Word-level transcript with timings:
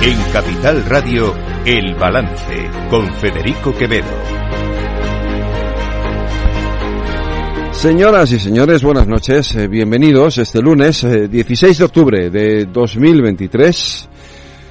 En 0.00 0.16
Capital 0.32 0.84
Radio, 0.84 1.34
El 1.64 1.96
Balance, 1.96 2.70
con 2.88 3.12
Federico 3.14 3.76
Quevedo. 3.76 4.06
Señoras 7.72 8.30
y 8.30 8.38
señores, 8.38 8.84
buenas 8.84 9.08
noches. 9.08 9.56
Eh, 9.56 9.66
bienvenidos 9.66 10.38
este 10.38 10.62
lunes 10.62 11.04
16 11.28 11.62
eh, 11.62 11.78
de 11.78 11.84
octubre 11.84 12.30
de 12.30 12.66
2023. 12.66 14.08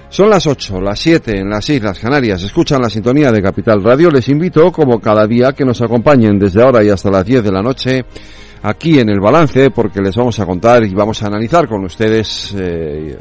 Son 0.07 0.29
las 0.29 0.47
8, 0.47 0.79
las 0.79 0.97
7 0.97 1.39
en 1.39 1.49
las 1.49 1.69
Islas 1.69 1.99
Canarias. 1.99 2.41
Escuchan 2.43 2.81
la 2.81 2.89
sintonía 2.89 3.29
de 3.29 3.41
Capital 3.41 3.83
Radio. 3.83 4.09
Les 4.09 4.29
invito, 4.29 4.71
como 4.71 5.01
cada 5.01 5.27
día, 5.27 5.51
que 5.51 5.65
nos 5.65 5.81
acompañen 5.81 6.39
desde 6.39 6.63
ahora 6.63 6.81
y 6.85 6.89
hasta 6.89 7.11
las 7.11 7.25
10 7.25 7.43
de 7.43 7.51
la 7.51 7.61
noche 7.61 8.05
aquí 8.63 8.97
en 8.97 9.09
el 9.09 9.19
balance, 9.19 9.71
porque 9.71 9.99
les 10.01 10.15
vamos 10.15 10.39
a 10.39 10.45
contar 10.45 10.85
y 10.85 10.93
vamos 10.93 11.21
a 11.21 11.27
analizar 11.27 11.67
con 11.67 11.83
ustedes 11.83 12.55
eh, 12.57 13.17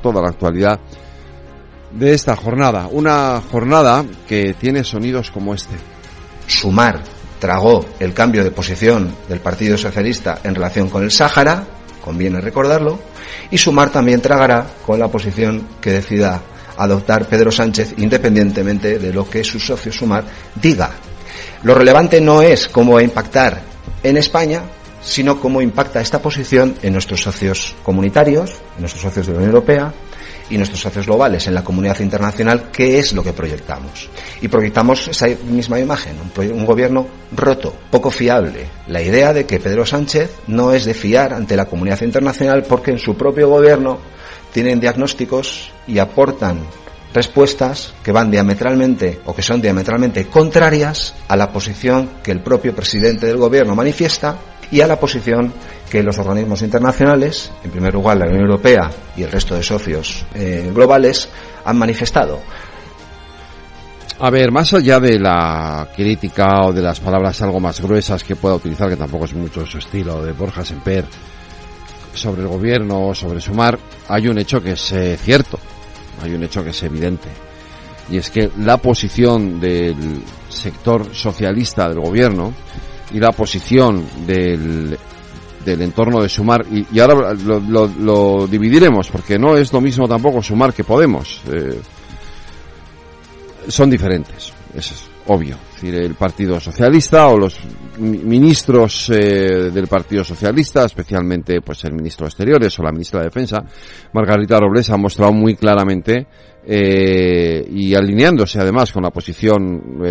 toda 0.00 0.22
la 0.22 0.28
actualidad 0.28 0.78
de 1.92 2.14
esta 2.14 2.36
jornada. 2.36 2.88
Una 2.90 3.42
jornada 3.50 4.04
que 4.28 4.54
tiene 4.54 4.84
sonidos 4.84 5.30
como 5.30 5.54
este. 5.54 5.76
Sumar 6.46 7.02
tragó 7.38 7.84
el 7.98 8.12
cambio 8.12 8.44
de 8.44 8.50
posición 8.50 9.14
del 9.28 9.40
Partido 9.40 9.76
Socialista 9.76 10.40
en 10.44 10.54
relación 10.54 10.88
con 10.88 11.02
el 11.02 11.10
Sáhara, 11.10 11.64
conviene 12.04 12.40
recordarlo, 12.40 12.98
y 13.50 13.58
Sumar 13.58 13.90
también 13.90 14.20
tragará 14.20 14.66
con 14.86 14.98
la 14.98 15.08
posición 15.08 15.66
que 15.80 15.92
decida 15.92 16.40
adoptar 16.76 17.26
Pedro 17.26 17.50
Sánchez 17.50 17.94
independientemente 17.98 18.98
de 18.98 19.12
lo 19.12 19.28
que 19.28 19.44
su 19.44 19.58
socio 19.58 19.92
Sumar 19.92 20.24
diga. 20.54 20.90
Lo 21.62 21.74
relevante 21.74 22.20
no 22.20 22.42
es 22.42 22.68
cómo 22.68 22.94
va 22.94 23.00
a 23.00 23.04
impactar 23.04 23.62
en 24.02 24.16
España, 24.16 24.62
sino 25.02 25.40
cómo 25.40 25.62
impacta 25.62 26.00
esta 26.00 26.20
posición 26.20 26.74
en 26.82 26.92
nuestros 26.92 27.22
socios 27.22 27.74
comunitarios, 27.82 28.50
en 28.76 28.80
nuestros 28.80 29.02
socios 29.02 29.26
de 29.26 29.32
la 29.32 29.38
Unión 29.38 29.54
Europea 29.54 29.92
y 30.50 30.56
nuestros 30.56 30.80
socios 30.80 31.06
globales 31.06 31.46
en 31.46 31.54
la 31.54 31.64
comunidad 31.64 31.98
internacional, 32.00 32.70
qué 32.70 32.98
es 32.98 33.12
lo 33.12 33.22
que 33.22 33.32
proyectamos. 33.32 34.10
Y 34.40 34.48
proyectamos 34.48 35.08
esa 35.08 35.28
misma 35.48 35.78
imagen, 35.78 36.16
un, 36.18 36.52
un, 36.52 36.66
gobierno 36.66 37.06
roto, 37.32 37.74
poco 37.90 38.10
fiable. 38.10 38.66
La 38.88 39.00
idea 39.00 39.32
de 39.32 39.46
que 39.46 39.60
Pedro 39.60 39.86
Sánchez 39.86 40.30
no 40.48 40.72
es 40.72 40.84
de 40.84 40.94
fiar 40.94 41.32
ante 41.32 41.56
la 41.56 41.66
comunidad 41.66 42.02
internacional 42.02 42.64
porque 42.64 42.90
en 42.90 42.98
su 42.98 43.16
propio 43.16 43.48
gobierno 43.48 43.98
tienen 44.52 44.80
diagnósticos 44.80 45.70
y 45.86 45.98
aportan 45.98 46.58
respuestas 47.12 47.92
que 48.04 48.12
van 48.12 48.30
diametralmente 48.30 49.20
o 49.24 49.34
que 49.34 49.42
son 49.42 49.60
diametralmente 49.60 50.26
contrarias 50.26 51.14
a 51.28 51.36
la 51.36 51.50
posición 51.50 52.10
que 52.22 52.30
el 52.30 52.42
propio 52.42 52.74
presidente 52.74 53.26
del 53.26 53.36
gobierno 53.36 53.74
manifiesta 53.74 54.36
y 54.70 54.80
a 54.80 54.86
la 54.86 54.98
posición 54.98 55.52
que 55.90 56.02
los 56.02 56.18
organismos 56.18 56.62
internacionales, 56.62 57.50
en 57.64 57.70
primer 57.70 57.92
lugar 57.94 58.16
la 58.16 58.26
Unión 58.26 58.42
Europea 58.42 58.90
y 59.16 59.22
el 59.22 59.30
resto 59.30 59.54
de 59.54 59.62
socios 59.62 60.24
eh, 60.34 60.70
globales, 60.72 61.28
han 61.64 61.76
manifestado. 61.76 62.40
A 64.22 64.30
ver, 64.30 64.52
más 64.52 64.74
allá 64.74 65.00
de 65.00 65.18
la 65.18 65.88
crítica 65.96 66.66
o 66.66 66.72
de 66.72 66.82
las 66.82 67.00
palabras 67.00 67.40
algo 67.40 67.58
más 67.58 67.80
gruesas 67.80 68.22
que 68.22 68.36
pueda 68.36 68.54
utilizar, 68.54 68.88
que 68.88 68.96
tampoco 68.96 69.24
es 69.24 69.34
mucho 69.34 69.64
su 69.64 69.78
estilo, 69.78 70.22
de 70.22 70.32
Borja 70.32 70.62
Semper, 70.62 71.06
sobre 72.14 72.42
el 72.42 72.48
gobierno, 72.48 73.14
sobre 73.14 73.40
sumar, 73.40 73.78
hay 74.08 74.28
un 74.28 74.38
hecho 74.38 74.62
que 74.62 74.72
es 74.72 74.92
eh, 74.92 75.16
cierto, 75.16 75.58
hay 76.22 76.34
un 76.34 76.44
hecho 76.44 76.62
que 76.62 76.70
es 76.70 76.82
evidente, 76.82 77.28
y 78.10 78.18
es 78.18 78.30
que 78.30 78.50
la 78.58 78.76
posición 78.76 79.58
del 79.58 80.22
sector 80.50 81.14
socialista 81.14 81.88
del 81.88 82.00
gobierno 82.00 82.52
y 83.12 83.18
la 83.18 83.32
posición 83.32 84.04
del, 84.26 84.96
del 85.64 85.82
entorno 85.82 86.22
de 86.22 86.28
Sumar, 86.28 86.64
y, 86.70 86.98
ahora 86.98 87.34
lo, 87.34 88.46
dividiremos, 88.46 89.08
porque 89.10 89.38
no 89.38 89.56
es 89.56 89.72
lo 89.72 89.80
mismo 89.80 90.08
tampoco 90.08 90.42
Sumar 90.42 90.72
que 90.72 90.84
Podemos. 90.84 91.42
Eh, 91.50 91.80
son 93.68 93.90
diferentes, 93.90 94.52
eso 94.74 94.94
es 94.94 95.10
obvio. 95.26 95.56
Es 95.74 95.82
decir, 95.82 95.94
el 96.02 96.14
Partido 96.14 96.58
Socialista 96.58 97.28
o 97.28 97.38
los 97.38 97.58
ministros 97.98 99.10
eh, 99.10 99.70
del 99.70 99.86
Partido 99.86 100.24
Socialista, 100.24 100.86
especialmente 100.86 101.60
pues 101.60 101.84
el 101.84 101.92
ministro 101.92 102.24
de 102.24 102.28
Exteriores 102.30 102.78
o 102.78 102.82
la 102.82 102.90
ministra 102.90 103.20
de 103.20 103.26
Defensa, 103.26 103.62
Margarita 104.14 104.58
Robles, 104.58 104.90
ha 104.90 104.96
mostrado 104.96 105.32
muy 105.32 105.54
claramente 105.56 106.26
eh, 106.66 107.66
y 107.70 107.94
alineándose 107.94 108.60
además 108.60 108.92
con 108.92 109.02
la 109.02 109.10
posición 109.10 110.02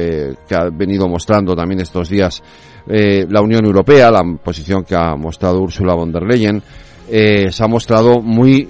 que 0.48 0.56
ha 0.56 0.70
venido 0.72 1.08
mostrando 1.08 1.56
también 1.56 1.82
estos 1.82 2.10
días 2.10 2.42
eh, 2.90 3.28
la 3.30 3.42
Unión 3.42 3.66
Europea, 3.66 4.10
la 4.10 4.24
posición 4.44 4.84
que 4.84 4.96
ha 4.96 5.16
mostrado 5.16 5.62
Ursula 5.62 5.94
von 5.94 6.12
der 6.12 6.24
Leyen, 6.24 6.62
eh, 7.08 7.52
se 7.52 7.64
ha 7.64 7.68
mostrado 7.68 8.20
muy 8.20 8.68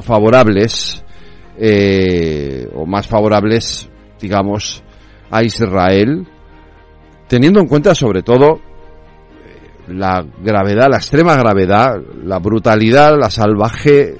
favorables 0.00 1.04
eh, 1.56 2.68
o 2.74 2.84
más 2.84 3.06
favorables, 3.06 3.88
digamos, 4.20 4.82
a 5.30 5.44
Israel, 5.44 6.26
teniendo 7.28 7.60
en 7.60 7.68
cuenta 7.68 7.94
sobre 7.94 8.22
todo 8.22 8.60
la 9.86 10.24
gravedad, 10.42 10.88
la 10.90 10.96
extrema 10.96 11.36
gravedad, 11.36 11.96
la 12.24 12.40
brutalidad, 12.40 13.16
la 13.16 13.30
salvaje 13.30 14.16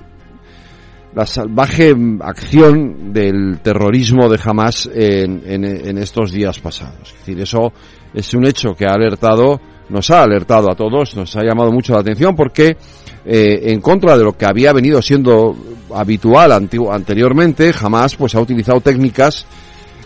la 1.15 1.27
salvaje 1.27 1.95
acción 2.21 3.13
del 3.13 3.61
terrorismo 3.63 4.29
de 4.29 4.41
Hamas 4.43 4.91
en, 4.93 5.43
en, 5.47 5.99
estos 5.99 6.33
días 6.33 6.59
pasados. 6.59 7.13
Es 7.13 7.19
decir, 7.19 7.41
eso 7.41 7.73
es 8.13 8.35
un 8.35 8.47
hecho 8.47 8.75
que 8.75 8.85
ha 8.87 8.95
alertado, 8.95 9.61
nos 9.91 10.11
ha 10.11 10.23
alertado 10.23 10.71
a 10.71 10.75
todos, 10.75 11.15
nos 11.17 11.37
ha 11.37 11.43
llamado 11.43 11.71
mucho 11.71 11.93
la 11.93 12.01
atención 12.01 12.35
porque 12.35 12.77
eh, 13.25 13.61
en 13.63 13.81
contra 13.81 14.19
de 14.19 14.25
lo 14.25 14.37
que 14.37 14.45
había 14.45 14.73
venido 14.73 15.01
siendo 15.01 15.57
habitual 15.95 16.51
anteriormente, 16.51 17.73
Hamas 17.81 18.17
pues 18.17 18.35
ha 18.35 18.41
utilizado 18.41 18.81
técnicas 18.81 19.47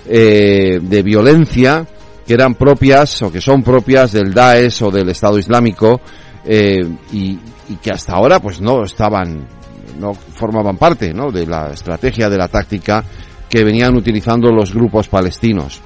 eh, 0.07 0.79
de 0.83 1.03
violencia 1.03 1.87
que 2.27 2.35
eran 2.35 2.55
propias 2.55 3.23
o 3.23 3.33
que 3.33 3.41
son 3.41 3.63
propias 3.63 4.13
del 4.13 4.35
Daesh 4.35 4.83
o 4.83 4.91
del 4.91 5.09
Estado 5.09 5.39
Islámico 5.39 6.03
eh, 6.45 6.87
y, 7.13 7.39
y 7.71 7.77
que 7.77 7.91
hasta 7.91 8.13
ahora 8.13 8.41
pues 8.41 8.61
no 8.61 8.85
estaban 8.85 9.58
no 9.99 10.15
formaban 10.15 10.77
parte 10.77 11.13
¿no? 11.13 11.31
de 11.31 11.47
la 11.47 11.71
estrategia, 11.71 12.29
de 12.29 12.39
la 12.39 12.49
táctica 12.49 13.05
que 13.49 13.65
venían 13.65 13.97
utilizando 13.97 14.51
los 14.51 14.75
grupos 14.75 15.09
palestinos. 15.09 15.81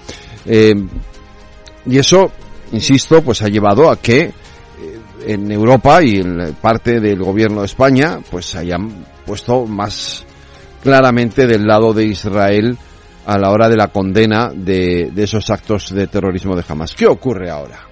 Eh, 0.47 0.75
y 1.87 1.99
eso, 1.99 2.31
insisto, 2.73 3.23
pues 3.23 3.43
ha 3.43 3.49
llevado 3.49 3.91
a 3.91 3.97
que 3.97 4.21
eh, 4.23 4.33
en 5.27 5.51
Europa 5.51 6.03
y 6.03 6.17
en 6.17 6.55
parte 6.61 7.01
del 7.01 7.23
gobierno 7.23 7.61
de 7.61 7.67
España, 7.67 8.19
pues 8.31 8.55
hayan 8.57 9.05
puesto 9.25 9.67
más 9.67 10.25
claramente 10.83 11.47
del 11.47 11.67
lado 11.67 11.93
de 11.93 12.05
Israel 12.05 12.77
a 13.27 13.39
la 13.39 13.51
hora 13.51 13.69
de 13.69 13.77
la 13.77 13.89
condena 13.89 14.51
de, 14.53 15.13
esos 15.17 15.49
actos 15.51 15.95
de 15.95 16.09
terrorismo 16.09 16.57
de 16.57 16.65
Hamas. 16.67 16.95
¿Qué 16.95 17.07
ocurre 17.07 17.51
ahora? 17.51 17.87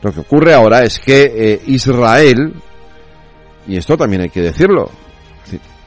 Lo 0.00 0.12
que 0.12 0.20
ocurre 0.20 0.54
ahora 0.54 0.82
es 0.82 0.98
que 0.98 1.32
eh, 1.34 1.62
Israel, 1.66 2.54
y 3.66 3.76
esto 3.76 3.96
también 3.96 4.22
hay 4.22 4.30
que 4.30 4.42
decirlo, 4.42 4.90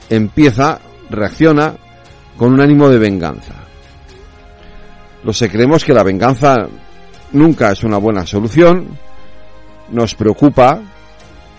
empieza, 0.09 0.79
reacciona 1.09 1.75
con 2.37 2.53
un 2.53 2.61
ánimo 2.61 2.89
de 2.89 2.99
venganza. 2.99 3.53
Los 5.23 5.39
que 5.39 5.49
creemos 5.49 5.83
que 5.83 5.93
la 5.93 6.03
venganza 6.03 6.67
nunca 7.31 7.71
es 7.71 7.83
una 7.83 7.97
buena 7.97 8.25
solución, 8.25 8.97
nos 9.91 10.15
preocupa 10.15 10.81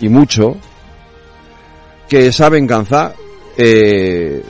y 0.01 0.09
mucho 0.09 0.57
que 2.09 2.27
esa 2.27 2.49
venganza 2.49 3.13
eh, 3.57 4.43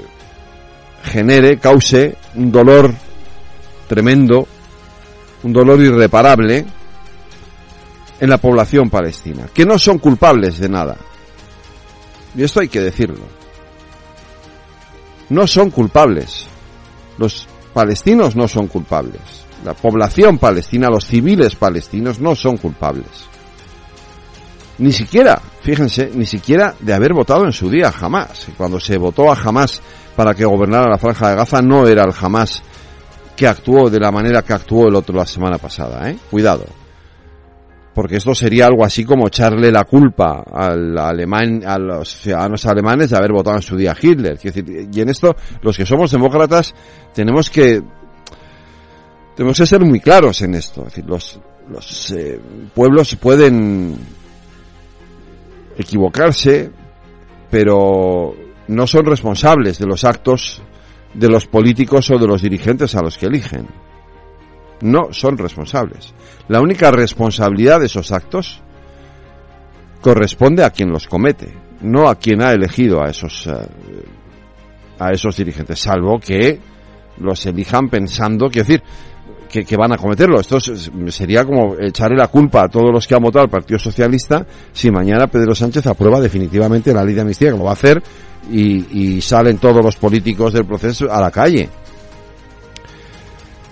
genere, 1.05 1.59
cause 1.59 2.17
un 2.35 2.53
dolor 2.53 2.93
tremendo, 3.89 4.47
un 5.43 5.53
dolor 5.53 5.81
irreparable 5.81 6.67
en 8.19 8.31
la 8.31 8.39
población 8.39 8.91
palestina, 8.91 9.47
que 9.53 9.65
no 9.65 9.79
son 9.79 9.99
culpables 9.99 10.59
de 10.59 10.69
nada. 10.69 10.97
Y 12.37 12.44
esto 12.44 12.61
hay 12.61 12.69
que 12.69 12.81
decirlo 12.81 13.25
no 15.29 15.47
son 15.47 15.71
culpables. 15.71 16.47
Los 17.19 17.47
palestinos 17.73 18.37
no 18.37 18.49
son 18.49 18.69
culpables. 18.69 19.21
La 19.65 19.75
población 19.75 20.38
palestina, 20.38 20.88
los 20.88 21.06
civiles 21.06 21.56
palestinos 21.56 22.21
no 22.21 22.35
son 22.35 22.56
culpables. 22.56 23.06
Ni 24.79 24.93
siquiera, 24.93 25.41
fíjense, 25.62 26.11
ni 26.15 26.27
siquiera 26.27 26.75
de 26.79 26.93
haber 26.93 27.15
votado 27.15 27.44
en 27.44 27.53
su 27.53 27.71
día 27.71 27.91
jamás. 27.91 28.47
Cuando 28.56 28.79
se 28.79 28.99
votó 28.99 29.33
a 29.33 29.37
jamás 29.37 29.81
para 30.15 30.35
que 30.35 30.44
gobernara 30.44 30.88
la 30.88 30.99
franja 30.99 31.31
de 31.31 31.37
Gaza 31.37 31.62
no 31.62 31.87
era 31.87 32.05
el 32.05 32.12
jamás 32.12 32.62
que 33.35 33.47
actuó 33.47 33.91
de 33.91 34.00
la 34.00 34.11
manera 34.11 34.43
que 34.43 34.53
actuó 34.53 34.88
el 34.88 34.94
otro 34.94 35.15
la 35.15 35.27
semana 35.27 35.59
pasada, 35.59 36.11
¿eh? 36.11 36.17
Cuidado 36.31 36.65
porque 37.97 38.17
esto 38.17 38.35
sería 38.35 38.67
algo 38.67 38.85
así 38.85 39.07
como 39.07 39.27
echarle 39.27 39.73
la 39.73 39.85
culpa 39.85 40.45
al 40.53 40.99
a 40.99 41.79
los 41.79 42.19
ciudadanos 42.19 42.67
alemanes 42.67 43.09
de 43.09 43.17
haber 43.17 43.33
votado 43.33 43.57
en 43.57 43.63
su 43.63 43.75
día 43.75 43.97
Hitler. 43.99 44.39
y 44.45 45.01
en 45.01 45.09
esto, 45.09 45.35
los 45.63 45.79
que 45.79 45.87
somos 45.87 46.11
demócratas 46.11 46.75
tenemos 47.15 47.49
que 47.49 47.83
tenemos 49.35 49.57
que 49.57 49.65
ser 49.65 49.81
muy 49.81 50.01
claros 50.01 50.43
en 50.43 50.57
esto. 50.57 50.87
Los 51.07 52.11
eh, 52.11 52.39
pueblos 52.75 53.17
pueden 53.17 53.97
equivocarse, 55.79 56.71
pero 57.51 58.35
no 58.69 58.87
son 58.87 59.07
responsables 59.07 59.79
de 59.79 59.87
los 59.87 60.05
actos 60.05 60.61
de 61.15 61.29
los 61.31 61.47
políticos 61.47 62.11
o 62.11 62.19
de 62.19 62.27
los 62.27 62.43
dirigentes 62.43 62.95
a 62.95 63.01
los 63.01 63.17
que 63.17 63.25
eligen. 63.25 63.67
No 64.81 65.12
son 65.12 65.38
responsables. 65.38 66.14
La 66.49 66.61
única 66.61 66.90
responsabilidad 66.90 67.81
de 67.81 67.87
esos 67.87 68.12
actos 68.12 68.61
corresponde 70.00 70.64
a 70.64 70.70
quien 70.70 70.90
los 70.90 71.06
comete, 71.06 71.55
no 71.81 72.08
a 72.08 72.17
quien 72.17 72.43
ha 72.43 72.52
elegido 72.52 73.02
a 73.02 73.08
esos 73.08 73.46
eh, 73.46 73.52
a 74.99 75.11
esos 75.11 75.37
dirigentes, 75.37 75.81
salvo 75.81 76.19
que 76.19 76.58
los 77.19 77.44
elijan 77.46 77.88
pensando, 77.88 78.49
quiero 78.49 78.67
decir, 78.67 78.82
que, 79.49 79.76
van 79.76 79.93
a 79.93 79.96
cometerlo. 79.96 80.40
Esto 80.40 80.58
sería 80.61 81.44
como 81.44 81.76
echarle 81.78 82.17
la 82.17 82.28
culpa 82.28 82.64
a 82.64 82.69
todos 82.69 82.93
los 82.93 83.06
que 83.06 83.14
han 83.14 83.23
votado 83.23 83.44
al 83.44 83.50
Partido 83.50 83.78
Socialista 83.78 84.46
si 84.73 84.90
mañana 84.90 85.26
Pedro 85.28 85.55
Sánchez 85.55 85.87
aprueba 85.87 86.20
definitivamente 86.20 86.93
la 86.93 87.05
ley 87.05 87.14
de 87.14 87.23
amnistía, 87.23 87.52
que 87.52 87.58
lo 87.58 87.64
va 87.64 87.70
a 87.70 87.75
hacer, 87.75 88.02
y, 88.50 89.20
salen 89.20 89.58
todos 89.58 89.84
los 89.84 89.96
políticos 89.96 90.52
del 90.52 90.67
proceso 90.67 91.11
a 91.11 91.20
la 91.20 91.31
calle. 91.31 91.69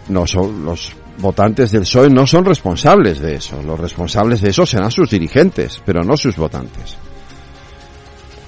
No 0.09 0.27
son 0.27 0.65
los 0.65 0.93
votantes 1.19 1.71
del 1.71 1.83
PSOE 1.83 2.11
no 2.11 2.27
son 2.27 2.45
responsables 2.45 3.21
de 3.21 3.37
eso. 3.37 3.63
Los 3.63 3.79
responsables 3.79 4.41
de 4.41 4.51
eso 4.51 4.67
serán 4.67 4.91
sus 4.91 5.11
dirigentes, 5.11 5.81
pero 5.85 6.03
no 6.03 6.17
sus 6.17 6.37
votantes. 6.37 6.97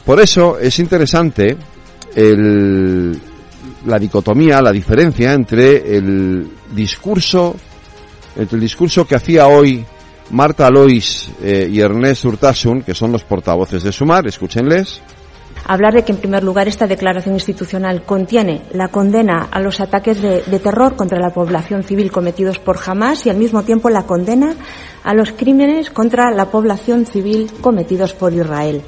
Por 0.05 0.21
eso 0.21 0.59
es 0.59 0.79
interesante 0.79 1.57
el, 2.15 3.21
la 3.87 3.99
dicotomía, 3.99 4.63
la 4.63 4.73
diferencia 4.73 5.33
entre 5.33 5.97
el 5.97 6.49
discurso, 6.73 7.57
entre 8.37 8.57
el 8.57 8.61
discurso 8.61 9.07
que 9.07 9.17
hacía 9.17 9.47
hoy 9.49 9.85
Marta 10.31 10.71
Lois 10.71 11.31
eh, 11.43 11.69
y 11.71 11.81
Ernest 11.81 12.25
Urtasun, 12.25 12.83
que 12.83 12.95
son 12.95 13.13
los 13.13 13.25
portavoces 13.25 13.83
de 13.83 13.93
Sumar, 13.93 14.27
escúchenles. 14.27 15.01
Hablar 15.69 15.95
de 15.95 16.05
que, 16.05 16.13
en 16.13 16.19
primer 16.19 16.45
lugar, 16.45 16.69
esta 16.69 16.87
declaración 16.87 17.35
institucional 17.35 18.03
contiene 18.03 18.63
la 18.73 18.89
condena 18.89 19.49
a 19.51 19.61
los 19.61 19.81
ataques 19.81 20.23
de, 20.23 20.43
de 20.43 20.59
terror 20.61 20.95
contra 20.95 21.19
la 21.19 21.31
población 21.31 21.83
civil 21.83 22.13
cometidos 22.13 22.61
por 22.61 22.79
Hamas 22.87 23.27
y, 23.27 23.31
al 23.31 23.37
mismo 23.37 23.65
tiempo, 23.65 23.91
la 23.91 24.05
condena 24.05 24.55
a 25.03 25.13
los 25.13 25.33
crímenes 25.33 25.91
contra 25.91 26.31
la 26.31 26.51
población 26.51 27.05
civil 27.05 27.51
cometidos 27.61 28.15
por 28.15 28.33
Israel. 28.33 28.83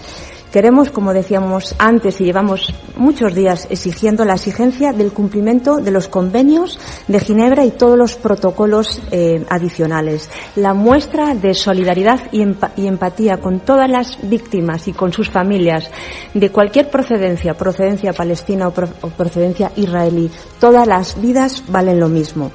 Queremos, 0.52 0.90
como 0.90 1.12
decíamos 1.12 1.74
antes 1.78 2.22
y 2.22 2.24
llevamos 2.24 2.72
muchos 2.96 3.34
días 3.34 3.66
exigiendo 3.68 4.24
la 4.24 4.32
exigencia 4.32 4.94
del 4.94 5.12
cumplimiento 5.12 5.76
de 5.76 5.90
los 5.90 6.08
convenios 6.08 6.78
de 7.06 7.20
Ginebra 7.20 7.66
y 7.66 7.72
todos 7.72 7.98
los 7.98 8.16
protocolos 8.16 8.98
eh, 9.10 9.44
adicionales. 9.50 10.30
La 10.56 10.72
muestra 10.72 11.34
de 11.34 11.52
solidaridad 11.52 12.20
y, 12.32 12.42
empatía 12.42 13.36
con 13.36 13.60
todas 13.60 13.90
las 13.90 14.18
víctimas 14.22 14.88
y 14.88 14.94
con 14.94 15.12
sus 15.12 15.28
familias 15.28 15.90
de 16.32 16.50
cualquier 16.50 16.88
procedencia, 16.88 17.52
procedencia 17.52 18.14
palestina 18.14 18.68
o 18.68 18.72
procedencia 19.10 19.70
israelí, 19.76 20.30
todas 20.58 20.86
las 20.86 21.20
vidas 21.20 21.62
valen 21.68 22.00
lo 22.00 22.08
mismo 22.08 22.50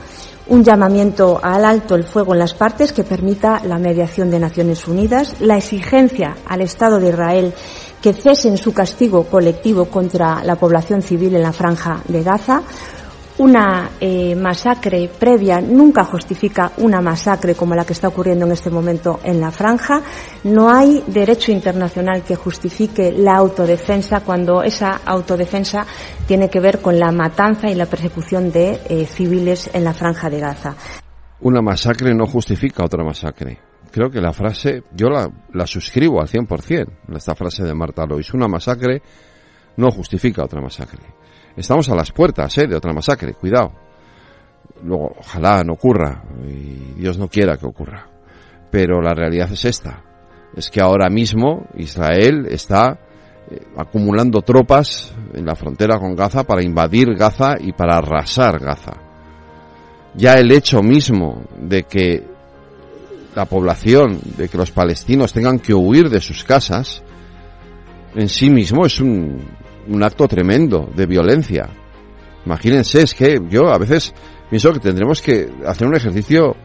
un 0.47 0.63
llamamiento 0.63 1.39
al 1.41 1.63
alto 1.63 1.95
el 1.95 2.03
fuego 2.03 2.33
en 2.33 2.39
las 2.39 2.53
partes 2.53 2.91
que 2.91 3.03
permita 3.03 3.61
la 3.65 3.77
mediación 3.77 4.29
de 4.29 4.39
Naciones 4.39 4.87
Unidas, 4.87 5.35
la 5.39 5.57
exigencia 5.57 6.35
al 6.45 6.61
Estado 6.61 6.99
de 6.99 7.09
Israel 7.09 7.53
que 8.03 8.11
cesen 8.13 8.57
su 8.57 8.73
castigo 8.73 9.23
colectivo 9.23 9.85
contra 9.85 10.43
la 10.43 10.57
población 10.57 11.01
civil 11.01 11.35
en 11.35 11.41
la 11.41 11.53
franja 11.53 12.01
de 12.05 12.21
Gaza. 12.21 12.61
Una 13.37 13.91
eh, 13.99 14.35
masacre 14.35 15.09
previa 15.17 15.61
nunca 15.61 16.03
justifica 16.03 16.73
una 16.79 16.99
masacre 16.99 17.55
como 17.55 17.73
la 17.73 17.85
que 17.85 17.93
está 17.93 18.09
ocurriendo 18.09 18.45
en 18.45 18.51
este 18.51 18.69
momento 18.69 19.21
en 19.23 19.39
la 19.39 19.51
franja. 19.51 20.01
No 20.43 20.69
hay 20.69 21.01
derecho 21.07 21.53
internacional 21.53 22.23
que 22.23 22.35
justifique 22.35 23.13
la 23.13 23.37
autodefensa 23.37 24.19
cuando 24.19 24.63
esa 24.63 24.99
autodefensa 25.05 25.87
tiene 26.27 26.49
que 26.49 26.59
ver 26.59 26.81
con 26.81 26.99
la 26.99 27.11
matanza 27.13 27.69
y 27.69 27.75
la 27.75 27.85
persecución 27.85 28.51
de 28.51 28.81
eh, 28.89 29.05
civiles 29.05 29.69
en 29.73 29.85
la 29.85 29.93
franja 29.93 30.29
de 30.29 30.41
Gaza. 30.41 30.75
Una 31.39 31.61
masacre 31.61 32.13
no 32.13 32.27
justifica 32.27 32.83
otra 32.83 33.03
masacre. 33.03 33.72
Creo 33.93 34.09
que 34.09 34.19
la 34.19 34.33
frase, 34.33 34.85
yo 34.91 35.07
la, 35.07 35.29
la 35.53 35.67
suscribo 35.67 36.19
al 36.19 36.27
100%, 36.27 37.15
esta 37.15 37.35
frase 37.35 37.63
de 37.63 37.75
Marta 37.75 38.07
Lois. 38.07 38.33
Una 38.33 38.47
masacre 38.47 39.03
no 39.77 39.91
justifica 39.91 40.43
otra 40.43 40.59
masacre. 40.61 41.03
Estamos 41.55 41.87
a 41.89 41.95
las 41.95 42.11
puertas 42.11 42.57
¿eh? 42.57 42.65
de 42.65 42.75
otra 42.75 42.91
masacre, 42.91 43.35
cuidado. 43.35 43.71
Luego, 44.83 45.13
ojalá 45.19 45.63
no 45.63 45.73
ocurra, 45.73 46.23
y 46.43 46.99
Dios 46.99 47.19
no 47.19 47.27
quiera 47.27 47.55
que 47.57 47.67
ocurra. 47.67 48.09
Pero 48.71 48.99
la 48.99 49.13
realidad 49.13 49.51
es 49.51 49.63
esta. 49.63 50.01
Es 50.57 50.71
que 50.71 50.81
ahora 50.81 51.07
mismo 51.11 51.67
Israel 51.75 52.47
está 52.49 52.99
eh, 53.51 53.61
acumulando 53.77 54.41
tropas 54.41 55.13
en 55.35 55.45
la 55.45 55.53
frontera 55.53 55.99
con 55.99 56.15
Gaza 56.15 56.45
para 56.45 56.63
invadir 56.63 57.13
Gaza 57.13 57.57
y 57.59 57.73
para 57.73 57.97
arrasar 57.97 58.57
Gaza. 58.57 58.93
Ya 60.15 60.39
el 60.39 60.51
hecho 60.51 60.81
mismo 60.81 61.43
de 61.59 61.83
que 61.83 62.32
la 63.35 63.45
población, 63.45 64.19
de 64.37 64.47
que 64.47 64.57
los 64.57 64.71
palestinos 64.71 65.33
tengan 65.33 65.59
que 65.59 65.73
huir 65.73 66.09
de 66.09 66.21
sus 66.21 66.43
casas, 66.43 67.03
en 68.15 68.29
sí 68.29 68.49
mismo 68.49 68.85
es 68.85 68.99
un, 68.99 69.39
un 69.87 70.03
acto 70.03 70.27
tremendo 70.27 70.89
de 70.95 71.05
violencia. 71.05 71.69
Imagínense, 72.45 73.01
es 73.01 73.13
que 73.13 73.39
yo 73.49 73.69
a 73.69 73.77
veces 73.77 74.13
pienso 74.49 74.71
que 74.73 74.79
tendremos 74.79 75.21
que 75.21 75.49
hacer 75.65 75.87
un 75.87 75.95
ejercicio 75.95 76.55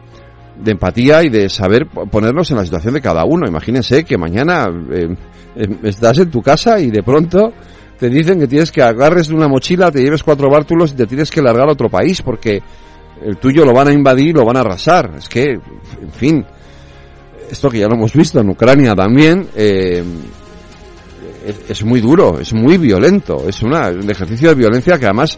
de 0.61 0.71
empatía 0.71 1.23
y 1.23 1.29
de 1.29 1.49
saber 1.49 1.87
ponernos 1.87 2.51
en 2.51 2.57
la 2.57 2.65
situación 2.65 2.93
de 2.93 3.01
cada 3.01 3.23
uno. 3.25 3.47
Imagínense 3.47 4.03
que 4.03 4.17
mañana 4.17 4.67
eh, 4.91 5.15
em, 5.55 5.77
estás 5.83 6.17
en 6.19 6.29
tu 6.29 6.41
casa 6.41 6.79
y 6.79 6.91
de 6.91 7.01
pronto 7.01 7.53
te 7.97 8.09
dicen 8.09 8.39
que 8.39 8.47
tienes 8.47 8.71
que 8.71 8.81
agarres 8.81 9.29
una 9.29 9.47
mochila, 9.47 9.91
te 9.91 10.01
lleves 10.01 10.23
cuatro 10.23 10.49
bártulos 10.49 10.91
y 10.91 10.95
te 10.95 11.05
tienes 11.05 11.31
que 11.31 11.41
largar 11.41 11.69
a 11.69 11.71
otro 11.71 11.89
país 11.89 12.21
porque 12.21 12.61
el 13.23 13.37
tuyo 13.37 13.65
lo 13.65 13.73
van 13.73 13.89
a 13.89 13.93
invadir, 13.93 14.35
lo 14.35 14.45
van 14.45 14.57
a 14.57 14.61
arrasar. 14.61 15.15
Es 15.17 15.27
que, 15.27 15.43
en 15.51 16.11
fin, 16.11 16.45
esto 17.49 17.69
que 17.69 17.79
ya 17.79 17.87
lo 17.87 17.95
hemos 17.95 18.13
visto 18.13 18.39
en 18.39 18.49
Ucrania 18.49 18.93
también, 18.95 19.47
eh, 19.55 20.03
es, 21.67 21.83
muy 21.83 22.01
duro, 22.01 22.39
es 22.39 22.53
muy 22.53 22.77
violento, 22.77 23.47
es 23.47 23.61
una, 23.61 23.89
un 23.89 24.09
ejercicio 24.09 24.49
de 24.49 24.55
violencia 24.55 24.97
que 24.97 25.05
además 25.05 25.37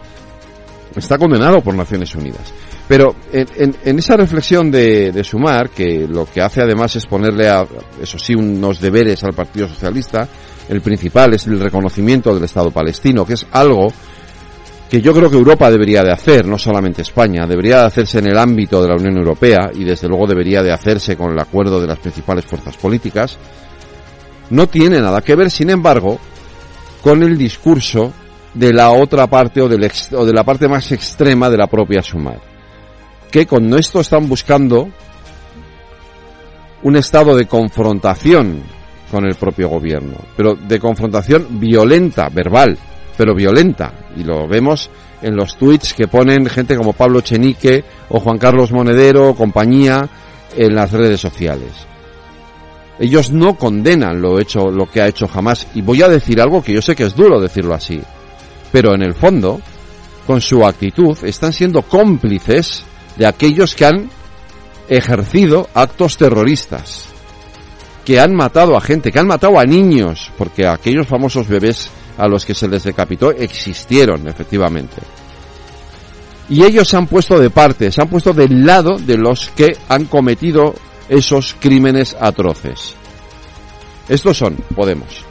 está 0.96 1.18
condenado 1.18 1.62
por 1.62 1.76
Naciones 1.76 2.14
Unidas. 2.16 2.54
Pero 2.88 3.16
en, 3.32 3.76
en, 3.86 4.00
esa 4.00 4.18
reflexión 4.18 4.70
de, 4.70 5.12
de, 5.12 5.24
Sumar, 5.24 5.70
que 5.70 6.06
lo 6.08 6.26
que 6.26 6.42
hace 6.42 6.62
además 6.62 6.96
es 6.98 7.06
ponerle 7.06 7.48
a, 7.48 7.66
eso 8.02 8.20
sí, 8.20 8.36
unos 8.36 8.82
deberes 8.82 9.24
al 9.24 9.34
Partido 9.34 9.70
Socialista, 9.70 10.28
el 10.68 10.82
principal 10.82 11.34
es 11.34 11.48
el 11.48 11.60
reconocimiento 11.60 12.34
del 12.34 12.44
Estado 12.44 12.72
palestino, 12.72 13.26
que 13.26 13.34
es 13.34 13.46
algo 13.52 13.88
que 14.92 15.02
yo 15.02 15.14
creo 15.14 15.30
que 15.30 15.38
Europa 15.38 15.72
debería 15.72 16.04
de 16.04 16.12
hacer, 16.12 16.46
no 16.46 16.58
solamente 16.58 17.02
España, 17.02 17.48
debería 17.48 17.78
de 17.80 17.86
hacerse 17.86 18.20
en 18.20 18.28
el 18.28 18.38
ámbito 18.38 18.82
de 18.82 18.90
la 18.90 18.96
Unión 18.96 19.16
Europea 19.16 19.72
y 19.74 19.86
desde 19.86 20.10
luego 20.10 20.28
debería 20.28 20.62
de 20.62 20.74
hacerse 20.74 21.16
con 21.16 21.32
el 21.32 21.40
acuerdo 21.40 21.80
de 21.80 21.88
las 21.88 21.98
principales 21.98 22.44
fuerzas 22.44 22.76
políticas, 22.76 23.38
no 24.50 24.68
tiene 24.68 25.00
nada 25.00 25.22
que 25.22 25.38
ver, 25.38 25.50
sin 25.50 25.70
embargo, 25.70 26.20
con 27.02 27.24
el 27.24 27.38
discurso 27.38 28.12
de 28.54 28.74
la 28.74 28.92
otra 28.92 29.28
parte 29.28 29.62
o, 29.62 29.70
de 29.70 30.34
la 30.34 30.44
parte 30.44 30.68
más 30.68 30.92
extrema 30.92 31.50
de 31.50 31.58
la 31.58 31.68
propia 31.68 32.02
Sumar, 32.02 32.42
que 33.32 33.46
con 33.46 33.74
esto 33.74 34.02
están 34.02 34.28
buscando 34.28 34.90
un 36.84 36.98
estado 36.98 37.38
de 37.38 37.46
confrontación 37.46 38.62
con 39.10 39.24
el 39.24 39.36
propio 39.36 39.70
gobierno, 39.70 40.18
pero 40.36 40.56
de 40.56 40.80
confrontación 40.80 41.62
violenta, 41.62 42.28
verbal, 42.28 42.78
pero 43.16 43.34
violenta, 43.34 44.01
y 44.16 44.24
lo 44.24 44.48
vemos 44.48 44.90
en 45.22 45.36
los 45.36 45.56
tweets 45.58 45.94
que 45.94 46.08
ponen 46.08 46.48
gente 46.48 46.76
como 46.76 46.94
Pablo 46.94 47.22
Chenique 47.22 47.84
o 48.10 48.20
Juan 48.20 48.38
Carlos 48.38 48.72
Monedero 48.72 49.30
o 49.30 49.36
compañía 49.36 50.10
en 50.56 50.76
las 50.76 50.92
redes 50.92 51.20
sociales. 51.20 51.88
Ellos 53.00 53.32
no 53.32 53.56
condenan 53.56 54.22
lo 54.22 54.40
hecho, 54.40 54.70
lo 54.70 54.86
que 54.86 55.02
ha 55.02 55.08
hecho 55.08 55.28
jamás. 55.28 55.68
Y 55.74 55.82
voy 55.82 56.04
a 56.04 56.08
decir 56.08 56.40
algo 56.40 56.62
que 56.62 56.74
yo 56.74 56.82
sé 56.82 56.96
que 56.96 57.06
es 57.06 57.16
duro 57.16 57.40
decirlo 57.40 57.74
así. 57.74 58.00
Pero 58.72 58.94
en 58.94 59.02
el 59.02 59.16
fondo, 59.16 59.60
con 60.28 60.40
su 60.40 60.64
actitud, 60.66 61.18
están 61.24 61.52
siendo 61.52 61.82
cómplices 61.82 62.84
de 63.18 63.26
aquellos 63.26 63.74
que 63.74 63.86
han 63.86 64.10
ejercido 64.88 65.68
actos 65.74 66.18
terroristas. 66.18 67.06
Que 68.06 68.20
han 68.20 68.36
matado 68.36 68.78
a 68.78 68.82
gente, 68.82 69.12
que 69.12 69.20
han 69.20 69.28
matado 69.28 69.60
a 69.60 69.66
niños, 69.66 70.32
porque 70.38 70.68
aquellos 70.68 71.08
famosos 71.08 71.48
bebés 71.48 71.90
a 72.22 72.28
los 72.28 72.46
que 72.46 72.54
se 72.54 72.68
les 72.68 72.84
decapitó 72.84 73.32
existieron, 73.32 74.28
efectivamente. 74.28 75.02
Y 76.50 76.64
ellos 76.64 76.88
se 76.88 76.98
han 76.98 77.08
puesto 77.08 77.40
de 77.40 77.50
parte, 77.50 77.92
se 77.92 78.00
han 78.00 78.10
puesto 78.10 78.32
del 78.32 78.64
lado 78.64 78.98
de 79.00 79.18
los 79.18 79.50
que 79.56 79.76
han 79.90 80.06
cometido 80.06 80.76
esos 81.10 81.56
crímenes 81.60 82.16
atroces. 82.20 82.94
Estos 84.08 84.38
son 84.38 84.56
Podemos. 84.76 85.26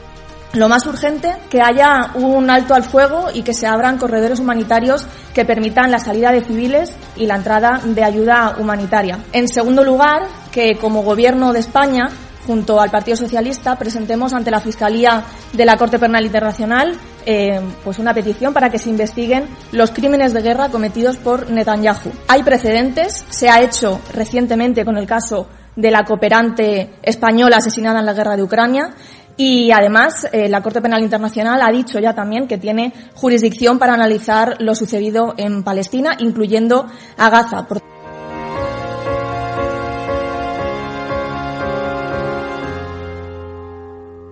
Lo 0.53 0.67
más 0.67 0.85
urgente, 0.85 1.33
que 1.49 1.61
haya 1.61 2.11
un 2.15 2.49
alto 2.49 2.73
al 2.73 2.83
fuego 2.83 3.29
y 3.33 3.43
que 3.43 3.53
se 3.53 3.67
abran 3.67 3.97
corredores 3.97 4.41
humanitarios 4.41 5.05
que 5.33 5.45
permitan 5.45 5.91
la 5.91 5.99
salida 5.99 6.33
de 6.33 6.41
civiles 6.41 6.93
y 7.15 7.25
la 7.25 7.37
entrada 7.37 7.79
de 7.85 8.03
ayuda 8.03 8.55
humanitaria. 8.59 9.19
En 9.31 9.47
segundo 9.47 9.85
lugar, 9.85 10.27
que 10.51 10.75
como 10.75 11.03
Gobierno 11.03 11.53
de 11.53 11.61
España 11.61 12.09
junto 12.45 12.79
al 12.79 12.89
Partido 12.89 13.17
Socialista 13.17 13.77
presentemos 13.77 14.33
ante 14.33 14.51
la 14.51 14.59
Fiscalía 14.59 15.23
de 15.53 15.65
la 15.65 15.77
Corte 15.77 15.99
Penal 15.99 16.25
Internacional 16.25 16.97
eh, 17.25 17.61
pues 17.83 17.99
una 17.99 18.13
petición 18.13 18.53
para 18.53 18.69
que 18.69 18.79
se 18.79 18.89
investiguen 18.89 19.45
los 19.71 19.91
crímenes 19.91 20.33
de 20.33 20.41
guerra 20.41 20.69
cometidos 20.69 21.17
por 21.17 21.51
Netanyahu. 21.51 22.11
Hay 22.27 22.41
precedentes, 22.41 23.25
se 23.29 23.49
ha 23.49 23.61
hecho 23.61 24.01
recientemente 24.13 24.83
con 24.83 24.97
el 24.97 25.05
caso 25.05 25.47
de 25.75 25.91
la 25.91 26.03
cooperante 26.03 26.95
española 27.03 27.57
asesinada 27.57 27.99
en 27.99 28.05
la 28.05 28.13
guerra 28.13 28.35
de 28.35 28.43
Ucrania. 28.43 28.95
Y 29.37 29.71
además, 29.71 30.27
eh, 30.31 30.49
la 30.49 30.61
Corte 30.61 30.81
Penal 30.81 31.01
Internacional 31.01 31.61
ha 31.61 31.71
dicho 31.71 31.99
ya 31.99 32.13
también 32.13 32.47
que 32.47 32.57
tiene 32.57 32.91
jurisdicción 33.13 33.79
para 33.79 33.93
analizar 33.93 34.57
lo 34.59 34.75
sucedido 34.75 35.33
en 35.37 35.63
Palestina, 35.63 36.15
incluyendo 36.19 36.87
a 37.17 37.29
Gaza. 37.29 37.67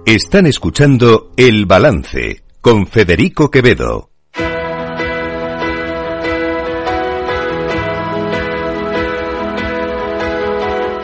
Están 0.09 0.47
escuchando 0.47 1.33
El 1.37 1.67
Balance 1.67 2.41
con 2.61 2.87
Federico 2.87 3.51
Quevedo. 3.51 4.09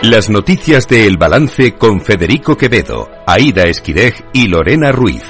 Las 0.02 0.32
noticias 0.32 0.88
de 0.88 1.06
El 1.06 1.18
Balance 1.18 1.74
con 1.74 2.02
Federico 2.02 2.58
Quevedo, 2.58 3.08
Aida 3.28 3.66
Esquireg 3.66 4.26
y 4.34 4.48
Lorena 4.48 4.92
Ruiz. 4.92 5.22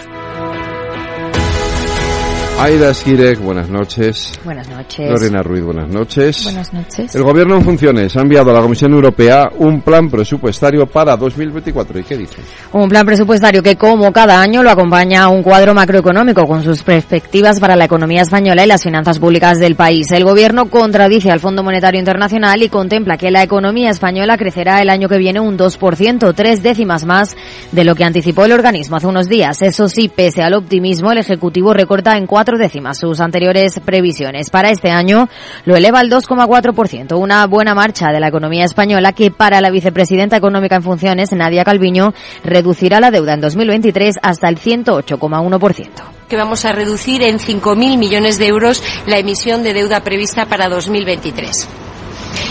Aida 2.66 2.90
Esquireg, 2.90 3.38
buenas 3.42 3.70
noches. 3.70 4.40
Buenas 4.44 4.68
noches. 4.68 5.08
Lorena 5.08 5.44
Ruiz, 5.44 5.64
buenas 5.64 5.88
noches. 5.88 6.46
Buenas 6.46 6.74
noches. 6.74 7.14
El 7.14 7.22
Gobierno 7.22 7.58
en 7.58 7.62
funciones 7.62 8.18
ha 8.18 8.22
enviado 8.22 8.50
a 8.50 8.54
la 8.56 8.62
Comisión 8.62 8.92
Europea 8.92 9.52
un 9.60 9.82
plan 9.82 10.10
presupuestario 10.10 10.88
para 10.88 11.16
2024. 11.16 12.00
¿Y 12.00 12.04
qué 12.04 12.18
dice? 12.18 12.38
Un 12.74 12.90
plan 12.90 13.06
presupuestario 13.06 13.62
que, 13.62 13.76
como 13.76 14.12
cada 14.12 14.42
año, 14.42 14.64
lo 14.64 14.72
acompaña 14.72 15.30
un 15.30 15.44
cuadro 15.44 15.76
macroeconómico 15.76 16.48
con 16.48 16.64
sus 16.64 16.82
perspectivas 16.82 17.60
para 17.60 17.76
la 17.76 17.86
economía 17.86 18.24
española 18.24 18.66
y 18.66 18.68
las 18.68 18.82
finanzas 18.82 19.20
públicas 19.20 19.60
del 19.60 19.76
país. 19.76 20.12
El 20.12 20.24
Gobierno 20.24 20.66
contradice 20.66 21.30
al 21.30 21.42
Fondo 21.42 21.62
Monetario 21.62 22.00
Internacional 22.00 22.64
y 22.64 22.70
contempla 22.70 23.16
que 23.16 23.30
la 23.30 23.44
economía 23.44 23.92
española 23.92 24.40
crecerá 24.40 24.82
el 24.82 24.90
año 24.90 25.08
que 25.08 25.20
viene 25.20 25.40
un 25.40 25.56
2%, 25.56 26.34
tres 26.34 26.64
décimas 26.64 27.06
más 27.06 27.36
de 27.72 27.84
lo 27.84 27.94
que 27.94 28.06
anticipó 28.06 28.46
el 28.46 28.54
organismo 28.54 28.96
hace 28.96 29.06
unos 29.06 29.30
días. 29.30 29.62
Eso 29.62 29.88
sí, 29.88 30.10
pese 30.10 30.42
al 30.42 30.56
optimismo, 30.56 31.12
el 31.12 31.20
Ejecutivo 31.20 31.72
recorta 31.72 32.18
en 32.18 32.26
cuatro 32.26 32.55
décimas 32.58 32.98
sus 32.98 33.20
anteriores 33.20 33.80
previsiones. 33.84 34.50
Para 34.50 34.70
este 34.70 34.92
año 34.92 35.30
lo 35.66 35.76
eleva 35.76 36.00
al 36.00 36.10
2,4%, 36.10 37.18
una 37.18 37.46
buena 37.48 37.76
marcha 37.76 38.12
de 38.12 38.20
la 38.20 38.28
economía 38.28 38.66
española 38.66 39.14
que 39.14 39.32
para 39.32 39.62
la 39.62 39.72
vicepresidenta 39.72 40.38
económica 40.38 40.76
en 40.76 40.84
funciones, 40.84 41.32
Nadia 41.32 41.64
Calviño, 41.64 42.14
reducirá 42.44 43.00
la 43.00 43.12
deuda 43.12 43.34
en 43.34 43.42
2023 43.42 44.16
hasta 44.22 44.50
el 44.50 44.60
108,1% 44.60 45.88
que 46.28 46.36
vamos 46.38 46.66
a 46.66 46.72
reducir 46.72 47.22
en 47.22 47.38
5.000 47.38 48.00
millones 48.00 48.40
de 48.40 48.48
euros 48.48 48.82
la 49.06 49.20
emisión 49.20 49.62
de 49.62 49.74
deuda 49.74 50.02
prevista 50.02 50.48
para 50.48 50.70
2023. 50.70 51.85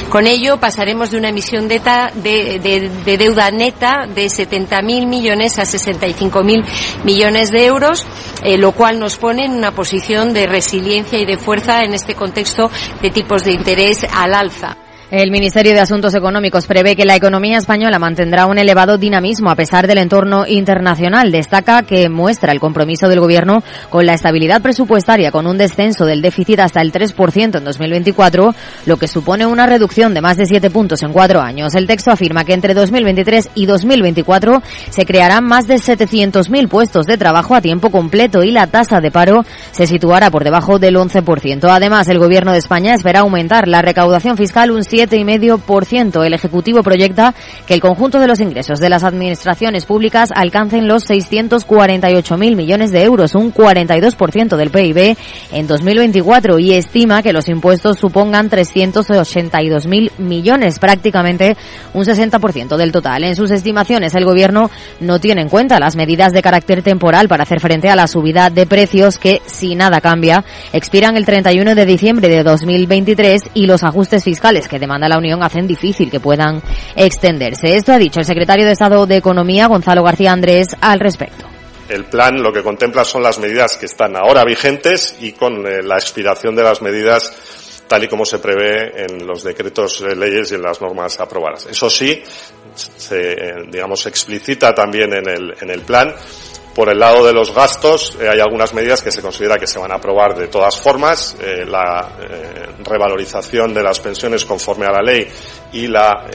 Con 0.08 0.26
ello 0.26 0.58
pasaremos 0.58 1.10
de 1.10 1.18
una 1.18 1.30
emisión 1.30 1.68
de, 1.68 1.80
de, 2.14 2.90
de 3.04 3.18
deuda 3.18 3.50
neta 3.50 4.06
de 4.06 4.26
70.000 4.26 5.06
millones 5.06 5.58
a 5.58 5.62
65.000 5.62 6.64
millones 7.04 7.50
de 7.50 7.66
euros, 7.66 8.06
eh, 8.42 8.56
lo 8.56 8.72
cual 8.72 8.98
nos 8.98 9.16
pone 9.16 9.44
en 9.44 9.52
una 9.52 9.72
posición 9.72 10.32
de 10.32 10.46
resiliencia 10.46 11.18
y 11.18 11.26
de 11.26 11.36
fuerza 11.36 11.82
en 11.82 11.94
este 11.94 12.14
contexto 12.14 12.70
de 13.02 13.10
tipos 13.10 13.44
de 13.44 13.52
interés 13.52 14.06
al 14.12 14.34
alza. 14.34 14.76
El 15.10 15.30
Ministerio 15.30 15.74
de 15.74 15.80
Asuntos 15.80 16.14
Económicos 16.14 16.66
prevé 16.66 16.96
que 16.96 17.04
la 17.04 17.14
economía 17.14 17.58
española 17.58 17.98
mantendrá 17.98 18.46
un 18.46 18.56
elevado 18.56 18.96
dinamismo 18.96 19.50
a 19.50 19.54
pesar 19.54 19.86
del 19.86 19.98
entorno 19.98 20.46
internacional. 20.46 21.30
Destaca 21.30 21.82
que 21.82 22.08
muestra 22.08 22.52
el 22.52 22.58
compromiso 22.58 23.06
del 23.08 23.20
Gobierno 23.20 23.62
con 23.90 24.06
la 24.06 24.14
estabilidad 24.14 24.62
presupuestaria, 24.62 25.30
con 25.30 25.46
un 25.46 25.58
descenso 25.58 26.06
del 26.06 26.22
déficit 26.22 26.60
hasta 26.60 26.80
el 26.80 26.90
3% 26.90 27.58
en 27.58 27.64
2024, 27.64 28.54
lo 28.86 28.96
que 28.96 29.06
supone 29.06 29.44
una 29.44 29.66
reducción 29.66 30.14
de 30.14 30.22
más 30.22 30.38
de 30.38 30.46
7 30.46 30.70
puntos 30.70 31.02
en 31.02 31.12
cuatro 31.12 31.42
años. 31.42 31.74
El 31.74 31.86
texto 31.86 32.10
afirma 32.10 32.44
que 32.44 32.54
entre 32.54 32.72
2023 32.72 33.50
y 33.54 33.66
2024 33.66 34.62
se 34.88 35.04
crearán 35.04 35.44
más 35.44 35.66
de 35.66 35.76
700.000 35.76 36.66
puestos 36.68 37.04
de 37.04 37.18
trabajo 37.18 37.54
a 37.54 37.60
tiempo 37.60 37.90
completo 37.90 38.42
y 38.42 38.52
la 38.52 38.68
tasa 38.68 39.00
de 39.00 39.10
paro 39.10 39.44
se 39.70 39.86
situará 39.86 40.30
por 40.30 40.44
debajo 40.44 40.78
del 40.78 40.96
11%. 40.96 41.68
Además, 41.68 42.08
el 42.08 42.18
Gobierno 42.18 42.52
de 42.52 42.58
España 42.58 42.94
espera 42.94 43.20
aumentar 43.20 43.68
la 43.68 43.82
recaudación 43.82 44.38
fiscal 44.38 44.70
un 44.70 44.82
7 44.82 44.93
7,5%. 44.94 46.24
El 46.24 46.34
Ejecutivo 46.34 46.82
proyecta 46.82 47.34
que 47.66 47.74
el 47.74 47.80
conjunto 47.80 48.20
de 48.20 48.28
los 48.28 48.40
ingresos 48.40 48.78
de 48.78 48.88
las 48.88 49.02
administraciones 49.02 49.86
públicas 49.86 50.30
alcancen 50.34 50.86
los 50.86 51.04
648.000 51.08 52.56
millones 52.56 52.92
de 52.92 53.02
euros, 53.02 53.34
un 53.34 53.52
42% 53.52 54.56
del 54.56 54.70
PIB 54.70 55.16
en 55.52 55.66
2024 55.66 56.58
y 56.58 56.74
estima 56.74 57.22
que 57.22 57.32
los 57.32 57.48
impuestos 57.48 57.98
supongan 57.98 58.48
382.000 58.48 60.12
millones, 60.18 60.78
prácticamente 60.78 61.56
un 61.92 62.04
60% 62.04 62.76
del 62.76 62.92
total. 62.92 63.24
En 63.24 63.36
sus 63.36 63.50
estimaciones, 63.50 64.14
el 64.14 64.24
Gobierno 64.24 64.70
no 65.00 65.18
tiene 65.18 65.42
en 65.42 65.48
cuenta 65.48 65.80
las 65.80 65.96
medidas 65.96 66.32
de 66.32 66.42
carácter 66.42 66.82
temporal 66.82 67.28
para 67.28 67.42
hacer 67.42 67.60
frente 67.60 67.88
a 67.88 67.96
la 67.96 68.06
subida 68.06 68.50
de 68.50 68.66
precios 68.66 69.18
que, 69.18 69.42
si 69.46 69.74
nada 69.74 70.00
cambia, 70.00 70.44
expiran 70.72 71.16
el 71.16 71.24
31 71.24 71.74
de 71.74 71.86
diciembre 71.86 72.28
de 72.28 72.42
2023 72.42 73.50
y 73.54 73.66
los 73.66 73.82
ajustes 73.82 74.24
fiscales 74.24 74.68
que 74.68 74.78
demanda 74.84 75.08
la 75.08 75.18
Unión 75.18 75.42
hacen 75.42 75.66
difícil 75.66 76.10
que 76.10 76.20
puedan 76.20 76.62
extenderse. 76.94 77.74
Esto 77.74 77.92
ha 77.92 77.98
dicho 77.98 78.20
el 78.20 78.26
secretario 78.26 78.64
de 78.64 78.72
Estado 78.72 79.06
de 79.06 79.16
Economía, 79.16 79.66
Gonzalo 79.66 80.02
García 80.02 80.32
Andrés, 80.32 80.68
al 80.80 81.00
respecto. 81.00 81.44
El 81.88 82.04
plan 82.06 82.42
lo 82.42 82.52
que 82.52 82.62
contempla 82.62 83.04
son 83.04 83.22
las 83.22 83.38
medidas 83.38 83.76
que 83.76 83.86
están 83.86 84.16
ahora 84.16 84.44
vigentes 84.44 85.16
y 85.20 85.32
con 85.32 85.66
eh, 85.66 85.82
la 85.82 85.96
expiración 85.96 86.56
de 86.56 86.62
las 86.62 86.80
medidas 86.80 87.32
tal 87.86 88.04
y 88.04 88.08
como 88.08 88.24
se 88.24 88.38
prevé 88.38 89.04
en 89.04 89.26
los 89.26 89.44
decretos 89.44 90.00
de 90.00 90.16
leyes 90.16 90.50
y 90.50 90.54
en 90.54 90.62
las 90.62 90.80
normas 90.80 91.20
aprobadas. 91.20 91.66
Eso 91.66 91.90
sí, 91.90 92.22
se, 92.74 93.32
eh, 93.32 93.54
digamos, 93.70 94.06
explicita 94.06 94.74
también 94.74 95.12
en 95.12 95.28
el, 95.28 95.54
en 95.60 95.70
el 95.70 95.82
plan 95.82 96.14
por 96.74 96.90
el 96.90 96.98
lado 96.98 97.24
de 97.24 97.32
los 97.32 97.54
gastos, 97.54 98.16
eh, 98.20 98.28
hay 98.28 98.40
algunas 98.40 98.74
medidas 98.74 99.00
que 99.00 99.12
se 99.12 99.22
considera 99.22 99.58
que 99.58 99.66
se 99.66 99.78
van 99.78 99.92
a 99.92 99.96
aprobar 99.96 100.34
de 100.34 100.48
todas 100.48 100.76
formas. 100.76 101.36
Eh, 101.40 101.64
la 101.64 102.16
eh, 102.20 102.66
revalorización 102.84 103.72
de 103.72 103.82
las 103.82 104.00
pensiones 104.00 104.44
conforme 104.44 104.86
a 104.86 104.90
la 104.90 105.02
ley 105.02 105.26
y 105.72 105.86
la 105.86 106.26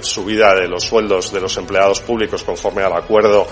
subida 0.00 0.54
de 0.54 0.68
los 0.68 0.84
sueldos 0.84 1.32
de 1.32 1.40
los 1.40 1.56
empleados 1.56 2.00
públicos 2.00 2.44
conforme 2.44 2.82
al 2.82 2.92
acuerdo 2.92 3.46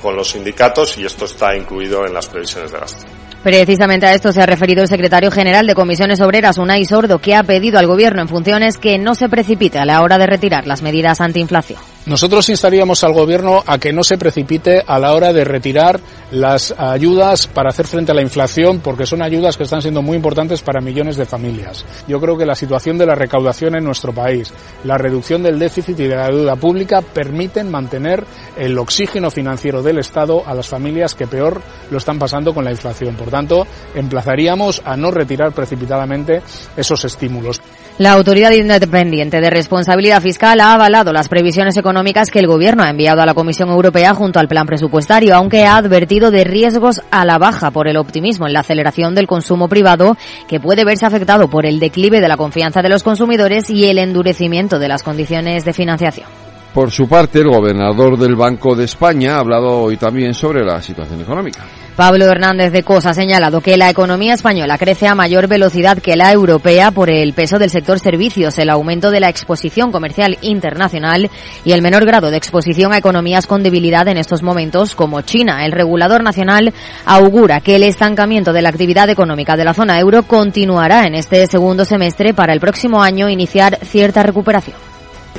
con 0.00 0.16
los 0.16 0.30
sindicatos 0.30 0.96
y 0.96 1.04
esto 1.04 1.26
está 1.26 1.54
incluido 1.54 2.06
en 2.06 2.14
las 2.14 2.28
previsiones 2.28 2.72
de 2.72 2.78
gasto. 2.78 3.04
Precisamente 3.42 4.06
a 4.06 4.14
esto 4.14 4.32
se 4.32 4.40
ha 4.40 4.46
referido 4.46 4.82
el 4.82 4.88
secretario 4.88 5.30
general 5.30 5.66
de 5.66 5.74
Comisiones 5.74 6.20
Obreras, 6.20 6.56
Unai 6.56 6.84
Sordo, 6.86 7.18
que 7.18 7.34
ha 7.34 7.42
pedido 7.42 7.78
al 7.78 7.86
Gobierno 7.86 8.22
en 8.22 8.28
funciones 8.28 8.78
que 8.78 8.98
no 8.98 9.14
se 9.14 9.28
precipite 9.28 9.78
a 9.78 9.84
la 9.84 10.00
hora 10.00 10.16
de 10.16 10.26
retirar 10.26 10.66
las 10.66 10.80
medidas 10.80 11.20
antiinflación. 11.20 11.97
Nosotros 12.08 12.48
instaríamos 12.48 13.04
al 13.04 13.12
Gobierno 13.12 13.62
a 13.66 13.76
que 13.76 13.92
no 13.92 14.02
se 14.02 14.16
precipite 14.16 14.82
a 14.86 14.98
la 14.98 15.12
hora 15.12 15.34
de 15.34 15.44
retirar 15.44 16.00
las 16.30 16.74
ayudas 16.78 17.46
para 17.46 17.68
hacer 17.68 17.86
frente 17.86 18.12
a 18.12 18.14
la 18.14 18.22
inflación, 18.22 18.80
porque 18.80 19.04
son 19.04 19.20
ayudas 19.20 19.58
que 19.58 19.64
están 19.64 19.82
siendo 19.82 20.00
muy 20.00 20.16
importantes 20.16 20.62
para 20.62 20.80
millones 20.80 21.18
de 21.18 21.26
familias. 21.26 21.84
Yo 22.08 22.18
creo 22.18 22.38
que 22.38 22.46
la 22.46 22.54
situación 22.54 22.96
de 22.96 23.04
la 23.04 23.14
recaudación 23.14 23.76
en 23.76 23.84
nuestro 23.84 24.14
país, 24.14 24.54
la 24.84 24.96
reducción 24.96 25.42
del 25.42 25.58
déficit 25.58 26.00
y 26.00 26.08
de 26.08 26.16
la 26.16 26.28
deuda 26.28 26.56
pública 26.56 27.02
permiten 27.02 27.70
mantener 27.70 28.24
el 28.56 28.78
oxígeno 28.78 29.30
financiero 29.30 29.82
del 29.82 29.98
Estado 29.98 30.42
a 30.46 30.54
las 30.54 30.66
familias 30.66 31.14
que 31.14 31.26
peor 31.26 31.60
lo 31.90 31.98
están 31.98 32.18
pasando 32.18 32.54
con 32.54 32.64
la 32.64 32.70
inflación. 32.70 33.16
Por 33.16 33.28
tanto, 33.28 33.66
emplazaríamos 33.94 34.80
a 34.82 34.96
no 34.96 35.10
retirar 35.10 35.52
precipitadamente 35.52 36.40
esos 36.74 37.04
estímulos. 37.04 37.60
La 37.98 38.12
Autoridad 38.12 38.52
Independiente 38.52 39.40
de 39.40 39.50
Responsabilidad 39.50 40.22
Fiscal 40.22 40.60
ha 40.60 40.74
avalado 40.74 41.12
las 41.12 41.28
previsiones 41.28 41.76
económicas 41.76 42.30
que 42.30 42.38
el 42.38 42.46
Gobierno 42.46 42.84
ha 42.84 42.90
enviado 42.90 43.22
a 43.22 43.26
la 43.26 43.34
Comisión 43.34 43.70
Europea 43.70 44.14
junto 44.14 44.38
al 44.38 44.46
plan 44.46 44.66
presupuestario, 44.66 45.34
aunque 45.34 45.64
ha 45.64 45.76
advertido 45.76 46.30
de 46.30 46.44
riesgos 46.44 47.02
a 47.10 47.24
la 47.24 47.38
baja 47.38 47.72
por 47.72 47.88
el 47.88 47.96
optimismo 47.96 48.46
en 48.46 48.52
la 48.52 48.60
aceleración 48.60 49.16
del 49.16 49.26
consumo 49.26 49.68
privado, 49.68 50.16
que 50.46 50.60
puede 50.60 50.84
verse 50.84 51.06
afectado 51.06 51.50
por 51.50 51.66
el 51.66 51.80
declive 51.80 52.20
de 52.20 52.28
la 52.28 52.36
confianza 52.36 52.82
de 52.82 52.88
los 52.88 53.02
consumidores 53.02 53.68
y 53.68 53.86
el 53.86 53.98
endurecimiento 53.98 54.78
de 54.78 54.86
las 54.86 55.02
condiciones 55.02 55.64
de 55.64 55.72
financiación. 55.72 56.47
Por 56.72 56.90
su 56.90 57.08
parte, 57.08 57.40
el 57.40 57.48
gobernador 57.48 58.18
del 58.18 58.36
Banco 58.36 58.76
de 58.76 58.84
España 58.84 59.36
ha 59.36 59.40
hablado 59.40 59.82
hoy 59.82 59.96
también 59.96 60.34
sobre 60.34 60.64
la 60.64 60.82
situación 60.82 61.20
económica. 61.20 61.64
Pablo 61.96 62.26
Hernández 62.26 62.70
de 62.70 62.84
Cosa 62.84 63.10
ha 63.10 63.14
señalado 63.14 63.60
que 63.60 63.76
la 63.76 63.90
economía 63.90 64.34
española 64.34 64.78
crece 64.78 65.08
a 65.08 65.16
mayor 65.16 65.48
velocidad 65.48 65.98
que 65.98 66.14
la 66.14 66.30
europea 66.30 66.92
por 66.92 67.10
el 67.10 67.32
peso 67.32 67.58
del 67.58 67.70
sector 67.70 67.98
servicios, 67.98 68.56
el 68.60 68.70
aumento 68.70 69.10
de 69.10 69.18
la 69.18 69.28
exposición 69.28 69.90
comercial 69.90 70.38
internacional 70.40 71.28
y 71.64 71.72
el 71.72 71.82
menor 71.82 72.06
grado 72.06 72.30
de 72.30 72.36
exposición 72.36 72.92
a 72.92 72.98
economías 72.98 73.48
con 73.48 73.64
debilidad 73.64 74.06
en 74.06 74.16
estos 74.16 74.44
momentos 74.44 74.94
como 74.94 75.22
China. 75.22 75.64
El 75.64 75.72
regulador 75.72 76.22
nacional 76.22 76.72
augura 77.04 77.60
que 77.60 77.74
el 77.74 77.82
estancamiento 77.82 78.52
de 78.52 78.62
la 78.62 78.68
actividad 78.68 79.10
económica 79.10 79.56
de 79.56 79.64
la 79.64 79.74
zona 79.74 79.98
euro 79.98 80.22
continuará 80.22 81.04
en 81.04 81.16
este 81.16 81.48
segundo 81.48 81.84
semestre 81.84 82.32
para 82.32 82.52
el 82.52 82.60
próximo 82.60 83.02
año 83.02 83.28
iniciar 83.28 83.76
cierta 83.82 84.22
recuperación 84.22 84.87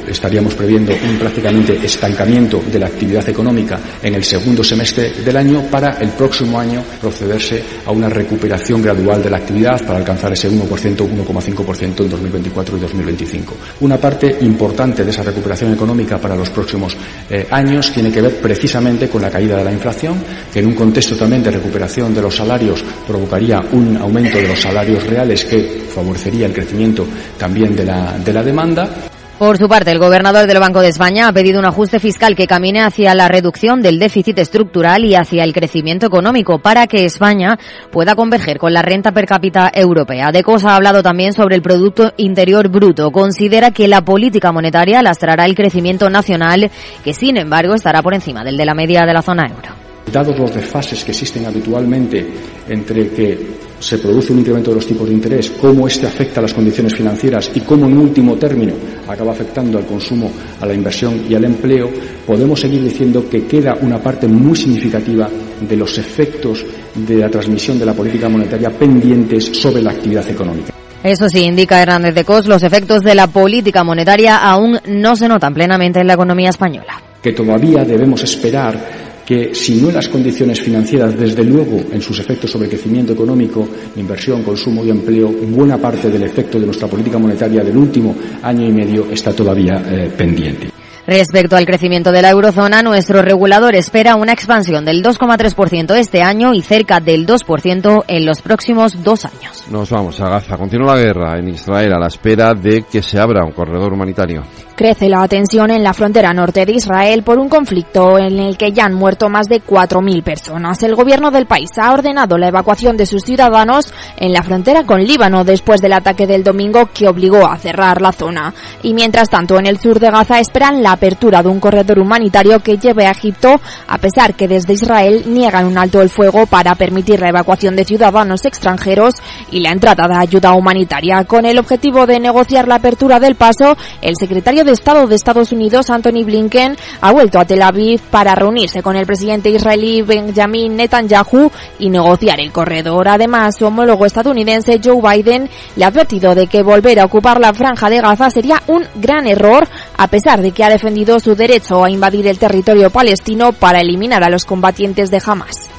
Estaríamos 0.07 0.55
previendo 0.55 0.93
un 0.93 1.17
prácticamente 1.17 1.79
estancamiento 1.83 2.61
de 2.71 2.79
la 2.79 2.87
actividad 2.87 3.27
económica 3.29 3.79
en 4.01 4.15
el 4.15 4.23
segundo 4.23 4.63
semestre 4.63 5.11
del 5.11 5.37
año 5.37 5.63
para 5.69 5.97
el 5.99 6.09
próximo 6.09 6.59
año 6.59 6.83
procederse 6.99 7.63
a 7.85 7.91
una 7.91 8.09
recuperación 8.09 8.81
gradual 8.81 9.21
de 9.21 9.29
la 9.29 9.37
actividad 9.37 9.85
para 9.85 9.99
alcanzar 9.99 10.33
ese 10.33 10.49
1%, 10.49 10.67
1,5% 10.67 12.01
en 12.01 12.09
2024 12.09 12.77
y 12.77 12.79
2025. 12.79 13.55
Una 13.81 13.97
parte 13.97 14.37
importante 14.41 15.03
de 15.03 15.11
esa 15.11 15.23
recuperación 15.23 15.73
económica 15.73 16.17
para 16.17 16.35
los 16.35 16.49
próximos 16.49 16.95
eh, 17.29 17.47
años 17.51 17.91
tiene 17.91 18.11
que 18.11 18.21
ver 18.21 18.35
precisamente 18.41 19.07
con 19.07 19.21
la 19.21 19.29
caída 19.29 19.57
de 19.57 19.63
la 19.63 19.71
inflación, 19.71 20.17
que 20.51 20.59
en 20.59 20.67
un 20.67 20.75
contexto 20.75 21.15
también 21.15 21.43
de 21.43 21.51
recuperación 21.51 22.13
de 22.13 22.21
los 22.21 22.35
salarios 22.35 22.83
provocaría 23.07 23.61
un 23.71 23.97
aumento 23.97 24.37
de 24.37 24.47
los 24.47 24.59
salarios 24.59 25.05
reales 25.07 25.45
que 25.45 25.81
favorecería 25.93 26.45
el 26.45 26.53
crecimiento 26.53 27.05
también 27.37 27.75
de 27.75 27.85
la, 27.85 28.17
de 28.17 28.33
la 28.33 28.43
demanda. 28.43 29.08
Por 29.39 29.57
su 29.57 29.69
parte, 29.69 29.89
el 29.89 29.99
gobernador 29.99 30.47
del 30.47 30.59
Banco 30.59 30.81
de 30.81 30.89
España 30.89 31.29
ha 31.29 31.31
pedido 31.31 31.59
un 31.59 31.65
ajuste 31.65 32.01
fiscal 32.01 32.35
que 32.35 32.45
camine 32.45 32.81
hacia 32.81 33.15
la 33.15 33.29
reducción 33.29 33.81
del 33.81 33.97
déficit 33.97 34.37
estructural 34.37 35.05
y 35.05 35.15
hacia 35.15 35.45
el 35.45 35.53
crecimiento 35.53 36.05
económico 36.07 36.59
para 36.59 36.87
que 36.87 37.05
España 37.05 37.57
pueda 37.89 38.15
converger 38.15 38.57
con 38.57 38.73
la 38.73 38.81
renta 38.81 39.13
per 39.13 39.25
cápita 39.25 39.71
europea. 39.73 40.33
De 40.33 40.43
Cosa 40.43 40.71
ha 40.71 40.75
hablado 40.75 41.01
también 41.01 41.31
sobre 41.31 41.55
el 41.55 41.61
Producto 41.61 42.11
Interior 42.17 42.67
Bruto. 42.67 43.11
Considera 43.11 43.71
que 43.71 43.87
la 43.87 44.01
política 44.01 44.51
monetaria 44.51 45.01
lastrará 45.01 45.45
el 45.45 45.55
crecimiento 45.55 46.09
nacional, 46.09 46.69
que 47.05 47.13
sin 47.13 47.37
embargo 47.37 47.75
estará 47.75 48.01
por 48.01 48.13
encima 48.13 48.43
del 48.43 48.57
de 48.57 48.65
la 48.65 48.73
media 48.73 49.05
de 49.05 49.13
la 49.13 49.21
zona 49.21 49.47
euro. 49.47 49.69
Dados 50.11 50.37
los 50.37 50.53
desfases 50.53 51.05
que 51.05 51.11
existen 51.11 51.45
habitualmente 51.45 52.27
entre 52.67 53.09
que 53.11 53.68
se 53.79 53.97
produce 53.97 54.33
un 54.33 54.39
incremento 54.39 54.71
de 54.71 54.75
los 54.75 54.87
tipos 54.87 55.07
de 55.07 55.13
interés, 55.13 55.51
cómo 55.59 55.87
este 55.87 56.07
afecta 56.07 56.39
a 56.39 56.43
las 56.43 56.53
condiciones 56.53 56.93
financieras 56.93 57.51
y 57.55 57.61
cómo 57.61 57.87
en 57.87 57.97
último 57.97 58.35
término 58.35 58.73
acaba 59.07 59.31
afectando 59.31 59.77
al 59.77 59.85
consumo, 59.85 60.31
a 60.59 60.65
la 60.65 60.73
inversión 60.73 61.25
y 61.29 61.35
al 61.35 61.45
empleo, 61.45 61.89
podemos 62.25 62.59
seguir 62.59 62.83
diciendo 62.83 63.27
que 63.29 63.45
queda 63.45 63.77
una 63.81 63.99
parte 63.99 64.27
muy 64.27 64.55
significativa 64.55 65.29
de 65.61 65.77
los 65.77 65.97
efectos 65.97 66.65
de 66.95 67.15
la 67.15 67.29
transmisión 67.29 67.79
de 67.79 67.85
la 67.85 67.93
política 67.93 68.29
monetaria 68.29 68.69
pendientes 68.69 69.45
sobre 69.45 69.81
la 69.81 69.91
actividad 69.91 70.27
económica. 70.29 70.73
Eso 71.03 71.29
sí, 71.29 71.45
indica 71.45 71.81
Hernández 71.81 72.13
de 72.13 72.25
Cos, 72.25 72.45
los 72.45 72.61
efectos 72.61 73.01
de 73.03 73.15
la 73.15 73.27
política 73.27 73.85
monetaria 73.85 74.37
aún 74.37 74.77
no 74.87 75.15
se 75.15 75.29
notan 75.29 75.53
plenamente 75.53 76.01
en 76.01 76.07
la 76.07 76.13
economía 76.13 76.49
española. 76.49 77.01
Que 77.21 77.31
todavía 77.31 77.85
debemos 77.85 78.21
esperar 78.23 79.08
que 79.29 79.53
si 79.53 79.75
no 79.79 79.89
en 79.89 79.95
las 79.95 80.09
condiciones 80.09 80.59
financieras, 80.59 81.15
desde 81.15 81.43
luego 81.43 81.79
en 81.91 82.01
sus 82.01 82.17
efectos 82.17 82.49
sobre 82.49 82.65
el 82.65 82.71
crecimiento 82.71 83.13
económico, 83.13 83.63
inversión, 83.95 84.41
consumo 84.41 84.83
y 84.83 84.89
empleo, 84.89 85.29
buena 85.29 85.77
parte 85.77 86.09
del 86.09 86.23
efecto 86.23 86.59
de 86.59 86.65
nuestra 86.65 86.87
política 86.87 87.19
monetaria 87.19 87.63
del 87.63 87.77
último 87.77 88.15
año 88.41 88.67
y 88.67 88.71
medio 88.71 89.05
está 89.11 89.31
todavía 89.31 89.83
eh, 89.87 90.11
pendiente. 90.17 90.71
Respecto 91.05 91.55
al 91.55 91.67
crecimiento 91.67 92.11
de 92.11 92.23
la 92.23 92.31
eurozona, 92.31 92.81
nuestro 92.81 93.21
regulador 93.21 93.75
espera 93.75 94.15
una 94.15 94.33
expansión 94.33 94.83
del 94.83 95.03
2,3% 95.03 95.95
este 95.95 96.23
año 96.23 96.55
y 96.55 96.63
cerca 96.63 96.99
del 96.99 97.27
2% 97.27 98.05
en 98.07 98.25
los 98.25 98.41
próximos 98.41 99.03
dos 99.03 99.25
años. 99.25 99.63
Nos 99.69 99.91
vamos 99.91 100.19
a 100.21 100.27
Gaza. 100.27 100.57
Continúa 100.57 100.95
la 100.95 101.01
guerra 101.03 101.37
en 101.37 101.49
Israel 101.49 101.93
a 101.93 101.99
la 101.99 102.07
espera 102.07 102.55
de 102.55 102.83
que 102.91 103.03
se 103.03 103.19
abra 103.19 103.45
un 103.45 103.51
corredor 103.51 103.93
humanitario. 103.93 104.41
Crece 104.79 105.09
la 105.09 105.27
tensión 105.27 105.71
en 105.71 105.83
la 105.83 105.93
frontera 105.93 106.31
norte 106.31 106.65
de 106.65 106.71
Israel 106.71 107.21
por 107.21 107.37
un 107.37 107.49
conflicto 107.49 108.17
en 108.17 108.39
el 108.39 108.57
que 108.57 108.71
ya 108.71 108.85
han 108.85 108.93
muerto 108.93 109.27
más 109.27 109.47
de 109.47 109.61
4.000 109.61 110.23
personas. 110.23 110.81
El 110.83 110.95
gobierno 110.95 111.31
del 111.31 111.47
país 111.47 111.71
ha 111.75 111.91
ordenado 111.91 112.37
la 112.37 112.47
evacuación 112.47 112.95
de 112.95 113.05
sus 113.05 113.23
ciudadanos 113.23 113.93
en 114.15 114.31
la 114.31 114.41
frontera 114.41 114.85
con 114.85 115.03
Líbano 115.03 115.43
después 115.43 115.81
del 115.81 115.91
ataque 115.91 116.27
del 116.27 116.45
domingo 116.45 116.89
que 116.93 117.09
obligó 117.09 117.45
a 117.45 117.57
cerrar 117.57 118.01
la 118.01 118.13
zona. 118.13 118.53
Y 118.81 118.93
mientras 118.93 119.29
tanto, 119.29 119.59
en 119.59 119.65
el 119.65 119.81
sur 119.81 119.99
de 119.99 120.11
Gaza 120.11 120.39
esperan 120.39 120.81
la 120.81 120.93
apertura 120.93 121.43
de 121.43 121.49
un 121.49 121.59
corredor 121.59 121.99
humanitario 121.99 122.61
que 122.61 122.77
lleve 122.77 123.05
a 123.05 123.11
Egipto, 123.11 123.59
a 123.85 123.97
pesar 123.97 124.33
que 124.33 124.47
desde 124.47 124.75
Israel 124.75 125.25
niegan 125.27 125.65
un 125.65 125.77
alto 125.77 126.01
el 126.01 126.09
fuego 126.09 126.45
para 126.45 126.73
permitir 126.75 127.19
la 127.19 127.27
evacuación 127.27 127.75
de 127.75 127.83
ciudadanos 127.83 128.45
extranjeros 128.45 129.15
y 129.51 129.59
la 129.59 129.71
entrada 129.71 130.07
de 130.07 130.15
ayuda 130.15 130.53
humanitaria. 130.53 131.25
Con 131.25 131.43
el 131.43 131.59
objetivo 131.59 132.05
de 132.05 132.21
negociar 132.21 132.65
la 132.69 132.75
apertura 132.75 133.19
del 133.19 133.35
paso, 133.35 133.75
el 134.01 134.15
secretario 134.15 134.63
de 134.63 134.68
Estado 134.71 135.07
de 135.07 135.15
Estados 135.15 135.51
Unidos, 135.51 135.89
Anthony 135.89 136.23
Blinken, 136.25 136.75
ha 137.01 137.11
vuelto 137.11 137.39
a 137.39 137.45
Tel 137.45 137.61
Aviv 137.61 138.01
para 138.09 138.35
reunirse 138.35 138.81
con 138.81 138.95
el 138.95 139.05
presidente 139.05 139.49
israelí 139.49 140.01
Benjamin 140.01 140.75
Netanyahu 140.75 141.51
y 141.79 141.89
negociar 141.89 142.39
el 142.39 142.51
corredor. 142.51 143.07
Además, 143.07 143.55
su 143.57 143.65
homólogo 143.65 144.05
estadounidense 144.05 144.79
Joe 144.83 145.01
Biden 145.01 145.49
le 145.75 145.85
ha 145.85 145.87
advertido 145.87 146.35
de 146.35 146.47
que 146.47 146.63
volver 146.63 146.99
a 146.99 147.05
ocupar 147.05 147.39
la 147.39 147.53
franja 147.53 147.89
de 147.89 148.01
Gaza 148.01 148.29
sería 148.29 148.61
un 148.67 148.85
gran 148.95 149.27
error, 149.27 149.67
a 149.97 150.07
pesar 150.07 150.41
de 150.41 150.51
que 150.51 150.63
ha 150.63 150.69
defendido 150.69 151.19
su 151.19 151.35
derecho 151.35 151.83
a 151.83 151.89
invadir 151.89 152.27
el 152.27 152.37
territorio 152.37 152.89
palestino 152.89 153.51
para 153.53 153.79
eliminar 153.79 154.23
a 154.23 154.29
los 154.29 154.45
combatientes 154.45 155.11
de 155.11 155.21
Hamas. 155.25 155.69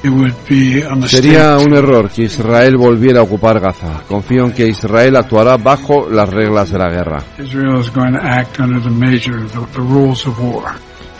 Sería 1.06 1.56
un 1.58 1.74
error 1.74 2.10
que 2.10 2.22
Israel 2.22 2.76
volviera 2.76 3.20
a 3.20 3.22
ocupar 3.22 3.60
Gaza. 3.60 4.02
Confío 4.08 4.44
en 4.44 4.52
que 4.52 4.66
Israel 4.66 5.16
actuará 5.16 5.56
bajo 5.56 6.08
las 6.08 6.28
reglas 6.28 6.70
de 6.70 6.78
la 6.78 6.88
guerra. 6.88 7.22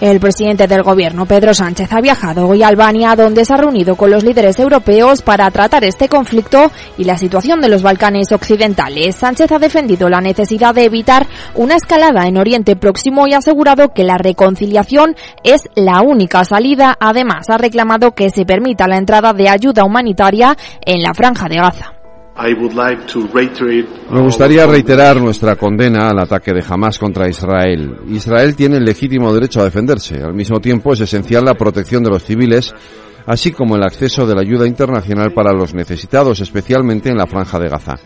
El 0.01 0.19
presidente 0.19 0.67
del 0.67 0.83
gobierno, 0.83 1.27
Pedro 1.27 1.53
Sánchez, 1.53 1.93
ha 1.93 2.01
viajado 2.01 2.49
hoy 2.49 2.63
a 2.63 2.69
Albania, 2.69 3.15
donde 3.15 3.45
se 3.45 3.53
ha 3.53 3.59
reunido 3.59 3.97
con 3.97 4.11
los 4.11 4.25
líderes 4.25 4.59
europeos 4.59 5.21
para 5.21 5.51
tratar 5.51 5.85
este 5.85 6.09
conflicto 6.09 6.71
y 6.97 7.05
la 7.05 7.19
situación 7.19 7.61
de 7.61 7.69
los 7.69 7.83
Balcanes 7.83 8.33
occidentales. 8.33 9.17
Sánchez 9.17 9.53
ha 9.53 9.59
defendido 9.59 10.09
la 10.09 10.23
necesidad 10.23 10.75
de 10.75 10.85
evitar 10.85 11.27
una 11.55 11.77
escalada 11.77 12.27
en 12.27 12.39
Oriente 12.39 12.77
Próximo 12.77 13.27
y 13.27 13.35
ha 13.35 13.39
asegurado 13.39 13.93
que 13.93 14.05
la 14.05 14.17
reconciliación 14.17 15.17
es 15.45 15.69
la 15.75 16.01
única 16.01 16.45
salida. 16.45 16.97
Además, 16.99 17.51
ha 17.51 17.59
reclamado 17.59 18.13
que 18.15 18.31
se 18.31 18.47
permita 18.47 18.89
la 18.89 18.97
entrada 18.97 19.35
de 19.35 19.51
ayuda 19.51 19.85
humanitaria 19.85 20.57
en 20.81 21.03
la 21.03 21.13
franja 21.13 21.47
de 21.47 21.57
Gaza. 21.57 22.00
Me 24.11 24.21
gustaría 24.21 24.67
reiterar 24.67 25.21
nuestra 25.21 25.57
condena 25.57 26.09
al 26.11 26.19
ataque 26.19 26.53
de 26.53 26.65
Hamas 26.67 26.99
contra 26.99 27.29
Israel. 27.29 27.99
Israel 28.09 28.57
tiene 28.57 28.79
el 28.79 28.85
legítimo 28.85 29.33
derecho 29.33 29.61
a 29.61 29.65
defenderse. 29.65 30.23
Al 30.23 30.35
mismo 30.35 30.61
tiempo 30.61 30.93
es 30.93 31.01
esencial 31.01 31.45
la 31.45 31.55
protección 31.55 32.03
de 32.03 32.11
los 32.11 32.25
civiles, 32.25 32.75
así 33.27 33.53
como 33.53 33.77
el 33.77 33.83
acceso 33.83 34.27
de 34.27 34.35
la 34.35 34.41
ayuda 34.41 34.67
internacional 34.67 35.33
para 35.33 35.53
los 35.53 35.75
necesitados, 35.75 36.41
especialmente 36.41 37.11
en 37.11 37.19
la 37.19 37.27
franja 37.27 37.59
de 37.59 37.69
Gaza. 37.69 37.97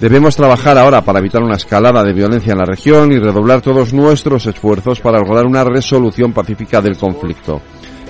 Debemos 0.00 0.36
trabajar 0.36 0.76
ahora 0.76 1.02
para 1.02 1.20
evitar 1.20 1.42
una 1.42 1.56
escalada 1.56 2.02
de 2.02 2.12
violencia 2.12 2.52
en 2.52 2.58
la 2.58 2.64
región 2.64 3.12
y 3.12 3.18
redoblar 3.18 3.60
todos 3.60 3.92
nuestros 3.92 4.46
esfuerzos 4.46 5.00
para 5.00 5.18
lograr 5.18 5.46
una 5.46 5.64
resolución 5.64 6.32
pacífica 6.32 6.80
del 6.80 6.96
conflicto. 6.96 7.60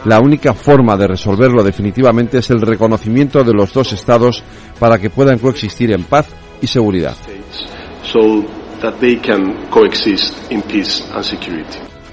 La 0.04 0.20
única 0.20 0.52
forma 0.52 0.96
de 0.96 1.06
resolverlo 1.06 1.64
definitivamente 1.64 2.38
es 2.38 2.50
el 2.50 2.60
reconocimiento 2.60 3.42
de 3.42 3.54
los 3.54 3.72
dos 3.72 3.92
estados 3.92 4.44
para 4.78 4.98
que 4.98 5.08
puedan 5.08 5.38
coexistir 5.38 5.92
en 5.92 6.04
paz 6.04 6.26
y 6.60 6.66
seguridad. 6.66 7.16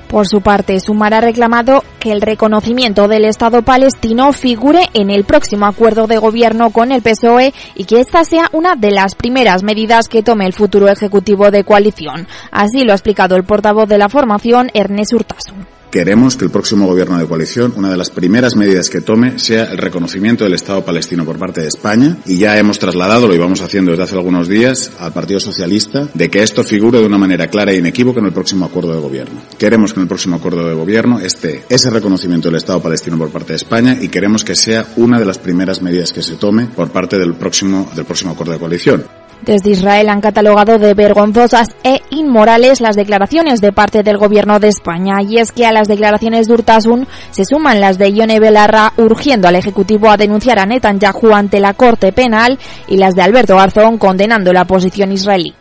Por 0.07 0.27
su 0.27 0.41
parte, 0.41 0.79
Sumar 0.79 1.13
ha 1.13 1.21
reclamado 1.21 1.83
que 1.99 2.11
el 2.11 2.21
reconocimiento 2.21 3.07
del 3.07 3.25
Estado 3.25 3.61
palestino 3.61 4.31
figure 4.31 4.81
en 4.93 5.09
el 5.09 5.25
próximo 5.25 5.65
acuerdo 5.65 6.07
de 6.07 6.17
gobierno 6.17 6.69
con 6.69 6.91
el 6.91 7.01
PSOE 7.01 7.53
y 7.75 7.85
que 7.85 7.99
esta 7.99 8.23
sea 8.23 8.49
una 8.53 8.75
de 8.75 8.91
las 8.91 9.15
primeras 9.15 9.63
medidas 9.63 10.07
que 10.07 10.23
tome 10.23 10.45
el 10.45 10.53
futuro 10.53 10.89
ejecutivo 10.89 11.51
de 11.51 11.63
coalición. 11.63 12.27
Así 12.51 12.83
lo 12.83 12.91
ha 12.91 12.95
explicado 12.95 13.35
el 13.35 13.43
portavoz 13.43 13.87
de 13.87 13.97
la 13.97 14.09
formación, 14.09 14.69
Ernest 14.73 15.13
Urtasun. 15.13 15.80
Queremos 15.91 16.37
que 16.37 16.45
el 16.45 16.51
próximo 16.51 16.87
gobierno 16.87 17.17
de 17.17 17.27
coalición, 17.27 17.73
una 17.75 17.91
de 17.91 17.97
las 17.97 18.09
primeras 18.09 18.55
medidas 18.55 18.89
que 18.89 19.01
tome, 19.01 19.37
sea 19.39 19.65
el 19.65 19.77
reconocimiento 19.77 20.45
del 20.45 20.53
Estado 20.53 20.85
palestino 20.85 21.25
por 21.25 21.37
parte 21.37 21.59
de 21.59 21.67
España. 21.67 22.17
Y 22.25 22.37
ya 22.37 22.57
hemos 22.57 22.79
trasladado, 22.79 23.27
lo 23.27 23.35
íbamos 23.35 23.59
haciendo 23.61 23.91
desde 23.91 24.03
hace 24.03 24.15
algunos 24.15 24.47
días, 24.47 24.93
al 24.99 25.11
Partido 25.11 25.41
Socialista, 25.41 26.07
de 26.13 26.29
que 26.29 26.43
esto 26.43 26.63
figure 26.63 26.99
de 26.99 27.05
una 27.05 27.17
manera 27.17 27.47
clara 27.47 27.73
e 27.73 27.77
inequívoca 27.77 28.21
en 28.21 28.27
el 28.27 28.31
próximo 28.31 28.63
acuerdo 28.63 28.93
de 28.93 29.01
gobierno. 29.01 29.41
Queremos 29.57 29.91
que 29.91 29.99
en 29.99 30.03
el 30.03 30.07
próximo 30.07 30.37
acuerdo 30.37 30.65
de 30.65 30.75
gobierno 30.75 31.19
esté 31.19 31.65
ese 31.67 31.89
reconocimiento 31.89 32.47
del 32.47 32.55
Estado 32.55 32.81
palestino 32.81 33.17
por 33.17 33.29
parte 33.29 33.51
de 33.51 33.57
España 33.57 33.97
y 33.99 34.07
queremos 34.07 34.45
que 34.45 34.55
sea 34.55 34.87
una 34.95 35.19
de 35.19 35.25
las 35.25 35.39
primeras 35.39 35.81
medidas 35.81 36.13
que 36.13 36.23
se 36.23 36.35
tome 36.35 36.67
por 36.67 36.89
parte 36.91 37.17
del 37.17 37.33
próximo, 37.33 37.91
del 37.93 38.05
próximo 38.05 38.31
acuerdo 38.31 38.53
de 38.53 38.59
coalición. 38.59 39.20
Desde 39.45 39.71
Israel 39.71 40.09
han 40.09 40.21
catalogado 40.21 40.77
de 40.77 40.93
vergonzosas 40.93 41.69
e 41.83 42.01
inmorales 42.11 42.79
las 42.79 42.95
declaraciones 42.95 43.59
de 43.59 43.71
parte 43.71 44.03
del 44.03 44.17
gobierno 44.17 44.59
de 44.59 44.67
España. 44.67 45.21
Y 45.21 45.37
es 45.37 45.51
que 45.51 45.65
a 45.65 45.71
las 45.71 45.87
declaraciones 45.87 46.47
de 46.47 46.53
Urtasun 46.53 47.07
se 47.31 47.45
suman 47.45 47.81
las 47.81 47.97
de 47.97 48.11
Ione 48.11 48.39
Belarra 48.39 48.93
urgiendo 48.97 49.47
al 49.47 49.55
Ejecutivo 49.55 50.11
a 50.11 50.17
denunciar 50.17 50.59
a 50.59 50.65
Netanyahu 50.65 51.33
ante 51.33 51.59
la 51.59 51.73
Corte 51.73 52.11
Penal 52.11 52.59
y 52.87 52.97
las 52.97 53.15
de 53.15 53.23
Alberto 53.23 53.55
Garzón 53.55 53.97
condenando 53.97 54.53
la 54.53 54.65
posición 54.65 55.11
israelí. 55.11 55.55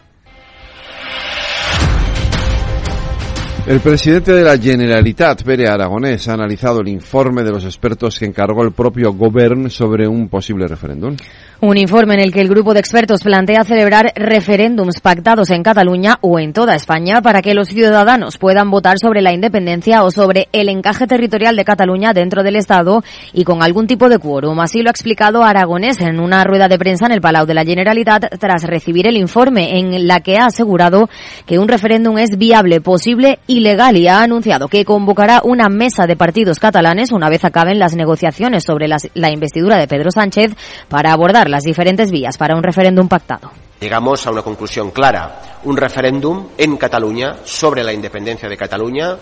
El 3.67 3.81
presidente 3.81 4.33
de 4.33 4.43
la 4.43 4.59
Generalitat, 4.59 5.45
Pere 5.45 5.69
Aragonés, 5.69 6.27
ha 6.29 6.33
analizado 6.33 6.81
el 6.81 6.89
informe 6.89 7.45
de 7.45 7.53
los 7.53 7.65
expertos 7.65 8.19
que 8.19 8.25
encargó 8.25 8.65
el 8.65 8.73
propio 8.73 9.13
Govern 9.13 9.71
sobre 9.71 10.09
un 10.09 10.29
posible 10.29 10.67
referéndum. 10.67 11.15
Un 11.63 11.77
informe 11.77 12.15
en 12.15 12.21
el 12.21 12.33
que 12.33 12.41
el 12.41 12.49
grupo 12.49 12.73
de 12.73 12.81
expertos 12.81 13.23
plantea 13.23 13.65
celebrar 13.65 14.15
referéndums 14.17 14.99
pactados 15.01 15.51
en 15.51 15.63
Cataluña 15.63 16.17
o 16.23 16.39
en 16.39 16.55
toda 16.55 16.75
España 16.75 17.21
para 17.21 17.43
que 17.43 17.53
los 17.53 17.69
ciudadanos 17.69 18.39
puedan 18.39 18.71
votar 18.71 18.99
sobre 18.99 19.21
la 19.21 19.35
independencia 19.35 20.03
o 20.03 20.11
sobre 20.11 20.49
el 20.53 20.71
encaje 20.71 21.07
territorial 21.07 21.57
de 21.57 21.67
Cataluña 21.67 22.15
dentro 22.15 22.43
del 22.43 22.57
Estado 22.57 23.05
y 23.35 23.45
con 23.45 23.63
algún 23.63 23.87
tipo 23.87 24.09
de 24.09 24.19
quórum. 24.19 24.59
Así 24.59 24.81
lo 24.81 24.89
ha 24.89 24.91
explicado 24.93 25.45
Aragonés 25.45 26.01
en 26.01 26.19
una 26.19 26.45
rueda 26.45 26.67
de 26.67 26.79
prensa 26.79 27.05
en 27.05 27.13
el 27.13 27.21
Palau 27.21 27.45
de 27.45 27.53
la 27.53 27.67
Generalitat 27.67 28.39
tras 28.39 28.65
recibir 28.65 29.07
el 29.07 29.19
informe 29.19 29.79
en 29.79 30.09
la 30.09 30.21
que 30.21 30.39
ha 30.39 30.47
asegurado 30.47 31.11
que 31.45 31.59
un 31.59 31.69
referéndum 31.69 32.17
es 32.17 32.39
viable, 32.39 32.81
posible 32.81 33.39
y 33.47 33.61
legal 33.61 33.99
y 33.99 34.09
ha 34.09 34.23
anunciado 34.23 34.69
que 34.69 34.87
convocará 34.87 35.43
una 35.45 35.69
mesa 35.69 36.07
de 36.07 36.17
partidos 36.17 36.59
catalanes 36.59 37.13
una 37.13 37.29
vez 37.29 37.45
acaben 37.45 37.79
las 37.79 37.95
negociaciones 37.95 38.65
sobre 38.65 38.89
la 38.89 39.31
investidura 39.31 39.77
de 39.77 39.87
Pedro 39.87 40.11
Sánchez 40.11 40.53
para 40.89 41.13
abordar 41.13 41.50
las 41.51 41.65
diferentes 41.65 42.11
vías 42.11 42.37
para 42.37 42.57
un 42.57 42.63
referéndum 42.63 43.09
pactado. 43.09 43.51
Llegamos 43.81 44.27
a 44.27 44.31
una 44.31 44.43
conclusión 44.43 44.91
clara. 44.91 45.61
Un 45.65 45.77
referéndum 45.77 46.49
en 46.57 46.77
Cataluña 46.77 47.37
sobre 47.45 47.83
la 47.83 47.93
independencia 47.93 48.49
de 48.49 48.57
Cataluña 48.57 49.17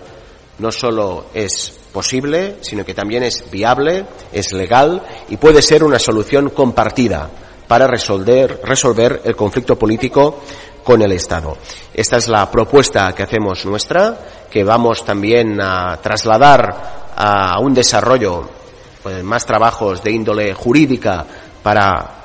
no 0.59 0.73
solo 0.73 1.27
es 1.33 1.73
posible, 1.93 2.57
sino 2.61 2.85
que 2.85 2.95
también 2.95 3.23
es 3.23 3.49
viable, 3.51 4.05
es 4.33 4.53
legal 4.53 5.03
y 5.29 5.37
puede 5.37 5.63
ser 5.63 5.85
una 5.85 5.99
solución 5.99 6.51
compartida 6.51 7.31
para 7.69 7.87
resolver, 7.87 8.61
resolver 8.65 9.23
el 9.25 9.37
conflicto 9.37 9.79
político 9.79 10.41
con 10.83 11.03
el 11.03 11.13
Estado. 11.13 11.57
Esta 11.93 12.17
es 12.17 12.29
la 12.29 12.51
propuesta 12.51 13.15
que 13.15 13.23
hacemos 13.23 13.65
nuestra, 13.67 14.19
que 14.51 14.65
vamos 14.65 15.05
también 15.05 15.61
a 15.61 15.99
trasladar 16.03 17.13
a 17.15 17.61
un 17.61 17.75
desarrollo, 17.75 18.49
pues, 19.03 19.23
más 19.23 19.45
trabajos 19.45 20.03
de 20.03 20.11
índole 20.11 20.55
jurídica 20.55 21.25
para 21.63 22.18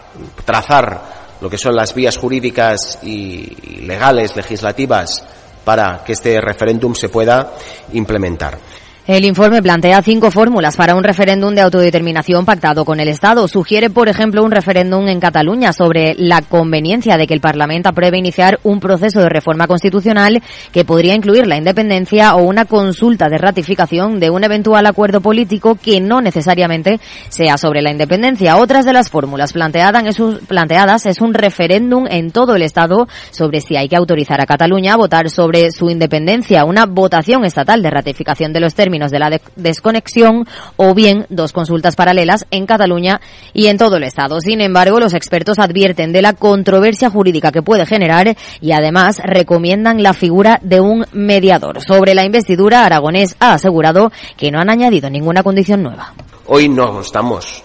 trazar 0.46 1.24
lo 1.42 1.50
que 1.50 1.58
son 1.58 1.76
las 1.76 1.94
vías 1.94 2.18
jurídicas 2.18 3.00
y 3.04 3.82
legales, 3.82 4.36
legislativas, 4.36 5.24
para 5.64 6.04
que 6.04 6.14
este 6.14 6.40
referéndum 6.40 6.96
se 6.96 7.10
pueda 7.10 7.54
implementar. 7.94 8.58
El 9.06 9.26
informe 9.26 9.62
plantea 9.62 10.02
cinco 10.02 10.32
fórmulas 10.32 10.78
para 10.78 10.96
un 10.96 11.04
referéndum 11.04 11.54
de 11.54 11.60
autodeterminación 11.60 12.46
pactado 12.46 12.86
con 12.86 13.02
el 13.02 13.10
Estado. 13.10 13.50
Sugiere, 13.50 13.90
por 13.90 14.08
ejemplo, 14.08 14.42
un 14.46 14.52
referéndum 14.52 15.10
en 15.10 15.20
Cataluña 15.20 15.74
sobre 15.74 16.16
la 16.18 16.42
conveniencia 16.42 17.18
de 17.18 17.28
que 17.28 17.34
el 17.34 17.42
Parlamento 17.42 17.90
apruebe 17.90 18.18
iniciar 18.18 18.62
un 18.64 18.80
proceso 18.80 19.20
de 19.20 19.28
reforma 19.28 19.68
constitucional 19.68 20.42
que 20.72 20.86
podría 20.86 21.16
incluir 21.16 21.48
la 21.48 21.58
independencia 21.58 22.34
o 22.36 22.44
una 22.44 22.64
consulta 22.64 23.28
de 23.28 23.38
ratificación 23.38 24.22
de 24.22 24.30
un 24.30 24.46
eventual 24.46 24.86
acuerdo 24.86 25.20
político 25.20 25.76
que 25.76 26.00
no 26.00 26.22
necesariamente 26.22 27.02
sea 27.28 27.58
sobre 27.58 27.82
la 27.82 27.92
independencia. 27.92 28.56
Otras 28.56 28.86
de 28.86 28.94
las 28.94 29.10
fórmulas 29.10 29.52
planteadas 29.52 31.06
es 31.06 31.20
un 31.20 31.34
referéndum 31.34 32.06
en 32.10 32.32
todo 32.32 32.56
el 32.56 32.62
Estado 32.62 33.10
sobre 33.32 33.60
si 33.60 33.76
hay 33.76 33.90
que 33.90 33.98
autorizar 33.98 34.40
a 34.40 34.46
Cataluña 34.46 34.94
a 34.94 34.98
votar 34.98 35.30
sobre 35.30 35.72
su 35.72 35.90
independencia, 35.90 36.64
una 36.64 36.86
votación 36.86 37.44
estatal 37.44 37.82
de 37.82 37.90
ratificación 37.90 38.54
de 38.54 38.62
los 38.62 38.74
términos 38.74 38.93
de 38.94 39.20
la 39.20 39.42
desconexión 39.56 40.48
o 40.76 40.94
bien 40.94 41.26
dos 41.30 41.52
consultas 41.52 41.96
paralelas 41.96 42.46
en 42.52 42.68
Cataluña 42.68 43.20
y 43.54 43.68
en 43.68 43.78
todo 43.78 43.98
el 43.98 44.04
Estado. 44.04 44.40
Sin 44.40 44.62
embargo, 44.62 45.00
los 45.00 45.16
expertos 45.16 45.58
advierten 45.58 46.14
de 46.14 46.22
la 46.22 46.34
controversia 46.34 47.10
jurídica 47.10 47.52
que 47.52 47.64
puede 47.64 47.88
generar 47.88 48.38
y 48.62 48.72
además 48.72 49.20
recomiendan 49.24 50.04
la 50.04 50.14
figura 50.14 50.60
de 50.62 50.80
un 50.80 51.06
mediador. 51.12 51.82
Sobre 51.82 52.14
la 52.14 52.24
investidura, 52.24 52.86
Aragonés 52.86 53.36
ha 53.40 53.54
asegurado 53.54 54.12
que 54.38 54.52
no 54.52 54.60
han 54.60 54.70
añadido 54.70 55.10
ninguna 55.10 55.42
condición 55.42 55.82
nueva. 55.82 56.14
Hoy 56.46 56.70
no 56.70 57.02
estamos 57.02 57.64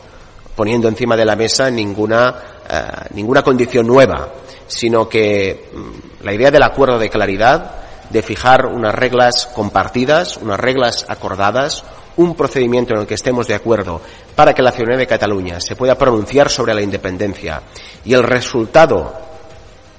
poniendo 0.56 0.88
encima 0.88 1.14
de 1.14 1.26
la 1.26 1.36
mesa 1.36 1.70
ninguna, 1.70 2.34
eh, 2.68 2.82
ninguna 3.14 3.42
condición 3.42 3.86
nueva, 3.86 4.28
sino 4.66 5.08
que 5.08 5.68
mm, 5.72 6.24
la 6.24 6.32
idea 6.32 6.50
del 6.50 6.62
acuerdo 6.62 6.98
de 6.98 7.10
claridad 7.10 7.87
de 8.10 8.22
fijar 8.22 8.66
unas 8.66 8.94
reglas 8.94 9.46
compartidas, 9.54 10.36
unas 10.38 10.58
reglas 10.58 11.06
acordadas, 11.08 11.84
un 12.16 12.34
procedimiento 12.34 12.94
en 12.94 13.00
el 13.00 13.06
que 13.06 13.14
estemos 13.14 13.46
de 13.46 13.54
acuerdo 13.54 14.00
para 14.34 14.54
que 14.54 14.62
la 14.62 14.72
ciudadanía 14.72 14.98
de 14.98 15.06
Cataluña 15.06 15.60
se 15.60 15.76
pueda 15.76 15.96
pronunciar 15.96 16.50
sobre 16.50 16.74
la 16.74 16.82
independencia 16.82 17.62
y 18.04 18.12
el 18.14 18.22
resultado 18.22 19.14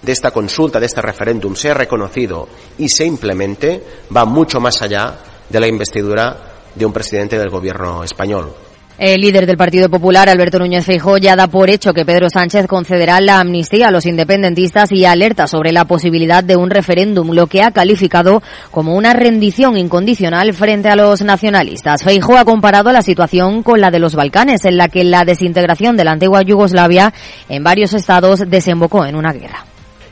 de 0.01 0.11
esta 0.11 0.31
consulta, 0.31 0.79
de 0.79 0.85
este 0.85 1.01
referéndum, 1.01 1.55
sea 1.55 1.73
reconocido 1.73 2.47
y 2.77 2.89
se 2.89 3.05
implemente, 3.05 3.83
va 4.15 4.25
mucho 4.25 4.59
más 4.59 4.81
allá 4.81 5.17
de 5.49 5.59
la 5.59 5.67
investidura 5.67 6.37
de 6.75 6.85
un 6.85 6.93
presidente 6.93 7.37
del 7.37 7.49
gobierno 7.49 8.03
español. 8.03 8.53
El 8.99 9.21
líder 9.21 9.45
del 9.45 9.55
Partido 9.55 9.87
Popular, 9.87 10.27
Alberto 10.27 10.59
Núñez 10.59 10.85
Feijóo, 10.85 11.17
ya 11.19 11.37
da 11.37 11.47
por 11.47 11.69
hecho 11.69 11.93
que 11.93 12.03
Pedro 12.03 12.29
Sánchez 12.29 12.67
concederá 12.67 13.21
la 13.21 13.39
amnistía 13.39 13.87
a 13.87 13.91
los 13.91 14.05
independentistas 14.05 14.91
y 14.91 15.05
alerta 15.05 15.47
sobre 15.47 15.71
la 15.71 15.85
posibilidad 15.85 16.43
de 16.43 16.57
un 16.57 16.69
referéndum, 16.69 17.31
lo 17.31 17.47
que 17.47 17.61
ha 17.61 17.71
calificado 17.71 18.43
como 18.71 18.95
una 18.95 19.13
rendición 19.13 19.77
incondicional 19.77 20.53
frente 20.53 20.89
a 20.89 20.97
los 20.97 21.21
nacionalistas. 21.21 22.03
Feijóo 22.03 22.35
ha 22.37 22.43
comparado 22.43 22.91
la 22.91 23.01
situación 23.01 23.63
con 23.63 23.79
la 23.79 23.89
de 23.89 23.99
los 23.99 24.15
Balcanes, 24.15 24.65
en 24.65 24.75
la 24.75 24.89
que 24.89 25.05
la 25.05 25.23
desintegración 25.23 25.95
de 25.95 26.03
la 26.03 26.11
antigua 26.11 26.41
Yugoslavia 26.41 27.13
en 27.47 27.63
varios 27.63 27.93
estados 27.93 28.43
desembocó 28.49 29.05
en 29.05 29.15
una 29.15 29.31
guerra. 29.31 29.63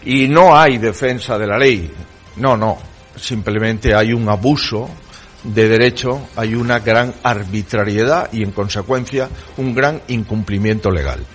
Y 0.05 0.29
no 0.29 0.57
hay 0.57 0.77
defensa 0.77 1.37
de 1.37 1.45
la 1.45 1.57
ley. 1.57 1.91
No, 2.37 2.55
no. 2.55 2.77
Simplemente 3.17 3.93
hay 3.93 4.13
un 4.13 4.29
abuso 4.29 4.89
de 5.47 5.69
derecho 5.69 6.27
hay 6.35 6.55
una 6.55 6.79
gran 6.79 7.13
arbitrariedad 7.23 8.29
y, 8.31 8.43
en 8.43 8.51
consecuencia, 8.51 9.29
un 9.57 9.73
gran 9.73 10.01
incumplimiento 10.07 10.91
legal. 10.91 11.25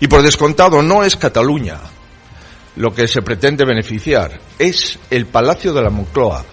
Y 0.00 0.08
por 0.08 0.22
descontado, 0.22 0.82
no 0.82 1.04
es 1.04 1.16
Cataluña 1.16 1.78
lo 2.76 2.92
que 2.92 3.06
se 3.06 3.22
pretende 3.22 3.64
beneficiar, 3.64 4.40
es 4.58 4.98
el 5.10 5.26
Palacio 5.26 5.72
de 5.72 5.82
la 5.82 5.90
Moncloa 5.90 6.44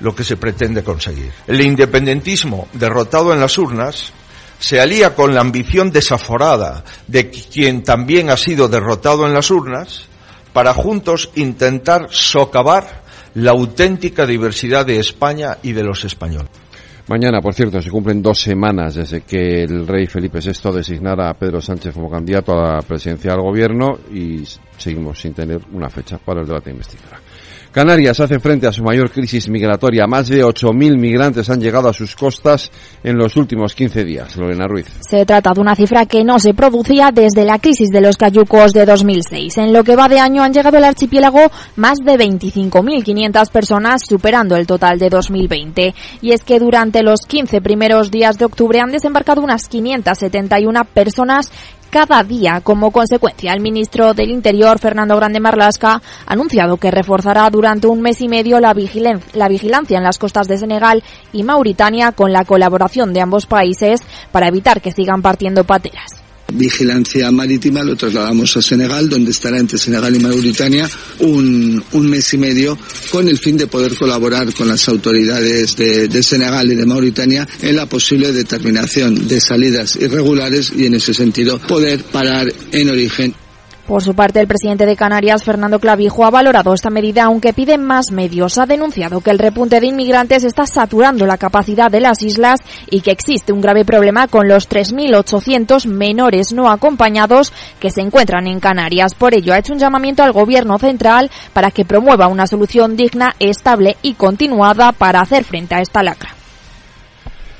lo 0.00 0.14
que 0.14 0.24
se 0.24 0.36
pretende 0.36 0.82
conseguir. 0.82 1.32
El 1.46 1.60
independentismo, 1.60 2.68
derrotado 2.72 3.32
en 3.32 3.40
las 3.40 3.58
urnas, 3.58 4.12
se 4.58 4.80
alía 4.80 5.14
con 5.14 5.34
la 5.34 5.40
ambición 5.40 5.90
desaforada 5.90 6.84
de 7.06 7.30
quien 7.30 7.82
también 7.82 8.30
ha 8.30 8.36
sido 8.36 8.68
derrotado 8.68 9.26
en 9.26 9.34
las 9.34 9.50
urnas 9.50 10.06
para 10.52 10.74
juntos 10.74 11.30
intentar 11.34 12.08
socavar 12.10 13.03
la 13.34 13.50
auténtica 13.50 14.26
diversidad 14.26 14.86
de 14.86 14.98
España 14.98 15.58
y 15.62 15.72
de 15.72 15.82
los 15.82 16.04
españoles. 16.04 16.50
Mañana, 17.06 17.42
por 17.42 17.52
cierto, 17.52 17.82
se 17.82 17.90
cumplen 17.90 18.22
dos 18.22 18.40
semanas 18.40 18.94
desde 18.94 19.20
que 19.20 19.62
el 19.62 19.86
rey 19.86 20.06
Felipe 20.06 20.38
VI 20.40 20.72
designara 20.72 21.28
a 21.28 21.34
Pedro 21.34 21.60
Sánchez 21.60 21.92
como 21.92 22.08
candidato 22.08 22.52
a 22.52 22.76
la 22.76 22.80
presidencia 22.80 23.32
del 23.32 23.42
gobierno 23.42 23.98
y 24.10 24.42
seguimos 24.78 25.20
sin 25.20 25.34
tener 25.34 25.60
una 25.72 25.90
fecha 25.90 26.16
para 26.16 26.40
el 26.40 26.46
debate 26.46 26.70
de 26.70 26.76
investidura. 26.76 27.20
Canarias 27.74 28.20
hace 28.20 28.38
frente 28.38 28.68
a 28.68 28.72
su 28.72 28.84
mayor 28.84 29.10
crisis 29.10 29.48
migratoria. 29.48 30.06
Más 30.06 30.28
de 30.28 30.44
8.000 30.44 30.96
migrantes 30.96 31.50
han 31.50 31.60
llegado 31.60 31.88
a 31.88 31.92
sus 31.92 32.14
costas 32.14 32.70
en 33.02 33.18
los 33.18 33.36
últimos 33.36 33.74
15 33.74 34.04
días. 34.04 34.36
Lorena 34.36 34.68
Ruiz. 34.68 34.86
Se 35.00 35.26
trata 35.26 35.52
de 35.52 35.60
una 35.60 35.74
cifra 35.74 36.06
que 36.06 36.22
no 36.22 36.38
se 36.38 36.54
producía 36.54 37.10
desde 37.12 37.44
la 37.44 37.58
crisis 37.58 37.88
de 37.88 38.00
los 38.00 38.16
cayucos 38.16 38.72
de 38.72 38.86
2006. 38.86 39.58
En 39.58 39.72
lo 39.72 39.82
que 39.82 39.96
va 39.96 40.06
de 40.06 40.20
año 40.20 40.44
han 40.44 40.52
llegado 40.52 40.76
al 40.76 40.84
archipiélago 40.84 41.50
más 41.74 41.98
de 41.98 42.12
25.500 42.12 43.50
personas, 43.50 44.02
superando 44.08 44.54
el 44.54 44.68
total 44.68 45.00
de 45.00 45.08
2020. 45.08 45.94
Y 46.22 46.30
es 46.30 46.44
que 46.44 46.60
durante 46.60 47.02
los 47.02 47.22
15 47.26 47.60
primeros 47.60 48.12
días 48.12 48.38
de 48.38 48.44
octubre 48.44 48.78
han 48.78 48.92
desembarcado 48.92 49.42
unas 49.42 49.66
571 49.66 50.84
personas 50.94 51.50
cada 51.94 52.24
día. 52.24 52.60
Como 52.60 52.90
consecuencia, 52.90 53.52
el 53.52 53.60
ministro 53.60 54.14
del 54.14 54.32
Interior, 54.32 54.80
Fernando 54.80 55.14
Grande 55.14 55.38
Marlasca, 55.38 56.02
ha 56.26 56.32
anunciado 56.32 56.76
que 56.76 56.90
reforzará 56.90 57.48
durante 57.50 57.86
un 57.86 58.00
mes 58.00 58.20
y 58.20 58.26
medio 58.26 58.58
la, 58.58 58.74
la 59.32 59.48
vigilancia 59.48 59.96
en 59.96 60.02
las 60.02 60.18
costas 60.18 60.48
de 60.48 60.58
Senegal 60.58 61.04
y 61.32 61.44
Mauritania 61.44 62.10
con 62.10 62.32
la 62.32 62.44
colaboración 62.44 63.12
de 63.12 63.20
ambos 63.20 63.46
países 63.46 64.00
para 64.32 64.48
evitar 64.48 64.80
que 64.80 64.90
sigan 64.90 65.22
partiendo 65.22 65.62
pateras 65.62 66.23
vigilancia 66.52 67.30
marítima 67.30 67.82
lo 67.82 67.96
trasladamos 67.96 68.56
a 68.56 68.62
Senegal, 68.62 69.08
donde 69.08 69.30
estará 69.30 69.58
entre 69.58 69.78
Senegal 69.78 70.14
y 70.14 70.18
Mauritania 70.18 70.88
un, 71.20 71.82
un 71.92 72.10
mes 72.10 72.32
y 72.34 72.38
medio 72.38 72.78
con 73.10 73.28
el 73.28 73.38
fin 73.38 73.56
de 73.56 73.66
poder 73.66 73.96
colaborar 73.96 74.52
con 74.54 74.68
las 74.68 74.88
autoridades 74.88 75.76
de, 75.76 76.08
de 76.08 76.22
Senegal 76.22 76.70
y 76.70 76.74
de 76.74 76.86
Mauritania 76.86 77.46
en 77.62 77.76
la 77.76 77.86
posible 77.86 78.32
determinación 78.32 79.26
de 79.26 79.40
salidas 79.40 79.96
irregulares 79.96 80.72
y 80.76 80.86
en 80.86 80.94
ese 80.94 81.14
sentido 81.14 81.58
poder 81.58 82.02
parar 82.04 82.52
en 82.72 82.90
origen 82.90 83.34
por 83.86 84.02
su 84.02 84.14
parte, 84.14 84.40
el 84.40 84.46
presidente 84.46 84.86
de 84.86 84.96
Canarias, 84.96 85.44
Fernando 85.44 85.78
Clavijo, 85.78 86.24
ha 86.24 86.30
valorado 86.30 86.72
esta 86.72 86.88
medida, 86.88 87.24
aunque 87.24 87.52
pide 87.52 87.76
más 87.76 88.12
medios. 88.12 88.56
Ha 88.56 88.64
denunciado 88.64 89.20
que 89.20 89.30
el 89.30 89.38
repunte 89.38 89.78
de 89.78 89.86
inmigrantes 89.86 90.44
está 90.44 90.66
saturando 90.66 91.26
la 91.26 91.36
capacidad 91.36 91.90
de 91.90 92.00
las 92.00 92.22
islas 92.22 92.60
y 92.90 93.02
que 93.02 93.10
existe 93.10 93.52
un 93.52 93.60
grave 93.60 93.84
problema 93.84 94.26
con 94.26 94.48
los 94.48 94.70
3.800 94.70 95.86
menores 95.86 96.52
no 96.52 96.70
acompañados 96.70 97.52
que 97.78 97.90
se 97.90 98.00
encuentran 98.00 98.46
en 98.46 98.58
Canarias. 98.58 99.14
Por 99.14 99.34
ello, 99.34 99.52
ha 99.52 99.58
hecho 99.58 99.74
un 99.74 99.78
llamamiento 99.78 100.22
al 100.22 100.32
gobierno 100.32 100.78
central 100.78 101.30
para 101.52 101.70
que 101.70 101.84
promueva 101.84 102.28
una 102.28 102.46
solución 102.46 102.96
digna, 102.96 103.34
estable 103.38 103.96
y 104.00 104.14
continuada 104.14 104.92
para 104.92 105.20
hacer 105.20 105.44
frente 105.44 105.74
a 105.74 105.80
esta 105.80 106.02
lacra. 106.02 106.30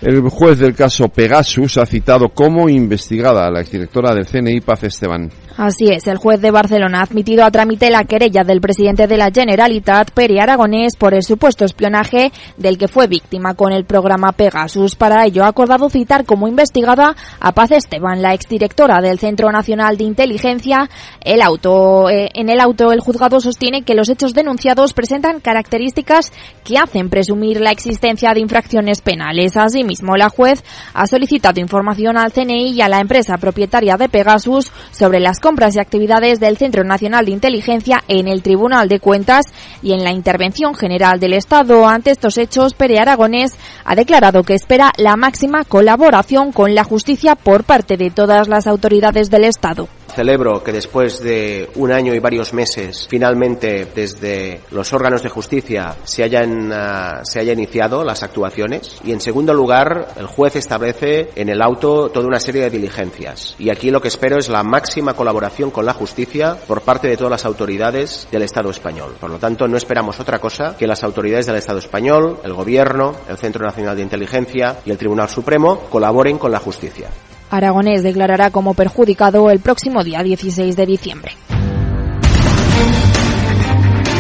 El 0.01 0.21
juez 0.29 0.59
del 0.59 0.75
caso 0.75 1.09
Pegasus 1.09 1.79
ha 1.79 1.87
citado 1.87 2.29
como 2.29 2.69
investigada 2.69 3.47
a 3.47 3.51
la 3.51 3.61
exdirectora 3.61 4.15
del 4.15 4.27
CNI, 4.27 4.61
Paz 4.61 4.85
Esteban. 4.85 5.31
Así 5.57 5.87
es, 5.87 6.09
el 6.09 6.17
juez 6.17 6.41
de 6.41 6.51
Barcelona 6.51 6.99
ha 6.99 7.03
admitido 7.05 7.45
a 7.45 7.51
trámite 7.53 7.89
la 7.89 8.03
querella 8.03 8.43
del 8.43 8.61
presidente 8.61 9.07
de 9.07 9.17
la 9.17 9.31
Generalitat, 9.31 10.11
Pere 10.11 10.41
Aragonés, 10.41 10.97
por 10.97 11.15
el 11.15 11.23
supuesto 11.23 11.65
espionaje 11.65 12.33
del 12.57 12.77
que 12.77 12.89
fue 12.89 13.07
víctima 13.07 13.55
con 13.55 13.73
el 13.73 13.85
programa 13.85 14.33
Pegasus. 14.33 14.97
Para 14.97 15.25
ello 15.25 15.45
ha 15.45 15.49
acordado 15.49 15.89
citar 15.91 16.25
como 16.25 16.49
investigada 16.49 17.15
a 17.39 17.53
Paz 17.53 17.71
Esteban, 17.71 18.21
la 18.21 18.35
exdirectora 18.35 19.01
del 19.01 19.21
Centro 19.21 19.53
Nacional 19.53 19.97
de 19.97 20.03
Inteligencia. 20.03 20.91
El 21.21 21.41
auto, 21.41 22.11
eh, 22.11 22.31
en 22.35 22.49
el 22.49 22.59
auto 22.59 22.91
el 22.91 22.99
juzgado 22.99 23.39
sostiene 23.39 23.83
que 23.83 23.95
los 23.95 24.09
hechos 24.09 24.35
denunciados 24.35 24.93
presentan 24.93 25.39
características 25.39 26.33
que 26.65 26.79
hacen 26.79 27.11
presumir 27.11 27.61
la 27.61 27.71
existencia 27.71 28.33
de 28.35 28.41
infracciones 28.41 29.03
penales. 29.03 29.57
Asimismo, 29.57 30.17
la 30.17 30.31
juez 30.31 30.65
ha 30.95 31.07
solicitado 31.07 31.61
información 31.61 32.17
al 32.17 32.33
CNI 32.33 32.73
y 32.73 32.81
a 32.81 32.89
la 32.89 32.99
empresa 32.99 33.37
propietaria 33.37 33.97
de 33.97 34.09
Pegasus 34.09 34.73
sobre 34.91 35.21
las 35.21 35.39
compras 35.45 35.77
y 35.77 35.79
actividades 35.79 36.41
del 36.41 36.57
Centro 36.57 36.85
Nacional 36.85 37.27
de 37.27 37.33
Inteligencia 37.33 38.03
en 38.09 38.29
el 38.29 38.41
Tribunal 38.41 38.89
de 38.89 38.99
Cuentas 38.99 39.45
y 39.83 39.93
en 39.93 40.03
la 40.03 40.11
Intervención 40.11 40.75
General 40.75 41.21
del 41.21 41.35
Estado. 41.35 41.87
Ante 41.87 42.13
estos 42.13 42.39
hechos, 42.39 42.73
Pere 42.73 42.99
Aragonés 42.99 43.53
ha 43.85 43.95
declarado 43.95 44.43
que 44.43 44.55
espera 44.55 44.91
la 44.97 45.17
máxima 45.17 45.65
colaboración 45.65 46.51
con 46.51 46.75
la 46.75 46.83
justicia 46.83 47.35
por 47.35 47.65
parte 47.65 47.99
de 47.99 48.11
todas 48.11 48.49
las 48.49 48.67
autoridades 48.67 49.29
del 49.29 49.45
Estado. 49.45 49.87
Celebro 50.15 50.63
que 50.63 50.73
después 50.73 51.21
de 51.21 51.69
un 51.75 51.91
año 51.93 52.15
y 52.15 52.21
varios 52.21 52.53
meses, 52.53 53.07
finalmente 53.11 53.87
desde 53.95 54.61
los 54.71 54.93
órganos 54.93 55.23
de 55.23 55.29
justicia 55.29 55.97
se 56.05 56.23
hayan, 56.23 56.71
uh, 56.71 57.25
se 57.25 57.41
haya 57.41 57.53
iniciado 57.53 58.05
las 58.05 58.23
actuaciones. 58.23 59.01
Y 59.05 59.13
en 59.13 59.21
segundo 59.21 59.53
lugar, 59.53 60.09
el 60.17 60.27
juez 60.27 60.57
establece 60.57 61.31
en 61.35 61.49
el 61.49 61.61
auto 61.61 62.11
toda 62.11 62.29
una 62.29 62.39
serie 62.41 62.63
de 62.63 62.71
diligencias. 62.71 63.57
Y 63.59 63.71
aquí 63.71 63.91
lo 63.91 64.01
que 64.01 64.09
espero 64.09 64.39
es 64.39 64.49
la 64.49 64.63
máxima 64.63 65.15
colaboración 65.15 65.71
con 65.71 65.85
la 65.85 65.95
justicia 65.95 66.57
por 66.67 66.83
parte 66.83 67.09
de 67.09 67.17
todas 67.17 67.33
las 67.33 67.45
autoridades 67.45 68.29
del 68.31 68.43
Estado 68.43 68.71
español. 68.71 69.17
Por 69.19 69.31
lo 69.31 69.39
tanto, 69.39 69.67
no 69.67 69.77
esperamos 69.77 70.21
otra 70.21 70.39
cosa 70.39 70.77
que 70.77 70.87
las 70.87 71.03
autoridades 71.03 71.47
del 71.47 71.57
Estado 71.57 71.79
español, 71.79 72.39
el 72.45 72.55
Gobierno, 72.55 73.17
el 73.29 73.37
Centro 73.37 73.67
Nacional 73.67 73.97
de 73.97 74.03
Inteligencia 74.03 74.79
y 74.85 74.91
el 74.91 74.99
Tribunal 74.99 75.29
Supremo 75.29 75.81
colaboren 75.91 76.39
con 76.39 76.53
la 76.53 76.61
justicia. 76.61 77.09
Aragonés 77.57 78.03
declarará 78.03 78.51
como 78.51 78.75
perjudicado 78.75 79.49
el 79.49 79.61
próximo 79.61 80.03
día 80.03 80.25
16 80.25 80.75
de 80.75 80.87
diciembre. 80.87 81.33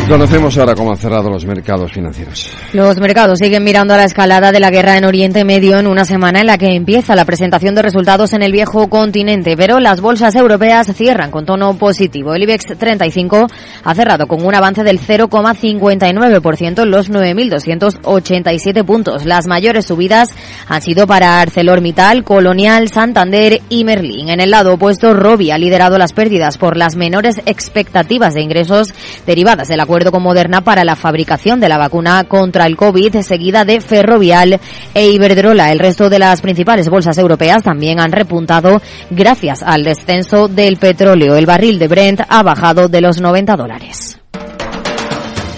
Conocemos 0.08 0.58
ahora 0.58 0.74
cómo 0.74 0.90
han 0.90 0.98
cerrado 0.98 1.30
los 1.30 1.46
mercados 1.46 1.92
financieros. 1.92 2.52
Los 2.74 3.00
mercados 3.00 3.38
siguen 3.38 3.64
mirando 3.64 3.94
a 3.94 3.96
la 3.96 4.04
escalada 4.04 4.52
de 4.52 4.60
la 4.60 4.70
guerra 4.70 4.98
en 4.98 5.04
Oriente 5.04 5.44
Medio 5.44 5.78
en 5.78 5.86
una 5.86 6.04
semana 6.04 6.40
en 6.40 6.46
la 6.46 6.58
que 6.58 6.74
empieza 6.74 7.16
la 7.16 7.24
presentación 7.24 7.74
de 7.74 7.82
resultados 7.82 8.34
en 8.34 8.42
el 8.42 8.52
viejo 8.52 8.88
continente, 8.88 9.56
pero 9.56 9.80
las 9.80 10.02
bolsas 10.02 10.34
europeas 10.36 10.92
cierran 10.94 11.30
con 11.30 11.46
tono 11.46 11.74
positivo. 11.78 12.34
El 12.34 12.42
IBEX 12.42 12.76
35 12.78 13.46
ha 13.82 13.94
cerrado 13.94 14.26
con 14.26 14.44
un 14.44 14.54
avance 14.54 14.84
del 14.84 15.00
0,59% 15.00 16.82
en 16.82 16.90
los 16.90 17.10
9.287 17.10 18.84
puntos. 18.84 19.24
Las 19.24 19.46
mayores 19.46 19.86
subidas 19.86 20.28
han 20.68 20.82
sido 20.82 21.06
para 21.06 21.40
ArcelorMittal, 21.40 22.24
Colonial, 22.24 22.88
Santander 22.88 23.62
y 23.70 23.84
Merlin. 23.84 24.28
En 24.28 24.40
el 24.40 24.50
lado 24.50 24.74
opuesto, 24.74 25.14
Robi 25.14 25.50
ha 25.50 25.58
liderado 25.58 25.96
las 25.96 26.12
pérdidas 26.12 26.58
por 26.58 26.76
las 26.76 26.94
menores 26.94 27.40
expectativas 27.46 28.34
de 28.34 28.42
ingresos 28.42 28.92
derivadas 29.26 29.68
de 29.68 29.76
la 29.76 29.86
acuerdo 29.94 30.10
con 30.10 30.24
Moderna 30.24 30.60
para 30.62 30.82
la 30.82 30.96
fabricación 30.96 31.60
de 31.60 31.68
la 31.68 31.78
vacuna 31.78 32.24
contra 32.24 32.66
el 32.66 32.76
COVID, 32.76 33.20
seguida 33.20 33.64
de 33.64 33.80
Ferrovial 33.80 34.58
e 34.92 35.10
Iberdrola. 35.10 35.70
El 35.70 35.78
resto 35.78 36.10
de 36.10 36.18
las 36.18 36.40
principales 36.40 36.88
bolsas 36.88 37.16
europeas 37.16 37.62
también 37.62 38.00
han 38.00 38.10
repuntado 38.10 38.82
gracias 39.10 39.62
al 39.62 39.84
descenso 39.84 40.48
del 40.48 40.78
petróleo. 40.78 41.36
El 41.36 41.46
barril 41.46 41.78
de 41.78 41.86
Brent 41.86 42.22
ha 42.28 42.42
bajado 42.42 42.88
de 42.88 43.02
los 43.02 43.20
90 43.20 43.54
dólares. 43.54 44.23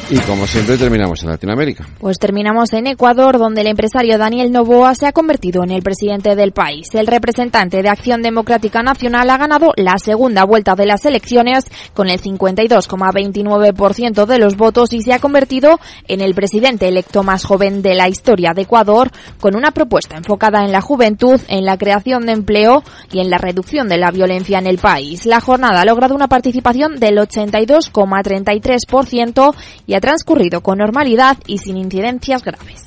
Y 0.09 0.21
como 0.21 0.47
siempre 0.47 0.79
terminamos 0.79 1.25
en 1.25 1.31
Latinoamérica. 1.31 1.85
Pues 1.99 2.21
terminamos 2.21 2.73
en 2.73 2.87
Ecuador, 2.87 3.39
donde 3.39 3.63
el 3.63 3.67
empresario 3.67 4.19
Daniel 4.19 4.53
Novoa 4.53 4.95
se 4.95 5.05
ha 5.05 5.13
convertido 5.13 5.65
en 5.65 5.73
el 5.73 5.83
presidente 5.83 6.37
del 6.37 6.53
país. 6.53 6.87
El 6.93 7.09
representante 7.09 7.83
de 7.83 7.89
Acción 7.89 8.23
Democrática 8.23 8.85
Nacional 8.85 9.29
ha 9.31 9.37
ganado 9.37 9.73
la 9.75 9.99
segunda 9.99 10.45
vuelta 10.45 10.77
de 10.77 10.87
las 10.87 11.05
elecciones 11.07 11.65
con 11.93 12.09
el 12.09 12.23
52,29% 12.23 14.27
de 14.27 14.39
los 14.39 14.57
votos 14.57 14.93
y 14.93 15.03
se 15.03 15.13
ha 15.13 15.19
convertido 15.19 15.81
en 16.07 16.21
el 16.21 16.37
presidente 16.37 16.87
electo 16.87 17.25
más 17.25 17.45
joven 17.45 17.83
de 17.83 17.97
la 17.97 18.09
historia 18.09 18.53
de 18.55 18.63
Ecuador, 18.63 19.11
con 19.41 19.57
una 19.57 19.73
propuesta 19.73 20.17
enfocada 20.17 20.61
en 20.61 20.71
la 20.71 20.83
juventud, 20.83 21.41
en 21.49 21.65
la 21.65 21.79
creación 21.79 22.27
de 22.27 22.33
empleo 22.33 22.85
y 23.11 23.19
en 23.19 23.29
la 23.29 23.39
reducción 23.39 23.89
de 23.89 23.99
la 23.99 24.13
violencia 24.13 24.61
en 24.61 24.69
el 24.69 24.79
país. 24.79 25.27
La 25.27 25.41
jornada 25.41 25.81
ha 25.81 25.85
logrado 25.85 26.15
una 26.15 26.29
participación 26.29 27.01
del 27.01 27.19
82,33% 27.19 29.53
y 29.85 29.96
ha 29.97 30.01
transcurrido 30.01 30.61
con 30.61 30.79
normalidad 30.79 31.39
y 31.47 31.59
sin 31.59 31.77
incidencias 31.77 32.45
graves. 32.45 32.85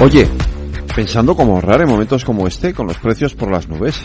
Oye, 0.00 0.28
pensando 0.96 1.36
cómo 1.36 1.54
ahorrar 1.54 1.80
en 1.82 1.88
momentos 1.88 2.24
como 2.24 2.48
este 2.48 2.74
con 2.74 2.88
los 2.88 2.98
precios 2.98 3.34
por 3.34 3.50
las 3.50 3.68
nubes. 3.68 4.04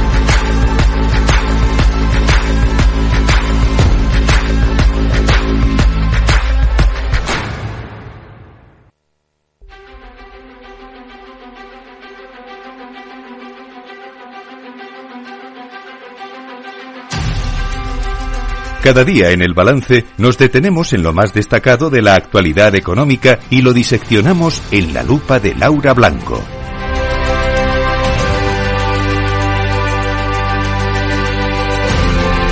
Cada 18.81 19.03
día 19.03 19.29
en 19.29 19.43
el 19.43 19.53
balance 19.53 20.05
nos 20.17 20.39
detenemos 20.39 20.91
en 20.93 21.03
lo 21.03 21.13
más 21.13 21.33
destacado 21.33 21.91
de 21.91 22.01
la 22.01 22.15
actualidad 22.15 22.73
económica 22.73 23.37
y 23.51 23.61
lo 23.61 23.73
diseccionamos 23.73 24.59
en 24.71 24.95
la 24.95 25.03
lupa 25.03 25.39
de 25.39 25.53
Laura 25.53 25.93
Blanco. 25.93 26.41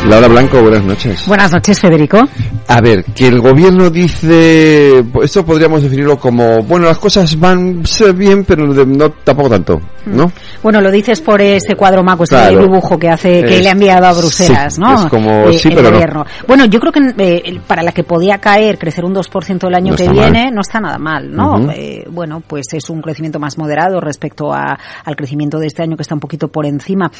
Laura 0.07 0.27
Blanco, 0.27 0.62
buenas 0.62 0.83
noches. 0.83 1.27
Buenas 1.27 1.51
noches, 1.51 1.79
Federico. 1.79 2.27
A 2.67 2.81
ver, 2.81 3.03
que 3.03 3.27
el 3.27 3.39
gobierno 3.41 3.89
dice, 3.91 5.03
esto 5.21 5.45
podríamos 5.45 5.83
definirlo 5.83 6.17
como, 6.17 6.63
bueno, 6.63 6.88
las 6.88 6.97
cosas 6.97 7.38
van 7.39 7.83
bien, 8.15 8.43
pero 8.43 8.65
no 8.65 9.09
tampoco 9.12 9.49
tanto, 9.49 9.79
¿no? 10.07 10.31
Bueno, 10.63 10.81
lo 10.81 10.89
dices 10.89 11.21
por 11.21 11.41
ese 11.41 11.75
cuadro 11.75 12.01
maco, 12.01 12.23
Claro. 12.23 12.59
dibujo 12.62 12.97
que 12.97 13.09
hace, 13.09 13.43
que 13.43 13.57
Es- 13.57 13.63
le 13.63 13.69
ha 13.69 13.73
enviado 13.73 14.07
a 14.07 14.13
Bruselas, 14.13 14.75
sí, 14.75 14.81
¿no? 14.81 15.03
es 15.03 15.05
como, 15.07 15.51
sí, 15.51 15.67
el 15.67 15.75
pero 15.75 15.89
no. 15.89 15.91
gobierno. 15.91 16.25
Bueno, 16.47 16.65
yo 16.65 16.79
creo 16.79 16.91
que 16.93 17.13
eh, 17.17 17.59
para 17.67 17.83
la 17.83 17.91
que 17.91 18.03
podía 18.03 18.39
caer, 18.39 18.79
crecer 18.79 19.05
un 19.05 19.13
2% 19.13 19.67
el 19.67 19.75
año 19.75 19.91
No 19.91 19.97
que 19.97 20.07
viene, 20.09 20.45
mal. 20.45 20.55
no 20.55 20.62
está 20.62 20.79
nada 20.79 20.97
mal, 20.97 21.31
¿no? 21.31 21.69
Eh, 21.71 22.05
bueno, 22.09 22.41
pues 22.47 22.65
es 22.73 22.89
un 22.89 23.01
crecimiento 23.01 23.39
más 23.39 23.57
moderado 23.59 23.99
respecto 23.99 24.51
a- 24.53 24.77
al 25.05 25.15
crecimiento 25.15 25.59
de 25.59 25.67
este 25.67 25.83
año 25.83 25.95
que 25.97 26.01
está 26.03 26.15
un 26.15 26.21
poquito 26.21 26.47
por 26.47 26.65
encima. 26.65 27.12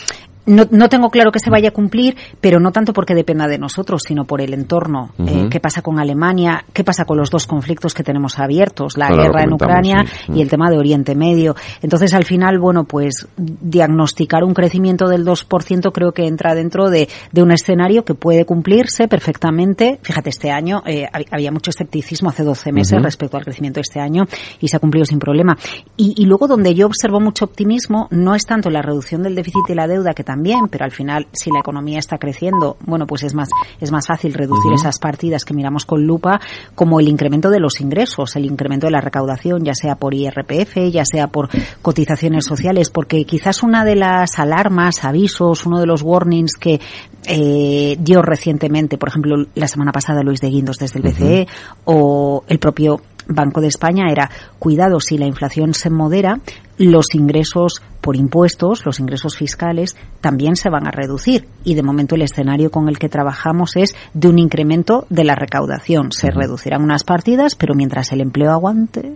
No, 0.50 0.64
no 0.72 0.90
tengo 0.90 1.10
claro 1.10 1.32
que 1.32 1.40
se 1.40 1.50
vaya 1.50 1.70
a 1.70 1.72
cumplir, 1.72 2.18
pero 2.42 2.60
no 2.60 2.72
tanto 2.72 2.92
porque 2.94 3.16
dependa 3.16 3.48
de 3.48 3.58
nosotros, 3.58 4.02
sino 4.08 4.26
por 4.26 4.42
el 4.42 4.54
entorno. 4.54 5.12
Eh, 5.26 5.48
¿Qué 5.50 5.60
pasa 5.60 5.82
con 5.82 6.00
Alemania? 6.00 6.66
¿Qué 6.74 6.84
pasa 6.84 7.06
con 7.06 7.18
los 7.18 7.30
dos 7.30 7.46
conflictos 7.48 7.94
que 7.94 8.04
tenemos 8.04 8.40
abiertos? 8.40 8.98
La 8.98 9.08
Ahora 9.08 9.24
guerra 9.24 9.44
en 9.44 9.54
Ucrania 9.54 10.06
sí. 10.26 10.34
y 10.36 10.42
el 10.42 10.50
tema 10.50 10.70
de 10.72 10.78
Oriente 10.78 11.14
Medio. 11.16 11.56
Entonces, 11.82 12.14
al 12.14 12.26
final, 12.26 12.58
bueno, 12.60 12.84
pues 12.86 13.28
diagnosticar 13.38 14.44
un 14.44 14.54
crecimiento 14.54 15.08
del 15.08 15.26
2% 15.26 15.92
creo 15.94 16.12
que 16.12 16.26
entra 16.26 16.56
dentro 16.56 16.90
de, 16.90 17.08
de 17.32 17.44
un 17.44 17.52
escenario 17.52 18.04
que 18.04 18.16
puede 18.16 18.46
cumplirse 18.46 19.08
perfectamente. 19.08 20.00
Fíjate, 20.02 20.30
este 20.30 20.50
año 20.52 20.82
eh, 20.86 21.06
hab- 21.14 21.28
había 21.32 21.52
mucho 21.52 21.70
escepticismo 21.70 22.30
hace 22.30 22.44
12 22.44 22.72
meses 22.72 23.02
respecto 23.02 23.38
al 23.38 23.44
crecimiento 23.44 23.78
de 23.78 23.82
este 23.82 24.00
año 24.00 24.26
y 24.60 24.68
se 24.68 24.78
ha 24.78 24.80
cumplido 24.80 25.06
sin 25.06 25.20
problema. 25.20 25.58
Y, 25.96 26.14
y 26.18 26.26
luego 26.26 26.48
donde 26.48 26.74
yo 26.74 26.88
observo 26.88 27.20
mucho 27.20 27.46
optimismo 27.46 28.08
no 28.12 28.34
es 28.36 28.46
tanto 28.46 28.70
la 28.70 28.82
reducción 28.82 29.22
del 29.24 29.36
déficit 29.36 29.62
y 29.70 29.76
la 29.76 29.88
deuda, 29.88 30.14
que 30.14 30.24
también 30.24 30.39
también, 30.40 30.70
pero 30.70 30.86
al 30.86 30.92
final, 30.92 31.28
si 31.34 31.52
la 31.52 31.60
economía 31.60 32.00
está 32.00 32.18
creciendo, 32.18 32.78
bueno, 32.86 33.06
pues 33.06 33.24
es 33.24 33.36
más, 33.36 33.50
es 33.82 33.92
más 33.92 34.08
fácil 34.08 34.34
reducir 34.34 34.72
esas 34.74 34.98
partidas 34.98 35.44
que 35.44 35.54
miramos 35.54 35.84
con 35.84 36.06
lupa, 36.06 36.40
como 36.76 37.02
el 37.02 37.10
incremento 37.10 37.50
de 37.50 37.60
los 37.60 37.82
ingresos, 37.82 38.38
el 38.38 38.46
incremento 38.46 38.88
de 38.88 38.92
la 38.92 39.02
recaudación, 39.02 39.66
ya 39.66 39.74
sea 39.74 39.96
por 39.96 40.14
IRPF, 40.14 40.92
ya 40.94 41.04
sea 41.04 41.28
por 41.28 41.50
cotizaciones 41.82 42.46
sociales, 42.46 42.90
porque 42.90 43.26
quizás 43.26 43.64
una 43.64 43.84
de 43.84 43.98
las 43.98 44.40
alarmas, 44.40 45.04
avisos, 45.04 45.66
uno 45.66 45.78
de 45.78 45.86
los 45.86 46.04
warnings 46.04 46.54
que 46.54 46.80
eh, 47.26 47.98
dio 48.00 48.22
recientemente, 48.22 48.98
por 48.98 49.10
ejemplo, 49.10 49.36
la 49.56 49.68
semana 49.68 49.92
pasada 49.92 50.24
Luis 50.24 50.40
de 50.40 50.52
Guindos 50.52 50.78
desde 50.78 51.00
el 51.00 51.04
BCE, 51.04 51.48
o 51.84 52.46
el 52.48 52.60
propio 52.60 53.02
Banco 53.30 53.62
de 53.62 53.68
España 53.68 54.06
era 54.12 54.30
cuidado 54.58 55.00
si 55.00 55.18
la 55.18 55.28
inflación 55.28 55.74
se 55.74 55.90
modera, 55.90 56.40
los 56.78 57.14
ingresos 57.14 57.82
por 58.02 58.16
impuestos, 58.16 58.86
los 58.86 59.00
ingresos 59.00 59.38
fiscales 59.38 59.96
también 60.22 60.56
se 60.56 60.70
van 60.70 60.88
a 60.88 60.92
reducir 60.92 61.46
y 61.64 61.76
de 61.76 61.84
momento 61.84 62.16
el 62.16 62.22
escenario 62.22 62.72
con 62.72 62.88
el 62.88 62.98
que 62.98 63.10
trabajamos 63.10 63.76
es 63.76 63.94
de 64.14 64.30
un 64.30 64.40
incremento 64.40 65.06
de 65.10 65.26
la 65.26 65.36
recaudación. 65.36 66.12
Se 66.12 66.32
reducirán 66.32 66.82
unas 66.82 67.04
partidas, 67.04 67.56
pero 67.56 67.76
mientras 67.76 68.12
el 68.14 68.22
empleo 68.22 68.52
aguante. 68.52 69.14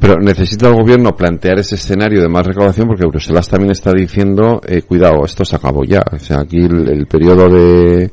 Pero 0.00 0.16
necesita 0.20 0.68
el 0.68 0.74
gobierno 0.74 1.14
plantear 1.14 1.58
ese 1.58 1.74
escenario 1.74 2.22
de 2.22 2.28
más 2.28 2.46
recaudación 2.46 2.88
porque 2.88 3.06
Bruselas 3.06 3.48
también 3.48 3.72
está 3.72 3.92
diciendo, 3.92 4.60
eh, 4.66 4.82
cuidado, 4.82 5.24
esto 5.24 5.44
se 5.44 5.56
acabó 5.56 5.84
ya. 5.84 6.02
O 6.10 6.18
sea, 6.18 6.40
aquí 6.40 6.58
el, 6.58 6.88
el 6.88 7.06
periodo 7.06 7.48
de 7.48 8.10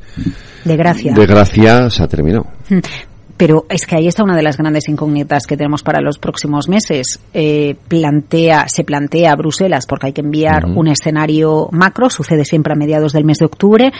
de 0.65 0.77
gracia. 0.77 1.13
De 1.13 1.25
gracia 1.25 1.89
se 1.89 2.03
ha 2.03 2.07
terminado. 2.07 2.47
Pero 3.37 3.65
es 3.67 3.85
que 3.85 3.97
ahí 3.97 4.07
está 4.07 4.23
una 4.23 4.35
de 4.35 4.43
las 4.43 4.57
grandes 4.57 4.87
incógnitas 4.87 5.45
que 5.45 5.57
tenemos 5.57 5.83
para 5.83 5.99
los 5.99 6.17
próximos 6.17 6.69
meses. 6.69 7.19
Eh, 7.33 7.75
plantea, 7.87 8.67
se 8.69 8.85
plantea 8.85 9.35
Bruselas 9.35 9.85
porque 9.85 10.07
hay 10.07 10.13
que 10.13 10.21
enviar 10.21 10.65
un 10.65 10.87
escenario 10.87 11.67
macro, 11.71 12.09
sucede 12.09 12.45
siempre 12.45 12.73
a 12.73 12.77
mediados 12.77 13.11
del 13.11 13.25
mes 13.25 13.39
de 13.39 13.45
octubre, 13.45 13.91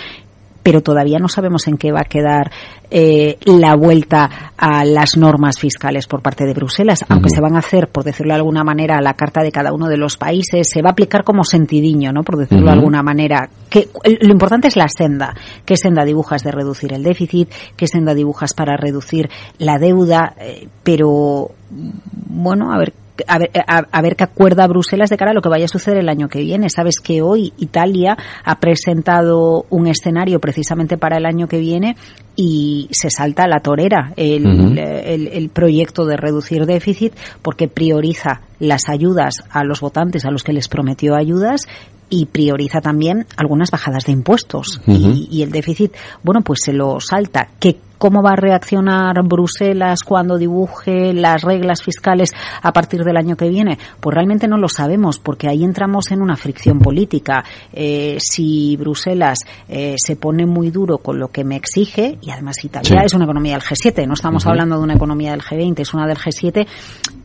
pero 0.64 0.82
todavía 0.82 1.20
no 1.20 1.28
sabemos 1.28 1.68
en 1.68 1.78
qué 1.78 1.92
va 1.92 2.02
a 2.02 2.10
quedar 2.10 2.50
eh, 2.90 3.38
la 3.46 3.76
vuelta 3.76 4.52
a 4.58 4.86
las 4.86 5.18
normas 5.18 5.60
fiscales 5.60 6.08
por 6.08 6.22
parte 6.22 6.46
de 6.46 6.54
Bruselas, 6.54 7.06
aunque 7.10 7.30
se 7.30 7.42
van 7.42 7.56
a 7.56 7.60
hacer, 7.60 7.90
por 7.90 8.04
decirlo 8.04 8.34
de 8.34 8.40
alguna 8.40 8.64
manera, 8.64 8.98
a 8.98 9.02
la 9.02 9.14
carta 9.14 9.42
de 9.42 9.52
cada 9.52 9.74
uno 9.74 9.88
de 9.88 9.98
los 9.98 10.18
países, 10.18 10.70
se 10.72 10.82
va 10.82 10.90
a 10.90 10.92
aplicar 10.92 11.24
como 11.24 11.44
sentidiño, 11.44 12.12
¿no? 12.12 12.24
Por 12.24 12.38
decirlo 12.38 12.68
de 12.68 12.74
alguna 12.74 13.04
manera. 13.04 13.50
Que, 13.70 13.90
lo 14.22 14.32
importante 14.32 14.68
es 14.68 14.76
la 14.76 14.88
senda. 14.88 15.34
¿Qué 15.66 15.78
senda 15.78 16.06
dibujas 16.06 16.44
de 16.44 16.52
reducir 16.52 16.94
el 16.94 17.04
déficit? 17.04 17.52
¿Qué 17.76 17.88
senda 17.88 18.14
dibujas 18.14 18.54
para 18.54 18.78
reducir 18.78 19.30
la 19.58 19.78
deuda? 19.78 20.36
Eh, 20.40 20.68
pero, 20.84 21.52
bueno, 21.70 22.72
a 22.74 22.78
ver 22.78 22.94
a 23.28 23.38
ver, 23.38 23.50
a, 23.66 24.02
ver 24.02 24.16
qué 24.16 24.24
acuerda 24.24 24.68
Bruselas 24.68 25.10
de 25.10 25.18
cara 25.18 25.32
a 25.32 25.34
lo 25.34 25.42
que 25.42 25.50
vaya 25.50 25.66
a 25.66 25.70
suceder 25.70 26.00
el 26.00 26.10
año 26.10 26.28
que 26.28 26.40
viene. 26.40 26.70
Sabes 26.70 27.00
que 27.00 27.22
hoy 27.22 27.54
Italia 27.58 28.18
ha 28.44 28.60
presentado 28.60 29.66
un 29.70 29.88
escenario 29.88 30.40
precisamente 30.40 30.98
para 30.98 31.18
el 31.18 31.26
año 31.26 31.48
que 31.48 31.60
viene 31.60 31.96
y 32.36 32.90
se 32.92 33.10
salta 33.10 33.44
a 33.44 33.48
la 33.48 33.62
torera 33.62 34.14
el, 34.18 34.78
el, 34.78 35.50
proyecto 35.50 36.06
de 36.06 36.18
reducir 36.18 36.66
déficit 36.66 37.14
porque 37.42 37.68
prioriza 37.68 38.42
las 38.60 38.90
ayudas 38.90 39.44
a 39.50 39.64
los 39.64 39.80
votantes 39.82 40.26
a 40.26 40.32
los 40.32 40.44
que 40.44 40.54
les 40.54 40.68
prometió 40.68 41.16
ayudas 41.16 41.62
y 42.10 42.26
prioriza 42.26 42.82
también 42.82 43.26
algunas 43.36 43.72
bajadas 43.72 44.06
de 44.06 44.12
impuestos. 44.12 44.82
Y, 44.86 45.28
y, 45.32 45.42
el 45.42 45.52
déficit 45.52 45.94
bueno 46.24 46.42
pues 46.42 46.60
se 46.64 46.74
lo 46.74 47.00
salta. 47.00 47.48
Que 47.60 47.78
¿Cómo 47.98 48.22
va 48.22 48.32
a 48.32 48.36
reaccionar 48.36 49.24
Bruselas 49.24 50.00
cuando 50.04 50.38
dibuje 50.38 51.14
las 51.14 51.42
reglas 51.44 51.82
fiscales 51.82 52.32
a 52.62 52.72
partir 52.74 53.04
del 53.04 53.18
año 53.18 53.36
que 53.36 53.50
viene? 53.50 53.78
Pues 54.00 54.14
realmente 54.14 54.48
no 54.48 54.58
lo 54.58 54.68
sabemos, 54.68 55.20
porque 55.20 55.48
ahí 55.48 55.64
entramos 55.64 56.12
en 56.12 56.22
una 56.22 56.36
fricción 56.36 56.80
política. 56.80 57.44
Eh, 57.72 58.18
si 58.20 58.76
Bruselas 58.78 59.40
eh, 59.68 59.96
se 59.98 60.16
pone 60.16 60.46
muy 60.46 60.72
duro 60.72 60.98
con 60.98 61.20
lo 61.20 61.30
que 61.30 61.44
me 61.44 61.56
exige, 61.56 62.18
y 62.22 62.32
además 62.32 62.64
Italia 62.64 63.04
es 63.04 63.14
una 63.14 63.26
economía 63.26 63.54
del 63.54 63.64
G7, 63.64 64.06
no 64.08 64.14
estamos 64.14 64.46
hablando 64.46 64.78
de 64.78 64.84
una 64.84 64.96
economía 64.96 65.32
del 65.32 65.42
G20, 65.42 65.80
es 65.80 65.94
una 65.94 66.08
del 66.08 66.18
G7, 66.18 66.68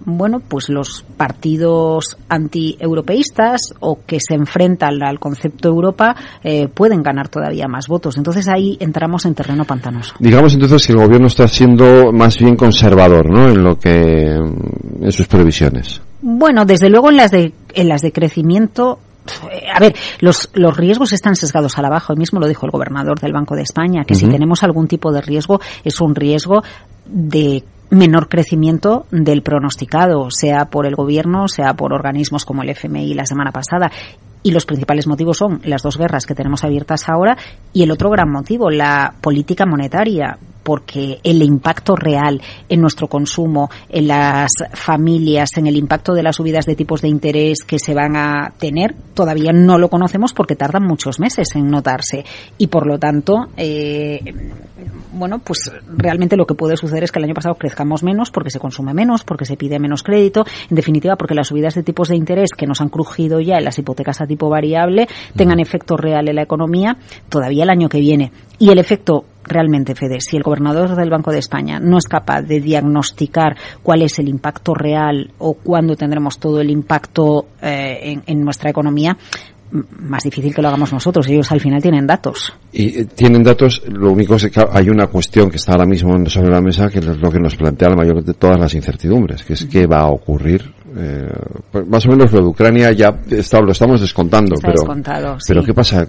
bueno, 0.05 0.41
pues 0.41 0.69
los 0.69 1.05
partidos 1.17 2.17
anti-europeístas 2.29 3.75
o 3.81 4.01
que 4.07 4.19
se 4.21 4.35
enfrentan 4.35 5.03
al 5.03 5.19
concepto 5.19 5.69
Europa 5.69 6.17
eh, 6.43 6.69
pueden 6.69 7.03
ganar 7.03 7.29
todavía 7.29 7.69
más 7.69 7.87
votos. 7.87 8.17
Entonces 8.17 8.49
ahí 8.49 8.77
entramos 8.81 9.27
en 9.27 9.35
terreno 9.35 9.65
pantanoso. 9.65 10.15
Digamos 10.19 10.55
entonces 10.65 10.87
que 10.87 10.93
el 10.93 10.99
gobierno 10.99 11.27
está 11.27 11.49
siendo 11.49 12.13
más 12.13 12.39
bien 12.39 12.57
conservador, 12.57 13.31
¿no? 13.31 13.49
En 13.49 13.63
lo 13.63 13.79
que 13.79 13.91
en 13.91 15.13
sus 15.13 15.27
previsiones. 15.27 16.01
Bueno, 16.23 16.65
desde 16.65 16.91
luego 16.91 17.11
en 17.11 17.17
las 17.17 17.31
de 17.31 17.53
en 17.75 17.89
las 17.89 18.03
de 18.03 18.13
crecimiento 18.13 18.99
a 19.75 19.79
ver, 19.79 19.95
los, 20.21 20.51
los 20.55 20.77
riesgos 20.77 21.13
están 21.13 21.37
sesgados 21.37 21.79
a 21.79 21.83
la 21.83 21.91
baja. 21.91 22.13
Hoy 22.13 22.19
mismo 22.19 22.41
lo 22.41 22.49
dijo 22.49 22.67
el 22.67 22.73
gobernador 22.73 23.21
del 23.21 23.33
Banco 23.33 23.55
de 23.55 23.63
España, 23.63 24.05
que 24.05 24.15
si 24.15 24.27
tenemos 24.27 24.63
algún 24.63 24.89
tipo 24.89 25.13
de 25.13 25.21
riesgo, 25.21 25.61
es 25.85 26.01
un 26.01 26.15
riesgo 26.15 26.63
de 27.07 27.63
menor 27.91 28.29
crecimiento 28.29 29.07
del 29.11 29.43
pronosticado, 29.43 30.31
sea 30.31 30.67
por 30.67 30.87
el 30.87 30.95
gobierno, 30.95 31.49
sea 31.49 31.75
por 31.75 31.93
organismos 31.93 32.45
como 32.45 32.63
el 32.63 32.71
FMI 32.71 33.15
la 33.15 33.27
semana 33.27 33.53
pasada. 33.53 33.91
Y 34.43 34.53
los 34.53 34.65
principales 34.65 35.07
motivos 35.07 35.37
son 35.37 35.61
las 35.65 35.83
dos 35.83 35.99
guerras 35.99 36.25
que 36.25 36.35
tenemos 36.35 36.65
abiertas 36.65 37.09
ahora 37.09 37.37
y 37.73 37.83
el 37.83 37.91
otro 37.91 38.09
gran 38.11 38.31
motivo, 38.31 38.71
la 38.71 39.13
política 39.21 39.67
monetaria 39.67 40.39
porque 40.63 41.19
el 41.23 41.43
impacto 41.43 41.97
real 41.97 42.41
en 42.69 42.81
nuestro 42.81 43.09
consumo, 43.09 43.71
en 43.89 44.09
las 44.09 44.51
familias, 44.73 45.57
en 45.57 45.67
el 45.67 45.77
impacto 45.77 46.13
de 46.13 46.23
las 46.23 46.37
subidas 46.37 46.67
de 46.67 46.77
tipos 46.77 47.03
de 47.03 47.09
interés 47.09 47.63
que 47.67 47.79
se 47.79 47.95
van 47.95 48.17
a 48.17 48.53
tener, 48.59 48.95
todavía 49.15 49.53
no 49.53 49.79
lo 49.79 49.89
conocemos 49.89 50.33
porque 50.33 50.57
tardan 50.57 50.85
muchos 50.85 51.21
meses 51.21 51.49
en 51.55 51.71
notarse. 51.71 52.25
Y 52.59 52.67
por 52.69 52.87
lo 52.87 52.99
tanto, 52.99 53.49
eh, 53.57 54.21
bueno, 55.13 55.39
pues 55.39 55.71
realmente 55.97 56.37
lo 56.37 56.47
que 56.47 56.55
puede 56.55 56.77
suceder 56.77 57.05
es 57.05 57.13
que 57.13 57.19
el 57.19 57.25
año 57.25 57.35
pasado 57.35 57.55
crezcamos 57.55 58.03
menos 58.03 58.31
porque 58.31 58.51
se 58.51 58.59
consume 58.59 58.95
menos, 58.95 59.25
porque 59.25 59.45
se 59.45 59.57
pide 59.57 59.79
menos 59.79 60.03
crédito, 60.03 60.45
en 60.69 60.77
definitiva 60.77 61.17
porque 61.17 61.35
las 61.35 61.49
subidas 61.49 61.75
de 61.75 61.83
tipos 61.83 62.09
de 62.09 62.17
interés 62.17 62.51
que 62.57 62.67
nos 62.67 62.81
han 62.81 62.89
crujido 62.89 63.41
ya 63.41 63.57
en 63.57 63.65
las 63.65 63.79
hipotecas 63.79 64.21
a 64.21 64.27
tipo 64.27 64.49
variable 64.49 65.09
tengan 65.37 65.61
efecto 65.61 65.97
real 65.97 66.29
en 66.29 66.37
la 66.37 66.43
economía 66.43 66.97
todavía 67.29 67.65
el 67.65 67.71
año 67.71 67.89
que 67.89 68.01
viene. 68.01 68.33
Y 68.59 68.71
el 68.71 68.79
efecto 68.79 69.25
realmente, 69.51 69.95
Fede, 69.95 70.19
si 70.21 70.37
el 70.37 70.43
gobernador 70.43 70.95
del 70.95 71.11
Banco 71.11 71.31
de 71.33 71.39
España 71.39 71.81
no 71.81 71.99
es 71.99 72.07
capaz 72.07 72.43
de 72.43 72.61
diagnosticar 72.61 73.57
cuál 73.83 74.03
es 74.03 74.19
el 74.19 74.29
impacto 74.29 74.75
real 74.75 75.33
o 75.39 75.55
cuándo 75.55 75.97
tendremos 75.97 76.39
todo 76.39 76.61
el 76.61 76.71
impacto 76.71 77.47
eh, 77.61 78.21
en, 78.27 78.45
nuestra 78.45 78.71
economía, 78.71 79.17
más 79.73 80.25
difícil 80.25 80.55
que 80.55 80.63
lo 80.63 80.69
hagamos 80.69 80.93
nosotros. 80.93 81.27
Ellos 81.29 81.51
al 81.53 81.61
final 81.61 81.81
tienen 81.81 82.07
datos. 82.07 82.53
Y 82.73 83.01
eh, 83.01 83.05
tienen 83.05 83.43
datos, 83.43 83.83
lo 83.87 84.13
único 84.13 84.35
es 84.35 84.51
que 84.51 84.65
hay 84.71 84.89
una 84.89 85.07
cuestión 85.07 85.51
que 85.51 85.57
está 85.57 85.73
ahora 85.73 85.87
mismo 85.87 86.13
sobre 86.29 86.51
la 86.51 86.61
mesa 86.61 86.89
que 86.89 86.99
es 86.99 87.07
lo 87.07 87.31
que 87.31 87.39
nos 87.39 87.57
plantea 87.57 87.91
la 87.91 87.97
mayor 87.97 88.23
de 88.25 88.35
todas 88.35 88.59
las 88.59 88.75
incertidumbres, 88.75 89.45
que 89.45 89.55
es 89.55 89.65
qué 89.67 89.87
va 89.87 90.01
a 90.01 90.09
ocurrir. 90.09 90.73
Eh, 90.97 91.29
pues 91.71 91.87
más 91.87 92.05
o 92.07 92.11
menos 92.11 92.33
lo 92.33 92.41
de 92.41 92.47
Ucrania 92.47 92.93
ya 92.93 93.21
está, 93.31 93.61
lo 93.61 93.73
estamos 93.73 94.01
descontando, 94.01 94.57
pero, 94.61 94.83
pero 95.47 95.63
¿qué 95.63 95.73
pasa 95.73 96.07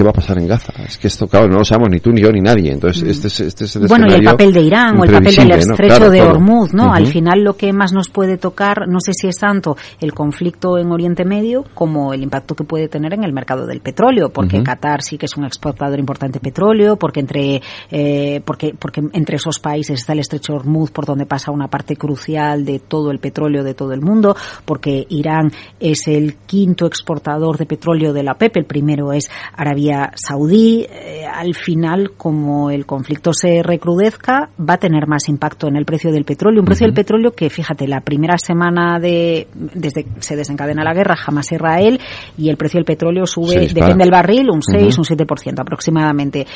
qué 0.00 0.04
va 0.04 0.10
a 0.10 0.14
pasar 0.14 0.38
en 0.38 0.46
Gaza. 0.46 0.72
Es 0.82 0.96
que 0.96 1.08
esto, 1.08 1.28
claro, 1.28 1.46
no 1.46 1.58
lo 1.58 1.64
sabemos 1.64 1.90
ni 1.90 2.00
tú, 2.00 2.10
ni 2.10 2.22
yo, 2.22 2.32
ni 2.32 2.40
nadie. 2.40 2.72
Entonces, 2.72 3.04
mm. 3.04 3.10
este 3.10 3.28
es, 3.28 3.40
este 3.40 3.64
es 3.66 3.76
el 3.76 3.86
Bueno, 3.86 4.06
y 4.08 4.14
el 4.14 4.24
papel 4.24 4.50
de 4.50 4.62
Irán 4.62 4.98
o 4.98 5.04
el 5.04 5.12
papel 5.12 5.34
del 5.34 5.50
estrecho 5.50 6.08
de 6.08 6.22
Hormuz, 6.22 6.72
¿no? 6.72 6.94
Al 6.94 7.06
final 7.06 7.42
lo 7.44 7.54
que 7.54 7.70
más 7.74 7.92
nos 7.92 8.08
puede 8.08 8.38
tocar, 8.38 8.88
no 8.88 8.98
sé 9.00 9.12
si 9.12 9.28
es 9.28 9.36
tanto 9.36 9.76
el 10.00 10.14
conflicto 10.14 10.78
en 10.78 10.90
Oriente 10.90 11.26
Medio 11.26 11.64
como 11.74 12.14
el 12.14 12.22
impacto 12.22 12.54
que 12.54 12.64
puede 12.64 12.88
tener 12.88 13.12
en 13.12 13.24
el 13.24 13.34
mercado 13.34 13.66
del 13.66 13.80
petróleo, 13.80 14.30
porque 14.30 14.62
Qatar 14.62 15.02
sí 15.02 15.18
que 15.18 15.26
es 15.26 15.36
un 15.36 15.44
exportador 15.44 15.98
importante 15.98 16.38
de 16.38 16.44
petróleo, 16.44 16.96
porque 16.96 17.20
entre, 17.20 17.60
eh, 17.90 18.40
porque, 18.42 18.74
porque 18.78 19.02
entre 19.12 19.36
esos 19.36 19.58
países 19.58 20.00
está 20.00 20.14
el 20.14 20.20
estrecho 20.20 20.54
de 20.54 20.60
Hormuz 20.60 20.90
por 20.90 21.04
donde 21.04 21.26
pasa 21.26 21.50
una 21.50 21.68
parte 21.68 21.96
crucial 21.96 22.64
de 22.64 22.78
todo 22.78 23.10
el 23.10 23.18
petróleo 23.18 23.62
de 23.64 23.74
todo 23.74 23.92
el 23.92 24.00
mundo, 24.00 24.34
porque 24.64 25.06
Irán 25.10 25.52
es 25.78 26.08
el 26.08 26.36
quinto 26.46 26.86
exportador 26.86 27.58
de 27.58 27.66
petróleo 27.66 28.14
de 28.14 28.22
la 28.22 28.34
PEP, 28.34 28.56
el 28.56 28.64
primero 28.64 29.12
es 29.12 29.30
Arabia 29.54 29.89
Saudí, 30.14 30.86
eh, 30.90 31.24
al 31.26 31.54
final, 31.54 32.12
como 32.16 32.70
el 32.70 32.86
conflicto 32.86 33.32
se 33.32 33.62
recrudezca, 33.62 34.50
va 34.58 34.74
a 34.74 34.78
tener 34.78 35.06
más 35.06 35.28
impacto 35.28 35.68
en 35.68 35.76
el 35.76 35.84
precio 35.84 36.12
del 36.12 36.24
petróleo. 36.24 36.60
Un 36.60 36.66
precio 36.66 36.86
del 36.86 36.94
petróleo 36.94 37.32
que, 37.32 37.50
fíjate, 37.50 37.86
la 37.86 38.00
primera 38.00 38.36
semana 38.38 38.98
de, 38.98 39.48
desde 39.54 40.04
que 40.04 40.22
se 40.22 40.36
desencadena 40.36 40.84
la 40.84 40.94
guerra, 40.94 41.16
jamás 41.16 41.52
Israel, 41.52 42.00
y 42.36 42.48
el 42.48 42.56
precio 42.56 42.78
del 42.78 42.84
petróleo 42.84 43.26
sube, 43.26 43.68
depende 43.68 44.04
del 44.04 44.10
barril, 44.10 44.50
un 44.50 44.62
6, 44.62 44.98
un 44.98 45.04
7% 45.04 45.60
aproximadamente. 45.60 46.46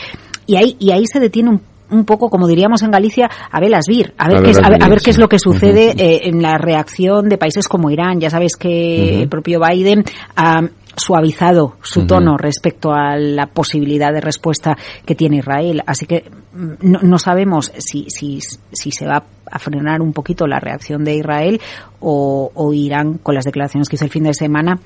Y 0.47 0.57
ahí, 0.57 0.77
y 0.79 0.91
ahí 0.91 1.05
se 1.07 1.21
detiene 1.21 1.51
un 1.51 1.61
un 1.91 2.05
poco, 2.05 2.31
como 2.31 2.47
diríamos 2.47 2.83
en 2.83 2.91
Galicia, 2.91 3.29
a 3.51 3.61
ver 3.61 3.71
las 3.71 3.87
vir, 3.87 4.15
a 4.19 4.29
ver, 4.29 4.43
qué, 4.43 4.51
es, 4.51 4.59
a 4.59 4.89
ver, 4.89 5.01
qué 5.01 5.11
es 5.11 5.19
lo 5.19 5.29
que 5.29 5.39
sucede 5.39 5.91
eh, 5.97 6.21
en 6.25 6.43
la 6.43 6.59
reacción 6.59 7.29
de 7.29 7.39
países 7.39 7.69
como 7.69 7.91
Irán. 7.91 8.21
Ya 8.21 8.31
sabes 8.31 8.57
que 8.57 9.23
el 9.23 9.29
propio 9.29 9.61
Biden 9.61 10.05
ha 10.37 10.63
suavizado 10.97 11.77
su 11.83 12.07
tono 12.07 12.37
respecto 12.37 12.93
a 12.93 13.17
la 13.17 13.47
posibilidad 13.47 14.13
de 14.13 14.21
respuesta 14.21 14.77
que 15.05 15.15
tiene 15.15 15.39
Israel. 15.39 15.83
Así 15.87 16.07
que 16.07 16.31
mm, 16.53 16.73
no, 16.81 17.01
no 17.03 17.19
sabemos 17.19 17.73
si, 17.79 18.07
si, 18.09 18.41
si, 18.41 18.91
se 18.91 19.07
va 19.07 19.25
a 19.51 19.59
frenar 19.59 20.01
un 20.01 20.13
poquito 20.13 20.47
la 20.47 20.61
reacción 20.61 21.05
de 21.05 21.17
Israel 21.17 21.61
o, 22.01 22.51
o 22.55 22.73
Irán 22.73 23.19
con 23.19 23.35
las 23.35 23.45
declaraciones 23.45 23.89
que 23.89 23.97
hizo 23.97 24.05
el 24.05 24.11
fin 24.11 24.25
de 24.25 24.35
semana 24.35 24.79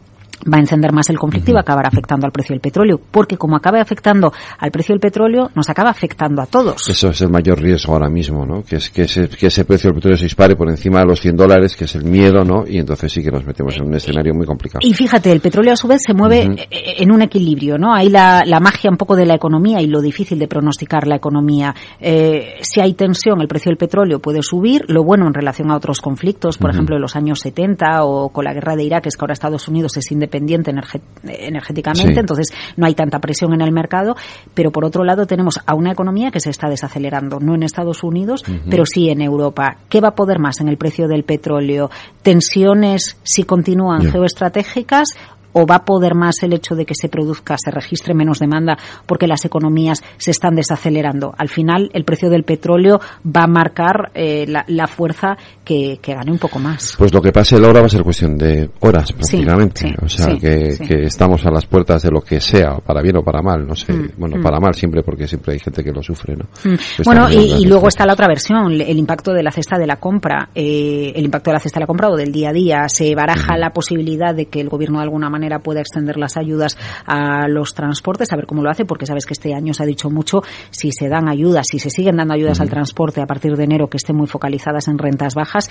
va 0.47 0.59
a 0.59 0.61
encender 0.61 0.93
más 0.93 1.11
el 1.11 1.19
conflicto 1.19 1.51
y 1.51 1.55
va 1.55 1.61
a 1.61 1.63
acabar 1.63 1.87
afectando 1.87 2.27
al 2.27 2.33
precio 2.33 2.55
del 2.55 2.61
petróleo, 2.61 3.01
porque 3.11 3.37
como 3.37 3.57
acaba 3.57 3.81
afectando 3.81 4.33
al 4.59 4.71
precio 4.71 4.93
del 4.93 5.01
petróleo, 5.01 5.51
nos 5.55 5.69
acaba 5.69 5.91
afectando 5.91 6.43
a 6.43 6.47
todos. 6.47 6.89
Eso 6.89 7.09
es 7.09 7.21
el 7.21 7.31
mayor 7.31 7.61
riesgo 7.61 7.93
ahora 7.93 8.09
mismo, 8.09 8.47
¿no? 8.47 8.63
Que 8.63 8.77
es 8.77 8.91
que 8.91 9.03
ese, 9.03 9.29
que 9.29 9.47
ese 9.47 9.65
precio 9.65 9.91
del 9.91 9.97
petróleo 9.97 10.17
se 10.17 10.25
dispare 10.25 10.57
por 10.57 10.69
encima 10.69 11.01
de 11.01 11.07
los 11.07 11.21
100 11.21 11.37
dólares, 11.37 11.77
que 11.77 11.85
es 11.85 11.95
el 11.95 12.05
miedo, 12.05 12.45
¿no? 12.45 12.65
Y 12.67 12.79
entonces 12.79 13.13
sí 13.13 13.23
que 13.23 13.31
nos 13.31 13.45
metemos 13.45 13.77
en 13.77 13.87
un 13.87 13.95
escenario 13.95 14.35
muy 14.35 14.47
complicado. 14.47 14.81
Y 14.83 14.95
fíjate, 14.95 15.33
el 15.33 15.41
petróleo 15.41 15.73
a 15.73 15.77
su 15.77 15.89
vez 15.89 16.03
se 16.07 16.15
mueve 16.15 16.49
en 16.71 17.11
un 17.11 17.23
equilibrio, 17.23 17.79
¿no? 17.79 17.95
Hay 17.95 18.09
la, 18.09 18.45
la, 18.45 18.61
magia 18.61 18.91
un 18.91 18.97
poco 18.97 19.17
de 19.17 19.27
la 19.27 19.35
economía 19.35 19.81
y 19.81 19.87
lo 19.87 20.01
difícil 20.01 20.39
de 20.39 20.49
pronosticar 20.49 21.07
la 21.07 21.17
economía. 21.17 21.75
Eh, 22.01 22.59
si 22.63 22.81
hay 22.81 22.95
tensión, 22.95 23.41
el 23.41 23.49
precio 23.49 23.71
del 23.71 23.79
petróleo 23.79 24.21
puede 24.21 24.43
subir. 24.43 24.85
Lo 24.89 25.05
bueno 25.05 25.27
en 25.27 25.35
relación 25.35 25.71
a 25.71 25.77
otros 25.77 26.01
conflictos, 26.01 26.59
por 26.59 26.71
ejemplo, 26.71 26.97
en 26.97 27.03
los 27.03 27.17
años 27.17 27.41
70 27.41 28.05
o 28.05 28.31
con 28.31 28.45
la 28.45 28.53
guerra 28.53 28.77
de 28.77 28.85
Irak, 28.85 29.07
es 29.07 29.17
que 29.17 29.23
ahora 29.23 29.33
Estados 29.33 29.69
Unidos 29.69 29.97
es 29.97 30.11
independiente 30.11 30.28
energéticamente, 30.37 32.15
sí. 32.15 32.21
entonces 32.21 32.49
no 32.77 32.87
hay 32.87 32.95
tanta 32.95 33.19
presión 33.19 33.53
en 33.55 33.61
el 33.61 33.73
mercado. 33.73 34.17
Pero 34.55 34.71
por 34.71 34.85
otro 34.85 35.05
lado 35.05 35.27
tenemos 35.27 35.59
a 35.65 35.75
una 35.75 35.93
economía 35.93 36.31
que 36.31 36.41
se 36.41 36.51
está 36.51 36.69
desacelerando, 36.69 37.39
no 37.41 37.55
en 37.55 37.63
Estados 37.63 38.03
Unidos, 38.03 38.43
uh 38.49 38.53
-huh. 38.53 38.61
pero 38.71 38.85
sí 38.87 39.11
en 39.11 39.21
Europa. 39.23 39.77
¿Qué 39.89 40.01
va 40.01 40.09
a 40.09 40.15
poder 40.15 40.39
más 40.39 40.61
en 40.61 40.69
el 40.69 40.77
precio 40.77 41.09
del 41.09 41.25
petróleo? 41.25 41.91
Tensiones, 42.23 43.17
si 43.23 43.45
continúan 43.45 44.03
yeah. 44.03 44.13
geoestratégicas 44.13 45.09
o 45.53 45.67
va 45.67 45.77
a 45.77 45.85
poder 45.85 46.15
más 46.15 46.43
el 46.43 46.53
hecho 46.53 46.75
de 46.75 46.85
que 46.85 46.95
se 46.95 47.09
produzca, 47.09 47.57
se 47.63 47.71
registre 47.71 48.15
menos 48.15 48.39
demanda 48.39 48.77
porque 49.07 49.27
las 49.27 49.45
economías 49.45 50.03
se 50.17 50.31
están 50.31 50.55
desacelerando. 50.55 51.35
Al 51.37 51.49
final, 51.49 51.91
el 51.93 52.05
precio 52.05 52.31
del 52.31 52.45
petróleo 52.45 53.01
va 53.25 53.45
a 53.45 53.47
marcar 53.47 54.11
eh, 54.15 54.47
la, 54.47 54.65
la, 54.69 54.87
fuerza 54.87 55.37
que, 55.65 55.99
que, 56.01 56.15
gane 56.15 56.31
un 56.31 56.39
poco 56.39 56.59
más. 56.59 56.95
Pues 56.97 57.13
lo 57.13 57.21
que 57.21 57.33
pase 57.33 57.57
ahora 57.57 57.81
va 57.81 57.87
a 57.87 57.91
ser 57.91 58.03
cuestión 58.03 58.37
de 58.37 58.71
horas 58.81 59.13
prácticamente. 59.13 59.81
Sí, 59.81 59.89
sí, 59.89 59.95
o 60.03 60.09
sea, 60.09 60.27
sí, 60.27 60.39
que, 60.39 60.79
que, 60.87 61.03
estamos 61.05 61.45
a 61.47 61.51
las 61.51 61.67
puertas 61.67 62.03
de 62.03 62.11
lo 62.11 62.21
que 62.21 62.41
sea, 62.41 62.77
para 62.79 63.03
bien 63.03 63.17
o 63.17 63.23
para 63.23 63.43
mal, 63.43 63.67
no 63.67 63.75
sé. 63.75 63.93
Mm, 63.93 64.11
bueno, 64.17 64.37
mm. 64.39 64.43
para 64.43 64.61
mal 64.61 64.75
siempre 64.75 65.03
porque 65.03 65.27
siempre 65.27 65.55
hay 65.55 65.59
gente 65.59 65.83
que 65.85 65.93
lo 65.93 66.03
sufre, 66.03 66.37
¿no? 66.37 66.45
Mm. 66.65 66.77
Bueno, 67.05 67.31
y, 67.31 67.63
y, 67.63 67.67
luego 67.67 67.89
está 67.89 68.07
la 68.07 68.15
otra 68.15 68.27
versión, 68.27 68.73
el 68.73 68.99
impacto 68.99 69.33
de 69.33 69.43
la 69.43 69.51
cesta 69.51 69.79
de 69.79 69.87
la 69.87 69.97
compra. 69.97 70.51
Eh, 70.55 71.13
el 71.15 71.25
impacto 71.25 71.51
de 71.51 71.55
la 71.55 71.61
cesta 71.61 71.79
de 71.79 71.85
la 71.85 71.87
compra 71.87 72.09
o 72.11 72.17
del 72.17 72.33
día 72.33 72.51
a 72.51 72.53
día. 72.53 72.89
Se 72.89 73.15
baraja 73.15 73.57
la 73.57 73.71
posibilidad 73.71 74.35
de 74.35 74.47
que 74.47 74.61
el 74.61 74.69
gobierno 74.69 74.99
de 74.99 75.05
alguna 75.05 75.31
manera 75.31 75.38
manera 75.39 75.61
pueda 75.61 75.81
extender 75.81 76.17
las 76.17 76.37
ayudas 76.37 76.77
a 77.07 77.49
los 77.49 77.75
transportes, 77.75 78.33
a 78.33 78.37
ver 78.37 78.47
cómo 78.47 78.63
lo 78.63 78.71
hace, 78.71 78.85
porque 78.85 79.07
sabes 79.07 79.25
que 79.27 79.35
este 79.35 79.55
año 79.55 79.73
se 79.73 79.83
ha 79.83 79.87
dicho 79.87 80.11
mucho 80.11 80.43
si 80.71 80.91
se 80.93 81.09
dan 81.09 81.29
ayudas, 81.29 81.67
si 81.71 81.79
se 81.79 81.91
siguen 81.91 82.17
dando 82.17 82.35
ayudas 82.35 82.59
uh 82.59 82.63
-huh. 82.63 82.65
al 82.65 82.71
transporte 82.71 83.21
a 83.21 83.27
partir 83.27 83.57
de 83.57 83.65
enero 83.65 83.89
que 83.89 83.97
estén 83.97 84.17
muy 84.17 84.27
focalizadas 84.27 84.89
en 84.89 84.99
rentas 84.99 85.35
bajas. 85.35 85.71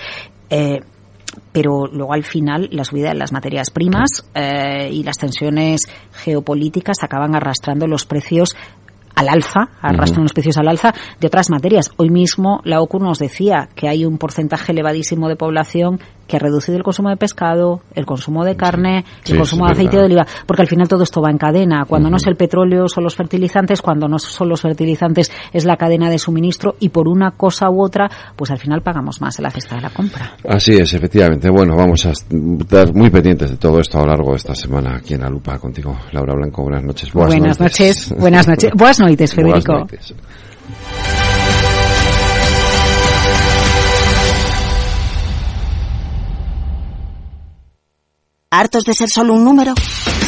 Eh, 0.49 0.80
pero 1.51 1.88
luego 1.88 2.13
al 2.13 2.24
final 2.24 2.70
la 2.72 2.84
subida 2.84 3.09
de 3.09 3.15
las 3.15 3.32
materias 3.32 3.70
primas 3.70 4.30
eh, 4.34 4.89
y 4.91 5.03
las 5.03 5.18
tensiones 5.18 5.82
geopolíticas 6.13 6.97
acaban 7.03 7.36
arrastrando 7.36 7.86
los 7.86 8.05
precios 8.05 8.55
al 9.15 9.30
alza, 9.30 9.70
arrastran 9.82 10.20
uh 10.20 10.22
-huh. 10.22 10.24
los 10.24 10.34
precios 10.34 10.57
al 10.57 10.68
alza 10.68 10.93
de 11.20 11.28
otras 11.28 11.49
materias. 11.49 11.91
Hoy 11.97 12.09
mismo 12.09 12.61
la 12.63 12.82
OCU 12.82 12.99
nos 12.99 13.20
decía 13.20 13.68
que 13.76 13.89
hay 13.89 14.05
un 14.05 14.18
porcentaje 14.18 14.72
elevadísimo 14.72 15.28
de 15.28 15.36
población 15.36 15.99
que 16.28 16.36
ha 16.36 16.40
reducido 16.40 16.78
el 16.78 16.84
consumo 16.84 17.10
de 17.10 17.18
pescado, 17.18 17.82
el 17.96 18.06
consumo 18.06 18.44
de 18.44 18.56
carne, 18.56 19.06
sí, 19.24 19.34
el 19.34 19.40
consumo 19.40 19.66
de 19.66 19.72
aceite 19.72 19.98
de 19.98 20.04
oliva, 20.04 20.28
porque 20.46 20.62
al 20.62 20.68
final 20.68 20.88
todo 20.88 21.04
esto 21.04 21.22
va 21.22 21.32
en 21.32 21.38
cadena. 21.38 21.86
Cuando 21.86 22.08
uh 22.08 22.10
-huh. 22.10 22.12
no 22.12 22.18
es 22.18 22.28
el 22.28 22.36
petróleo 22.36 22.88
son 22.88 23.04
los 23.04 23.16
fertilizantes, 23.16 23.82
cuando 23.82 24.08
no 24.08 24.20
son 24.20 24.50
los 24.50 24.62
fertilizantes 24.62 25.32
es 25.54 25.66
la 25.66 25.78
cadena 25.78 26.10
de 26.10 26.20
suministro 26.20 26.76
y 26.80 26.90
por 26.90 27.08
una 27.08 27.32
cosa 27.32 27.70
u 27.70 27.84
otra, 27.84 28.10
pues 28.36 28.52
al 28.52 28.58
final 28.58 28.82
pagamos 28.82 29.22
más 29.22 29.38
en 29.40 29.44
la 29.44 29.52
cesta 29.52 29.76
de 29.76 29.82
la 29.82 29.90
compra. 29.90 30.34
Así 30.48 30.74
es, 30.74 30.94
efectivamente. 30.94 31.50
Bueno, 31.50 31.76
vamos 31.76 32.06
a 32.06 32.12
estar 32.12 32.94
muy 32.94 33.10
pendientes 33.10 33.52
de 33.52 33.58
todo 33.58 33.80
esto 33.80 33.98
a 33.98 34.02
lo 34.02 34.08
largo 34.08 34.32
de 34.32 34.38
esta 34.38 34.56
semana 34.56 34.98
aquí 34.98 35.14
en 35.14 35.22
la 35.22 35.30
lupa 35.30 35.58
contigo, 35.58 35.98
Laura 36.12 36.34
Blanco. 36.36 36.64
Buenas 36.64 36.84
noches. 36.84 37.12
Buenas, 37.14 37.36
buenas 37.36 37.60
noches. 37.60 38.12
noches. 38.12 38.20
Buenas 38.20 38.48
noches. 38.48 38.72
Buenas 38.76 39.00
noches, 39.00 39.34
Federico. 39.34 39.74
Buenas 39.74 39.92
noches. 39.92 41.27
¿Hartos 48.58 48.86
de 48.86 48.95
ser 48.95 49.08
solo 49.08 49.36
un 49.36 49.43
número? 49.43 49.76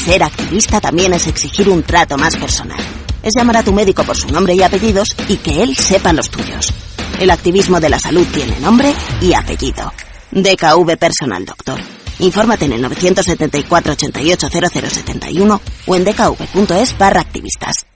Ser 0.06 0.22
activista 0.22 0.80
también 0.80 1.12
es 1.14 1.26
exigir 1.26 1.68
un 1.68 1.82
trato 1.82 2.16
más 2.16 2.36
personal. 2.36 2.78
Es 3.24 3.34
llamar 3.36 3.58
a 3.58 3.64
tu 3.64 3.74
médico 3.74 4.04
por 4.04 4.16
su 4.16 4.28
nombre 4.28 4.54
y 4.54 4.62
apellidos 4.62 5.16
y 5.28 5.38
que 5.38 5.64
él 5.64 5.76
sepa 5.76 6.14
los 6.14 6.30
tuyos. 6.30 6.72
El 7.20 7.32
activismo 7.32 7.80
de 7.80 7.90
la 7.90 7.98
salud 7.98 8.28
tiene 8.32 8.60
nombre 8.60 8.94
y 9.20 9.34
apellido. 9.34 9.92
DKV 10.30 10.96
Personal 11.00 11.44
Doctor. 11.44 11.80
Infórmate 12.20 12.66
en 12.66 12.74
el 12.74 12.84
974 12.84 13.94
88 13.94 14.48
0071 14.48 15.62
o 15.88 15.96
en 15.96 16.04
dkv.es 16.04 16.98
barra 17.00 17.22
activistas. 17.22 17.89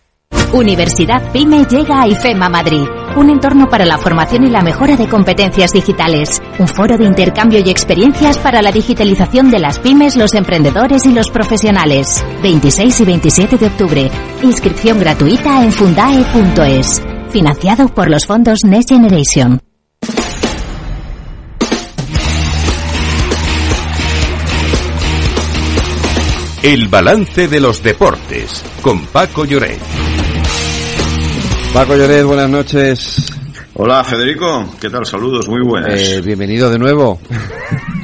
Universidad 0.54 1.32
PYME 1.32 1.66
llega 1.66 2.02
a 2.02 2.08
IFEMA 2.08 2.48
Madrid, 2.48 2.86
un 3.16 3.30
entorno 3.30 3.68
para 3.70 3.86
la 3.86 3.98
formación 3.98 4.44
y 4.44 4.50
la 4.50 4.62
mejora 4.62 4.96
de 4.96 5.08
competencias 5.08 5.72
digitales, 5.74 6.42
un 6.60 6.68
foro 6.68 6.96
de 6.98 7.06
intercambio 7.06 7.60
y 7.60 7.70
experiencias 7.70 8.38
para 8.38 8.62
la 8.62 8.72
digitalización 8.72 9.50
de 9.50 9.60
las 9.60 9.80
pymes, 9.80 10.16
los 10.16 10.36
emprendedores 10.36 11.06
y 11.06 11.14
los 11.14 11.30
profesionales. 11.30 12.24
26 12.44 13.02
y 13.02 13.06
27 13.06 13.58
de 13.58 13.66
octubre. 13.66 14.12
Inscripción 14.44 15.00
gratuita 15.00 15.64
en 15.64 15.72
fundae.es. 15.72 17.02
Financiado 17.32 17.88
por 17.90 18.10
los 18.10 18.28
fondos 18.28 18.60
Next 18.64 18.90
Generation. 18.90 19.60
El 26.64 26.88
balance 26.88 27.50
de 27.50 27.60
los 27.60 27.84
deportes 27.84 28.64
con 28.82 29.06
Paco 29.08 29.44
Lloret. 29.44 29.82
Paco 31.74 31.96
Lloret, 31.96 32.24
buenas 32.24 32.50
noches. 32.52 33.34
Hola 33.74 34.04
Federico, 34.04 34.70
¿qué 34.80 34.92
tal? 34.92 35.08
Saludos, 35.08 35.50
muy 35.50 35.64
buenas. 35.64 36.00
Eh, 36.00 36.22
bienvenido 36.22 36.70
de 36.70 36.78
nuevo. 36.78 37.20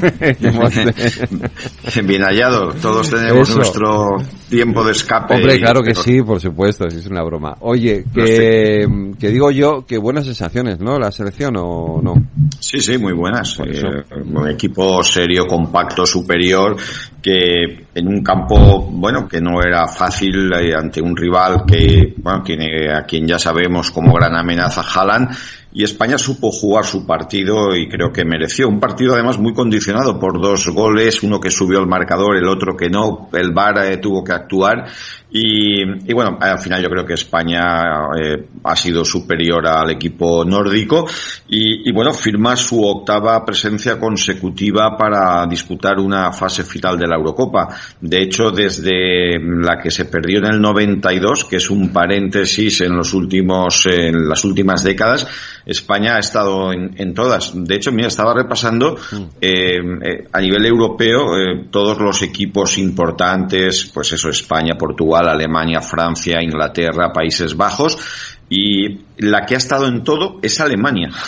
Bien 2.04 2.24
hallado, 2.24 2.74
todos 2.82 3.12
tenemos 3.12 3.48
Eso. 3.48 3.58
nuestro 3.58 4.18
tiempo 4.50 4.84
de 4.84 4.94
escape. 4.94 5.36
Hombre, 5.36 5.58
y... 5.58 5.60
claro 5.60 5.84
que 5.84 5.94
sí, 5.94 6.24
por 6.24 6.42
supuesto, 6.42 6.88
es 6.88 7.06
una 7.06 7.22
broma. 7.22 7.58
Oye, 7.60 8.06
que, 8.12 8.88
que 9.20 9.30
digo 9.30 9.52
yo 9.52 9.86
que 9.86 10.00
buenas 10.00 10.26
sensaciones, 10.26 10.80
¿no? 10.80 10.98
La 10.98 11.12
selección 11.12 11.56
o 11.58 12.02
no. 12.02 12.16
Sí, 12.60 12.80
sí, 12.80 12.98
muy 12.98 13.14
buenas. 13.14 13.60
Eh, 13.60 13.84
un 14.26 14.50
equipo 14.50 15.04
serio, 15.04 15.46
compacto, 15.46 16.08
superior, 16.08 16.76
que 17.22 17.86
en 18.00 18.08
un 18.08 18.24
campo, 18.24 18.82
bueno, 18.92 19.28
que 19.28 19.40
no 19.40 19.62
era 19.62 19.88
fácil 19.88 20.52
eh, 20.54 20.74
ante 20.76 21.02
un 21.02 21.16
rival 21.16 21.64
que, 21.68 22.14
bueno, 22.18 22.42
tiene 22.44 22.92
a 22.92 23.04
quien 23.04 23.28
ya 23.28 23.38
sabemos 23.38 23.92
como 23.92 24.14
gran 24.14 24.36
amenaza 24.36 24.82
Haaland, 24.82 25.30
y 25.72 25.84
España 25.84 26.18
supo 26.18 26.52
jugar 26.52 26.86
su 26.86 27.06
partido 27.06 27.76
y 27.76 27.88
creo 27.88 28.12
que 28.12 28.26
mereció. 28.26 28.68
Un 28.68 28.80
partido 28.80 29.14
además 29.14 29.38
muy 29.38 29.54
condicionado 29.54 30.20
por 30.20 30.42
dos 30.42 30.68
goles, 30.70 31.22
uno 31.22 31.40
que 31.40 31.52
subió 31.52 31.80
el 31.80 31.88
marcador, 31.88 32.38
el 32.38 32.48
otro 32.48 32.76
que 32.76 32.90
no, 32.90 33.30
el 33.34 33.52
VAR 33.52 33.86
eh, 33.86 33.98
tuvo 33.98 34.24
que 34.24 34.34
actuar 34.34 34.88
y, 35.32 36.12
bueno, 36.12 36.40
al 36.42 36.58
final 36.58 36.82
yo 36.82 36.90
creo 36.90 37.06
que 37.06 37.14
España 37.14 38.10
eh, 38.20 38.48
ha 38.64 38.76
sido 38.76 39.06
superior 39.06 39.68
al 39.68 39.92
equipo 39.92 40.44
nórdico 40.44 41.06
y, 41.48 41.88
y, 41.88 41.92
bueno, 41.94 42.14
firma 42.14 42.56
su 42.56 42.84
octava 42.84 43.46
presencia 43.46 44.00
consecutiva 44.00 44.98
para 44.98 45.46
disputar 45.46 46.00
una 46.00 46.32
fase 46.32 46.64
final 46.64 46.98
de 46.98 47.08
la 47.08 47.16
Eurocopa. 47.16 47.68
De 48.02 48.24
hecho, 48.24 48.50
desde 48.50 49.38
la 49.40 49.78
que 49.78 49.92
se 49.92 50.06
perdió 50.06 50.40
en 50.40 50.46
el 50.46 50.62
92, 50.62 51.46
que 51.46 51.58
es 51.58 51.70
un 51.70 51.90
paréntesis 51.90 52.82
en 52.82 52.96
los 52.96 53.14
últimos, 53.14 53.86
en 53.86 54.28
las 54.28 54.44
últimas 54.44 54.84
décadas, 54.84 55.28
España 55.70 56.16
ha 56.16 56.20
estado 56.20 56.74
en, 56.74 56.96
en 56.98 57.14
todas. 57.14 57.52
De 57.54 57.76
hecho, 57.76 57.92
mira, 57.92 58.08
estaba 58.08 58.34
repasando 58.34 58.98
eh, 59.40 59.78
eh, 59.78 60.28
a 60.32 60.42
nivel 60.42 60.66
europeo 60.66 61.38
eh, 61.38 61.68
todos 61.70 62.00
los 62.00 62.24
equipos 62.24 62.80
importantes, 62.80 63.92
pues 63.94 64.12
eso, 64.14 64.30
España, 64.30 64.76
Portugal, 64.76 65.30
Alemania, 65.30 65.80
Francia, 65.82 66.42
Inglaterra, 66.42 67.14
Países 67.14 67.56
Bajos, 67.56 68.39
y 68.50 69.06
la 69.20 69.46
que 69.46 69.54
ha 69.54 69.58
estado 69.58 69.88
en 69.88 70.04
todo 70.04 70.40
es 70.42 70.60
Alemania. 70.60 71.10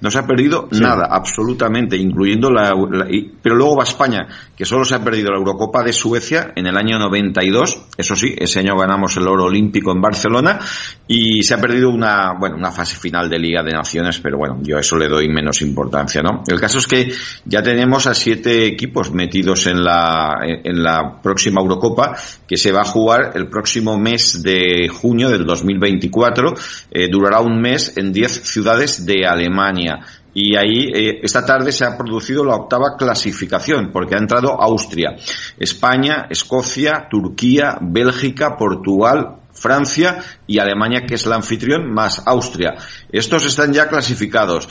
No 0.00 0.10
se 0.10 0.18
ha 0.18 0.26
perdido 0.26 0.68
sí. 0.72 0.80
nada, 0.80 1.06
absolutamente, 1.10 1.96
incluyendo 1.96 2.50
la, 2.50 2.70
la, 2.90 3.06
Pero 3.40 3.54
luego 3.54 3.76
va 3.76 3.84
España, 3.84 4.26
que 4.56 4.64
solo 4.64 4.84
se 4.84 4.96
ha 4.96 5.04
perdido 5.04 5.30
la 5.30 5.38
Eurocopa 5.38 5.82
de 5.84 5.92
Suecia 5.92 6.52
en 6.56 6.66
el 6.66 6.76
año 6.76 6.98
92. 6.98 7.86
Eso 7.96 8.16
sí, 8.16 8.34
ese 8.36 8.60
año 8.60 8.76
ganamos 8.76 9.16
el 9.16 9.28
oro 9.28 9.44
olímpico 9.44 9.92
en 9.92 10.00
Barcelona. 10.00 10.58
Y 11.06 11.42
se 11.44 11.54
ha 11.54 11.60
perdido 11.60 11.90
una, 11.90 12.32
bueno, 12.38 12.56
una 12.56 12.72
fase 12.72 12.96
final 12.96 13.28
de 13.28 13.38
Liga 13.38 13.62
de 13.62 13.72
Naciones, 13.72 14.18
pero 14.18 14.38
bueno, 14.38 14.58
yo 14.62 14.76
a 14.76 14.80
eso 14.80 14.96
le 14.96 15.08
doy 15.08 15.28
menos 15.28 15.62
importancia, 15.62 16.20
¿no? 16.20 16.42
El 16.48 16.58
caso 16.58 16.78
es 16.78 16.86
que 16.86 17.12
ya 17.44 17.62
tenemos 17.62 18.06
a 18.08 18.14
siete 18.14 18.66
equipos 18.66 19.12
metidos 19.12 19.66
en 19.66 19.84
la, 19.84 20.36
en 20.42 20.82
la 20.82 21.20
próxima 21.22 21.60
Eurocopa, 21.60 22.16
que 22.48 22.56
se 22.56 22.72
va 22.72 22.80
a 22.80 22.86
jugar 22.86 23.32
el 23.34 23.48
próximo 23.48 23.98
mes 23.98 24.42
de 24.42 24.88
junio 24.88 25.30
del 25.30 25.44
2024 25.44 26.54
eh, 26.90 27.08
durará 27.10 27.40
un 27.40 27.60
mes 27.60 27.96
en 27.96 28.12
10 28.12 28.42
ciudades 28.44 29.04
de 29.06 29.26
Alemania. 29.26 30.00
Y 30.34 30.56
ahí, 30.56 30.88
eh, 30.94 31.20
esta 31.22 31.44
tarde 31.44 31.72
se 31.72 31.84
ha 31.84 31.96
producido 31.96 32.44
la 32.44 32.56
octava 32.56 32.96
clasificación, 32.96 33.90
porque 33.92 34.14
ha 34.14 34.18
entrado 34.18 34.60
Austria, 34.60 35.16
España, 35.58 36.26
Escocia, 36.30 37.06
Turquía, 37.10 37.76
Bélgica, 37.82 38.56
Portugal, 38.56 39.42
Francia 39.52 40.24
y 40.46 40.58
Alemania, 40.58 41.04
que 41.06 41.14
es 41.14 41.26
el 41.26 41.32
anfitrión, 41.32 41.92
más 41.92 42.22
Austria. 42.26 42.74
Estos 43.10 43.44
están 43.46 43.72
ya 43.72 43.88
clasificados. 43.88 44.68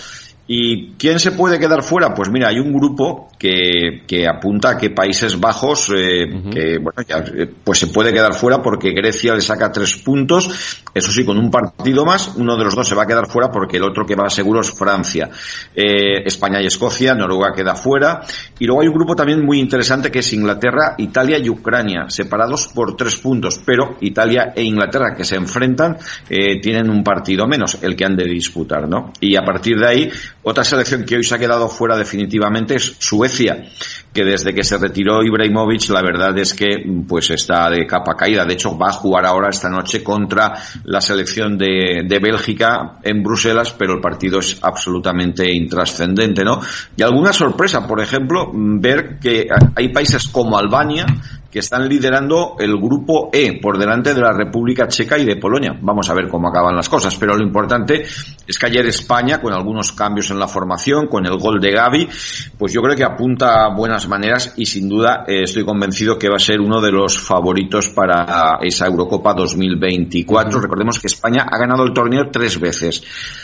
¿Y 0.47 0.93
quién 0.97 1.19
se 1.19 1.31
puede 1.31 1.59
quedar 1.59 1.81
fuera? 1.83 2.13
Pues 2.13 2.29
mira, 2.29 2.49
hay 2.49 2.59
un 2.59 2.73
grupo 2.73 3.29
que, 3.39 4.03
que 4.05 4.27
apunta 4.27 4.71
a 4.71 4.77
que 4.77 4.89
Países 4.89 5.39
Bajos, 5.39 5.89
eh, 5.95 6.27
que, 6.51 6.77
bueno, 6.77 7.01
ya, 7.07 7.19
eh, 7.19 7.49
pues 7.63 7.79
se 7.79 7.87
puede 7.87 8.11
quedar 8.11 8.33
fuera 8.33 8.61
porque 8.61 8.91
Grecia 8.91 9.33
le 9.33 9.41
saca 9.41 9.71
tres 9.71 9.95
puntos. 9.97 10.83
Eso 10.93 11.11
sí, 11.11 11.23
con 11.23 11.37
un 11.37 11.49
partido 11.49 12.05
más, 12.05 12.35
uno 12.35 12.57
de 12.57 12.65
los 12.65 12.75
dos 12.75 12.87
se 12.87 12.95
va 12.95 13.03
a 13.03 13.07
quedar 13.07 13.27
fuera 13.27 13.49
porque 13.49 13.77
el 13.77 13.83
otro 13.83 14.05
que 14.05 14.15
va 14.15 14.29
seguro 14.29 14.61
es 14.61 14.71
Francia. 14.71 15.29
Eh, 15.73 16.23
España 16.25 16.61
y 16.61 16.65
Escocia, 16.65 17.13
Noruega 17.13 17.53
queda 17.55 17.75
fuera. 17.75 18.21
Y 18.59 18.65
luego 18.65 18.81
hay 18.81 18.87
un 18.89 18.95
grupo 18.95 19.15
también 19.15 19.45
muy 19.45 19.59
interesante 19.59 20.11
que 20.11 20.19
es 20.19 20.33
Inglaterra, 20.33 20.95
Italia 20.97 21.37
y 21.41 21.49
Ucrania, 21.49 22.05
separados 22.09 22.67
por 22.67 22.97
tres 22.97 23.15
puntos. 23.15 23.61
Pero 23.65 23.97
Italia 24.01 24.53
e 24.55 24.63
Inglaterra 24.63 25.15
que 25.15 25.23
se 25.23 25.35
enfrentan 25.35 25.97
eh, 26.29 26.59
tienen 26.59 26.89
un 26.89 27.03
partido 27.03 27.47
menos, 27.47 27.77
el 27.81 27.95
que 27.95 28.05
han 28.05 28.17
de 28.17 28.25
disputar, 28.25 28.89
¿no? 28.89 29.13
Y 29.19 29.35
a 29.35 29.43
partir 29.43 29.77
de 29.77 29.87
ahí, 29.87 30.09
otra 30.43 30.63
selección 30.63 31.03
que 31.05 31.17
hoy 31.17 31.23
se 31.23 31.35
ha 31.35 31.39
quedado 31.39 31.69
fuera 31.69 31.95
definitivamente 31.95 32.75
es 32.75 32.95
Suecia, 32.97 33.63
que 34.11 34.23
desde 34.23 34.53
que 34.53 34.63
se 34.63 34.77
retiró 34.77 35.23
Ibrahimovic, 35.23 35.89
la 35.89 36.01
verdad 36.01 36.37
es 36.39 36.53
que 36.53 36.83
pues 37.07 37.29
está 37.29 37.69
de 37.69 37.85
capa 37.85 38.15
caída. 38.15 38.43
De 38.45 38.53
hecho, 38.53 38.77
va 38.77 38.89
a 38.89 38.93
jugar 38.93 39.25
ahora 39.25 39.49
esta 39.49 39.69
noche 39.69 40.03
contra 40.03 40.55
la 40.83 40.99
selección 40.99 41.57
de, 41.57 42.03
de 42.07 42.19
Bélgica 42.19 42.97
en 43.03 43.21
Bruselas, 43.21 43.75
pero 43.77 43.93
el 43.93 44.01
partido 44.01 44.39
es 44.39 44.57
absolutamente 44.61 45.51
intrascendente, 45.51 46.43
¿no? 46.43 46.59
Y 46.95 47.03
alguna 47.03 47.33
sorpresa, 47.33 47.85
por 47.87 48.01
ejemplo, 48.01 48.51
ver 48.53 49.19
que 49.19 49.47
hay 49.75 49.89
países 49.89 50.27
como 50.27 50.57
Albania 50.57 51.05
que 51.51 51.59
están 51.59 51.87
liderando 51.89 52.55
el 52.57 52.77
grupo 52.77 53.29
E 53.33 53.59
por 53.61 53.77
delante 53.77 54.13
de 54.13 54.21
la 54.21 54.31
República 54.31 54.87
Checa 54.87 55.19
y 55.19 55.25
de 55.25 55.35
Polonia. 55.35 55.77
Vamos 55.81 56.09
a 56.09 56.13
ver 56.13 56.29
cómo 56.29 56.47
acaban 56.47 56.75
las 56.75 56.87
cosas, 56.87 57.15
pero 57.17 57.35
lo 57.35 57.43
importante 57.43 58.05
es 58.47 58.57
que 58.57 58.65
ayer 58.65 58.85
España, 58.85 59.41
con 59.41 59.53
algunos 59.53 59.91
cambios 59.91 60.31
en 60.31 60.39
la 60.39 60.47
formación, 60.47 61.07
con 61.07 61.25
el 61.25 61.37
gol 61.37 61.59
de 61.59 61.71
Gaby, 61.71 62.09
pues 62.57 62.71
yo 62.71 62.81
creo 62.81 62.95
que 62.95 63.03
apunta 63.03 63.65
a 63.65 63.75
buenas 63.75 64.07
maneras 64.07 64.53
y 64.55 64.65
sin 64.65 64.87
duda 64.87 65.25
eh, 65.27 65.43
estoy 65.43 65.65
convencido 65.65 66.17
que 66.17 66.29
va 66.29 66.37
a 66.37 66.39
ser 66.39 66.61
uno 66.61 66.79
de 66.79 66.91
los 66.91 67.19
favoritos 67.19 67.89
para 67.89 68.59
esa 68.61 68.87
Eurocopa 68.87 69.33
2024. 69.33 70.61
Recordemos 70.61 70.99
que 70.99 71.07
España 71.07 71.45
ha 71.51 71.57
ganado 71.57 71.83
el 71.83 71.93
torneo 71.93 72.29
tres 72.31 72.59
veces. 72.59 73.03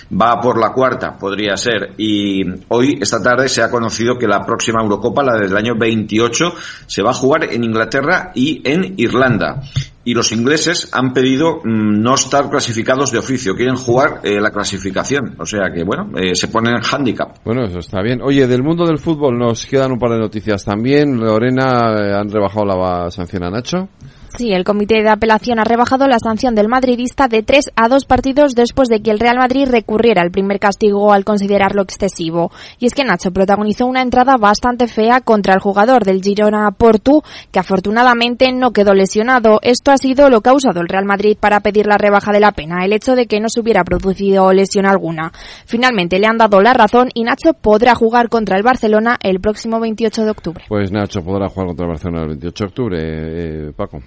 Va 0.09 0.39
por 0.39 0.57
la 0.57 0.71
cuarta, 0.71 1.17
podría 1.17 1.57
ser. 1.57 1.93
Y 1.97 2.43
hoy, 2.69 2.97
esta 3.01 3.21
tarde, 3.21 3.49
se 3.49 3.61
ha 3.61 3.69
conocido 3.69 4.17
que 4.17 4.27
la 4.27 4.45
próxima 4.45 4.81
Eurocopa, 4.81 5.23
la 5.23 5.37
del 5.37 5.55
año 5.57 5.73
28, 5.77 6.53
se 6.85 7.03
va 7.03 7.11
a 7.11 7.13
jugar 7.13 7.43
en 7.51 7.63
Inglaterra 7.65 7.96
y 8.35 8.61
en 8.63 8.95
Irlanda 8.97 9.61
y 10.07 10.13
los 10.13 10.31
ingleses 10.31 10.89
han 10.93 11.11
pedido 11.11 11.57
mm, 11.57 12.01
no 12.01 12.15
estar 12.15 12.49
clasificados 12.49 13.11
de 13.11 13.17
oficio, 13.17 13.55
quieren 13.55 13.75
jugar 13.75 14.21
eh, 14.23 14.39
la 14.39 14.51
clasificación. 14.51 15.35
O 15.37 15.45
sea 15.45 15.69
que, 15.69 15.83
bueno, 15.83 16.11
eh, 16.17 16.33
se 16.33 16.47
ponen 16.47 16.75
en 16.75 16.81
handicap. 16.81 17.39
Bueno, 17.43 17.65
eso 17.65 17.79
está 17.79 18.01
bien. 18.01 18.21
Oye, 18.21 18.47
del 18.47 18.63
mundo 18.63 18.85
del 18.85 18.99
fútbol 18.99 19.37
nos 19.37 19.65
quedan 19.65 19.91
un 19.91 19.99
par 19.99 20.11
de 20.11 20.19
noticias 20.19 20.63
también. 20.63 21.19
Lorena, 21.19 21.91
eh, 21.91 22.13
han 22.15 22.29
rebajado 22.29 22.65
la 22.65 23.11
sanción 23.11 23.43
a 23.43 23.49
Nacho. 23.49 23.89
Sí, 24.37 24.53
el 24.53 24.63
comité 24.63 25.01
de 25.01 25.09
apelación 25.09 25.57
ha 25.57 25.63
rebajado 25.63 26.07
la 26.07 26.19
sanción 26.19 26.53
del 26.53 26.67
madridista 26.67 27.27
de 27.27 27.41
tres 27.41 27.71
a 27.75 27.87
dos 27.87 28.05
partidos 28.05 28.53
después 28.53 28.87
de 28.87 29.01
que 29.01 29.09
el 29.09 29.17
Real 29.17 29.37
Madrid 29.37 29.67
recurriera 29.67 30.21
al 30.21 30.29
primer 30.29 30.59
castigo 30.59 31.11
al 31.11 31.25
considerarlo 31.25 31.81
excesivo. 31.81 32.51
Y 32.77 32.85
es 32.85 32.93
que 32.93 33.03
Nacho 33.03 33.31
protagonizó 33.31 33.87
una 33.87 34.03
entrada 34.03 34.37
bastante 34.37 34.85
fea 34.85 35.21
contra 35.21 35.55
el 35.55 35.59
jugador 35.59 36.05
del 36.05 36.21
Girona 36.21 36.69
Portu, 36.69 37.23
que 37.51 37.57
afortunadamente 37.57 38.51
no 38.51 38.73
quedó 38.73 38.93
lesionado. 38.93 39.57
Esto 39.63 39.89
ha 39.89 39.97
sido 39.97 40.29
lo 40.29 40.41
que 40.41 40.51
ha 40.51 40.53
usado 40.53 40.81
el 40.81 40.87
Real 40.87 41.05
Madrid 41.05 41.35
para 41.39 41.61
pedir 41.61 41.87
la 41.87 41.97
rebaja 41.97 42.31
de 42.31 42.39
la 42.39 42.51
pena, 42.51 42.85
el 42.85 42.93
hecho 42.93 43.15
de 43.15 43.25
que 43.25 43.39
no 43.39 43.49
se 43.49 43.61
hubiera 43.61 43.83
producido 43.83 44.53
lesión 44.53 44.85
alguna. 44.85 45.31
Finalmente 45.65 46.19
le 46.19 46.27
han 46.27 46.37
dado 46.37 46.61
la 46.61 46.75
razón 46.75 47.09
y 47.15 47.23
Nacho 47.23 47.53
podrá 47.55 47.95
jugar 47.95 48.29
contra 48.29 48.55
el 48.55 48.61
Barcelona 48.61 49.17
el 49.23 49.39
próximo 49.39 49.79
28 49.79 50.25
de 50.25 50.29
octubre. 50.29 50.65
Pues 50.69 50.91
Nacho 50.91 51.23
podrá 51.23 51.49
jugar 51.49 51.69
contra 51.69 51.85
el 51.87 51.89
Barcelona 51.89 52.21
el 52.21 52.27
28 52.27 52.63
de 52.63 52.67
octubre, 52.67 52.99
eh, 52.99 53.71
Paco. 53.75 53.99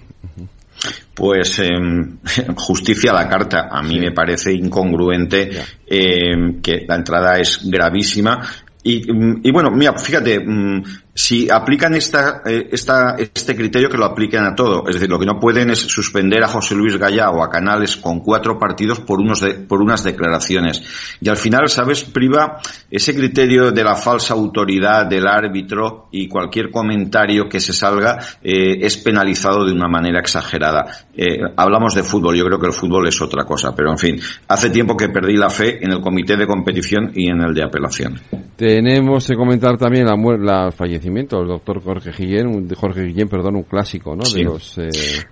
Pues 1.13 1.59
eh, 1.59 1.69
justicia 2.55 3.11
a 3.11 3.15
la 3.15 3.29
carta. 3.29 3.67
A 3.71 3.81
mí 3.81 3.99
me 3.99 4.11
parece 4.11 4.53
incongruente 4.53 5.49
eh, 5.87 6.59
que 6.61 6.85
la 6.87 6.95
entrada 6.95 7.39
es 7.39 7.59
gravísima. 7.63 8.41
Y, 8.83 9.03
y 9.47 9.51
bueno, 9.51 9.69
mira, 9.69 9.93
fíjate, 9.93 10.39
mm, 10.39 10.83
si 11.13 11.49
aplican 11.49 11.93
esta, 11.93 12.41
eh, 12.45 12.69
esta, 12.71 13.15
este 13.17 13.55
criterio 13.55 13.89
que 13.89 13.97
lo 13.97 14.05
apliquen 14.05 14.43
a 14.43 14.55
todo, 14.55 14.87
es 14.87 14.95
decir, 14.95 15.09
lo 15.09 15.19
que 15.19 15.25
no 15.25 15.39
pueden 15.39 15.69
es 15.69 15.79
suspender 15.79 16.43
a 16.43 16.47
José 16.47 16.75
Luis 16.75 16.97
Gallá 16.97 17.31
o 17.31 17.43
a 17.43 17.49
Canales 17.49 17.97
con 17.97 18.21
cuatro 18.21 18.57
partidos 18.57 19.01
por, 19.01 19.19
unos 19.19 19.41
de, 19.41 19.55
por 19.55 19.81
unas 19.81 20.03
declaraciones. 20.03 20.81
Y 21.19 21.27
al 21.27 21.37
final, 21.37 21.67
¿sabes? 21.67 22.03
Priva 22.03 22.59
ese 22.89 23.13
criterio 23.13 23.71
de 23.71 23.83
la 23.83 23.95
falsa 23.95 24.33
autoridad 24.33 25.05
del 25.05 25.27
árbitro 25.27 26.07
y 26.11 26.27
cualquier 26.27 26.71
comentario 26.71 27.49
que 27.49 27.59
se 27.59 27.73
salga 27.73 28.19
eh, 28.41 28.77
es 28.81 28.97
penalizado 28.97 29.65
de 29.65 29.73
una 29.73 29.89
manera 29.89 30.19
exagerada. 30.19 30.85
Eh, 31.15 31.39
hablamos 31.57 31.93
de 31.93 32.03
fútbol, 32.03 32.37
yo 32.37 32.45
creo 32.45 32.59
que 32.59 32.67
el 32.67 32.73
fútbol 32.73 33.07
es 33.07 33.21
otra 33.21 33.43
cosa, 33.43 33.75
pero 33.75 33.91
en 33.91 33.97
fin, 33.97 34.19
hace 34.47 34.69
tiempo 34.69 34.95
que 34.95 35.09
perdí 35.09 35.35
la 35.35 35.49
fe 35.49 35.83
en 35.83 35.91
el 35.91 35.99
comité 35.99 36.37
de 36.37 36.47
competición 36.47 37.11
y 37.13 37.29
en 37.29 37.41
el 37.41 37.53
de 37.53 37.63
apelación. 37.63 38.19
Tenemos 38.55 39.27
que 39.27 39.35
comentar 39.35 39.77
también 39.77 40.05
la, 40.05 40.15
la 40.15 40.71
fallecimiento 41.01 41.39
del 41.39 41.47
doctor 41.47 41.81
Jorge 41.83 42.11
Guillén, 42.11 42.47
un, 42.47 42.69
Jorge 42.69 43.03
Guillén, 43.03 43.27
perdón, 43.27 43.55
un 43.55 43.63
clásico, 43.63 44.15
¿no? 44.15 44.23
Sí. 44.23 44.39
De 44.39 44.43
los, 44.43 44.77
eh, 44.77 44.89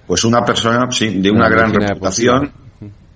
Pues 0.08 0.24
una 0.24 0.44
persona, 0.44 0.90
sí, 0.92 1.20
de 1.20 1.30
una, 1.30 1.48
Una 1.48 1.50
gran 1.50 1.74
reputación. 1.74 2.52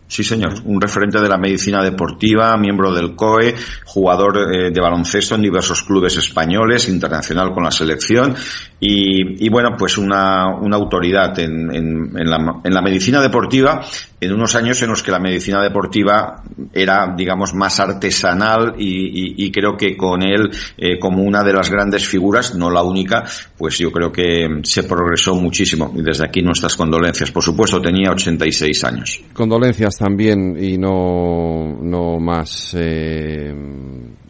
Sí, 0.06 0.24
señor. 0.24 0.54
Un 0.66 0.80
referente 0.80 1.20
de 1.20 1.28
la 1.28 1.40
medicina 1.40 1.82
deportiva, 1.82 2.56
miembro 2.56 2.94
del 2.94 3.16
COE, 3.16 3.56
jugador 3.86 4.54
eh, 4.54 4.70
de 4.72 4.80
baloncesto 4.80 5.34
en 5.34 5.42
diversos 5.42 5.82
clubes 5.82 6.16
españoles, 6.18 6.88
internacional 6.88 7.52
con 7.52 7.64
la 7.64 7.72
selección 7.72 8.36
y, 8.80 9.44
y 9.44 9.50
bueno, 9.50 9.70
pues 9.76 9.98
una, 9.98 10.56
una 10.56 10.76
autoridad 10.76 11.40
en, 11.40 11.74
en, 11.74 12.12
en, 12.16 12.30
la, 12.30 12.62
en 12.64 12.74
la 12.74 12.82
medicina 12.84 13.22
deportiva 13.22 13.82
en 14.24 14.34
unos 14.34 14.56
años 14.56 14.82
en 14.82 14.90
los 14.90 15.04
que 15.04 15.12
la 15.12 15.20
medicina 15.20 15.62
deportiva 15.62 16.44
era, 16.74 17.14
digamos, 17.16 17.54
más 17.54 17.80
artesanal 17.80 18.76
y, 18.78 19.52
creo 19.52 19.78
que 19.78 19.96
con 19.96 20.24
él, 20.24 20.50
eh, 20.78 20.98
como 21.00 21.24
una 21.24 21.44
de 21.44 21.54
las 21.54 21.70
grandes 21.70 22.08
figuras, 22.08 22.56
no 22.56 22.70
la 22.70 22.82
única, 22.82 23.24
pues 23.58 23.78
yo 23.78 23.92
creo 23.92 24.12
que 24.12 24.62
se 24.64 24.84
progresó 24.84 25.36
muchísimo. 25.36 25.94
Y 25.96 26.02
desde 26.02 26.26
aquí 26.26 26.42
nuestras 26.42 26.76
condolencias. 26.76 27.32
Por 27.32 27.44
supuesto, 27.44 27.82
tenía 27.82 28.12
86 28.12 28.84
años. 28.84 29.22
Condolencias 29.34 29.98
también 29.98 30.58
y 30.60 30.78
no, 30.78 31.78
no 31.82 32.20
más, 32.20 32.76
eh, 32.78 33.54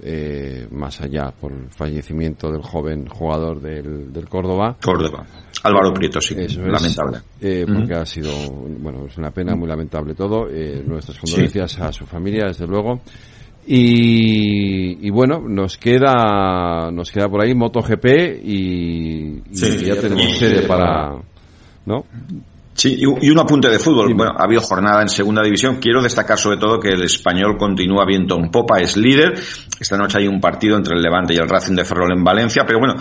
eh, 0.05 0.67
más 0.71 0.99
allá 1.01 1.31
por 1.31 1.51
el 1.53 1.69
fallecimiento 1.69 2.51
del 2.51 2.61
joven 2.61 3.07
jugador 3.07 3.61
del, 3.61 4.11
del 4.11 4.27
Córdoba. 4.27 4.77
Córdoba. 4.83 5.25
Álvaro 5.63 5.93
Prieto, 5.93 6.19
sí, 6.19 6.35
Eso 6.37 6.61
es, 6.61 6.67
lamentable. 6.67 7.19
eh, 7.39 7.65
porque 7.65 7.93
ha 7.93 8.05
sido, 8.05 8.31
bueno, 8.79 9.05
es 9.05 9.17
una 9.17 9.31
pena 9.31 9.55
muy 9.55 9.67
lamentable 9.67 10.13
todo. 10.13 10.49
Eh, 10.49 10.83
nuestras 10.85 11.17
condolencias 11.19 11.79
a 11.79 11.91
su 11.93 12.05
familia, 12.05 12.47
desde 12.47 12.67
luego. 12.67 12.99
Y, 13.65 15.07
y 15.07 15.09
bueno, 15.09 15.39
nos 15.47 15.77
queda, 15.77 16.91
nos 16.91 17.11
queda 17.11 17.29
por 17.29 17.41
ahí 17.41 17.55
MotoGP 17.55 18.05
y, 18.43 19.37
y 19.37 19.41
Sí, 19.53 19.77
ya 19.85 19.95
ya 19.95 20.01
tenemos 20.01 20.37
sede 20.37 20.67
para, 20.67 21.15
¿no? 21.85 22.03
Sí, 22.75 22.97
y 22.99 23.05
un- 23.05 23.39
apunte 23.39 23.69
de 23.69 23.77
fútbol. 23.79 24.13
Bueno, 24.15 24.33
ha 24.37 24.43
habido 24.45 24.61
jornada 24.61 25.01
en 25.01 25.09
segunda 25.09 25.43
división. 25.43 25.77
Quiero 25.77 26.01
destacar 26.01 26.37
sobre 26.39 26.57
todo 26.57 26.79
que 26.79 26.89
el 26.89 27.03
español 27.03 27.55
continúa 27.57 28.05
viento 28.05 28.35
en 28.37 28.49
popa, 28.49 28.79
es 28.79 28.97
líder. 28.97 29.33
Esta 29.79 29.97
noche 29.97 30.17
hay 30.17 30.27
un 30.27 30.41
partido 30.41 30.75
entre 30.75 30.95
el 30.95 31.01
Levante 31.03 31.33
y 31.33 31.37
el 31.37 31.47
Racing 31.47 31.75
de 31.75 31.85
Ferrol 31.85 32.11
en 32.11 32.23
Valencia. 32.23 32.63
Pero 32.65 32.79
bueno, 32.79 32.95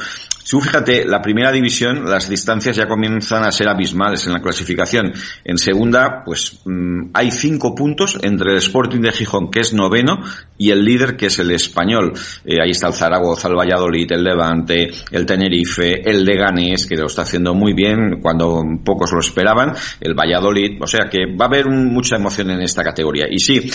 tú 0.49 0.61
fíjate, 0.61 1.05
la 1.05 1.20
primera 1.20 1.53
división, 1.53 2.05
las 2.05 2.28
distancias 2.28 2.76
ya 2.76 2.86
comienzan 2.86 3.45
a 3.45 3.53
ser 3.53 3.68
abismales 3.68 4.26
en 4.26 4.32
la 4.32 4.40
clasificación. 4.40 5.12
En 5.45 5.59
segunda, 5.59 6.22
pues 6.24 6.61
mm, 6.64 7.11
hay 7.14 7.30
cinco 7.30 7.74
puntos 7.74 8.18
entre 8.22 8.53
el 8.53 8.59
Sporting 8.59 9.01
de 9.01 9.12
Gijón, 9.12 9.51
que 9.51 9.61
es 9.61 9.72
noveno, 9.72 10.20
y 10.59 10.70
el 10.70 10.84
líder, 10.84 11.16
que 11.16 11.26
es 11.26 11.38
el 11.38 11.51
español. 11.51 12.12
Eh, 12.45 12.59
ahí 12.62 12.70
está 12.70 12.88
el 12.88 12.95
Zaragoza, 12.95 13.49
el 13.49 13.57
Valladolid, 13.57 14.11
el 14.12 14.24
Levante, 14.24 14.90
el 15.11 15.26
Tenerife, 15.26 16.09
el 16.09 16.24
Leganés, 16.24 16.86
que 16.86 16.97
lo 16.97 17.07
está 17.07 17.22
haciendo 17.22 17.55
muy 17.55 17.74
bien 17.74 18.20
cuando 18.20 18.62
pocos 18.84 19.12
lo 19.12 19.20
esperaban, 19.20 19.74
el 20.01 20.14
Valladolid. 20.14 20.80
O 20.80 20.86
sea 20.86 21.09
que 21.11 21.26
va 21.26 21.47
a 21.47 21.49
haber 21.49 21.68
mucha 21.68 22.16
emoción 22.16 22.51
en 22.51 22.62
esta 22.62 22.82
categoría. 22.82 23.26
Y 23.30 23.38
sí, 23.38 23.70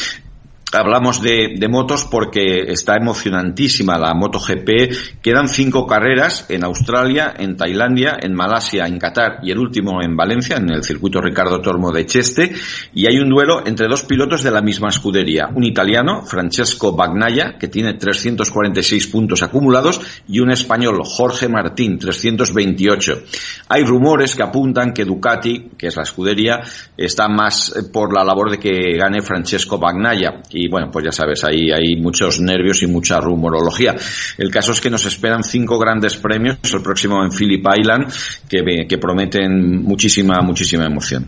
Hablamos 0.73 1.21
de, 1.21 1.65
motos 1.69 2.03
porque 2.03 2.63
está 2.67 2.95
emocionantísima 2.97 3.97
la 3.97 4.13
MotoGP. 4.13 5.21
Quedan 5.21 5.47
cinco 5.47 5.87
carreras 5.87 6.45
en 6.49 6.65
Australia, 6.65 7.33
en 7.37 7.55
Tailandia, 7.55 8.17
en 8.21 8.33
Malasia, 8.33 8.85
en 8.85 8.99
Qatar 8.99 9.39
y 9.43 9.51
el 9.51 9.59
último 9.59 10.01
en 10.01 10.17
Valencia, 10.17 10.57
en 10.57 10.69
el 10.69 10.83
circuito 10.83 11.21
Ricardo 11.21 11.61
Tormo 11.61 11.93
de 11.93 12.05
Cheste. 12.05 12.53
Y 12.93 13.07
hay 13.07 13.17
un 13.17 13.29
duelo 13.29 13.65
entre 13.65 13.87
dos 13.87 14.03
pilotos 14.03 14.43
de 14.43 14.51
la 14.51 14.61
misma 14.61 14.89
escudería. 14.89 15.49
Un 15.55 15.63
italiano, 15.63 16.23
Francesco 16.25 16.93
Bagnaia, 16.93 17.57
que 17.57 17.69
tiene 17.69 17.93
346 17.93 19.07
puntos 19.07 19.43
acumulados, 19.43 20.01
y 20.27 20.41
un 20.41 20.51
español, 20.51 20.99
Jorge 21.05 21.47
Martín, 21.47 21.97
328. 21.97 23.23
Hay 23.69 23.85
rumores 23.85 24.35
que 24.35 24.43
apuntan 24.43 24.91
que 24.91 25.05
Ducati, 25.05 25.71
que 25.77 25.87
es 25.87 25.95
la 25.95 26.03
escudería, 26.03 26.59
está 26.97 27.29
más 27.29 27.73
por 27.93 28.13
la 28.13 28.25
labor 28.25 28.51
de 28.51 28.59
que 28.59 28.97
gane 28.97 29.21
Francesco 29.21 29.77
Bagnaia 29.77 30.41
y 30.57 30.67
bueno, 30.67 30.89
pues 30.91 31.05
ya 31.05 31.11
sabes, 31.11 31.43
ahí 31.43 31.71
hay 31.71 31.95
muchos 31.95 32.39
nervios 32.39 32.81
y 32.83 32.87
mucha 32.87 33.19
rumorología. 33.19 33.95
El 34.37 34.49
caso 34.49 34.71
es 34.71 34.81
que 34.81 34.89
nos 34.89 35.05
esperan 35.05 35.43
cinco 35.43 35.77
grandes 35.77 36.17
premios, 36.17 36.57
el 36.73 36.81
próximo 36.81 37.23
en 37.23 37.31
Phillip 37.31 37.65
Island, 37.77 38.11
que, 38.49 38.87
que 38.87 38.97
prometen 38.97 39.83
muchísima, 39.83 40.41
muchísima 40.41 40.85
emoción. 40.85 41.27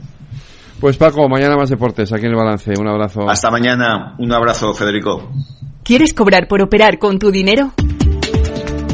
Pues 0.80 0.98
Paco, 0.98 1.28
mañana 1.28 1.58
más 1.58 1.70
deportes, 1.70 2.12
aquí 2.14 2.26
en 2.26 2.32
el 2.32 2.38
balance. 2.38 2.74
Un 2.80 2.88
abrazo. 2.88 3.30
Hasta 3.30 3.52
mañana. 3.52 4.16
Un 4.18 4.32
abrazo, 4.32 4.74
Federico. 4.74 5.32
¿Quieres 5.84 6.14
cobrar 6.14 6.48
por 6.48 6.62
operar 6.62 6.98
con 7.00 7.20
tu 7.20 7.32
dinero? 7.32 7.74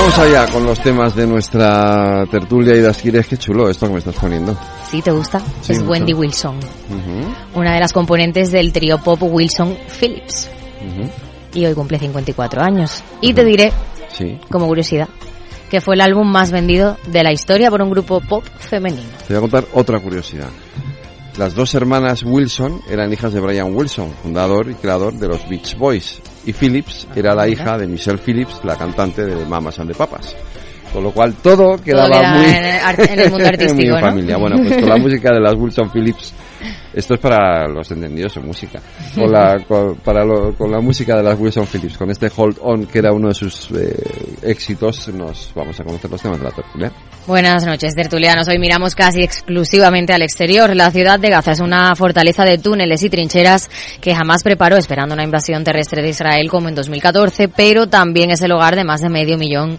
Vamos 0.00 0.18
allá 0.18 0.46
con 0.50 0.64
los 0.64 0.80
temas 0.80 1.14
de 1.14 1.26
nuestra 1.26 2.24
tertulia 2.30 2.74
y 2.74 2.80
Dasquires. 2.80 3.26
Qué 3.26 3.36
chulo 3.36 3.68
esto 3.68 3.86
que 3.86 3.92
me 3.92 3.98
estás 3.98 4.14
poniendo. 4.16 4.56
¿Sí 4.90 5.02
te 5.02 5.10
gusta? 5.10 5.40
Sí, 5.60 5.72
es 5.72 5.78
mucho. 5.80 5.90
Wendy 5.90 6.14
Wilson, 6.14 6.56
una 7.54 7.74
de 7.74 7.80
las 7.80 7.92
componentes 7.92 8.50
del 8.50 8.72
trío 8.72 8.98
pop 8.98 9.22
Wilson 9.22 9.76
Phillips. 10.00 10.48
Y 11.52 11.66
hoy 11.66 11.74
cumple 11.74 11.98
54 11.98 12.62
años. 12.62 13.02
Y 13.20 13.34
te 13.34 13.44
diré, 13.44 13.72
Sí. 14.08 14.38
como 14.50 14.66
curiosidad, 14.66 15.08
que 15.70 15.80
fue 15.80 15.94
el 15.96 16.00
álbum 16.00 16.26
más 16.30 16.50
vendido 16.50 16.96
de 17.08 17.22
la 17.22 17.32
historia 17.32 17.70
por 17.70 17.82
un 17.82 17.90
grupo 17.90 18.20
pop 18.20 18.44
femenino. 18.58 19.02
Te 19.26 19.34
voy 19.34 19.38
a 19.38 19.40
contar 19.40 19.64
otra 19.74 20.00
curiosidad. 20.00 20.48
Las 21.36 21.54
dos 21.54 21.74
hermanas 21.74 22.22
Wilson 22.24 22.80
eran 22.88 23.12
hijas 23.12 23.32
de 23.32 23.40
Brian 23.40 23.74
Wilson, 23.74 24.12
fundador 24.22 24.70
y 24.70 24.74
creador 24.74 25.12
de 25.14 25.28
los 25.28 25.48
Beach 25.48 25.76
Boys. 25.76 26.20
Y 26.46 26.52
Phillips 26.52 27.06
era 27.14 27.34
la 27.34 27.48
hija 27.48 27.76
de 27.76 27.86
Michelle 27.86 28.18
Phillips, 28.18 28.60
la 28.64 28.76
cantante 28.76 29.24
de 29.24 29.44
Mamas 29.44 29.78
and 29.78 29.90
the 29.90 29.96
Papas. 29.96 30.34
Con 30.92 31.04
lo 31.04 31.12
cual 31.12 31.34
todo 31.34 31.76
quedaba 31.82 32.20
queda 32.20 32.34
muy 32.34 32.46
en 33.06 33.20
el 33.20 33.30
mundo 33.30 33.46
artístico, 33.48 33.82
en 33.82 33.90
¿no? 33.90 34.00
familia. 34.00 34.36
Bueno, 34.36 34.56
pues 34.56 34.76
con 34.76 34.88
la 34.88 34.96
música 34.98 35.32
de 35.32 35.40
las 35.40 35.54
Wilson 35.54 35.90
Phillips, 35.90 36.32
esto 36.94 37.14
es 37.14 37.20
para 37.20 37.68
los 37.68 37.90
entendidos 37.90 38.36
en 38.36 38.46
música. 38.46 38.80
Con 39.14 39.30
la, 39.30 39.58
con, 39.68 39.96
para 39.96 40.24
lo- 40.24 40.54
con 40.54 40.70
la 40.70 40.80
música 40.80 41.16
de 41.16 41.22
las 41.22 41.38
Wilson 41.38 41.66
Phillips, 41.66 41.96
con 41.98 42.10
este 42.10 42.30
Hold 42.34 42.58
On, 42.62 42.86
que 42.86 42.98
era 42.98 43.12
uno 43.12 43.28
de 43.28 43.34
sus 43.34 43.70
eh, 43.72 43.94
éxitos, 44.42 45.08
nos 45.08 45.52
vamos 45.54 45.78
a 45.80 45.84
conocer 45.84 46.10
los 46.10 46.20
temas 46.22 46.38
de 46.38 46.44
la 46.44 46.50
tertulia. 46.50 46.92
Buenas 47.26 47.64
noches, 47.64 47.94
tertulianos. 47.94 48.48
Hoy 48.48 48.58
miramos 48.58 48.94
casi 48.94 49.22
exclusivamente 49.22 50.12
al 50.12 50.22
exterior. 50.22 50.74
La 50.74 50.90
ciudad 50.90 51.18
de 51.20 51.30
Gaza 51.30 51.52
es 51.52 51.60
una 51.60 51.94
fortaleza 51.94 52.44
de 52.44 52.58
túneles 52.58 53.02
y 53.02 53.10
trincheras 53.10 53.70
que 54.00 54.14
jamás 54.14 54.42
preparó 54.42 54.76
esperando 54.76 55.14
una 55.14 55.24
invasión 55.24 55.62
terrestre 55.62 56.02
de 56.02 56.08
Israel 56.08 56.48
como 56.50 56.68
en 56.68 56.74
2014, 56.74 57.48
pero 57.48 57.86
también 57.88 58.30
es 58.30 58.40
el 58.42 58.52
hogar 58.52 58.74
de 58.74 58.84
más 58.84 59.00
de 59.00 59.08
medio 59.10 59.36
millón 59.38 59.70
de 59.70 59.78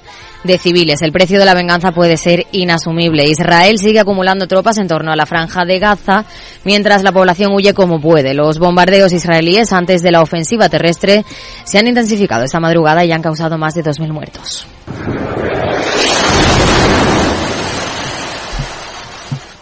civiles. 0.57 1.01
El 1.01 1.11
precio 1.11 1.39
de 1.39 1.45
la 1.45 1.53
venganza 1.53 1.91
puede 1.91 2.17
ser 2.17 2.47
inasumible. 2.51 3.27
Israel 3.27 3.77
sigue 3.77 3.99
acumulando 3.99 4.47
tropas 4.47 4.77
en 4.77 4.87
torno 4.87 5.11
a 5.11 5.15
la 5.15 5.25
franja 5.25 5.65
de 5.65 5.79
Gaza, 5.79 6.25
mientras 6.63 7.03
la 7.03 7.11
población 7.11 7.53
huye 7.53 7.73
como 7.73 7.99
puede. 7.99 8.33
Los 8.33 8.59
bombardeos 8.59 9.13
israelíes 9.13 9.71
antes 9.73 10.01
de 10.01 10.11
la 10.11 10.21
ofensiva 10.21 10.69
terrestre 10.69 11.25
se 11.63 11.77
han 11.77 11.87
intensificado 11.87 12.43
esta 12.43 12.59
madrugada 12.59 13.05
y 13.05 13.11
han 13.11 13.21
causado 13.21 13.57
más 13.57 13.73
de 13.73 13.83
2.000 13.83 14.11
muertos. 14.11 14.67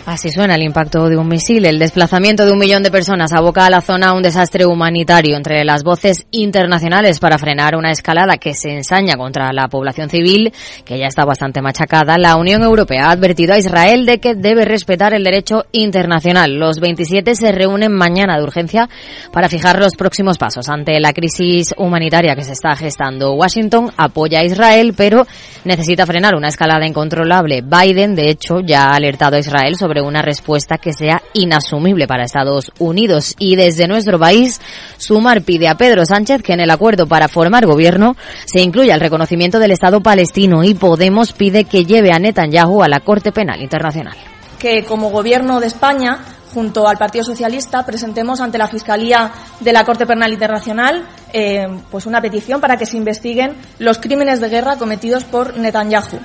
Así 0.10 0.32
suena 0.32 0.55
el 0.55 0.64
impacto 0.64 1.07
de 1.07 1.18
un 1.18 1.28
misil. 1.28 1.68
El 1.68 1.78
desplazamiento 1.78 2.43
de 2.43 2.51
un 2.51 2.57
millón 2.57 2.82
de 2.82 2.89
personas 2.89 3.32
aboca 3.32 3.68
a 3.68 3.70
la 3.70 3.80
zona 3.80 4.16
un 4.16 4.24
desastre 4.24 4.66
humanitario. 4.66 5.38
Entre 5.38 5.64
las 5.64 5.84
voces 5.84 6.26
internacionales 6.32 7.20
para 7.20 7.38
frenar 7.38 7.76
una 7.76 7.91
escalada 7.91 8.38
que 8.38 8.55
se 8.55 8.72
ensaña 8.72 9.18
contra 9.18 9.53
la 9.53 9.68
población 9.68 10.10
civil, 10.10 10.51
que 10.84 10.97
ya 10.97 11.05
está 11.05 11.26
bastante 11.26 11.62
machacada, 11.62 12.18
la 12.18 12.38
Unión 12.38 12.64
Europea 12.64 13.05
ha 13.05 13.12
advertido 13.12 13.53
a 13.53 13.60
Israel 13.60 14.07
de 14.07 14.18
que 14.18 14.34
debe 14.34 14.66
respetar 14.66 15.14
el 15.14 15.24
derecho 15.24 15.66
internacional. 15.74 16.55
Los 16.55 16.80
27 16.80 17.36
se 17.36 17.51
reúnen 17.51 17.91
mañana 17.91 18.36
de 18.36 18.43
urgencia 18.43 18.89
para 19.32 19.47
fijar 19.47 19.78
los 19.78 19.95
próximos 19.95 20.39
pasos 20.39 20.70
ante 20.70 20.99
la 20.99 21.14
crisis 21.14 21.76
humanitaria 21.78 22.36
que 22.36 22.45
se 22.45 22.53
está 22.53 22.76
gestando. 22.76 23.34
Washington 23.34 23.91
apoya 23.95 24.39
a 24.39 24.45
Israel, 24.45 24.95
pero 24.97 25.28
necesita 25.66 26.07
frenar 26.07 26.34
una 26.34 26.47
escalada 26.47 26.88
incontrolable. 26.88 27.62
Biden, 27.62 28.16
de 28.16 28.32
hecho, 28.32 28.60
ya 28.62 28.88
ha 28.88 28.95
alertado 28.95 29.36
a 29.36 29.39
Israel 29.39 29.76
sobre 29.76 29.99
una 30.02 30.22
respuesta 30.22 30.78
que 30.78 30.93
sea 30.93 31.22
inasumible 31.34 32.08
para 32.08 32.24
Estados 32.24 32.72
Unidos. 32.80 33.36
Y 33.39 33.56
desde 33.56 33.88
nuestro 33.88 34.20
país, 34.20 34.62
Sumar 34.97 35.41
pide 35.41 35.68
a 35.68 35.76
Pedro 35.76 36.06
Sánchez 36.06 36.41
que 36.41 36.54
en 36.54 36.62
el 36.62 36.72
acuerdo 36.72 37.08
para 37.08 37.28
formar 37.28 37.66
gobierno 37.66 38.16
se 38.45 38.62
incluya 38.62 38.95
el 38.95 39.02
reconocimiento 39.02 39.60
del 39.60 39.72
Estado 39.72 40.02
palestino 40.02 40.64
y 40.64 40.74
Podemos 40.74 41.34
pide 41.34 41.66
que 41.66 41.86
lleve 41.86 42.12
a 42.12 42.20
Netanyahu 42.20 42.84
a 42.84 42.88
la 42.88 43.00
Corte 43.02 43.32
Penal 43.32 43.62
Internacional. 43.62 44.16
que 44.58 44.84
como 44.84 45.10
Gobierno 45.10 45.60
de 45.60 45.68
España, 45.68 46.20
junto 46.54 46.88
al 46.88 46.97
Partido 46.97 47.24
Socialista, 47.24 47.86
presentemos 47.86 48.41
ante 48.41 48.58
la 48.58 48.68
Fiscalía 48.68 49.32
de 49.60 49.72
la 49.72 49.86
Corte 49.86 50.06
Penal 50.06 50.34
Internacional 50.34 51.06
eh, 51.32 51.68
pues 51.91 52.06
una 52.06 52.22
petición 52.22 52.60
para 52.60 52.76
que 52.76 52.86
se 52.86 52.97
investiguen 52.97 53.56
los 53.78 54.00
crímenes 54.00 54.41
de 54.41 54.50
guerra 54.50 54.78
cometidos 54.78 55.24
por 55.24 55.58
Netanyahu. 55.58 56.20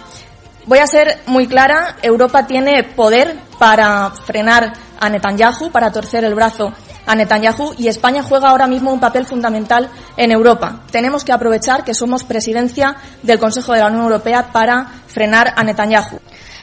Voy 0.66 0.78
a 0.78 0.86
ser 0.86 1.18
muy 1.26 1.46
clara, 1.46 1.96
Europa 2.02 2.46
tiene 2.46 2.84
poder 2.84 3.36
para 3.58 4.10
frenar 4.10 4.72
a 4.98 5.08
Netanyahu, 5.08 5.70
para 5.70 5.92
torcer 5.92 6.24
el 6.24 6.34
brazo 6.34 6.72
a 7.06 7.14
Netanyahu 7.14 7.74
y 7.76 7.88
España 7.88 8.22
juega 8.22 8.48
ahora 8.48 8.66
mismo 8.66 8.92
un 8.92 9.00
papel 9.00 9.26
fundamental 9.26 9.90
en 10.16 10.30
Europa. 10.30 10.80
Tenemos 10.90 11.24
que 11.24 11.32
aprovechar 11.32 11.84
que 11.84 11.94
somos 11.94 12.24
presidencia 12.24 12.96
del 13.22 13.38
Consejo 13.38 13.72
de 13.72 13.80
la 13.80 13.88
Unión 13.88 14.04
Europea 14.04 14.48
para 14.52 14.86
frenar 15.06 15.52
a 15.54 15.62
Netanyahu. 15.64 16.18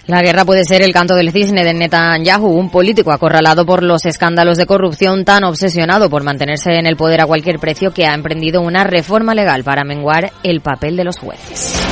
La 0.07 0.21
guerra 0.21 0.45
puede 0.45 0.65
ser 0.65 0.81
el 0.81 0.93
canto 0.93 1.15
del 1.15 1.31
cisne 1.31 1.63
de 1.63 1.75
Netanyahu, 1.75 2.47
un 2.47 2.71
político 2.71 3.11
acorralado 3.11 3.67
por 3.67 3.83
los 3.83 4.05
escándalos 4.05 4.57
de 4.57 4.65
corrupción 4.65 5.25
tan 5.25 5.43
obsesionado 5.43 6.09
por 6.09 6.23
mantenerse 6.23 6.71
en 6.71 6.87
el 6.87 6.97
poder 6.97 7.21
a 7.21 7.27
cualquier 7.27 7.59
precio 7.59 7.93
que 7.93 8.07
ha 8.07 8.15
emprendido 8.15 8.61
una 8.61 8.83
reforma 8.83 9.35
legal 9.35 9.63
para 9.63 9.83
menguar 9.83 10.31
el 10.41 10.61
papel 10.61 10.97
de 10.97 11.03
los 11.03 11.19
jueces. 11.19 11.90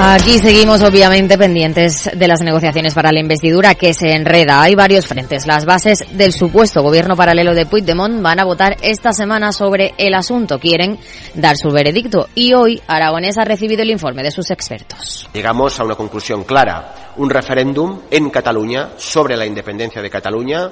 Aquí 0.00 0.38
seguimos 0.38 0.80
obviamente 0.82 1.36
pendientes 1.36 2.08
de 2.14 2.28
las 2.28 2.40
negociaciones 2.40 2.94
para 2.94 3.10
la 3.10 3.18
investidura 3.18 3.74
que 3.74 3.92
se 3.92 4.12
enreda. 4.12 4.62
Hay 4.62 4.76
varios 4.76 5.08
frentes. 5.08 5.44
Las 5.44 5.64
bases 5.64 6.04
del 6.12 6.32
supuesto 6.32 6.82
gobierno 6.82 7.16
paralelo 7.16 7.52
de 7.52 7.66
Puigdemont 7.66 8.22
van 8.22 8.38
a 8.38 8.44
votar 8.44 8.76
esta 8.80 9.12
semana 9.12 9.50
sobre 9.50 9.94
el 9.98 10.14
asunto. 10.14 10.60
Quieren 10.60 11.00
dar 11.34 11.56
su 11.56 11.72
veredicto 11.72 12.28
y 12.36 12.52
hoy 12.52 12.80
Aragonés 12.86 13.38
ha 13.38 13.44
recibido 13.44 13.82
el 13.82 13.90
informe 13.90 14.22
de 14.22 14.30
sus 14.30 14.52
expertos. 14.52 15.28
Llegamos 15.32 15.80
a 15.80 15.84
una 15.84 15.96
conclusión 15.96 16.44
clara. 16.44 17.12
Un 17.16 17.28
referéndum 17.28 18.02
en 18.08 18.30
Cataluña 18.30 18.90
sobre 18.98 19.36
la 19.36 19.46
independencia 19.46 20.00
de 20.00 20.10
Cataluña 20.10 20.70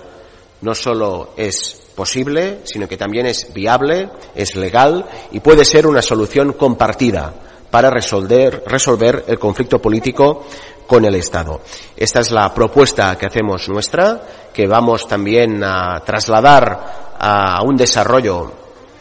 no 0.60 0.72
solo 0.72 1.30
es 1.36 1.82
posible, 1.96 2.60
sino 2.62 2.86
que 2.86 2.96
también 2.96 3.26
es 3.26 3.52
viable, 3.52 4.08
es 4.36 4.54
legal 4.54 5.04
y 5.32 5.40
puede 5.40 5.64
ser 5.64 5.88
una 5.88 6.00
solución 6.00 6.52
compartida 6.52 7.34
para 7.70 7.90
resolver, 7.90 8.64
resolver 8.66 9.24
el 9.26 9.38
conflicto 9.38 9.80
político 9.80 10.44
con 10.86 11.04
el 11.04 11.14
Estado. 11.16 11.60
Esta 11.96 12.20
es 12.20 12.30
la 12.30 12.52
propuesta 12.54 13.16
que 13.16 13.26
hacemos 13.26 13.68
nuestra, 13.68 14.20
que 14.52 14.66
vamos 14.66 15.06
también 15.06 15.62
a 15.64 16.00
trasladar 16.04 17.14
a 17.18 17.62
un 17.62 17.76
desarrollo, 17.76 18.52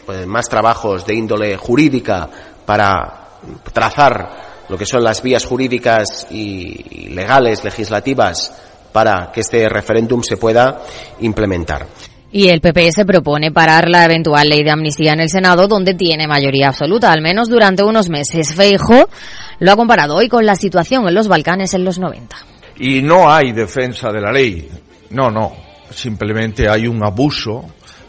pues, 0.04 0.26
más 0.26 0.48
trabajos 0.48 1.06
de 1.06 1.14
índole 1.14 1.56
jurídica 1.56 2.28
para 2.64 3.28
trazar 3.72 4.64
lo 4.68 4.76
que 4.76 4.86
son 4.86 5.04
las 5.04 5.22
vías 5.22 5.44
jurídicas 5.44 6.26
y 6.30 7.08
legales, 7.10 7.62
legislativas, 7.62 8.52
para 8.92 9.30
que 9.30 9.40
este 9.40 9.68
referéndum 9.68 10.22
se 10.22 10.36
pueda 10.36 10.82
implementar. 11.20 11.86
Y 12.36 12.50
el 12.50 12.60
PP 12.60 12.92
se 12.92 13.06
propone 13.06 13.50
parar 13.50 13.88
la 13.88 14.04
eventual 14.04 14.50
ley 14.50 14.62
de 14.62 14.70
amnistía 14.70 15.14
en 15.14 15.20
el 15.20 15.30
Senado, 15.30 15.68
donde 15.68 15.94
tiene 15.94 16.28
mayoría 16.28 16.68
absoluta, 16.68 17.10
al 17.10 17.22
menos 17.22 17.48
durante 17.48 17.82
unos 17.82 18.10
meses. 18.10 18.52
Feijo 18.54 19.08
lo 19.58 19.72
ha 19.72 19.76
comparado 19.76 20.16
hoy 20.16 20.28
con 20.28 20.44
la 20.44 20.54
situación 20.54 21.08
en 21.08 21.14
los 21.14 21.28
Balcanes 21.28 21.72
en 21.72 21.86
los 21.86 21.98
90. 21.98 22.36
Y 22.76 23.00
no 23.00 23.32
hay 23.32 23.52
defensa 23.52 24.12
de 24.12 24.20
la 24.20 24.32
ley. 24.32 24.68
No, 25.08 25.30
no. 25.30 25.54
Simplemente 25.88 26.68
hay 26.68 26.86
un 26.86 27.02
abuso 27.02 27.64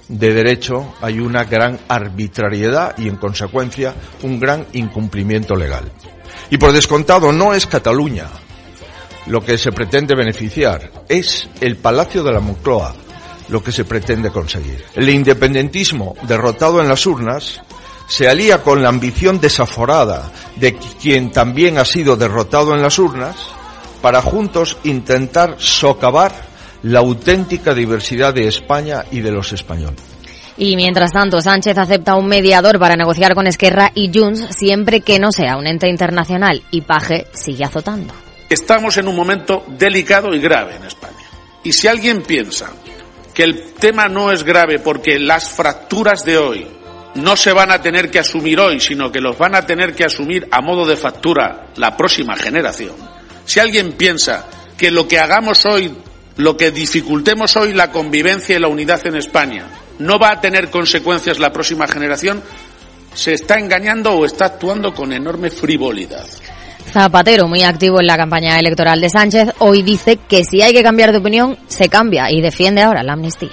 de 0.10 0.34
derecho, 0.34 0.96
hay 1.00 1.22
una 1.22 1.46
gran 1.46 1.80
arbitrariedad 1.88 2.98
y, 2.98 3.08
en 3.08 3.16
consecuencia, 3.16 3.96
un 4.24 4.42
gran 4.42 4.66
incumplimiento 4.74 5.56
legal. 5.56 5.90
Y 6.50 6.58
por 6.58 6.74
descontado, 6.74 7.32
no 7.32 7.54
es 7.54 7.66
Cataluña 7.66 8.26
lo 9.28 9.42
que 9.42 9.58
se 9.58 9.72
pretende 9.72 10.16
beneficiar, 10.16 10.92
es 11.08 11.50
el 11.60 11.78
Palacio 11.78 12.24
de 12.24 12.32
la 12.32 12.40
Moncloa, 12.40 12.96
lo 13.50 13.64
que 13.64 13.72
se 13.72 13.86
pretende 13.86 14.32
conseguir. 14.32 14.84
El 14.96 15.10
independentismo, 15.10 16.16
derrotado 16.24 16.82
en 16.82 16.90
las 16.90 17.06
urnas, 17.06 17.62
se 18.08 18.28
alía 18.28 18.64
con 18.64 18.82
la 18.82 18.90
ambición 18.90 19.40
desaforada 19.40 20.32
de 20.56 20.76
quien 20.76 21.32
también 21.32 21.78
ha 21.78 21.86
sido 21.86 22.16
derrotado 22.16 22.74
en 22.74 22.82
las 22.82 22.98
urnas 23.00 23.36
para 24.02 24.22
juntos 24.22 24.78
intentar 24.84 25.56
socavar 25.58 26.32
la 26.84 27.00
auténtica 27.00 27.74
diversidad 27.74 28.34
de 28.34 28.48
España 28.48 29.04
y 29.12 29.22
de 29.22 29.32
los 29.32 29.52
españoles. 29.52 30.02
Y 30.58 30.76
mientras 30.76 31.12
tanto, 31.12 31.40
Sánchez 31.42 31.78
acepta 31.78 32.16
un 32.16 32.28
mediador 32.28 32.80
para 32.80 32.96
negociar 32.96 33.36
con 33.36 33.46
Esquerra 33.46 33.92
y 33.94 34.12
Junts 34.12 34.56
siempre 34.56 35.02
que 35.02 35.20
no 35.20 35.32
sea 35.32 35.58
un 35.58 35.68
ente 35.68 35.88
internacional 35.88 36.64
y 36.72 36.82
Paje 36.82 37.28
sigue 37.34 37.64
azotando. 37.64 38.14
Estamos 38.50 38.98
en 38.98 39.08
un 39.08 39.16
momento 39.16 39.64
delicado 39.68 40.34
y 40.34 40.40
grave 40.40 40.76
en 40.78 40.86
España. 40.86 41.14
Y 41.64 41.74
si 41.74 41.88
alguien 41.88 42.24
piensa 42.24 42.72
que 43.38 43.44
el 43.44 43.74
tema 43.74 44.08
no 44.08 44.32
es 44.32 44.42
grave 44.42 44.80
porque 44.80 45.20
las 45.20 45.52
fracturas 45.52 46.26
de 46.26 46.40
hoy 46.40 46.68
no 47.14 47.36
se 47.36 47.54
van 47.54 47.70
a 47.70 47.80
tener 47.80 48.10
que 48.10 48.18
asumir 48.18 48.60
hoy, 48.60 48.80
sino 48.80 49.12
que 49.12 49.22
los 49.22 49.38
van 49.38 49.54
a 49.54 49.64
tener 49.64 49.94
que 49.94 50.06
asumir 50.06 50.48
a 50.50 50.60
modo 50.60 50.88
de 50.88 50.96
factura 50.96 51.68
la 51.76 51.96
próxima 51.96 52.36
generación. 52.36 52.96
Si 53.46 53.60
alguien 53.60 53.92
piensa 53.92 54.48
que 54.76 54.90
lo 54.90 55.08
que 55.08 55.20
hagamos 55.20 55.68
hoy, 55.68 55.94
lo 56.38 56.58
que 56.58 56.72
dificultemos 56.72 57.56
hoy 57.58 57.74
la 57.74 57.92
convivencia 57.92 58.56
y 58.56 58.60
la 58.60 58.70
unidad 58.70 59.06
en 59.06 59.18
España, 59.18 59.68
no 60.00 60.18
va 60.18 60.32
a 60.32 60.42
tener 60.42 60.72
consecuencias 60.72 61.38
la 61.38 61.54
próxima 61.54 61.88
generación, 61.88 62.42
se 63.14 63.34
está 63.34 63.60
engañando 63.60 64.14
o 64.14 64.26
está 64.26 64.46
actuando 64.46 64.96
con 64.96 65.14
enorme 65.14 65.52
frivolidad. 65.52 66.26
Zapatero, 66.98 67.48
muy 67.48 67.62
activo 67.62 68.00
en 68.00 68.08
la 68.08 68.18
campaña 68.18 68.58
electoral 68.58 69.00
de 69.00 69.08
Sánchez, 69.12 69.50
hoy 69.60 69.84
dice 69.84 70.18
que 70.28 70.44
si 70.44 70.64
hay 70.64 70.74
que 70.74 70.82
cambiar 70.82 71.12
de 71.12 71.20
opinión, 71.20 71.56
se 71.68 71.90
cambia 71.90 72.32
y 72.32 72.42
defiende 72.42 72.82
ahora 72.82 73.04
la 73.04 73.14
amnistía. 73.14 73.52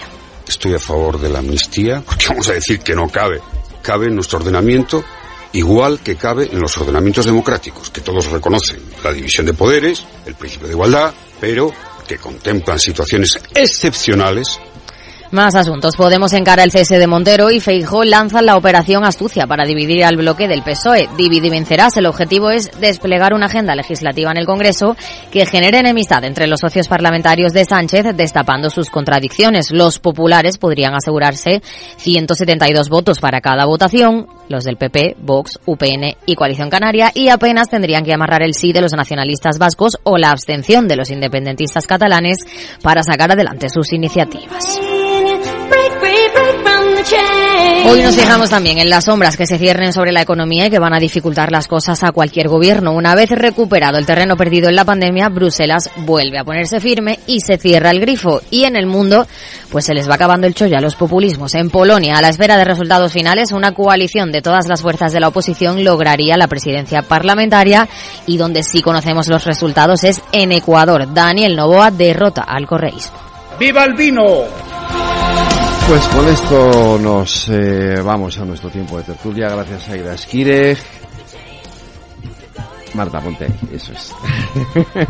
Estoy 0.49 0.73
a 0.73 0.79
favor 0.79 1.21
de 1.21 1.29
la 1.29 1.41
amnistía 1.41 2.03
porque 2.07 2.29
vamos 2.29 2.49
a 2.49 2.55
decir 2.55 2.81
que 2.81 2.95
no 2.95 3.07
cabe. 3.11 3.43
Cabe 3.83 4.07
en 4.07 4.15
nuestro 4.15 4.39
ordenamiento 4.39 5.05
igual 5.53 6.01
que 6.01 6.17
cabe 6.17 6.49
en 6.51 6.59
los 6.59 6.75
ordenamientos 6.79 7.27
democráticos, 7.27 7.91
que 7.91 8.01
todos 8.01 8.31
reconocen 8.31 8.81
la 9.05 9.13
división 9.13 9.45
de 9.45 9.53
poderes, 9.53 10.07
el 10.25 10.37
principio 10.37 10.67
de 10.67 10.73
igualdad, 10.73 11.13
pero 11.39 11.71
que 12.09 12.17
contemplan 12.17 12.79
situaciones 12.79 13.39
excepcionales 13.55 14.59
más 15.35 15.55
asuntos. 15.55 15.97
Podemos 15.97 16.33
encara 16.33 16.63
el 16.63 16.71
cese 16.71 16.99
de 16.99 17.07
Montero 17.07 17.51
y 17.51 17.61
Feijó 17.61 18.05
lanzan 18.05 18.47
la 18.47 18.57
operación 18.57 19.05
Astucia 19.05 19.47
para 19.47 19.65
dividir 19.65 20.05
al 20.05 20.17
bloque 20.17 20.49
del 20.49 20.63
PSOE. 20.63 21.09
Divide 21.17 21.49
y 21.49 21.51
vencerás. 21.51 21.97
El 21.97 22.07
objetivo 22.07 22.51
es 22.51 22.71
desplegar 22.81 23.35
una 23.35 23.47
agenda 23.47 23.75
legislativa 23.75 24.31
en 24.31 24.39
el 24.39 24.47
Congreso 24.47 24.97
que 25.31 25.45
genere 25.45 25.81
enemistad 25.81 26.25
entre 26.25 26.47
los 26.47 26.61
socios 26.61 26.89
parlamentarios 26.89 27.53
de 27.53 27.65
Sánchez, 27.65 28.17
destapando 28.17 28.71
sus 28.71 28.89
contradicciones. 28.89 29.73
Los 29.73 29.99
populares 29.99 30.57
podrían 30.57 30.95
asegurarse 30.95 31.61
172 31.97 32.89
votos 32.89 33.19
para 33.19 33.41
cada 33.41 33.67
votación, 33.67 34.29
los 34.49 34.65
del 34.65 34.77
PP, 34.77 35.17
Vox, 35.19 35.59
UPN 35.67 36.17
y 36.27 36.35
Coalición 36.37 36.71
Canaria, 36.71 37.11
y 37.15 37.29
apenas 37.29 37.69
tendrían 37.69 38.05
que 38.05 38.15
amarrar 38.15 38.43
el 38.43 38.55
sí 38.55 38.73
de 38.73 38.81
los 38.81 38.93
nacionalistas 38.93 39.59
vascos 39.59 39.99
o 40.05 40.17
la 40.17 40.31
abstención 40.31 40.87
de 40.87 40.97
los 40.97 41.11
independentistas 41.11 41.87
catalanes 41.87 42.39
para 42.83 43.03
sacar 43.03 43.33
adelante 43.33 43.69
sus 43.69 43.93
iniciativas. 43.93 44.81
Hoy 47.87 48.01
nos 48.03 48.17
fijamos 48.17 48.49
también 48.49 48.79
en 48.79 48.89
las 48.89 49.05
sombras 49.05 49.37
que 49.37 49.47
se 49.47 49.59
ciernen 49.59 49.93
sobre 49.93 50.11
la 50.11 50.23
economía 50.23 50.67
y 50.67 50.71
que 50.71 50.79
van 50.79 50.95
a 50.95 50.99
dificultar 50.99 51.53
las 51.53 51.69
cosas 51.69 52.03
a 52.03 52.13
cualquier 52.13 52.49
gobierno. 52.49 52.93
Una 52.93 53.15
vez 53.15 53.31
recuperado 53.31 53.99
el 53.99 54.07
terreno 54.07 54.37
perdido 54.37 54.71
en 54.71 54.77
la 54.77 54.87
pandemia, 54.87 55.29
Bruselas 55.29 55.91
vuelve 55.99 56.39
a 56.39 56.45
ponerse 56.45 56.81
firme 56.81 57.19
y 57.27 57.41
se 57.41 57.59
cierra 57.59 57.91
el 57.91 58.01
grifo. 58.01 58.41
Y 58.51 58.65
en 58.65 58.77
el 58.77 58.87
mundo, 58.87 59.27
pues 59.71 59.85
se 59.85 59.93
les 59.93 60.09
va 60.09 60.15
acabando 60.15 60.47
el 60.47 60.55
chollo 60.55 60.79
a 60.79 60.81
los 60.81 60.97
populismos. 60.97 61.55
En 61.55 61.69
Polonia, 61.69 62.17
a 62.17 62.23
la 62.23 62.31
espera 62.31 62.57
de 62.57 62.65
resultados 62.65 63.13
finales, 63.13 63.53
una 63.53 63.73
coalición 63.73 64.33
de 64.33 64.41
todas 64.41 64.67
las 64.67 64.81
fuerzas 64.81 65.13
de 65.13 65.21
la 65.21 65.29
oposición 65.29 65.85
lograría 65.85 66.39
la 66.39 66.49
presidencia 66.49 67.03
parlamentaria 67.03 67.87
y 68.27 68.39
donde 68.39 68.63
sí 68.63 68.81
conocemos 68.81 69.29
los 69.29 69.45
resultados 69.45 70.05
es 70.05 70.23
en 70.33 70.53
Ecuador. 70.53 71.13
Daniel 71.13 71.55
Novoa 71.55 71.91
derrota 71.91 72.43
al 72.43 72.67
correísmo. 72.67 73.19
¡Viva 73.59 73.85
el 73.85 73.95
vino! 73.95 74.74
Pues 75.87 76.09
con 76.09 76.27
esto 76.29 76.99
nos 76.99 77.49
eh, 77.51 78.01
vamos 78.03 78.39
a 78.39 78.45
nuestro 78.45 78.71
tiempo 78.71 78.97
de 78.97 79.05
tertulia. 79.05 79.51
Gracias 79.51 79.89
a 79.89 79.97
Ida 79.97 80.15
Esquire. 80.15 80.77
Marta, 82.95 83.21
ponte 83.21 83.47
eso 83.71 83.93
es. 83.93 84.13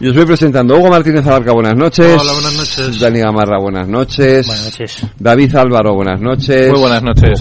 y 0.00 0.08
os 0.08 0.14
voy 0.14 0.26
presentando 0.26 0.76
Hugo 0.76 0.88
Martínez 0.88 1.26
Abarca, 1.26 1.52
buenas 1.52 1.74
noches. 1.74 2.20
Hola, 2.20 2.32
buenas 2.32 2.54
noches. 2.54 3.00
Dani 3.00 3.20
Gamarra, 3.20 3.58
buenas 3.58 3.88
noches. 3.88 4.46
Buenas 4.46 4.64
noches. 4.64 5.06
David 5.18 5.56
Álvaro, 5.56 5.94
buenas 5.94 6.20
noches. 6.20 6.70
Muy 6.70 6.80
buenas 6.80 7.02
noches. 7.02 7.40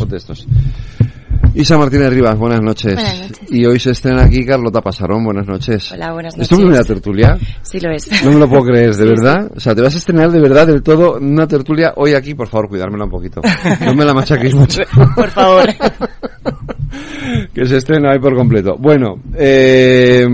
Isa 1.54 1.78
Martínez 1.78 2.10
Rivas, 2.10 2.38
buenas 2.38 2.62
noches. 2.62 2.94
Buenas 2.96 3.20
noches. 3.22 3.52
Y 3.52 3.66
hoy 3.66 3.80
se 3.80 3.92
estrena 3.92 4.24
aquí 4.24 4.46
Carlota 4.46 4.82
Pasarón, 4.82 5.24
buenas 5.24 5.48
noches. 5.48 5.92
Hola, 5.92 6.12
buenas 6.12 6.38
¿Es 6.38 6.50
tu 6.50 6.56
noches. 6.56 6.66
primera 6.66 6.84
tertulia? 6.84 7.38
Sí 7.62 7.80
lo 7.80 7.92
es. 7.92 8.10
No 8.24 8.32
me 8.32 8.40
lo 8.40 8.50
puedo 8.50 8.64
creer, 8.64 8.94
¿de 8.96 9.04
Sí, 9.04 9.10
verdad? 9.10 9.52
O 9.56 9.60
sea, 9.60 9.74
te 9.74 9.82
vas 9.82 9.96
a 9.96 9.98
estrenar 9.98 10.32
de 10.32 10.40
verdad 10.42 10.68
del 10.68 10.84
todo 10.84 11.18
una 11.18 11.48
tertulia 11.48 11.94
hoy 11.96 12.14
aquí, 12.14 12.34
por 12.34 12.48
favor, 12.48 12.68
cuidármela 12.70 13.06
un 13.06 13.12
poquito. 13.12 13.42
No 13.86 13.96
me 13.96 14.04
la 14.04 14.14
machaquéis 14.14 14.54
mucho. 14.56 14.82
Por 15.16 15.30
favor. 15.30 15.66
que 17.54 17.66
se 17.66 17.78
estrena 17.78 18.12
hoy 18.12 18.20
por 18.20 18.36
completo. 18.36 18.76
Bueno, 18.78 19.16
eh... 19.36 20.26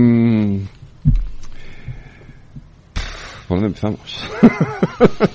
¿Por 3.52 3.60
dónde 3.60 3.76
empezamos? 3.76 4.30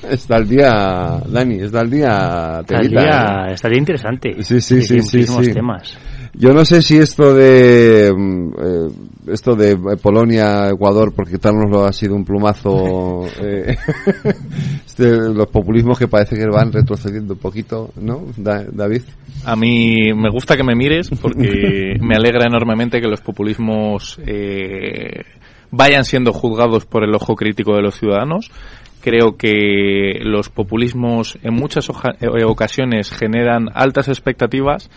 está 0.09 0.37
el 0.37 0.47
día, 0.49 1.21
Dani, 1.29 1.59
está 1.61 1.81
el 1.81 1.91
día... 1.91 2.61
Está 2.61 2.79
el 2.79 2.89
día, 2.89 3.45
¿eh? 3.47 3.53
está 3.53 3.67
el 3.67 3.73
día 3.73 3.79
interesante. 3.79 4.43
Sí, 4.43 4.59
sí, 4.59 4.81
sí, 4.81 5.01
sí, 5.03 5.23
sí. 5.23 5.53
temas. 5.53 5.95
Yo 6.33 6.51
no 6.51 6.65
sé 6.65 6.81
si 6.81 6.97
esto 6.97 7.35
de 7.35 8.11
mm, 8.11 8.49
eh, 8.59 8.87
esto 9.33 9.55
de 9.55 9.77
Polonia, 10.01 10.69
Ecuador, 10.69 11.13
porque 11.15 11.33
quitárnoslo 11.33 11.85
ha 11.85 11.93
sido 11.93 12.15
un 12.15 12.25
plumazo. 12.25 13.25
Eh, 13.39 13.75
este, 14.85 15.11
los 15.11 15.47
populismos 15.47 15.99
que 15.99 16.07
parece 16.07 16.35
que 16.35 16.45
van 16.47 16.71
retrocediendo 16.71 17.33
un 17.33 17.39
poquito, 17.39 17.91
¿no, 18.01 18.25
David? 18.37 19.03
A 19.45 19.55
mí 19.55 20.11
me 20.15 20.29
gusta 20.29 20.57
que 20.57 20.63
me 20.63 20.75
mires 20.75 21.09
porque 21.21 21.97
me 22.01 22.15
alegra 22.15 22.45
enormemente 22.47 22.99
que 22.99 23.07
los 23.07 23.21
populismos 23.21 24.19
eh, 24.25 25.23
vayan 25.71 26.05
siendo 26.05 26.33
juzgados 26.33 26.85
por 26.85 27.03
el 27.03 27.13
ojo 27.15 27.35
crítico 27.35 27.75
de 27.75 27.81
los 27.81 27.95
ciudadanos. 27.95 28.51
Creo 29.01 29.37
que 29.37 30.19
los 30.21 30.49
populismos 30.49 31.37
en 31.43 31.53
muchas 31.53 31.89
ocasiones 31.89 33.11
generan 33.11 33.67
altas 33.73 34.07
expectativas 34.07 34.89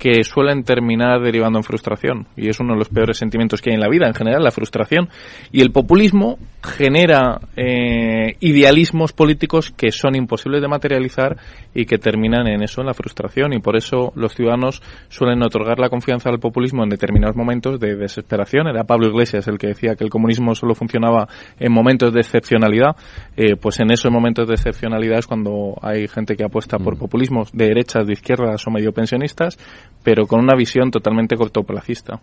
que 0.00 0.24
suelen 0.24 0.64
terminar 0.64 1.20
derivando 1.20 1.58
en 1.58 1.62
frustración. 1.62 2.26
Y 2.34 2.48
es 2.48 2.58
uno 2.58 2.72
de 2.72 2.78
los 2.78 2.88
peores 2.88 3.18
sentimientos 3.18 3.60
que 3.60 3.68
hay 3.68 3.74
en 3.74 3.80
la 3.80 3.88
vida, 3.88 4.06
en 4.06 4.14
general, 4.14 4.42
la 4.42 4.50
frustración. 4.50 5.10
Y 5.52 5.60
el 5.60 5.72
populismo 5.72 6.38
genera 6.62 7.38
eh, 7.54 8.34
idealismos 8.40 9.12
políticos 9.12 9.70
que 9.76 9.92
son 9.92 10.16
imposibles 10.16 10.62
de 10.62 10.68
materializar 10.68 11.36
y 11.74 11.84
que 11.84 11.98
terminan 11.98 12.48
en 12.48 12.62
eso, 12.62 12.80
en 12.80 12.86
la 12.86 12.94
frustración. 12.94 13.52
Y 13.52 13.60
por 13.60 13.76
eso 13.76 14.10
los 14.16 14.34
ciudadanos 14.34 14.82
suelen 15.10 15.42
otorgar 15.42 15.78
la 15.78 15.90
confianza 15.90 16.30
al 16.30 16.40
populismo 16.40 16.82
en 16.82 16.88
determinados 16.88 17.36
momentos 17.36 17.78
de 17.78 17.94
desesperación. 17.94 18.68
Era 18.68 18.84
Pablo 18.84 19.08
Iglesias 19.08 19.48
el 19.48 19.58
que 19.58 19.66
decía 19.66 19.96
que 19.96 20.04
el 20.04 20.10
comunismo 20.10 20.54
solo 20.54 20.74
funcionaba 20.74 21.28
en 21.58 21.72
momentos 21.72 22.14
de 22.14 22.20
excepcionalidad. 22.20 22.96
Eh, 23.36 23.56
pues 23.56 23.78
en 23.80 23.90
esos 23.92 24.10
momentos 24.10 24.48
de 24.48 24.54
excepcionalidad 24.54 25.18
es 25.18 25.26
cuando 25.26 25.74
hay 25.82 26.08
gente 26.08 26.36
que 26.36 26.44
apuesta 26.44 26.78
por 26.78 26.96
mm. 26.96 26.98
populismos 26.98 27.52
de 27.52 27.66
derechas, 27.66 28.06
de 28.06 28.14
izquierdas 28.14 28.66
o 28.66 28.70
medio 28.70 28.92
pensionistas 28.92 29.58
pero 30.02 30.26
con 30.26 30.40
una 30.40 30.56
visión 30.56 30.90
totalmente 30.90 31.36
cortoplacista. 31.36 32.20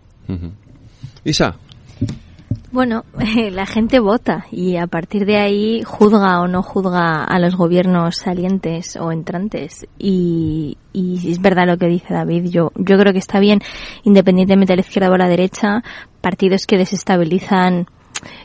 Isa. 1.24 1.56
Bueno, 2.70 3.04
la 3.50 3.66
gente 3.66 3.98
vota 3.98 4.46
y 4.50 4.76
a 4.76 4.86
partir 4.86 5.24
de 5.24 5.36
ahí 5.36 5.82
juzga 5.84 6.40
o 6.40 6.48
no 6.48 6.62
juzga 6.62 7.24
a 7.24 7.38
los 7.38 7.56
gobiernos 7.56 8.16
salientes 8.16 8.96
o 8.96 9.10
entrantes. 9.10 9.86
Y, 9.98 10.76
y 10.92 11.30
es 11.30 11.40
verdad 11.40 11.66
lo 11.66 11.78
que 11.78 11.86
dice 11.86 12.12
David. 12.12 12.50
Yo, 12.50 12.70
yo 12.74 12.98
creo 12.98 13.12
que 13.12 13.18
está 13.18 13.40
bien, 13.40 13.60
independientemente 14.04 14.72
de 14.72 14.78
la 14.78 14.82
izquierda 14.82 15.10
o 15.10 15.16
la 15.16 15.28
derecha, 15.28 15.82
partidos 16.20 16.66
que 16.66 16.76
desestabilizan 16.76 17.86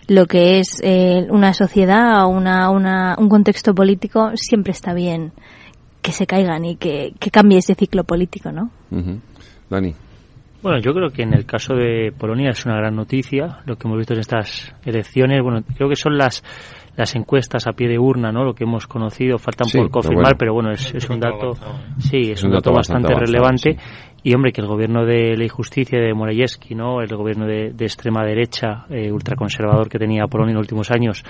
lo 0.07 0.25
que 0.27 0.59
es 0.59 0.79
eh, 0.83 1.25
una 1.29 1.53
sociedad 1.53 2.23
o 2.23 2.27
una, 2.27 2.69
una, 2.69 3.15
un 3.17 3.27
contexto 3.27 3.73
político, 3.73 4.31
siempre 4.35 4.71
está 4.71 4.93
bien 4.93 5.33
que 6.03 6.11
se 6.11 6.27
caigan 6.27 6.65
y 6.65 6.75
que, 6.75 7.13
cambie 7.31 7.57
ese 7.57 7.73
ciclo 7.73 8.03
político, 8.03 8.51
¿no? 8.51 8.69
Dani. 9.69 9.95
Bueno, 10.61 10.79
yo 10.79 10.93
creo 10.93 11.09
que 11.09 11.23
en 11.23 11.33
el 11.33 11.45
caso 11.45 11.73
de 11.73 12.13
Polonia 12.17 12.51
es 12.51 12.65
una 12.65 12.75
gran 12.75 12.95
noticia 12.95 13.59
lo 13.65 13.75
que 13.75 13.87
hemos 13.87 13.97
visto 13.97 14.13
en 14.13 14.19
estas 14.19 14.73
elecciones. 14.85 15.41
Bueno, 15.41 15.61
creo 15.75 15.89
que 15.89 15.95
son 15.95 16.17
las 16.17 16.43
las 16.95 17.15
encuestas 17.15 17.65
a 17.67 17.73
pie 17.73 17.87
de 17.87 17.97
urna, 17.97 18.31
¿no? 18.31 18.43
Lo 18.43 18.53
que 18.53 18.65
hemos 18.65 18.85
conocido, 18.85 19.37
faltan 19.39 19.67
por 19.71 19.89
confirmar, 19.89 20.37
pero 20.37 20.53
bueno, 20.53 20.71
es, 20.71 21.09
un 21.09 21.19
dato, 21.19 21.53
sí, 21.97 22.31
es, 22.31 22.43
un, 22.43 22.51
dato, 22.51 22.71
bastante, 22.71 23.13
relevante. 23.15 23.77
Y 24.21 24.33
hombre, 24.35 24.53
que 24.53 24.61
el 24.61 24.67
gobierno 24.67 25.03
de 25.03 25.35
Ley 25.35 25.47
y 25.47 25.49
Justicia 25.49 25.99
de 25.99 26.13
Morawiecki, 26.13 26.75
¿no? 26.75 27.01
El 27.01 27.13
gobierno 27.15 27.45
de, 27.45 27.73
extrema 27.79 28.23
derecha, 28.23 28.85
eh, 28.89 29.11
ultraconservador 29.11 29.89
que 29.89 29.97
tenía 29.97 30.27
Polonia 30.27 30.51
en 30.51 30.57
los 30.57 30.65
últimos 30.65 30.91
años, 30.91 31.23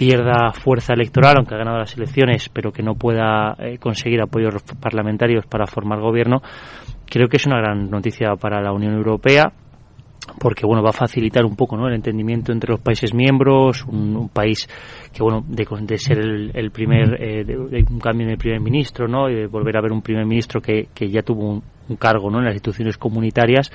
pierda 0.00 0.50
fuerza 0.54 0.94
electoral, 0.94 1.34
aunque 1.36 1.54
ha 1.54 1.58
ganado 1.58 1.76
las 1.76 1.94
elecciones, 1.94 2.48
pero 2.48 2.72
que 2.72 2.82
no 2.82 2.94
pueda 2.94 3.54
eh, 3.58 3.76
conseguir 3.76 4.22
apoyos 4.22 4.62
parlamentarios 4.80 5.44
para 5.44 5.66
formar 5.66 6.00
gobierno, 6.00 6.40
creo 7.04 7.28
que 7.28 7.36
es 7.36 7.44
una 7.44 7.58
gran 7.58 7.90
noticia 7.90 8.34
para 8.36 8.62
la 8.62 8.72
Unión 8.72 8.94
Europea 8.94 9.52
porque 10.38 10.64
bueno 10.64 10.82
va 10.82 10.90
a 10.90 10.94
facilitar 10.94 11.44
un 11.44 11.54
poco 11.54 11.76
¿no? 11.76 11.88
el 11.88 11.94
entendimiento 11.94 12.52
entre 12.52 12.70
los 12.70 12.80
países 12.80 13.12
miembros 13.12 13.84
un, 13.84 14.28
país 14.28 14.68
que 15.12 15.22
bueno 15.22 15.42
de, 15.46 15.98
ser 15.98 16.18
el, 16.18 16.70
primer 16.70 17.20
eh, 17.20 17.42
de, 17.42 17.56
un 17.58 17.98
cambio 17.98 18.26
en 18.26 18.32
el 18.32 18.38
primer 18.38 18.60
ministro 18.60 19.08
no 19.08 19.28
y 19.28 19.34
de 19.34 19.46
volver 19.46 19.76
a 19.76 19.80
ver 19.80 19.92
un 19.92 20.02
primer 20.02 20.26
ministro 20.26 20.60
que, 20.60 20.88
que 20.94 21.08
ya 21.08 21.22
tuvo 21.22 21.48
un, 21.48 21.62
un 21.88 21.96
cargo 21.96 22.30
¿no? 22.30 22.38
en 22.38 22.44
las 22.44 22.54
instituciones 22.54 22.96
comunitarias 22.96 23.72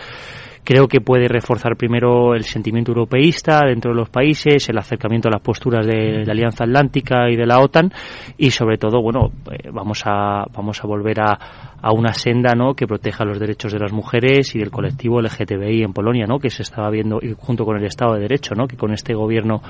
Creo 0.65 0.87
que 0.87 0.99
puede 0.99 1.27
reforzar 1.27 1.77
primero 1.77 2.33
el 2.33 2.43
sentimiento 2.43 2.91
europeísta 2.91 3.61
dentro 3.67 3.91
de 3.91 3.97
los 3.97 4.09
países, 4.09 4.67
el 4.67 4.77
acercamiento 4.79 5.27
a 5.29 5.31
las 5.31 5.41
posturas 5.41 5.85
de 5.85 6.25
la 6.25 6.31
Alianza 6.31 6.63
Atlántica 6.63 7.29
y 7.29 7.35
de 7.35 7.45
la 7.45 7.59
OTAN 7.59 7.93
y 8.35 8.49
sobre 8.49 8.79
todo, 8.79 8.99
bueno, 8.99 9.31
eh, 9.51 9.69
vamos 9.71 10.01
a 10.05 10.45
vamos 10.51 10.83
a 10.83 10.87
volver 10.87 11.21
a, 11.21 11.37
a 11.85 11.91
una 11.91 12.13
senda, 12.13 12.55
¿no? 12.55 12.73
que 12.73 12.87
proteja 12.87 13.23
los 13.25 13.39
derechos 13.39 13.71
de 13.71 13.77
las 13.77 13.93
mujeres 13.93 14.55
y 14.55 14.59
del 14.59 14.71
colectivo 14.71 15.21
LGTBI 15.21 15.83
en 15.83 15.93
Polonia, 15.93 16.25
¿no? 16.25 16.39
que 16.39 16.49
se 16.49 16.63
estaba 16.63 16.89
viendo 16.89 17.19
junto 17.37 17.63
con 17.63 17.77
el 17.77 17.85
Estado 17.85 18.15
de 18.15 18.21
Derecho, 18.21 18.55
¿no? 18.55 18.65
que 18.65 18.75
con 18.75 18.91
este 18.91 19.13
gobierno 19.13 19.61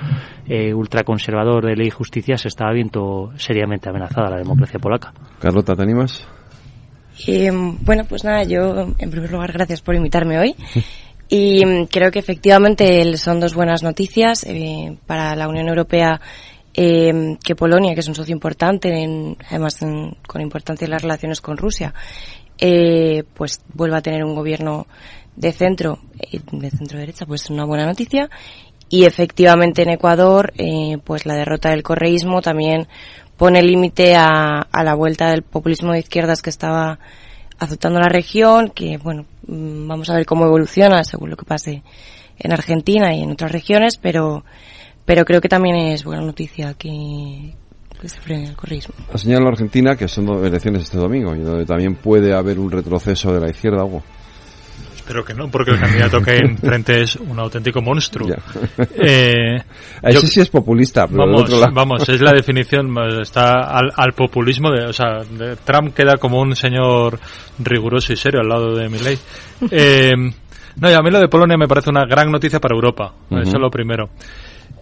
eh, 0.48 0.74
ultraconservador 0.74 1.66
de 1.66 1.76
ley 1.76 1.88
y 1.88 1.92
justicia 1.92 2.38
se 2.38 2.48
estaba 2.48 2.72
viendo 2.72 3.32
seriamente 3.36 3.90
amenazada 3.90 4.30
la 4.30 4.38
democracia 4.38 4.80
polaca. 4.80 5.14
Carlota, 5.40 5.76
¿te 5.76 5.84
animas? 5.84 6.26
Eh, 7.28 7.52
bueno, 7.54 8.06
pues 8.06 8.24
nada, 8.24 8.44
yo 8.44 8.94
en 8.98 9.12
primer 9.12 9.32
lugar 9.32 9.52
gracias 9.52 9.82
por 9.82 9.96
invitarme 9.96 10.40
hoy. 10.40 10.56
Y 11.28 11.66
mm, 11.66 11.86
creo 11.86 12.12
que 12.12 12.20
efectivamente 12.20 13.18
son 13.18 13.40
dos 13.40 13.56
buenas 13.56 13.82
noticias 13.82 14.44
eh, 14.44 14.96
para 15.08 15.36
la 15.36 15.48
Unión 15.48 15.68
Europea 15.68 16.22
eh, 16.76 17.38
que 17.44 17.56
Polonia, 17.56 17.94
que 17.94 18.02
es 18.02 18.08
un 18.08 18.14
socio 18.14 18.34
importante, 18.34 18.90
en, 19.02 19.38
además 19.50 19.80
con 20.28 20.42
importancia 20.42 20.86
en 20.86 20.92
las 20.92 21.02
relaciones 21.02 21.42
con 21.42 21.58
Rusia, 21.58 21.94
eh, 22.58 23.24
pues 23.34 23.62
vuelva 23.74 23.98
a 23.98 24.02
tener 24.02 24.24
un 24.24 24.36
gobierno 24.36 24.88
de 25.36 25.52
centro, 25.52 26.00
eh, 26.20 26.40
de 26.52 26.70
centro 26.70 27.00
derecha, 27.00 27.26
pues 27.26 27.44
es 27.44 27.50
una 27.50 27.66
buena 27.66 27.86
noticia. 27.86 28.30
Y 28.88 29.06
efectivamente 29.06 29.82
en 29.82 29.90
Ecuador, 29.90 30.54
eh, 30.58 30.98
pues 31.04 31.26
la 31.26 31.36
derrota 31.36 31.70
del 31.70 31.82
correísmo 31.82 32.42
también 32.42 32.88
pone 33.38 33.62
límite 33.62 34.16
a, 34.16 34.62
a, 34.72 34.84
la 34.84 34.96
vuelta 34.96 35.30
del 35.30 35.44
populismo 35.44 35.92
de 35.92 36.00
izquierdas 36.00 36.42
que 36.42 36.50
estaba 36.50 37.00
azotando 37.60 38.00
la 38.00 38.10
región, 38.10 38.70
que 38.70 38.98
bueno, 38.98 39.26
mm, 39.48 39.88
vamos 39.88 40.10
a 40.10 40.16
ver 40.16 40.26
cómo 40.26 40.46
evoluciona 40.46 41.04
según 41.04 41.30
lo 41.30 41.38
que 41.38 41.46
pase 41.46 41.84
en 42.38 42.52
Argentina 42.52 43.14
y 43.14 43.24
en 43.24 43.32
otras 43.32 43.52
regiones, 43.52 43.98
pero, 43.98 44.44
pero 45.06 45.26
creo 45.26 45.42
que 45.42 45.50
también 45.50 45.76
es 45.76 46.04
buena 46.04 46.22
noticia 46.22 46.74
que, 46.74 47.54
se 48.04 48.20
frene 48.20 48.50
el 48.50 48.56
correísmo. 48.56 48.94
Ha 49.12 49.18
señalado 49.18 49.48
Argentina 49.48 49.96
que 49.96 50.08
son 50.08 50.30
elecciones 50.46 50.84
este 50.84 50.98
domingo 50.98 51.36
y 51.36 51.40
donde 51.40 51.66
también 51.66 51.96
puede 51.96 52.36
haber 52.36 52.60
un 52.60 52.70
retroceso 52.70 53.34
de 53.34 53.40
la 53.40 53.50
izquierda, 53.50 53.82
algo. 53.82 54.04
Espero 55.06 55.24
que 55.24 55.36
no, 55.36 55.52
porque 55.52 55.70
el 55.70 55.80
candidato 55.80 56.20
que 56.20 56.36
enfrente 56.38 57.04
es 57.04 57.16
un 57.16 57.38
auténtico 57.38 57.80
monstruo. 57.80 58.28
Eh, 58.98 59.62
Ese 60.02 60.28
sí 60.28 60.42
es 60.42 60.50
populista, 60.50 61.06
pero 61.08 61.26
vamos, 61.26 61.44
otro 61.44 61.60
lado... 61.60 61.74
vamos, 61.74 62.10
es 62.10 62.20
la 62.22 62.32
definición, 62.32 62.92
está 63.22 63.78
al, 63.78 63.92
al 63.96 64.14
populismo, 64.14 64.72
de, 64.72 64.86
o 64.86 64.94
sea, 64.94 65.20
de 65.24 65.58
Trump 65.58 65.94
queda 65.94 66.18
como 66.18 66.42
un 66.42 66.56
señor 66.56 67.20
riguroso 67.60 68.14
y 68.14 68.16
serio 68.16 68.40
al 68.42 68.50
lado 68.50 68.76
de 68.76 68.90
Milley. 68.90 69.18
Eh, 69.72 70.14
no, 70.16 70.90
y 70.90 70.94
a 70.94 71.00
mí 71.02 71.12
lo 71.12 71.20
de 71.20 71.28
Polonia 71.28 71.56
me 71.58 71.68
parece 71.68 71.90
una 71.90 72.06
gran 72.06 72.32
noticia 72.32 72.60
para 72.60 72.76
Europa, 72.76 73.14
eso 73.30 73.56
es 73.56 73.62
lo 73.62 73.70
primero 73.70 74.10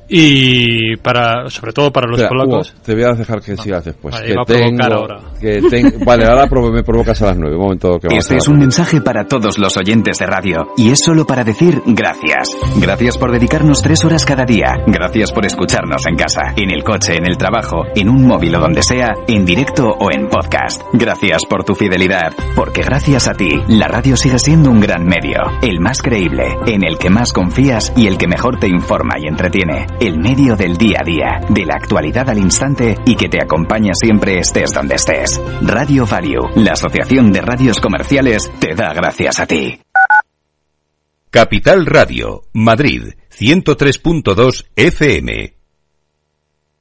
y 0.07 0.95
para 0.97 1.49
sobre 1.49 1.73
todo 1.73 1.91
para 1.91 2.07
los 2.07 2.21
polacos. 2.23 2.75
te 2.83 2.93
voy 2.93 3.03
a 3.03 3.13
dejar 3.13 3.41
que 3.41 3.55
sigas 3.57 3.85
después 3.85 4.15
que 4.19 4.35
tengo, 4.45 4.83
ahora. 4.83 5.19
Que 5.39 5.61
vale 6.05 6.25
ahora 6.25 6.47
me 6.71 6.83
provocas 6.83 7.21
a 7.21 7.27
las 7.27 7.37
nueve 7.37 7.55
un 7.55 7.63
momento 7.63 7.99
que 7.99 8.15
este 8.15 8.37
es 8.37 8.47
un 8.47 8.59
mensaje 8.59 9.01
para 9.01 9.25
todos 9.25 9.57
los 9.57 9.75
oyentes 9.77 10.19
de 10.19 10.25
radio 10.25 10.71
y 10.77 10.91
es 10.91 10.99
solo 11.03 11.25
para 11.25 11.43
decir 11.43 11.81
gracias. 11.85 12.49
Gracias 12.79 13.17
por 13.17 13.31
dedicarnos 13.31 13.81
tres 13.81 14.03
horas 14.05 14.25
cada 14.25 14.45
día. 14.45 14.83
Gracias 14.87 15.31
por 15.31 15.45
escucharnos 15.45 16.05
en 16.07 16.15
casa 16.15 16.53
en 16.55 16.71
el 16.71 16.83
coche 16.83 17.15
en 17.15 17.25
el 17.25 17.37
trabajo 17.37 17.83
en 17.95 18.09
un 18.09 18.25
móvil 18.25 18.55
o 18.55 18.59
donde 18.59 18.83
sea 18.83 19.13
en 19.27 19.45
directo 19.45 19.87
o 19.87 20.11
en 20.11 20.27
podcast. 20.27 20.81
Gracias 20.93 21.45
por 21.45 21.63
tu 21.63 21.75
fidelidad 21.75 22.33
porque 22.55 22.81
gracias 22.81 23.27
a 23.27 23.33
ti 23.33 23.49
la 23.67 23.87
radio 23.87 24.15
sigue 24.17 24.39
siendo 24.39 24.69
un 24.69 24.79
gran 24.79 25.05
medio 25.05 25.39
el 25.61 25.79
más 25.79 26.01
creíble 26.01 26.57
en 26.65 26.83
el 26.83 26.97
que 26.97 27.09
más 27.09 27.33
confías 27.33 27.93
y 27.95 28.07
el 28.07 28.17
que 28.17 28.27
mejor 28.27 28.59
te 28.59 28.67
informa 28.67 29.15
y 29.19 29.27
entretiene 29.27 29.87
el 29.99 30.17
medio 30.17 30.55
del 30.55 30.77
día 30.77 30.97
a 31.01 31.05
día, 31.05 31.41
de 31.49 31.65
la 31.65 31.75
actualidad 31.75 32.29
al 32.29 32.37
instante 32.37 32.95
y 33.05 33.15
que 33.15 33.29
te 33.29 33.41
acompaña 33.41 33.93
siempre 33.93 34.39
estés 34.39 34.73
donde 34.73 34.95
estés. 34.95 35.41
Radio 35.61 36.05
Value, 36.05 36.49
la 36.55 36.73
Asociación 36.73 37.31
de 37.31 37.41
Radios 37.41 37.79
Comerciales, 37.79 38.51
te 38.59 38.75
da 38.75 38.93
gracias 38.93 39.39
a 39.39 39.47
ti. 39.47 39.79
Capital 41.29 41.85
Radio, 41.85 42.43
Madrid, 42.53 43.13
103.2 43.31 44.65
FM. 44.75 45.52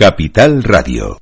Capital 0.00 0.62
Radio. 0.62 1.18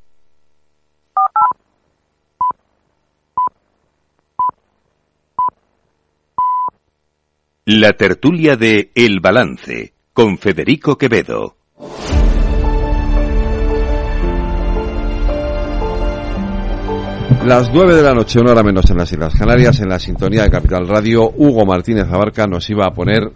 La 7.64 7.95
tertulia 7.95 8.57
de 8.57 8.93
El 8.95 9.18
Balance 9.18 9.93
con 10.12 10.39
Federico 10.39 10.97
Quevedo. 10.97 11.57
Las 17.45 17.72
nueve 17.72 17.97
de 17.97 18.03
la 18.03 18.14
noche, 18.14 18.39
una 18.39 18.53
hora 18.53 18.62
menos 18.62 18.89
en 18.91 18.99
las 18.99 19.11
Islas 19.11 19.35
Canarias, 19.37 19.81
en 19.81 19.89
la 19.89 19.99
sintonía 19.99 20.45
de 20.45 20.51
Capital 20.51 20.87
Radio, 20.87 21.29
Hugo 21.29 21.66
Martínez 21.66 22.05
Abarca 22.05 22.47
nos 22.47 22.70
iba 22.70 22.87
a 22.87 22.95
poner 22.95 23.33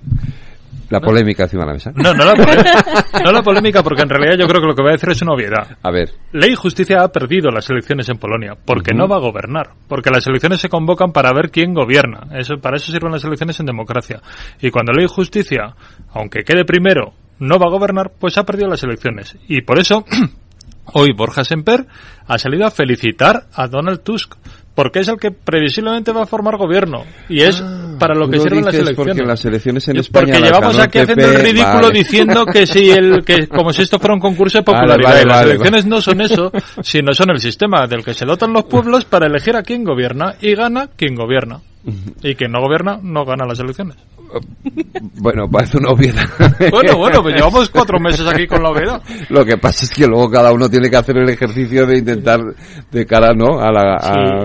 la 0.92 1.00
polémica 1.00 1.44
encima 1.44 1.62
de 1.62 1.66
la 1.68 1.72
mesa. 1.72 1.90
No, 1.94 2.12
no 2.12 2.22
la, 2.22 2.34
polémica, 2.34 2.84
no 3.24 3.32
la 3.32 3.42
polémica, 3.42 3.82
porque 3.82 4.02
en 4.02 4.10
realidad 4.10 4.36
yo 4.38 4.46
creo 4.46 4.60
que 4.60 4.66
lo 4.66 4.74
que 4.74 4.82
voy 4.82 4.90
a 4.90 4.92
decir 4.92 5.08
es 5.08 5.22
una 5.22 5.32
obviedad. 5.32 5.78
A 5.82 5.90
ver. 5.90 6.10
Ley 6.32 6.52
y 6.52 6.54
Justicia 6.54 7.02
ha 7.02 7.08
perdido 7.08 7.50
las 7.50 7.70
elecciones 7.70 8.10
en 8.10 8.18
Polonia, 8.18 8.58
porque 8.62 8.92
no 8.92 9.08
va 9.08 9.16
a 9.16 9.20
gobernar. 9.20 9.70
Porque 9.88 10.10
las 10.10 10.26
elecciones 10.26 10.60
se 10.60 10.68
convocan 10.68 11.12
para 11.12 11.32
ver 11.32 11.50
quién 11.50 11.72
gobierna. 11.72 12.26
Eso, 12.38 12.56
para 12.60 12.76
eso 12.76 12.92
sirven 12.92 13.10
las 13.10 13.24
elecciones 13.24 13.58
en 13.58 13.66
democracia. 13.66 14.20
Y 14.60 14.70
cuando 14.70 14.92
Ley 14.92 15.06
y 15.06 15.08
Justicia, 15.08 15.74
aunque 16.12 16.44
quede 16.44 16.66
primero, 16.66 17.14
no 17.38 17.58
va 17.58 17.68
a 17.68 17.70
gobernar, 17.70 18.12
pues 18.18 18.36
ha 18.36 18.44
perdido 18.44 18.68
las 18.68 18.82
elecciones. 18.82 19.38
Y 19.48 19.62
por 19.62 19.78
eso, 19.78 20.04
hoy 20.92 21.14
Borja 21.16 21.42
Semper 21.42 21.86
ha 22.26 22.36
salido 22.36 22.66
a 22.66 22.70
felicitar 22.70 23.46
a 23.54 23.66
Donald 23.66 24.02
Tusk 24.02 24.34
porque 24.74 25.00
es 25.00 25.08
el 25.08 25.18
que 25.18 25.30
previsiblemente 25.30 26.12
va 26.12 26.22
a 26.22 26.26
formar 26.26 26.56
gobierno 26.56 27.04
y 27.28 27.42
es 27.42 27.60
Ah, 27.60 27.81
para 28.02 28.14
lo 28.18 28.28
que 28.28 28.38
sirven 28.40 28.64
las 28.64 28.74
elecciones. 28.74 28.96
Porque 28.96 29.22
las 29.22 29.44
elecciones 29.44 29.88
en 29.88 29.96
Y 29.96 30.00
España 30.00 30.26
porque 30.34 30.40
llevamos 30.42 30.78
aquí 30.78 30.98
haciendo 30.98 31.28
el 31.28 31.34
ridículo 31.36 31.82
vale. 31.82 31.98
diciendo 31.98 32.46
que 32.46 32.66
si 32.66 32.90
el 32.90 33.24
que 33.24 33.46
como 33.46 33.72
si 33.72 33.82
esto 33.82 33.98
fuera 33.98 34.14
un 34.14 34.20
concurso 34.20 34.58
de 34.58 34.64
popularidad 34.64 35.10
Vale, 35.10 35.24
las 35.24 35.42
elecciones 35.42 35.82
vale. 35.84 35.90
no 35.90 36.00
son 36.00 36.20
eso, 36.20 36.52
sino 36.82 37.12
son 37.14 37.30
el 37.30 37.40
sistema 37.40 37.86
del 37.86 38.04
que 38.04 38.14
se 38.14 38.24
dotan 38.24 38.52
los 38.52 38.64
pueblos 38.64 39.04
para 39.04 39.26
elegir 39.26 39.56
a 39.56 39.62
quién 39.62 39.84
gobierna 39.84 40.34
y 40.40 40.54
gana 40.54 40.88
quien 40.96 41.14
gobierna. 41.14 41.60
Y 42.22 42.34
quien 42.36 42.52
no 42.52 42.60
gobierna 42.60 42.98
no 43.02 43.24
gana 43.24 43.44
las 43.44 43.58
elecciones. 43.58 43.96
Bueno, 45.20 45.48
parece 45.50 45.78
una 45.78 45.90
obviedad. 45.90 46.24
Bueno, 46.70 46.96
bueno, 46.98 47.22
pues 47.22 47.34
llevamos 47.36 47.68
cuatro 47.70 47.98
meses 48.00 48.26
aquí 48.26 48.46
con 48.46 48.62
la 48.62 48.70
obviedad. 48.70 49.02
Lo 49.30 49.44
que 49.44 49.56
pasa 49.58 49.84
es 49.84 49.90
que 49.90 50.06
luego 50.06 50.30
cada 50.30 50.52
uno 50.52 50.68
tiene 50.68 50.88
que 50.90 50.96
hacer 50.96 51.16
el 51.18 51.28
ejercicio 51.28 51.86
de 51.86 51.98
intentar 51.98 52.40
de 52.90 53.06
cara, 53.06 53.32
¿no? 53.34 53.60
A 53.60 53.70
la, 53.72 53.94
a- 53.96 54.00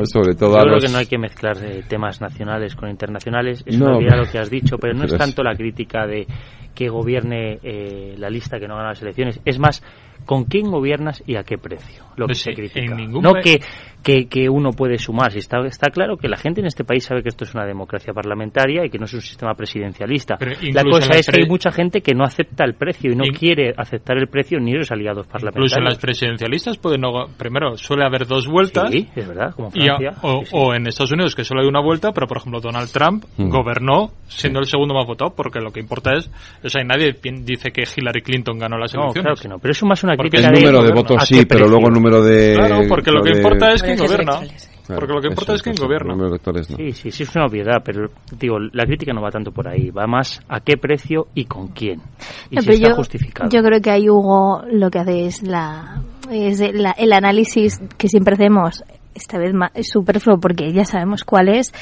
Sí, 0.06 0.12
sobre 0.12 0.36
todo 0.36 0.54
yo 0.54 0.58
a 0.58 0.62
creo 0.62 0.74
los... 0.76 0.86
que 0.86 0.92
no 0.92 0.98
hay 0.98 1.06
que 1.08 1.18
mezclar 1.18 1.58
eh, 1.64 1.84
temas 1.88 2.22
nacionales 2.22 2.76
con 2.76 2.90
internacionales. 2.90 3.64
Es 3.66 3.78
No, 3.78 3.98
una 3.98 4.18
lo 4.18 4.30
que 4.32 4.40
has 4.40 4.50
dicho, 4.50 4.78
pero 4.78 4.94
no 4.94 5.02
pero 5.02 5.14
es- 5.16 5.20
tanto 5.20 5.44
la 5.44 5.56
crítica 5.56 6.06
de 6.06 6.28
que 6.76 6.90
gobierne 6.90 7.60
eh, 7.64 8.14
la 8.18 8.30
lista 8.30 8.60
que 8.60 8.68
no 8.68 8.76
gana 8.76 8.90
las 8.90 9.02
elecciones. 9.02 9.40
Es 9.46 9.58
más, 9.58 9.82
con 10.28 10.44
quién 10.44 10.70
gobiernas 10.70 11.24
y 11.26 11.38
a 11.38 11.44
qué 11.44 11.58
precio. 11.58 12.04
Lo 12.18 12.28
que 12.28 12.36
Sí, 12.36 12.44
se 12.44 12.54
critica. 12.54 12.94
ningún 12.96 13.24
no 13.24 13.34
que, 13.34 13.60
que, 14.04 14.28
que 14.28 14.50
uno 14.50 14.72
puede 14.72 14.98
sumar. 14.98 15.32
Si 15.32 15.40
está, 15.40 15.60
está 15.66 15.90
claro 15.90 16.18
que 16.18 16.28
la 16.28 16.38
gente 16.38 16.62
en 16.62 16.68
este 16.68 16.84
país 16.84 17.04
sabe 17.06 17.24
que 17.24 17.30
esto 17.30 17.44
es 17.46 17.54
una 17.56 17.66
democracia 17.66 18.14
parlamentaria 18.14 18.86
y 18.86 18.90
que 18.90 18.98
no 19.00 19.06
es 19.06 19.14
un 19.14 19.22
sistema 19.22 19.54
presidencialista. 19.56 20.36
Pero 20.38 20.52
La 20.74 20.84
cosa 20.84 21.10
la 21.14 21.20
es 21.20 21.28
que 21.28 21.42
hay 21.42 21.48
mucha 21.48 21.72
gente 21.72 22.02
que 22.02 22.14
no 22.14 22.24
acepta 22.24 22.64
el 22.66 22.74
precio 22.76 23.12
y 23.12 23.16
no 23.16 23.26
In- 23.26 23.34
quiere 23.34 23.74
aceptar 23.78 24.18
el 24.18 24.28
precio 24.28 24.60
ni 24.60 24.74
los 24.74 24.92
aliados 24.92 25.28
parlamentarios. 25.28 25.72
Incluso 25.72 25.80
en 25.80 25.86
las 25.86 25.98
presidencialistas 25.98 26.78
pueden 26.78 27.02
no, 27.02 27.28
primero 27.38 27.78
suele 27.78 28.04
haber 28.06 28.28
dos 28.28 28.48
vueltas. 28.48 28.92
Sí, 28.92 29.08
es 29.16 29.28
verdad, 29.28 29.54
como 29.56 29.70
a- 29.70 29.72
Francia. 29.72 30.14
o, 30.24 30.44
o 30.52 30.74
en 30.74 30.88
Estados 30.88 31.12
Unidos 31.14 31.36
que 31.36 31.44
solo 31.44 31.62
hay 31.62 31.68
una 31.68 31.82
vuelta, 31.82 32.12
pero 32.12 32.28
por 32.28 32.38
ejemplo 32.38 32.60
Donald 32.60 32.92
Trump 32.92 33.26
Mm. 33.38 33.50
gobernó 33.50 34.12
siendo 34.28 34.60
el 34.60 34.66
segundo 34.66 34.94
más 34.94 35.06
votado, 35.06 35.34
porque 35.36 35.60
lo 35.60 35.72
que 35.72 35.80
importa 35.80 36.14
es, 36.16 36.30
o 36.64 36.70
sea, 36.70 36.84
nadie 36.84 37.16
dice 37.44 37.72
que 37.72 37.84
Hillary 37.84 38.22
Clinton 38.22 38.58
ganó 38.58 38.78
las 38.78 38.94
No, 38.94 39.04
elecciones. 39.04 39.24
claro 39.24 39.42
que 39.42 39.48
no, 39.48 39.60
pero 39.60 39.72
eso 39.72 39.86
es 39.86 39.90
más 39.90 40.04
una 40.04 40.17
Porque 40.18 40.38
El 40.38 40.52
número 40.52 40.84
de 40.84 40.92
votos 40.92 41.18
¿A 41.22 41.26
sí, 41.26 41.46
pero 41.48 41.68
luego 41.68 41.88
el 41.88 41.94
número 41.94 42.22
de... 42.22 42.54
Claro, 42.56 42.82
porque 42.90 43.12
lo 43.12 43.22
que 43.22 43.32
de- 43.32 43.38
importa 43.38 43.72
es 43.74 43.84
quién 43.84 43.98
gobierna. 43.98 44.40
Claro, 44.88 45.00
porque 45.02 45.14
lo 45.16 45.22
que 45.22 45.28
importa 45.28 45.52
eso, 45.54 45.56
es 45.56 45.62
quién 45.64 45.76
gobierna. 45.76 46.16
no. 46.16 46.38
Sí, 46.64 46.92
sí, 46.94 47.12
sí, 47.12 47.24
es 47.24 47.36
una 47.36 47.46
obviedad, 47.46 47.82
pero 47.84 48.08
digo, 48.40 48.58
la 48.72 48.86
crítica 48.86 49.12
no 49.14 49.22
va 49.22 49.30
tanto 49.30 49.52
por 49.52 49.68
ahí, 49.68 49.90
va 49.90 50.08
más 50.08 50.40
a 50.48 50.62
qué 50.62 50.78
precio 50.78 51.28
y 51.36 51.44
con 51.46 51.68
quién. 51.68 52.02
Y 52.50 52.56
No, 52.56 52.62
si 52.62 52.70
está 52.72 52.90
yo, 52.90 52.96
justificado. 52.96 53.50
yo 53.50 53.62
creo 53.62 53.82
que 53.82 53.92
ahí 53.92 54.10
Hugo 54.10 54.64
lo 54.72 54.90
que 54.90 55.00
hace 55.00 55.26
es 55.26 55.44
la 55.44 56.02
es 56.32 56.60
la- 56.74 56.92
el 56.98 57.12
análisis 57.14 57.80
que 57.98 58.08
siempre 58.08 58.34
hacemos 58.36 58.84
esta 59.18 59.38
vez 59.38 59.54
es 59.74 59.90
superfluo 59.90 60.40
porque 60.40 60.72
ya 60.72 60.86
sabemos 60.86 61.24
cuál 61.24 61.50
es 61.50 61.74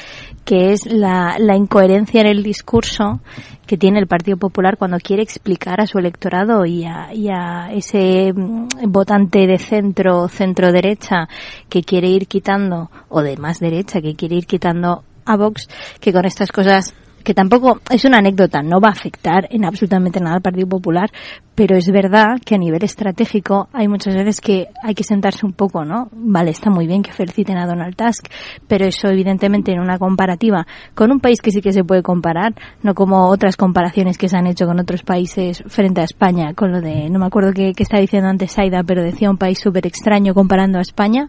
que 0.44 0.72
es 0.72 0.86
la, 0.86 1.36
la 1.38 1.56
incoherencia 1.56 2.20
en 2.20 2.26
el 2.26 2.42
discurso 2.42 3.20
que 3.66 3.76
tiene 3.76 3.98
el 3.98 4.06
Partido 4.06 4.36
Popular 4.36 4.76
cuando 4.76 4.98
quiere 4.98 5.22
explicar 5.22 5.80
a 5.80 5.86
su 5.86 5.98
electorado 5.98 6.64
y 6.64 6.84
a, 6.84 7.12
y 7.12 7.28
a 7.28 7.72
ese 7.72 8.32
mm, 8.32 8.68
votante 8.88 9.46
de 9.46 9.58
centro 9.58 10.28
centro 10.28 10.72
derecha 10.72 11.28
que 11.68 11.82
quiere 11.82 12.08
ir 12.08 12.26
quitando 12.26 12.90
o 13.08 13.22
de 13.22 13.36
más 13.36 13.60
derecha 13.60 14.00
que 14.00 14.14
quiere 14.14 14.36
ir 14.36 14.46
quitando 14.46 15.04
a 15.24 15.36
Vox 15.36 15.68
que 16.00 16.12
con 16.12 16.24
estas 16.24 16.52
cosas 16.52 16.94
que 17.26 17.34
tampoco 17.34 17.80
es 17.90 18.04
una 18.04 18.18
anécdota, 18.18 18.62
no 18.62 18.80
va 18.80 18.90
a 18.90 18.92
afectar 18.92 19.48
en 19.50 19.64
absolutamente 19.64 20.20
nada 20.20 20.36
al 20.36 20.42
Partido 20.42 20.68
Popular, 20.68 21.10
pero 21.56 21.76
es 21.76 21.90
verdad 21.90 22.36
que 22.44 22.54
a 22.54 22.58
nivel 22.58 22.84
estratégico 22.84 23.68
hay 23.72 23.88
muchas 23.88 24.14
veces 24.14 24.40
que 24.40 24.68
hay 24.80 24.94
que 24.94 25.02
sentarse 25.02 25.44
un 25.44 25.52
poco, 25.52 25.84
¿no? 25.84 26.08
Vale, 26.12 26.52
está 26.52 26.70
muy 26.70 26.86
bien 26.86 27.02
que 27.02 27.12
feliciten 27.12 27.58
a 27.58 27.66
Donald 27.66 27.96
Tusk, 27.96 28.28
pero 28.68 28.86
eso 28.86 29.08
evidentemente 29.08 29.72
en 29.72 29.80
una 29.80 29.98
comparativa 29.98 30.68
con 30.94 31.10
un 31.10 31.18
país 31.18 31.40
que 31.40 31.50
sí 31.50 31.60
que 31.60 31.72
se 31.72 31.82
puede 31.82 32.04
comparar, 32.04 32.54
no 32.84 32.94
como 32.94 33.26
otras 33.28 33.56
comparaciones 33.56 34.18
que 34.18 34.28
se 34.28 34.36
han 34.36 34.46
hecho 34.46 34.64
con 34.64 34.78
otros 34.78 35.02
países 35.02 35.64
frente 35.66 36.02
a 36.02 36.04
España, 36.04 36.54
con 36.54 36.70
lo 36.70 36.80
de, 36.80 37.10
no 37.10 37.18
me 37.18 37.26
acuerdo 37.26 37.52
qué, 37.52 37.72
estaba 37.76 38.00
diciendo 38.00 38.28
antes 38.28 38.52
Saida, 38.52 38.84
pero 38.86 39.02
decía 39.02 39.28
un 39.28 39.36
país 39.36 39.58
súper 39.58 39.84
extraño 39.88 40.32
comparando 40.32 40.78
a 40.78 40.82
España. 40.82 41.28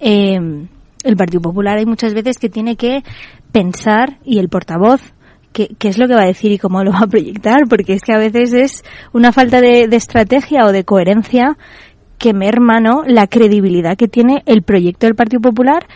Eh, 0.00 0.38
el 1.02 1.16
Partido 1.16 1.40
Popular 1.40 1.78
hay 1.78 1.86
muchas 1.86 2.12
veces 2.12 2.36
que 2.36 2.50
tiene 2.50 2.76
que 2.76 3.02
pensar 3.52 4.18
y 4.22 4.38
el 4.38 4.50
portavoz 4.50 5.14
qué, 5.52 5.68
qué 5.78 5.88
es 5.88 5.98
lo 5.98 6.06
que 6.08 6.14
va 6.14 6.22
a 6.22 6.26
decir 6.26 6.52
y 6.52 6.58
cómo 6.58 6.82
lo 6.84 6.92
va 6.92 7.00
a 7.04 7.06
proyectar, 7.06 7.62
porque 7.68 7.94
es 7.94 8.02
que 8.02 8.12
a 8.12 8.18
veces 8.18 8.52
es 8.52 8.84
una 9.12 9.32
falta 9.32 9.60
de, 9.60 9.86
de 9.88 9.96
estrategia 9.96 10.64
o 10.66 10.72
de 10.72 10.84
coherencia 10.84 11.56
que 12.18 12.34
merma 12.34 12.80
¿no? 12.80 13.02
la 13.06 13.26
credibilidad 13.26 13.96
que 13.96 14.08
tiene 14.08 14.42
el 14.46 14.62
proyecto 14.62 15.06
del 15.06 15.14
Partido 15.14 15.40
Popular, 15.40 15.86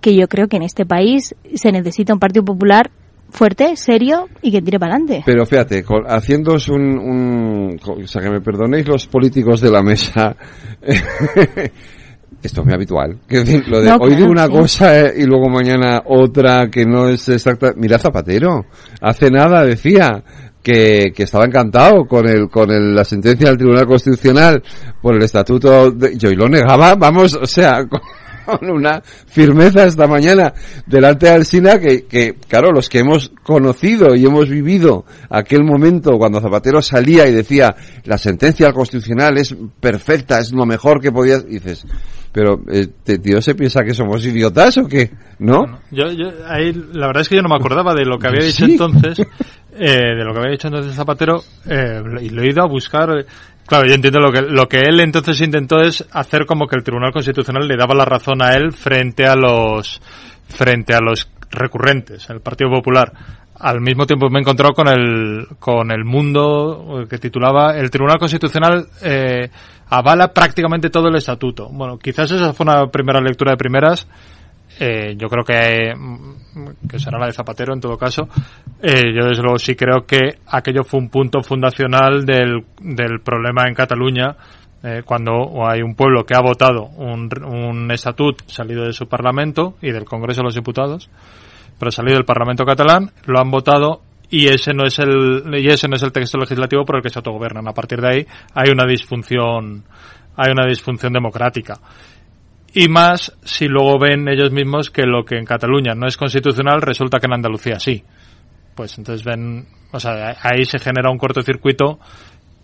que 0.00 0.14
yo 0.14 0.28
creo 0.28 0.48
que 0.48 0.56
en 0.56 0.62
este 0.62 0.86
país 0.86 1.34
se 1.54 1.72
necesita 1.72 2.12
un 2.14 2.20
Partido 2.20 2.44
Popular 2.44 2.90
fuerte, 3.30 3.76
serio 3.76 4.28
y 4.42 4.52
que 4.52 4.62
tire 4.62 4.78
para 4.78 4.92
adelante. 4.94 5.22
Pero 5.26 5.44
fíjate, 5.44 5.84
haciéndoos 6.06 6.68
un, 6.68 6.82
un- 6.98 7.80
O 7.84 8.06
sea, 8.06 8.22
que 8.22 8.30
me 8.30 8.40
perdonéis 8.40 8.86
los 8.86 9.06
políticos 9.08 9.60
de 9.60 9.70
la 9.70 9.82
mesa. 9.82 10.36
Esto 12.44 12.60
es 12.60 12.66
muy 12.66 12.74
habitual. 12.74 13.18
Quiero 13.26 13.44
decir, 13.44 13.66
lo 13.68 13.80
de 13.80 13.88
No, 13.88 13.94
hoy 13.96 14.10
claro, 14.10 14.16
digo 14.16 14.30
una 14.30 14.46
sí. 14.46 14.52
cosa 14.52 15.00
eh, 15.00 15.14
y 15.18 15.24
luego 15.24 15.48
mañana 15.48 16.02
otra 16.06 16.68
que 16.70 16.84
no 16.86 17.08
es 17.08 17.28
exacta. 17.28 17.72
Mira 17.76 17.98
Zapatero, 17.98 18.66
hace 19.00 19.30
nada 19.30 19.64
decía 19.64 20.22
que, 20.62 21.12
que 21.14 21.24
estaba 21.24 21.44
encantado 21.46 22.06
con 22.06 22.26
el 22.28 22.48
con 22.48 22.70
el- 22.70 22.94
la 22.94 23.04
sentencia 23.04 23.48
del 23.48 23.58
Tribunal 23.58 23.86
Constitucional 23.86 24.62
por 25.02 25.14
el 25.14 25.22
estatuto 25.22 25.90
de, 25.90 26.16
yo 26.16 26.30
y 26.30 26.36
lo 26.36 26.48
negaba, 26.48 26.94
vamos, 26.94 27.34
o 27.34 27.46
sea, 27.46 27.84
con, 27.88 28.00
con 28.44 28.70
una 28.70 29.00
firmeza 29.02 29.84
esta 29.84 30.06
mañana 30.06 30.52
delante 30.86 31.26
de 31.26 31.32
Alsina 31.32 31.78
que, 31.78 32.06
que, 32.06 32.34
claro, 32.48 32.70
los 32.72 32.88
que 32.88 33.00
hemos 33.00 33.30
conocido 33.42 34.14
y 34.14 34.24
hemos 34.24 34.48
vivido 34.48 35.04
aquel 35.30 35.64
momento 35.64 36.12
cuando 36.18 36.40
Zapatero 36.40 36.82
salía 36.82 37.26
y 37.26 37.32
decía 37.32 37.74
la 38.04 38.18
sentencia 38.18 38.72
Constitucional 38.72 39.38
es 39.38 39.54
perfecta, 39.80 40.38
es 40.40 40.52
lo 40.52 40.66
mejor 40.66 41.00
que 41.00 41.12
podías, 41.12 41.46
dices, 41.46 41.86
pero 42.32 42.60
este 42.68 43.18
tío 43.18 43.40
se 43.40 43.54
piensa 43.54 43.84
que 43.84 43.94
somos 43.94 44.24
idiotas 44.26 44.76
o 44.78 44.88
qué, 44.88 45.10
¿no? 45.38 45.80
Yo, 45.90 46.10
yo, 46.10 46.30
ahí, 46.48 46.72
la 46.92 47.06
verdad 47.06 47.22
es 47.22 47.28
que 47.28 47.36
yo 47.36 47.42
no 47.42 47.48
me 47.48 47.56
acordaba 47.56 47.94
de 47.94 48.04
lo 48.04 48.18
que 48.18 48.26
había 48.26 48.40
dicho 48.44 48.66
Sí. 48.66 48.72
entonces, 48.72 49.20
eh, 49.76 50.14
de 50.16 50.24
lo 50.24 50.32
que 50.32 50.38
había 50.40 50.52
dicho 50.52 50.68
entonces 50.68 50.94
Zapatero, 50.94 51.42
eh, 51.68 52.00
y 52.22 52.30
lo 52.30 52.42
he 52.42 52.48
ido 52.48 52.62
a 52.62 52.68
buscar. 52.68 53.24
Eh, 53.64 53.66
Claro, 53.66 53.86
yo 53.86 53.94
entiendo 53.94 54.20
lo 54.20 54.30
que, 54.30 54.42
lo 54.42 54.68
que 54.68 54.78
él 54.78 55.00
entonces 55.00 55.40
intentó 55.40 55.80
es 55.80 56.06
hacer 56.12 56.46
como 56.46 56.66
que 56.66 56.76
el 56.76 56.84
Tribunal 56.84 57.12
Constitucional 57.12 57.66
le 57.66 57.76
daba 57.76 57.94
la 57.94 58.04
razón 58.04 58.42
a 58.42 58.54
él 58.54 58.72
frente 58.72 59.26
a 59.26 59.34
los, 59.34 60.00
frente 60.48 60.94
a 60.94 61.00
los 61.00 61.28
recurrentes, 61.50 62.28
el 62.30 62.40
Partido 62.40 62.70
Popular. 62.70 63.12
al 63.58 63.80
mismo 63.80 64.06
tiempo 64.06 64.28
me 64.28 64.38
he 64.38 64.42
encontrado 64.42 64.74
con 64.74 64.88
el, 64.88 65.46
con 65.58 65.90
el 65.90 66.04
mundo 66.04 67.06
que 67.08 67.18
titulaba 67.18 67.76
El 67.76 67.90
Tribunal 67.90 68.18
Constitucional 68.18 68.86
eh, 69.02 69.48
avala 69.88 70.32
prácticamente 70.32 70.90
todo 70.90 71.08
el 71.08 71.16
estatuto. 71.16 71.68
Bueno, 71.70 71.98
quizás 71.98 72.30
esa 72.30 72.52
fue 72.52 72.64
una 72.64 72.86
primera 72.88 73.20
lectura 73.20 73.52
de 73.52 73.56
primeras. 73.56 74.06
Eh, 74.78 75.14
yo 75.16 75.28
creo 75.28 75.44
que, 75.44 75.94
mm, 75.94 76.88
que 76.88 76.98
será 76.98 77.18
la 77.18 77.26
de 77.26 77.32
Zapatero 77.32 77.74
en 77.74 77.80
todo 77.80 77.96
caso. 77.96 78.28
Eh, 78.82 79.12
yo 79.14 79.26
desde 79.26 79.42
luego 79.42 79.58
sí 79.58 79.74
creo 79.74 80.04
que 80.06 80.38
aquello 80.46 80.84
fue 80.84 81.00
un 81.00 81.08
punto 81.08 81.42
fundacional 81.42 82.24
del, 82.24 82.64
del 82.80 83.20
problema 83.20 83.64
en 83.66 83.74
Cataluña 83.74 84.36
eh, 84.82 85.02
cuando 85.04 85.66
hay 85.66 85.80
un 85.82 85.94
pueblo 85.94 86.24
que 86.24 86.34
ha 86.34 86.40
votado 86.40 86.84
un, 86.84 87.28
un 87.44 87.90
estatuto 87.90 88.44
salido 88.48 88.84
de 88.84 88.92
su 88.92 89.06
Parlamento 89.06 89.76
y 89.80 89.92
del 89.92 90.04
Congreso 90.04 90.40
de 90.40 90.44
los 90.44 90.54
Diputados 90.54 91.08
pero 91.78 91.90
salido 91.90 92.16
del 92.16 92.24
Parlamento 92.24 92.64
catalán, 92.64 93.10
lo 93.26 93.40
han 93.40 93.50
votado 93.50 94.02
y 94.30 94.48
ese 94.48 94.72
no 94.72 94.84
es 94.84 94.98
el 94.98 95.42
y 95.54 95.68
ese 95.68 95.88
no 95.88 95.96
es 95.96 96.02
el 96.02 96.12
texto 96.12 96.38
legislativo 96.38 96.84
por 96.84 96.96
el 96.96 97.02
que 97.02 97.10
se 97.10 97.18
autogobiernan. 97.18 97.68
A 97.68 97.72
partir 97.72 98.00
de 98.00 98.08
ahí 98.08 98.26
hay 98.54 98.70
una 98.70 98.86
disfunción 98.86 99.84
hay 100.36 100.50
una 100.50 100.66
disfunción 100.66 101.12
democrática. 101.12 101.74
Y 102.74 102.88
más 102.88 103.32
si 103.44 103.68
luego 103.68 104.00
ven 104.00 104.28
ellos 104.28 104.50
mismos 104.50 104.90
que 104.90 105.02
lo 105.02 105.24
que 105.24 105.36
en 105.36 105.44
Cataluña 105.44 105.94
no 105.94 106.08
es 106.08 106.16
constitucional 106.16 106.82
resulta 106.82 107.20
que 107.20 107.26
en 107.26 107.34
Andalucía 107.34 107.78
sí. 107.78 108.02
Pues 108.74 108.98
entonces 108.98 109.24
ven, 109.24 109.66
o 109.92 110.00
sea, 110.00 110.36
ahí 110.42 110.64
se 110.64 110.80
genera 110.80 111.10
un 111.10 111.18
cortocircuito 111.18 112.00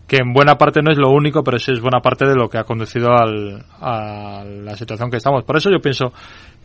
que 0.09 0.17
en 0.17 0.33
buena 0.33 0.57
parte 0.57 0.81
no 0.83 0.91
es 0.91 0.99
lo 0.99 1.11
único, 1.11 1.45
pero 1.45 1.61
sí 1.61 1.71
es 1.71 1.81
buena 1.81 2.01
parte 2.01 2.27
de 2.27 2.35
lo 2.35 2.49
que 2.49 2.59
ha 2.59 2.65
conducido 2.65 3.13
al, 3.13 3.65
a 3.81 4.43
la 4.45 4.77
situación 4.77 5.09
que 5.09 5.19
estamos. 5.19 5.45
Por 5.45 5.57
eso 5.57 5.71
yo 5.71 5.79
pienso 5.79 6.13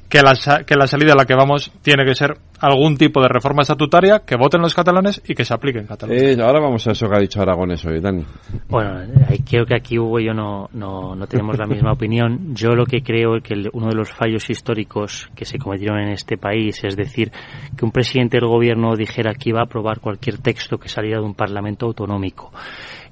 que 0.09 0.21
la, 0.21 0.63
que 0.65 0.75
la 0.75 0.87
salida 0.87 1.13
a 1.13 1.15
la 1.15 1.25
que 1.25 1.35
vamos 1.35 1.71
tiene 1.81 2.05
que 2.05 2.13
ser 2.13 2.37
algún 2.59 2.97
tipo 2.97 3.21
de 3.21 3.27
reforma 3.27 3.61
estatutaria 3.63 4.23
que 4.25 4.35
voten 4.35 4.61
los 4.61 4.73
catalanes 4.73 5.21
y 5.27 5.33
que 5.33 5.43
se 5.43 5.53
aplique 5.53 5.79
en 5.79 5.87
Cataluña. 5.87 6.19
Eh, 6.19 6.37
ahora 6.41 6.59
vamos 6.59 6.87
a 6.87 6.91
eso 6.91 7.07
que 7.07 7.15
ha 7.15 7.19
dicho 7.19 7.41
Aragones 7.41 7.83
hoy, 7.85 7.99
Dani. 7.99 8.23
Bueno, 8.69 9.01
creo 9.47 9.65
que 9.65 9.75
aquí 9.75 9.99
Hugo 9.99 10.19
y 10.19 10.27
yo 10.27 10.33
no, 10.33 10.69
no, 10.73 11.15
no 11.15 11.27
tenemos 11.27 11.57
la 11.57 11.65
misma 11.65 11.91
opinión. 11.93 12.55
Yo 12.55 12.69
lo 12.69 12.85
que 12.85 13.01
creo 13.01 13.37
es 13.37 13.43
que 13.43 13.55
uno 13.73 13.87
de 13.87 13.95
los 13.95 14.11
fallos 14.11 14.49
históricos 14.49 15.29
que 15.35 15.45
se 15.45 15.57
cometieron 15.57 15.99
en 15.99 16.09
este 16.09 16.37
país 16.37 16.83
es 16.83 16.95
decir 16.95 17.31
que 17.77 17.85
un 17.85 17.91
presidente 17.91 18.37
del 18.37 18.47
gobierno 18.47 18.95
dijera 18.95 19.33
que 19.33 19.49
iba 19.49 19.61
a 19.61 19.65
aprobar 19.65 19.99
cualquier 19.99 20.37
texto 20.37 20.77
que 20.77 20.87
saliera 20.87 21.19
de 21.19 21.25
un 21.25 21.35
parlamento 21.35 21.85
autonómico. 21.87 22.51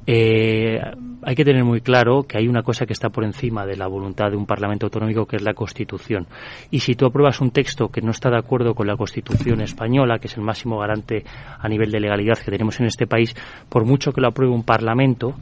Eh, 0.06 0.80
hay 1.26 1.36
que 1.36 1.46
tener 1.46 1.64
muy 1.64 1.82
claro 1.82 2.24
que 2.24 2.38
hay 2.38 2.48
una 2.48 2.64
cosa 2.64 2.86
que 2.86 2.94
está 2.94 3.10
por 3.10 3.24
encima 3.24 3.66
de 3.66 3.78
la 3.78 3.88
voluntad 3.88 4.30
de 4.30 4.36
un 4.36 4.46
Parlamento 4.46 4.88
autonómico, 4.88 5.26
que 5.26 5.38
es 5.38 5.42
la 5.42 5.54
Constitución. 5.54 6.28
Y 6.72 6.80
si 6.80 6.96
tú 6.96 7.06
apruebas 7.06 7.40
un 7.40 7.52
texto 7.52 7.88
que 7.88 8.02
no 8.02 8.12
está 8.12 8.30
de 8.30 8.38
acuerdo 8.38 8.76
con 8.76 8.88
la 8.88 8.98
Constitución 8.98 9.62
española, 9.62 10.20
que 10.20 10.28
es 10.28 10.36
el 10.36 10.44
máximo 10.44 10.80
garante 10.80 11.24
a 11.60 11.68
nivel 11.70 11.92
de 11.92 12.00
legalidad 12.00 12.38
que 12.38 12.52
tenemos 12.52 12.80
en 12.80 12.88
este 12.88 13.08
país, 13.08 13.34
por 13.70 13.86
mucho 13.86 14.12
que 14.12 14.22
lo 14.22 14.28
apruebe 14.28 14.54
un 14.54 14.64
Parlamento, 14.64 15.36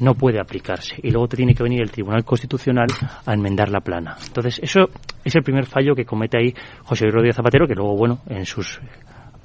no 0.00 0.14
puede 0.14 0.40
aplicarse. 0.40 0.96
Y 1.02 1.10
luego 1.10 1.28
te 1.28 1.36
tiene 1.36 1.54
que 1.54 1.62
venir 1.62 1.82
el 1.82 1.90
Tribunal 1.90 2.24
Constitucional 2.24 2.88
a 3.24 3.32
enmendar 3.32 3.70
la 3.70 3.80
plana. 3.80 4.16
Entonces, 4.26 4.58
eso 4.62 4.88
es 5.22 5.34
el 5.36 5.42
primer 5.42 5.66
fallo 5.66 5.94
que 5.94 6.04
comete 6.04 6.38
ahí 6.38 6.54
José 6.82 7.04
Luis 7.04 7.14
Rodríguez 7.14 7.36
Zapatero, 7.36 7.68
que 7.68 7.74
luego, 7.74 7.96
bueno, 7.96 8.20
en 8.28 8.44
sus 8.46 8.80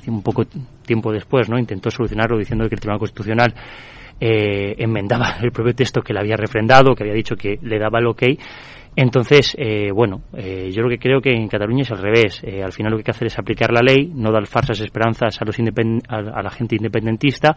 un 0.07 0.21
poco 0.21 0.45
tiempo 0.85 1.11
después, 1.11 1.49
¿no? 1.49 1.57
Intentó 1.57 1.89
solucionarlo 1.89 2.37
diciendo 2.37 2.67
que 2.69 2.75
el 2.75 2.79
Tribunal 2.79 2.99
Constitucional 2.99 3.53
eh, 4.19 4.75
enmendaba 4.77 5.37
el 5.41 5.51
propio 5.51 5.75
texto 5.75 6.01
que 6.01 6.13
le 6.13 6.19
había 6.19 6.37
refrendado, 6.37 6.95
que 6.95 7.03
había 7.03 7.15
dicho 7.15 7.35
que 7.35 7.59
le 7.61 7.79
daba 7.79 7.99
el 7.99 8.07
ok 8.07 8.23
entonces, 8.95 9.55
eh, 9.59 9.91
bueno, 9.91 10.21
eh, 10.33 10.69
yo 10.71 10.81
lo 10.81 10.89
que 10.89 10.97
creo 10.97 11.19
que 11.19 11.33
en 11.33 11.49
Cataluña 11.49 11.81
es 11.81 11.91
al 11.91 11.97
revés. 11.97 12.41
Eh, 12.43 12.63
al 12.63 12.71
final 12.71 12.91
lo 12.91 12.97
que 12.97 13.01
hay 13.01 13.05
que 13.05 13.11
hacer 13.11 13.27
es 13.27 13.37
aplicar 13.37 13.71
la 13.71 13.81
ley, 13.81 14.09
no 14.13 14.31
dar 14.31 14.47
falsas 14.47 14.79
esperanzas 14.79 15.41
a, 15.41 15.45
los 15.45 15.57
a, 15.59 16.15
a, 16.15 16.41
la 16.41 16.49
gente 16.49 16.77
independentista 16.77 17.55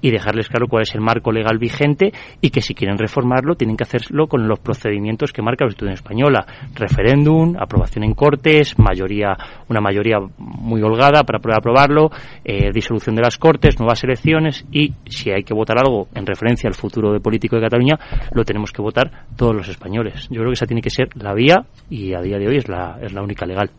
y 0.00 0.10
dejarles 0.10 0.48
claro 0.48 0.66
cuál 0.66 0.82
es 0.82 0.94
el 0.94 1.02
marco 1.02 1.30
legal 1.30 1.58
vigente 1.58 2.12
y 2.40 2.48
que 2.48 2.62
si 2.62 2.74
quieren 2.74 2.96
reformarlo 2.96 3.54
tienen 3.54 3.76
que 3.76 3.82
hacerlo 3.82 4.28
con 4.28 4.48
los 4.48 4.60
procedimientos 4.60 5.32
que 5.32 5.42
marca 5.42 5.64
la 5.64 5.68
Constitución 5.68 5.92
española. 5.92 6.46
Referéndum, 6.74 7.56
aprobación 7.58 8.04
en 8.04 8.14
Cortes, 8.14 8.78
mayoría, 8.78 9.36
una 9.68 9.80
mayoría 9.80 10.18
muy 10.38 10.80
holgada 10.80 11.22
para 11.24 11.38
poder 11.38 11.58
aprobarlo, 11.58 12.10
eh, 12.44 12.70
disolución 12.72 13.14
de 13.14 13.22
las 13.22 13.36
Cortes, 13.36 13.78
nuevas 13.78 14.02
elecciones 14.04 14.64
y 14.72 14.94
si 15.06 15.30
hay 15.30 15.42
que 15.42 15.52
votar 15.52 15.78
algo 15.78 16.08
en 16.14 16.24
referencia 16.24 16.68
al 16.68 16.74
futuro 16.74 17.12
de 17.12 17.20
político 17.20 17.56
de 17.56 17.62
Cataluña, 17.62 17.98
lo 18.32 18.44
tenemos 18.44 18.72
que 18.72 18.80
votar 18.80 19.26
todos 19.36 19.54
los 19.54 19.68
españoles. 19.68 20.28
Yo 20.30 20.40
creo 20.40 20.48
que 20.48 20.54
esa 20.54 20.66
tiene 20.66 20.77
que 20.80 20.90
ser 20.90 21.08
la 21.16 21.34
vía 21.34 21.64
y 21.90 22.14
a 22.14 22.20
día 22.20 22.38
de 22.38 22.48
hoy 22.48 22.56
es 22.56 22.68
la, 22.68 22.98
es 23.02 23.12
la 23.12 23.22
única 23.22 23.46
legal. 23.46 23.70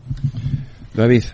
David. 0.94 1.24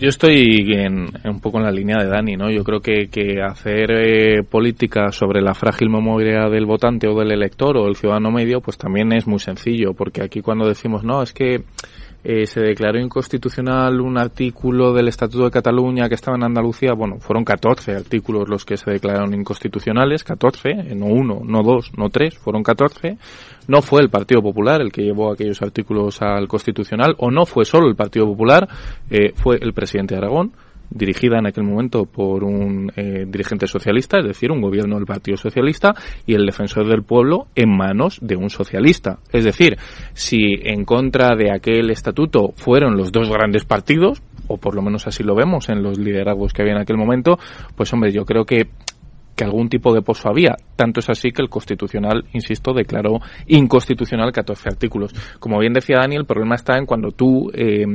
Yo 0.00 0.08
estoy 0.08 0.58
en, 0.74 1.08
un 1.24 1.40
poco 1.40 1.58
en 1.58 1.64
la 1.64 1.72
línea 1.72 1.96
de 2.00 2.08
Dani, 2.08 2.36
¿no? 2.36 2.50
Yo 2.50 2.62
creo 2.62 2.80
que, 2.80 3.08
que 3.08 3.42
hacer 3.42 3.90
eh, 3.90 4.44
política 4.48 5.10
sobre 5.10 5.40
la 5.40 5.54
frágil 5.54 5.90
memoria 5.90 6.48
del 6.48 6.66
votante 6.66 7.08
o 7.08 7.18
del 7.18 7.32
elector 7.32 7.76
o 7.76 7.86
del 7.86 7.96
ciudadano 7.96 8.30
medio, 8.30 8.60
pues 8.60 8.78
también 8.78 9.12
es 9.12 9.26
muy 9.26 9.40
sencillo, 9.40 9.94
porque 9.94 10.22
aquí 10.22 10.40
cuando 10.40 10.68
decimos, 10.68 11.02
no, 11.02 11.20
es 11.20 11.32
que 11.32 11.64
eh, 12.24 12.46
se 12.46 12.60
declaró 12.60 12.98
inconstitucional 12.98 14.00
un 14.00 14.18
artículo 14.18 14.92
del 14.92 15.08
Estatuto 15.08 15.44
de 15.44 15.50
Cataluña 15.50 16.08
que 16.08 16.16
estaba 16.16 16.36
en 16.36 16.44
Andalucía. 16.44 16.92
Bueno, 16.92 17.18
fueron 17.20 17.44
14 17.44 17.92
artículos 17.94 18.48
los 18.48 18.64
que 18.64 18.76
se 18.76 18.90
declararon 18.90 19.34
inconstitucionales, 19.34 20.24
14, 20.24 20.68
eh, 20.68 20.94
no 20.94 21.06
uno, 21.06 21.40
no 21.44 21.62
dos, 21.62 21.92
no 21.96 22.10
tres, 22.10 22.36
fueron 22.36 22.62
14. 22.62 23.18
No 23.68 23.82
fue 23.82 24.02
el 24.02 24.10
Partido 24.10 24.42
Popular 24.42 24.80
el 24.80 24.90
que 24.90 25.02
llevó 25.02 25.30
aquellos 25.30 25.62
artículos 25.62 26.20
al 26.20 26.48
Constitucional, 26.48 27.14
o 27.18 27.30
no 27.30 27.46
fue 27.46 27.64
solo 27.64 27.88
el 27.88 27.94
Partido 27.94 28.26
Popular, 28.26 28.68
eh, 29.10 29.32
fue 29.34 29.58
el 29.60 29.72
presidente 29.72 30.14
de 30.14 30.18
Aragón 30.18 30.52
dirigida 30.90 31.38
en 31.38 31.46
aquel 31.46 31.64
momento 31.64 32.04
por 32.04 32.44
un 32.44 32.90
eh, 32.96 33.24
dirigente 33.26 33.66
socialista, 33.66 34.18
es 34.18 34.26
decir, 34.26 34.50
un 34.50 34.60
gobierno 34.60 34.96
del 34.96 35.06
Partido 35.06 35.36
Socialista, 35.36 35.94
y 36.26 36.34
el 36.34 36.46
defensor 36.46 36.88
del 36.88 37.02
pueblo 37.02 37.46
en 37.54 37.76
manos 37.76 38.18
de 38.20 38.36
un 38.36 38.50
socialista. 38.50 39.18
Es 39.32 39.44
decir, 39.44 39.76
si 40.14 40.38
en 40.62 40.84
contra 40.84 41.36
de 41.36 41.52
aquel 41.52 41.90
estatuto 41.90 42.52
fueron 42.56 42.96
los 42.96 43.12
dos 43.12 43.28
grandes 43.28 43.64
partidos, 43.64 44.22
o 44.46 44.56
por 44.56 44.74
lo 44.74 44.82
menos 44.82 45.06
así 45.06 45.22
lo 45.22 45.34
vemos 45.34 45.68
en 45.68 45.82
los 45.82 45.98
liderazgos 45.98 46.52
que 46.52 46.62
había 46.62 46.74
en 46.74 46.80
aquel 46.80 46.96
momento, 46.96 47.38
pues 47.76 47.92
hombre, 47.92 48.12
yo 48.12 48.24
creo 48.24 48.44
que 48.44 48.68
que 49.38 49.44
algún 49.44 49.68
tipo 49.68 49.94
de 49.94 50.02
pozo 50.02 50.28
había. 50.28 50.56
Tanto 50.74 50.98
es 50.98 51.08
así 51.08 51.30
que 51.30 51.42
el 51.42 51.48
Constitucional, 51.48 52.24
insisto, 52.32 52.72
declaró 52.72 53.20
inconstitucional 53.46 54.32
14 54.32 54.68
artículos. 54.68 55.12
Como 55.38 55.60
bien 55.60 55.72
decía 55.72 55.98
Daniel, 56.00 56.22
el 56.22 56.26
problema 56.26 56.56
está 56.56 56.76
en 56.76 56.86
cuando 56.86 57.12
tú 57.12 57.48
eh, 57.54 57.86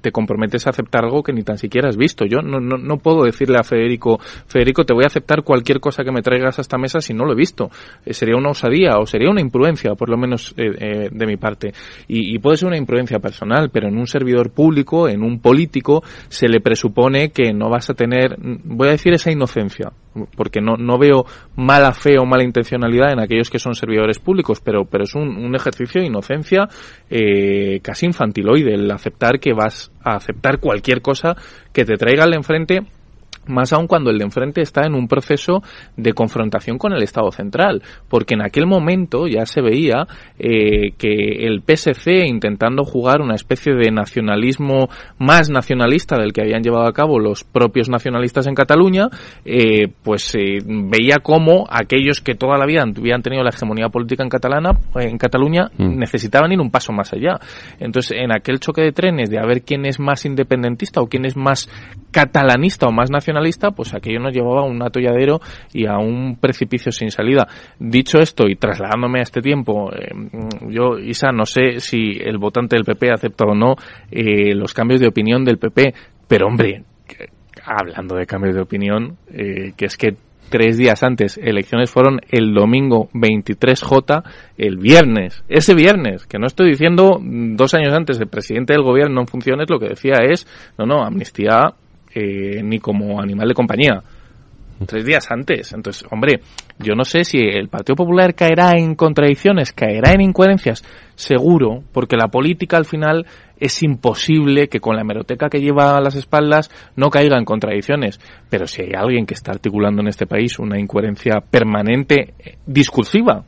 te 0.00 0.10
comprometes 0.10 0.66
a 0.66 0.70
aceptar 0.70 1.04
algo 1.04 1.22
que 1.22 1.32
ni 1.32 1.42
tan 1.42 1.58
siquiera 1.58 1.88
has 1.88 1.96
visto. 1.96 2.24
Yo 2.26 2.42
no, 2.42 2.58
no, 2.58 2.76
no, 2.76 2.96
puedo 2.98 3.22
decirle 3.22 3.56
a 3.58 3.62
Federico, 3.62 4.18
Federico, 4.46 4.84
te 4.84 4.92
voy 4.92 5.04
a 5.04 5.06
aceptar 5.06 5.44
cualquier 5.44 5.78
cosa 5.78 6.02
que 6.02 6.10
me 6.10 6.22
traigas 6.22 6.58
a 6.58 6.62
esta 6.62 6.76
mesa 6.76 7.00
si 7.00 7.14
no 7.14 7.24
lo 7.24 7.34
he 7.34 7.36
visto. 7.36 7.70
Eh, 8.04 8.12
sería 8.12 8.36
una 8.36 8.50
osadía 8.50 8.98
o 8.98 9.06
sería 9.06 9.30
una 9.30 9.40
imprudencia, 9.40 9.94
por 9.94 10.08
lo 10.08 10.16
menos 10.16 10.52
eh, 10.56 11.08
de 11.08 11.26
mi 11.26 11.36
parte. 11.36 11.72
Y, 12.08 12.34
y 12.34 12.38
puede 12.40 12.56
ser 12.56 12.66
una 12.66 12.78
imprudencia 12.78 13.20
personal, 13.20 13.70
pero 13.70 13.86
en 13.86 13.96
un 13.96 14.08
servidor 14.08 14.50
público, 14.50 15.08
en 15.08 15.22
un 15.22 15.38
político, 15.38 16.02
se 16.28 16.48
le 16.48 16.60
presupone 16.60 17.30
que 17.30 17.52
no 17.52 17.70
vas 17.70 17.90
a 17.90 17.94
tener, 17.94 18.36
voy 18.64 18.88
a 18.88 18.92
decir 18.92 19.12
esa 19.12 19.30
inocencia, 19.30 19.92
porque 20.36 20.60
no, 20.60 20.76
no 20.76 20.98
veo 20.98 21.24
mala 21.56 21.92
fe 21.92 22.18
o 22.18 22.24
mala 22.24 22.44
intencionalidad 22.44 23.12
en 23.12 23.20
aquellos 23.20 23.50
que 23.50 23.58
son 23.58 23.74
servidores 23.74 24.18
públicos, 24.18 24.60
pero, 24.60 24.84
pero 24.84 25.04
es 25.04 25.14
un, 25.14 25.36
un 25.36 25.54
ejercicio 25.54 26.00
de 26.00 26.08
inocencia 26.08 26.68
eh, 27.08 27.80
casi 27.82 28.06
infantiloide 28.06 28.74
el 28.74 28.90
aceptar 28.90 29.38
que 29.38 29.52
vas 29.52 29.92
a 30.02 30.16
aceptar 30.16 30.58
cualquier 30.58 31.00
cosa 31.00 31.36
que 31.72 31.84
te 31.84 31.94
traiga 31.94 32.24
al 32.24 32.34
enfrente 32.34 32.80
más 33.50 33.72
aún 33.72 33.86
cuando 33.86 34.10
el 34.10 34.18
de 34.18 34.24
enfrente 34.24 34.62
está 34.62 34.86
en 34.86 34.94
un 34.94 35.08
proceso 35.08 35.62
de 35.96 36.12
confrontación 36.12 36.78
con 36.78 36.92
el 36.92 37.02
Estado 37.02 37.30
central, 37.32 37.82
porque 38.08 38.34
en 38.34 38.42
aquel 38.42 38.66
momento 38.66 39.26
ya 39.26 39.46
se 39.46 39.60
veía 39.60 40.06
eh, 40.38 40.92
que 40.96 41.46
el 41.46 41.62
PSC 41.62 42.26
intentando 42.26 42.84
jugar 42.84 43.20
una 43.20 43.34
especie 43.34 43.74
de 43.74 43.90
nacionalismo 43.90 44.88
más 45.18 45.50
nacionalista 45.50 46.16
del 46.16 46.32
que 46.32 46.42
habían 46.42 46.62
llevado 46.62 46.86
a 46.86 46.92
cabo 46.92 47.18
los 47.18 47.44
propios 47.44 47.88
nacionalistas 47.88 48.46
en 48.46 48.54
Cataluña, 48.54 49.08
eh, 49.44 49.88
pues 50.02 50.34
eh, 50.34 50.58
veía 50.64 51.16
como 51.22 51.66
aquellos 51.70 52.20
que 52.20 52.34
toda 52.34 52.56
la 52.56 52.66
vida 52.66 52.82
habían 52.82 53.22
tenido 53.22 53.42
la 53.42 53.50
hegemonía 53.50 53.88
política 53.88 54.22
en 54.22 54.28
catalana 54.28 54.72
en 54.94 55.18
Cataluña 55.18 55.70
mm. 55.76 55.98
necesitaban 55.98 56.52
ir 56.52 56.60
un 56.60 56.70
paso 56.70 56.92
más 56.92 57.12
allá. 57.12 57.38
Entonces, 57.78 58.18
en 58.18 58.32
aquel 58.32 58.60
choque 58.60 58.82
de 58.82 58.92
trenes 58.92 59.30
de 59.30 59.38
a 59.38 59.46
ver 59.46 59.62
quién 59.62 59.86
es 59.86 59.98
más 59.98 60.24
independentista 60.24 61.00
o 61.00 61.06
quién 61.06 61.24
es 61.24 61.36
más 61.36 61.68
catalanista 62.10 62.86
o 62.86 62.92
más 62.92 63.10
nacionalista 63.10 63.39
pues 63.74 63.94
aquello 63.94 64.20
nos 64.20 64.34
llevaba 64.34 64.62
a 64.62 64.64
un 64.64 64.82
atolladero 64.82 65.40
y 65.72 65.86
a 65.86 65.98
un 65.98 66.36
precipicio 66.40 66.92
sin 66.92 67.10
salida. 67.10 67.46
Dicho 67.78 68.18
esto 68.18 68.48
y 68.48 68.56
trasladándome 68.56 69.20
a 69.20 69.22
este 69.22 69.40
tiempo, 69.40 69.90
eh, 69.92 70.10
yo, 70.68 70.98
Isa, 70.98 71.32
no 71.32 71.46
sé 71.46 71.80
si 71.80 72.12
el 72.20 72.38
votante 72.38 72.76
del 72.76 72.84
PP 72.84 73.10
acepta 73.10 73.44
o 73.44 73.54
no 73.54 73.74
eh, 74.10 74.54
los 74.54 74.74
cambios 74.74 75.00
de 75.00 75.08
opinión 75.08 75.44
del 75.44 75.58
PP, 75.58 75.94
pero 76.28 76.46
hombre, 76.46 76.84
hablando 77.64 78.16
de 78.16 78.26
cambios 78.26 78.54
de 78.54 78.62
opinión, 78.62 79.16
eh, 79.32 79.72
que 79.76 79.86
es 79.86 79.96
que 79.96 80.16
tres 80.50 80.76
días 80.76 81.02
antes. 81.02 81.38
Elecciones 81.38 81.90
fueron 81.90 82.20
el 82.30 82.52
domingo 82.52 83.08
23J, 83.14 84.22
el 84.58 84.76
viernes. 84.76 85.42
Ese 85.48 85.74
viernes, 85.74 86.26
que 86.26 86.38
no 86.38 86.46
estoy 86.46 86.70
diciendo 86.70 87.18
dos 87.22 87.72
años 87.74 87.94
antes 87.94 88.20
el 88.20 88.28
presidente 88.28 88.74
del 88.74 88.82
gobierno 88.82 89.22
en 89.22 89.26
funciones, 89.26 89.70
lo 89.70 89.78
que 89.78 89.90
decía 89.90 90.16
es, 90.28 90.46
no, 90.76 90.84
no, 90.84 91.02
amnistía 91.02 91.72
eh, 92.14 92.62
ni 92.62 92.78
como 92.78 93.20
animal 93.20 93.48
de 93.48 93.54
compañía 93.54 94.02
tres 94.86 95.04
días 95.04 95.30
antes. 95.30 95.72
Entonces, 95.72 96.06
hombre, 96.10 96.40
yo 96.78 96.94
no 96.94 97.04
sé 97.04 97.24
si 97.24 97.38
el 97.38 97.68
Partido 97.68 97.96
Popular 97.96 98.34
caerá 98.34 98.72
en 98.76 98.94
contradicciones, 98.94 99.72
caerá 99.72 100.12
en 100.12 100.22
incoherencias, 100.22 100.84
seguro, 101.14 101.82
porque 101.92 102.16
la 102.16 102.28
política 102.28 102.76
al 102.76 102.86
final 102.86 103.26
es 103.58 103.82
imposible 103.82 104.68
que 104.68 104.80
con 104.80 104.96
la 104.96 105.02
hemeroteca 105.02 105.50
que 105.50 105.60
lleva 105.60 105.96
a 105.96 106.00
las 106.00 106.14
espaldas 106.14 106.70
no 106.96 107.10
caiga 107.10 107.38
en 107.38 107.44
contradicciones. 107.44 108.20
Pero 108.48 108.66
si 108.66 108.82
hay 108.82 108.92
alguien 108.96 109.26
que 109.26 109.34
está 109.34 109.52
articulando 109.52 110.00
en 110.00 110.08
este 110.08 110.26
país 110.26 110.58
una 110.58 110.78
incoherencia 110.78 111.40
permanente, 111.40 112.34
eh, 112.38 112.56
discursiva, 112.66 113.44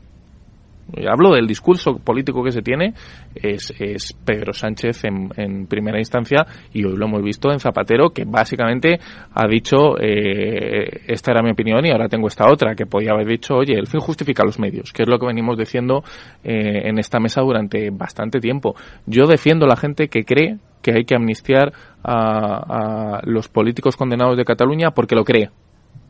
hablo 1.09 1.33
del 1.33 1.47
discurso 1.47 1.97
político 1.97 2.43
que 2.43 2.51
se 2.51 2.61
tiene, 2.61 2.93
es, 3.35 3.73
es 3.79 4.13
Pedro 4.13 4.53
Sánchez 4.53 5.03
en, 5.05 5.29
en, 5.37 5.67
primera 5.67 5.97
instancia 5.97 6.45
y 6.73 6.83
hoy 6.83 6.95
lo 6.95 7.05
hemos 7.05 7.23
visto 7.23 7.51
en 7.51 7.59
Zapatero 7.59 8.09
que 8.09 8.25
básicamente 8.25 8.99
ha 9.33 9.47
dicho 9.47 9.97
eh, 9.99 11.01
esta 11.07 11.31
era 11.31 11.41
mi 11.41 11.51
opinión 11.51 11.85
y 11.85 11.91
ahora 11.91 12.07
tengo 12.07 12.27
esta 12.27 12.49
otra 12.49 12.75
que 12.75 12.85
podía 12.85 13.11
haber 13.11 13.27
dicho 13.27 13.55
oye 13.55 13.73
el 13.73 13.87
fin 13.87 14.01
justifica 14.01 14.43
los 14.43 14.59
medios 14.59 14.91
que 14.91 15.03
es 15.03 15.09
lo 15.09 15.17
que 15.17 15.25
venimos 15.25 15.57
diciendo 15.57 16.03
eh, 16.43 16.89
en 16.89 16.99
esta 16.99 17.19
mesa 17.19 17.41
durante 17.41 17.89
bastante 17.89 18.39
tiempo. 18.39 18.75
Yo 19.05 19.27
defiendo 19.27 19.65
a 19.65 19.69
la 19.69 19.75
gente 19.75 20.07
que 20.07 20.23
cree 20.23 20.57
que 20.81 20.91
hay 20.91 21.05
que 21.05 21.15
amnistiar 21.15 21.73
a, 22.03 23.17
a 23.17 23.21
los 23.23 23.47
políticos 23.47 23.95
condenados 23.95 24.37
de 24.37 24.45
Cataluña 24.45 24.91
porque 24.91 25.15
lo 25.15 25.23
cree 25.23 25.49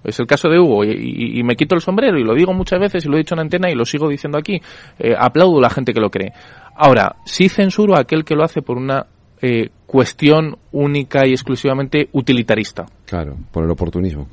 es 0.04 0.20
el 0.20 0.28
caso 0.28 0.50
de 0.50 0.60
Hugo 0.60 0.84
y, 0.84 1.42
me 1.44 1.56
quito 1.56 1.76
el 1.76 1.82
sombrero 1.82 2.18
y 2.18 2.24
lo 2.24 2.34
digo 2.34 2.54
muchas 2.54 2.80
veces 2.80 3.06
y 3.06 3.10
lo 3.10 3.16
he 3.16 3.20
dicho 3.20 3.36
en 3.36 3.42
antena 3.42 3.70
y 3.70 3.76
lo 3.76 3.86
sigo 3.86 4.10
diciendo 4.10 4.38
aquí. 4.38 4.62
Eh, 5.00 5.14
aplaudo 5.18 5.60
a 5.60 5.62
la 5.62 5.70
gente 5.70 5.94
que 5.94 6.02
lo 6.02 6.10
cree. 6.10 6.34
Ahora, 6.76 7.16
sí 7.26 7.48
censuro 7.48 7.96
a 7.96 8.02
aquel 8.02 8.26
que 8.26 8.36
lo 8.36 8.44
hace 8.44 8.62
por 8.62 8.78
una 8.78 9.06
eh, 9.42 9.70
cuestión 9.86 10.58
única 10.72 11.26
y 11.26 11.32
exclusivamente 11.32 12.10
utilitarista. 12.12 12.86
Claro, 13.06 13.38
por 13.52 13.64
el 13.64 13.72
oportunismo. 13.72 14.28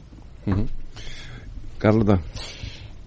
Carlota. 1.79 2.21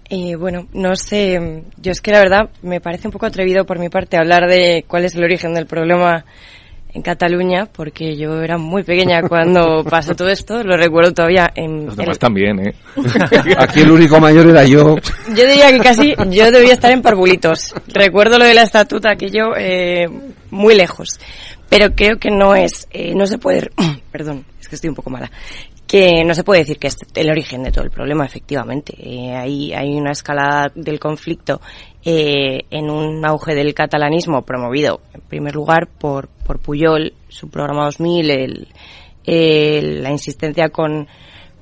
Eh, 0.08 0.36
bueno, 0.36 0.66
no 0.72 0.96
sé, 0.96 1.64
yo 1.78 1.92
es 1.92 2.00
que 2.00 2.12
la 2.12 2.20
verdad 2.20 2.50
me 2.62 2.80
parece 2.80 3.08
un 3.08 3.12
poco 3.12 3.26
atrevido 3.26 3.64
por 3.64 3.78
mi 3.78 3.88
parte 3.88 4.16
hablar 4.16 4.48
de 4.48 4.84
cuál 4.86 5.04
es 5.04 5.14
el 5.14 5.24
origen 5.24 5.54
del 5.54 5.66
problema 5.66 6.24
en 6.94 7.02
Cataluña, 7.02 7.66
porque 7.66 8.16
yo 8.16 8.40
era 8.40 8.56
muy 8.56 8.84
pequeña 8.84 9.22
cuando 9.22 9.84
pasó 9.90 10.14
todo 10.14 10.28
esto, 10.28 10.62
lo 10.62 10.76
recuerdo 10.76 11.12
todavía 11.12 11.52
en... 11.54 11.86
Los 11.86 11.96
demás 11.96 12.18
también, 12.18 12.66
¿eh? 12.66 12.74
Aquí 13.58 13.80
el 13.80 13.90
único 13.90 14.20
mayor 14.20 14.46
era 14.46 14.64
yo. 14.64 14.96
Yo 15.28 15.46
diría 15.46 15.70
que 15.72 15.80
casi 15.80 16.14
yo 16.30 16.50
debía 16.50 16.72
estar 16.72 16.92
en 16.92 17.02
parvulitos. 17.02 17.74
Recuerdo 17.88 18.38
lo 18.38 18.44
de 18.44 18.54
la 18.54 18.62
estatuta, 18.62 19.10
aquello 19.10 19.56
eh, 19.56 20.08
muy 20.50 20.74
lejos. 20.74 21.18
Pero 21.68 21.90
creo 21.94 22.18
que 22.18 22.30
no 22.30 22.54
es, 22.54 22.86
eh, 22.92 23.12
no 23.14 23.26
se 23.26 23.38
puede... 23.38 23.70
Perdón, 24.12 24.44
es 24.60 24.68
que 24.68 24.76
estoy 24.76 24.90
un 24.90 24.96
poco 24.96 25.10
mala 25.10 25.30
no 26.24 26.34
se 26.34 26.42
puede 26.42 26.60
decir 26.60 26.78
que 26.78 26.88
es 26.88 26.96
el 27.14 27.30
origen 27.30 27.62
de 27.62 27.70
todo 27.70 27.84
el 27.84 27.90
problema, 27.90 28.24
efectivamente. 28.24 28.94
Eh, 28.98 29.32
hay, 29.32 29.96
una 29.96 30.10
escalada 30.10 30.72
del 30.74 30.98
conflicto 30.98 31.60
eh, 32.04 32.62
en 32.70 32.90
un 32.90 33.24
auge 33.24 33.54
del 33.54 33.74
catalanismo 33.74 34.42
promovido, 34.42 35.00
en 35.12 35.20
primer 35.20 35.54
lugar, 35.54 35.86
por, 35.86 36.28
por 36.28 36.58
Puyol, 36.58 37.12
su 37.28 37.48
programa 37.48 37.84
2000, 37.84 38.30
el, 39.26 40.02
la 40.02 40.10
insistencia 40.10 40.68
con, 40.70 41.06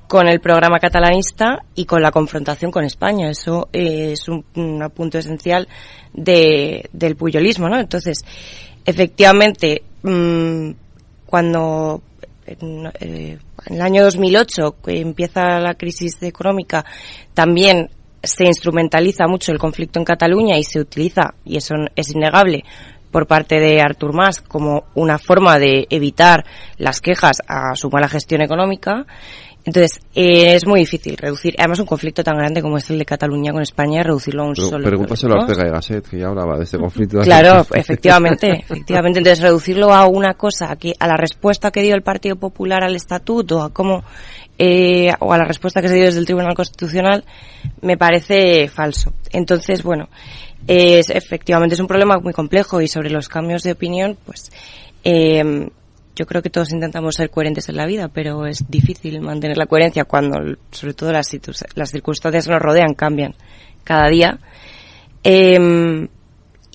con 0.07 0.27
el 0.27 0.39
programa 0.39 0.79
catalanista 0.79 1.63
y 1.75 1.85
con 1.85 2.01
la 2.01 2.11
confrontación 2.11 2.71
con 2.71 2.85
España. 2.85 3.29
Eso 3.29 3.69
eh, 3.71 4.13
es 4.13 4.27
un, 4.27 4.43
punto 4.95 5.19
esencial 5.19 5.67
de, 6.11 6.89
del 6.91 7.15
puyolismo, 7.15 7.69
¿no? 7.69 7.79
Entonces, 7.79 8.25
efectivamente, 8.83 9.83
mmm, 10.01 10.71
cuando 11.25 12.01
eh, 12.45 13.37
en 13.65 13.75
el 13.75 13.81
año 13.81 14.03
2008, 14.03 14.75
que 14.83 14.99
empieza 14.99 15.59
la 15.59 15.75
crisis 15.75 16.21
económica, 16.21 16.85
también 17.33 17.89
se 18.21 18.45
instrumentaliza 18.45 19.27
mucho 19.27 19.51
el 19.51 19.59
conflicto 19.59 19.99
en 19.99 20.05
Cataluña 20.05 20.57
y 20.57 20.63
se 20.63 20.79
utiliza, 20.79 21.33
y 21.43 21.57
eso 21.57 21.75
es 21.95 22.11
innegable, 22.11 22.63
por 23.13 23.27
parte 23.27 23.59
de 23.59 23.79
Artur 23.79 24.13
Mas 24.13 24.41
como 24.41 24.85
una 24.95 25.19
forma 25.19 25.59
de 25.59 25.85
evitar 25.91 26.43
las 26.77 26.99
quejas 26.99 27.43
a 27.47 27.75
su 27.75 27.89
mala 27.89 28.09
gestión 28.09 28.41
económica 28.41 29.05
entonces, 29.65 30.01
eh, 30.13 30.55
es 30.55 30.67
muy 30.67 30.81
difícil 30.81 31.15
reducir, 31.15 31.55
además 31.57 31.79
un 31.79 31.85
conflicto 31.85 32.21
tan 32.21 32.35
grande 32.37 32.61
como 32.61 32.77
es 32.77 32.89
el 32.89 32.99
de 32.99 33.05
Cataluña 33.05 33.53
con 33.53 33.61
España, 33.61 34.03
reducirlo 34.03 34.43
a 34.43 34.47
un 34.47 34.55
solo. 34.57 34.85
Pregúntaselo 34.85 35.35
a 35.35 35.43
Ortega 35.43 35.65
y 35.65 35.71
Gasset, 35.71 36.05
que 36.05 36.19
ya 36.19 36.27
hablaba 36.27 36.57
de 36.57 36.65
este 36.65 36.77
conflicto. 36.77 37.21
Claro, 37.21 37.65
efectivamente, 37.73 38.51
efectivamente. 38.51 39.19
Entonces, 39.19 39.41
reducirlo 39.41 39.93
a 39.93 40.05
una 40.07 40.33
cosa, 40.33 40.75
que 40.75 40.93
a 40.99 41.07
la 41.07 41.15
respuesta 41.15 41.71
que 41.71 41.81
dio 41.81 41.95
el 41.95 42.01
Partido 42.01 42.35
Popular 42.35 42.83
al 42.83 42.95
Estatuto, 42.95 43.61
a 43.61 43.71
cómo, 43.71 44.03
eh, 44.57 45.13
o 45.19 45.31
a 45.31 45.37
la 45.37 45.45
respuesta 45.45 45.81
que 45.81 45.87
se 45.87 45.95
dio 45.95 46.05
desde 46.05 46.19
el 46.19 46.25
Tribunal 46.25 46.55
Constitucional, 46.55 47.23
me 47.81 47.95
parece 47.95 48.67
falso. 48.67 49.13
Entonces, 49.31 49.81
bueno, 49.81 50.09
es, 50.67 51.09
efectivamente 51.09 51.75
es 51.75 51.79
un 51.79 51.87
problema 51.87 52.19
muy 52.19 52.33
complejo 52.33 52.81
y 52.81 52.89
sobre 52.89 53.09
los 53.09 53.29
cambios 53.29 53.63
de 53.63 53.71
opinión, 53.71 54.17
pues, 54.25 54.51
eh, 55.05 55.69
yo 56.15 56.25
creo 56.25 56.41
que 56.41 56.49
todos 56.49 56.71
intentamos 56.71 57.15
ser 57.15 57.29
coherentes 57.29 57.69
en 57.69 57.77
la 57.77 57.85
vida, 57.85 58.07
pero 58.07 58.45
es 58.45 58.69
difícil 58.69 59.19
mantener 59.21 59.57
la 59.57 59.65
coherencia 59.65 60.05
cuando, 60.05 60.57
sobre 60.71 60.93
todo, 60.93 61.11
las, 61.11 61.29
las 61.75 61.91
circunstancias 61.91 62.45
que 62.45 62.53
nos 62.53 62.61
rodean 62.61 62.93
cambian 62.93 63.35
cada 63.83 64.09
día. 64.09 64.39
Eh, 65.23 66.07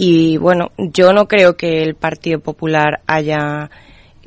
y 0.00 0.36
bueno, 0.36 0.70
yo 0.78 1.12
no 1.12 1.26
creo 1.26 1.56
que 1.56 1.82
el 1.82 1.96
Partido 1.96 2.38
Popular 2.38 3.00
haya, 3.08 3.68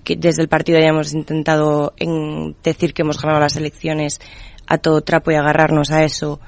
que 0.03 0.17
desde 0.17 0.41
el 0.41 0.49
partido 0.49 0.77
hayamos 0.77 1.13
intentado 1.13 1.93
en 1.95 2.57
decir 2.61 2.93
que 2.93 3.03
hemos 3.03 3.21
ganado 3.21 3.39
las 3.39 3.55
elecciones 3.55 4.19
a 4.67 4.79
todo 4.79 5.01
trapo 5.01 5.31
y 5.31 5.35
agarrarnos 5.35 5.91
a 5.91 6.03
eso 6.03 6.41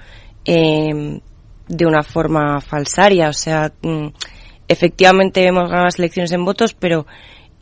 eh, 0.44 1.22
de 1.70 1.86
una 1.86 2.04
forma 2.04 2.60
falsaria. 2.60 3.30
O 3.30 3.34
sea, 3.34 3.72
mm, 3.82 4.08
efectivamente 4.68 5.48
hemos 5.48 5.70
ganado 5.70 5.86
las 5.86 6.00
elecciones 6.00 6.34
en 6.34 6.44
votos, 6.44 6.74
pero 6.74 7.06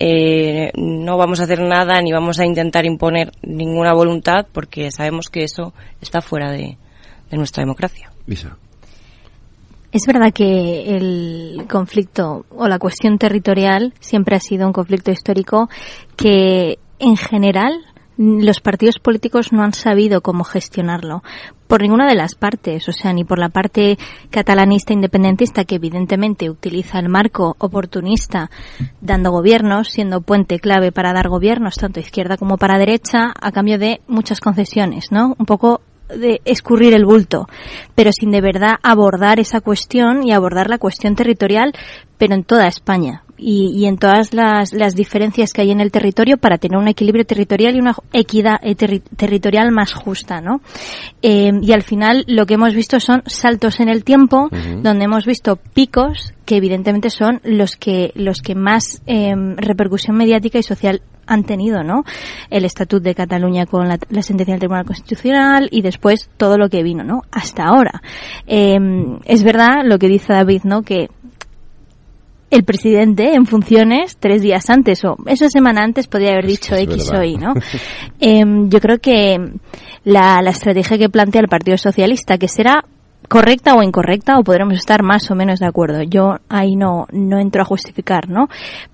eh, 0.03 0.71
no 0.77 1.15
vamos 1.15 1.39
a 1.39 1.43
hacer 1.43 1.61
nada 1.61 2.01
ni 2.01 2.11
vamos 2.11 2.39
a 2.39 2.45
intentar 2.45 2.85
imponer 2.85 3.31
ninguna 3.43 3.93
voluntad 3.93 4.47
porque 4.51 4.89
sabemos 4.89 5.29
que 5.29 5.43
eso 5.43 5.75
está 6.01 6.21
fuera 6.21 6.51
de, 6.51 6.79
nuestra 7.31 7.61
democracia. 7.61 8.11
Es 9.91 10.07
verdad 10.07 10.33
que 10.33 10.95
el 10.95 11.67
conflicto 11.69 12.45
o 12.49 12.67
la 12.67 12.79
cuestión 12.79 13.19
territorial 13.19 13.93
siempre 13.99 14.35
ha 14.35 14.39
sido 14.39 14.65
un 14.65 14.73
conflicto 14.73 15.11
histórico 15.11 15.69
que 16.17 16.79
en 16.97 17.15
general 17.15 17.85
los 18.21 18.59
partidos 18.59 18.99
políticos 18.99 19.51
no 19.51 19.63
han 19.63 19.73
sabido 19.73 20.21
cómo 20.21 20.43
gestionarlo 20.43 21.23
por 21.67 21.81
ninguna 21.81 22.07
de 22.07 22.15
las 22.15 22.35
partes, 22.35 22.87
o 22.87 22.91
sea, 22.91 23.13
ni 23.13 23.23
por 23.23 23.39
la 23.39 23.49
parte 23.49 23.97
catalanista 24.29 24.93
independentista 24.93 25.63
que 25.63 25.75
evidentemente 25.75 26.49
utiliza 26.49 26.99
el 26.99 27.09
marco 27.09 27.55
oportunista 27.57 28.51
dando 28.99 29.31
gobiernos, 29.31 29.87
siendo 29.89 30.21
puente 30.21 30.59
clave 30.59 30.91
para 30.91 31.13
dar 31.13 31.29
gobiernos 31.29 31.75
tanto 31.75 31.99
izquierda 31.99 32.37
como 32.37 32.57
para 32.57 32.77
derecha 32.77 33.33
a 33.39 33.51
cambio 33.51 33.79
de 33.79 34.01
muchas 34.07 34.39
concesiones, 34.39 35.11
¿no? 35.11 35.35
Un 35.39 35.45
poco 35.45 35.81
de 36.09 36.41
escurrir 36.45 36.93
el 36.93 37.05
bulto, 37.05 37.47
pero 37.95 38.11
sin 38.11 38.31
de 38.31 38.41
verdad 38.41 38.75
abordar 38.83 39.39
esa 39.39 39.61
cuestión 39.61 40.27
y 40.27 40.33
abordar 40.33 40.69
la 40.69 40.77
cuestión 40.77 41.15
territorial, 41.15 41.73
pero 42.21 42.35
en 42.35 42.43
toda 42.43 42.67
España 42.67 43.23
y, 43.35 43.71
y 43.75 43.87
en 43.87 43.97
todas 43.97 44.31
las, 44.31 44.73
las, 44.73 44.93
diferencias 44.93 45.53
que 45.53 45.63
hay 45.63 45.71
en 45.71 45.81
el 45.81 45.91
territorio 45.91 46.37
para 46.37 46.59
tener 46.59 46.77
un 46.77 46.87
equilibrio 46.87 47.25
territorial 47.25 47.75
y 47.75 47.79
una 47.79 47.95
equidad 48.13 48.59
eh, 48.61 48.75
territorial 48.75 49.71
más 49.71 49.95
justa, 49.95 50.39
¿no? 50.39 50.61
Eh, 51.23 51.49
y 51.63 51.71
al 51.71 51.81
final 51.81 52.23
lo 52.27 52.45
que 52.45 52.53
hemos 52.53 52.75
visto 52.75 52.99
son 52.99 53.23
saltos 53.25 53.79
en 53.79 53.89
el 53.89 54.03
tiempo, 54.03 54.49
donde 54.83 55.05
hemos 55.05 55.25
visto 55.25 55.55
picos 55.55 56.35
que 56.45 56.57
evidentemente 56.57 57.09
son 57.09 57.41
los 57.43 57.75
que 57.75 58.11
los 58.13 58.41
que 58.41 58.53
más 58.53 59.01
eh, 59.07 59.33
repercusión 59.57 60.15
mediática 60.15 60.59
y 60.59 60.63
social 60.63 61.01
han 61.25 61.43
tenido, 61.43 61.81
¿no? 61.83 62.03
El 62.51 62.65
Estatut 62.65 63.01
de 63.01 63.15
Cataluña 63.15 63.65
con 63.65 63.87
la, 63.87 63.97
sentencia 64.21 64.53
del 64.53 64.59
Tribunal 64.59 64.85
Constitucional 64.85 65.69
y 65.71 65.81
después 65.81 66.29
todo 66.37 66.57
lo 66.57 66.69
que 66.69 66.83
vino, 66.83 67.03
¿no? 67.03 67.21
Hasta 67.31 67.63
ahora. 67.63 68.01
Eh, 68.45 68.77
es 69.25 69.43
verdad 69.43 69.77
lo 69.85 69.97
que 69.97 70.07
dice 70.07 70.33
David, 70.33 70.63
¿no? 70.65 70.83
Que 70.83 71.09
el 72.51 72.63
presidente 72.63 73.33
en 73.33 73.45
funciones 73.45 74.17
tres 74.19 74.41
días 74.41 74.69
antes 74.69 75.03
o 75.05 75.15
esa 75.25 75.49
semana 75.49 75.83
antes 75.83 76.07
podría 76.07 76.31
haber 76.31 76.45
dicho 76.45 76.75
X 76.75 77.11
o 77.11 77.23
Y, 77.23 77.37
¿no? 77.37 77.53
eh, 78.19 78.43
yo 78.67 78.79
creo 78.79 78.99
que 78.99 79.37
la, 80.03 80.41
la 80.41 80.49
estrategia 80.51 80.97
que 80.97 81.09
plantea 81.09 81.41
el 81.41 81.47
Partido 81.47 81.77
Socialista, 81.77 82.37
que 82.37 82.47
será 82.47 82.83
correcta 83.31 83.75
o 83.75 83.83
incorrecta 83.83 84.37
o 84.37 84.43
podremos 84.43 84.75
estar 84.75 85.03
más 85.03 85.31
o 85.31 85.35
menos 85.35 85.59
de 85.59 85.65
acuerdo. 85.65 86.03
Yo 86.03 86.39
ahí 86.49 86.75
no, 86.75 87.07
no 87.13 87.39
entro 87.39 87.61
a 87.61 87.65
justificar, 87.65 88.29
¿no? 88.29 88.49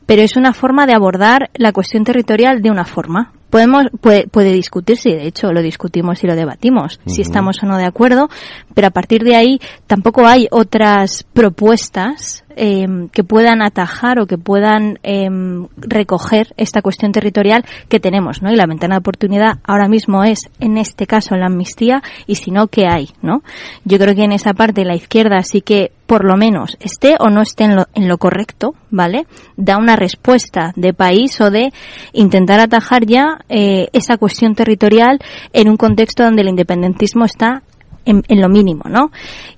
Pero 0.05 0.21
es 0.21 0.37
una 0.37 0.53
forma 0.53 0.85
de 0.85 0.93
abordar 0.93 1.49
la 1.55 1.71
cuestión 1.71 2.03
territorial 2.03 2.61
de 2.61 2.69
una 2.69 2.85
forma. 2.85 3.33
Podemos, 3.49 3.85
puede, 3.99 4.27
puede 4.27 4.51
discutirse, 4.51 5.09
y 5.09 5.15
de 5.15 5.27
hecho 5.27 5.51
lo 5.53 5.61
discutimos 5.61 6.23
y 6.23 6.27
lo 6.27 6.35
debatimos, 6.35 6.99
si 7.05 7.21
estamos 7.21 7.63
o 7.63 7.65
no 7.65 7.77
de 7.77 7.85
acuerdo, 7.85 8.27
pero 8.75 8.87
a 8.87 8.91
partir 8.91 9.23
de 9.23 9.35
ahí 9.35 9.59
tampoco 9.87 10.27
hay 10.27 10.47
otras 10.51 11.23
propuestas 11.33 12.43
em, 12.57 13.07
que 13.09 13.23
puedan 13.23 13.61
atajar 13.61 14.19
o 14.19 14.25
que 14.25 14.37
puedan 14.37 14.99
em, 15.03 15.67
recoger 15.77 16.53
esta 16.57 16.81
cuestión 16.81 17.11
territorial 17.11 17.63
que 17.87 17.99
tenemos, 17.99 18.41
¿no? 18.41 18.51
Y 18.51 18.55
la 18.55 18.65
ventana 18.65 18.95
de 18.95 18.99
oportunidad 18.99 19.59
ahora 19.63 19.87
mismo 19.87 20.23
es, 20.23 20.49
en 20.59 20.77
este 20.77 21.07
caso, 21.07 21.35
la 21.35 21.45
amnistía 21.45 22.01
y 22.25 22.35
si 22.35 22.51
no, 22.51 22.67
¿qué 22.67 22.87
hay, 22.87 23.09
no? 23.21 23.43
Yo 23.85 23.97
creo 23.99 24.15
que 24.15 24.23
en 24.23 24.31
esa 24.31 24.53
parte 24.53 24.83
la 24.83 24.95
izquierda 24.95 25.41
sí 25.43 25.61
que 25.61 25.91
por 26.07 26.23
lo 26.23 26.37
menos 26.37 26.77
esté 26.79 27.15
o 27.19 27.29
no 27.29 27.41
esté 27.41 27.65
en 27.65 27.75
lo, 27.75 27.85
en 27.93 28.07
lo 28.07 28.17
correcto, 28.17 28.73
¿vale? 28.89 29.27
Da 29.57 29.77
una 29.77 29.95
respuesta 29.95 30.71
de 30.75 30.93
país 30.93 31.39
o 31.41 31.51
de 31.51 31.71
intentar 32.13 32.59
atajar 32.59 33.05
ya 33.05 33.39
eh, 33.49 33.89
esa 33.93 34.17
cuestión 34.17 34.55
territorial 34.55 35.19
en 35.53 35.69
un 35.69 35.77
contexto 35.77 36.23
donde 36.23 36.41
el 36.41 36.49
independentismo 36.49 37.25
está 37.25 37.61
en, 38.05 38.23
en, 38.29 38.41
lo 38.41 38.47
mínimo, 38.47 38.83
¿no? 38.89 39.11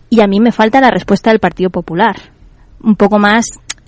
Y 0.10 0.22
a 0.22 0.28
mí 0.28 0.40
me 0.40 0.52
falta 0.52 0.82
la 0.82 0.90
respuesta 0.90 1.30
del 1.30 1.40
Partido 1.40 1.70
Popular, 1.70 2.16
un 2.84 2.95
poco 2.95 3.19
más 3.19 3.45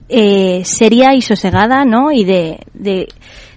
eh, 0.09 0.63
seria 0.65 1.13
y 1.13 1.22
sosegada, 1.22 1.85
¿no? 1.85 2.11
Y 2.11 2.26
de, 2.26 2.59
de, 2.73 3.07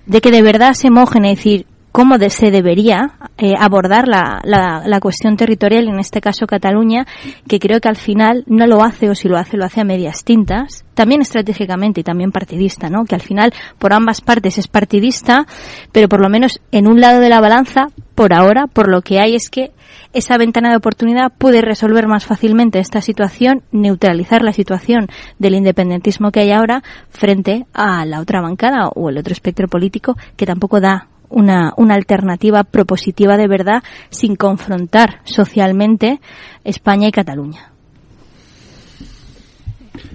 de 0.06 0.20
que 0.20 0.31
de 0.31 0.43
verdad 0.43 0.74
se 0.74 0.90
mojen, 0.90 1.24
es 1.24 1.39
decir, 1.39 1.66
cómo 1.95 2.19
de, 2.19 2.29
se 2.29 2.51
debería 2.51 3.12
eh, 3.39 3.55
abordar 3.57 4.09
la, 4.09 4.41
la, 4.43 4.83
la, 4.85 4.99
cuestión 4.99 5.37
territorial, 5.37 5.87
en 5.87 6.01
este 6.01 6.21
caso 6.21 6.45
Cataluña, 6.45 7.07
que 7.47 7.61
creo 7.61 7.79
que 7.79 7.89
al 7.89 7.95
final 7.95 8.43
no 8.49 8.66
lo 8.66 8.83
hace 8.83 9.09
o 9.09 9.15
si 9.15 9.29
lo 9.29 9.39
hace 9.39 9.57
lo 9.57 9.65
hace 9.65 9.83
a 9.83 9.85
medias 9.85 10.25
tintas, 10.25 10.85
también 10.95 11.21
estratégicamente 11.21 12.01
y 12.01 12.03
también 12.03 12.33
partidista, 12.33 12.91
¿no? 12.91 13.05
Que 13.05 13.15
al 13.15 13.21
final 13.21 13.53
por 13.79 13.93
ambas 13.93 14.23
partes 14.23 14.59
es 14.59 14.66
partidista, 14.66 15.47
pero 15.93 16.09
por 16.09 16.21
lo 16.21 16.29
menos 16.29 16.61
en 16.73 16.89
un 16.89 17.01
lado 17.01 17.21
de 17.21 17.29
la 17.29 17.41
balanza, 17.41 17.87
por 18.16 18.35
ahora, 18.35 18.66
por 18.66 18.89
lo 18.89 19.03
que 19.03 19.21
hay 19.21 19.37
es 19.37 19.49
que 19.49 19.71
esa 20.12 20.37
ventana 20.37 20.71
de 20.71 20.77
oportunidad 20.77 21.33
puede 21.39 21.61
resolver 21.61 22.09
más 22.09 22.27
fácilmente 22.27 22.81
esta 22.81 23.03
situación, 23.03 23.62
neutralizar 23.71 24.43
la 24.43 24.53
situación 24.53 25.07
del 25.39 25.55
independentismo 25.55 26.33
que 26.33 26.41
hay 26.41 26.51
ahora 26.51 26.83
frente 27.11 27.66
a 27.73 28.05
la 28.05 28.19
otra 28.19 28.41
bancada 28.41 28.89
o 28.89 29.11
el 29.11 29.19
otro 29.19 29.33
espectro 29.33 29.69
político 29.69 30.16
que 30.37 30.45
tampoco 30.45 30.81
da 30.81 31.09
una, 31.35 31.73
una 31.77 31.94
alternativa 31.94 32.65
propositiva 32.65 33.36
de 33.36 33.48
verdad 33.48 33.82
sin 34.11 34.36
confrontar 34.36 35.20
socialmente 35.24 36.20
España 36.65 37.09
y 37.09 37.12
Cataluña. 37.12 37.70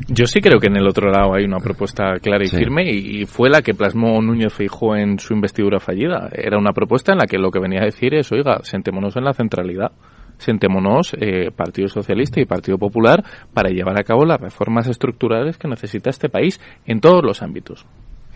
Yo 0.08 0.26
sí 0.26 0.42
creo 0.42 0.60
que 0.60 0.68
en 0.68 0.78
el 0.78 0.88
otro 0.88 1.12
lado 1.12 1.36
hay 1.36 1.46
una 1.46 1.60
propuesta 1.60 2.16
clara 2.22 2.44
y 2.44 2.48
sí. 2.48 2.58
firme 2.58 2.84
y, 2.90 3.22
y, 3.22 3.26
fue 3.26 3.50
la 3.50 3.62
que 3.62 3.76
plasmó 3.76 4.20
Núñez 4.22 4.54
Feijó 4.54 4.96
en 4.96 5.20
su 5.20 5.34
investidura 5.34 5.80
fallida. 5.80 6.30
Era 6.32 6.58
una 6.58 6.74
propuesta 6.74 7.12
en 7.12 7.20
la 7.20 7.28
que 7.28 7.38
lo 7.38 7.52
que 7.52 7.60
venía 7.60 7.82
a 7.82 7.86
decir 7.86 8.16
es, 8.16 8.32
oiga, 8.32 8.60
sentémonos 8.64 9.16
en 9.16 9.26
la 9.26 9.34
centralidad 9.34 9.92
sentémonos 10.40 11.14
eh, 11.20 11.52
Partido 11.52 11.90
Socialista 11.90 12.40
y 12.40 12.46
Partido 12.46 12.78
Popular 12.78 13.24
para 13.54 13.70
llevar 13.70 14.00
a 14.00 14.04
cabo 14.04 14.26
las 14.26 14.40
reformas 14.40 14.88
estructurales 14.88 15.58
que 15.58 15.68
necesita 15.68 16.10
este 16.10 16.30
país 16.30 16.62
en 16.86 17.02
todos 17.02 17.24
los 17.24 17.42
ámbitos 17.42 17.86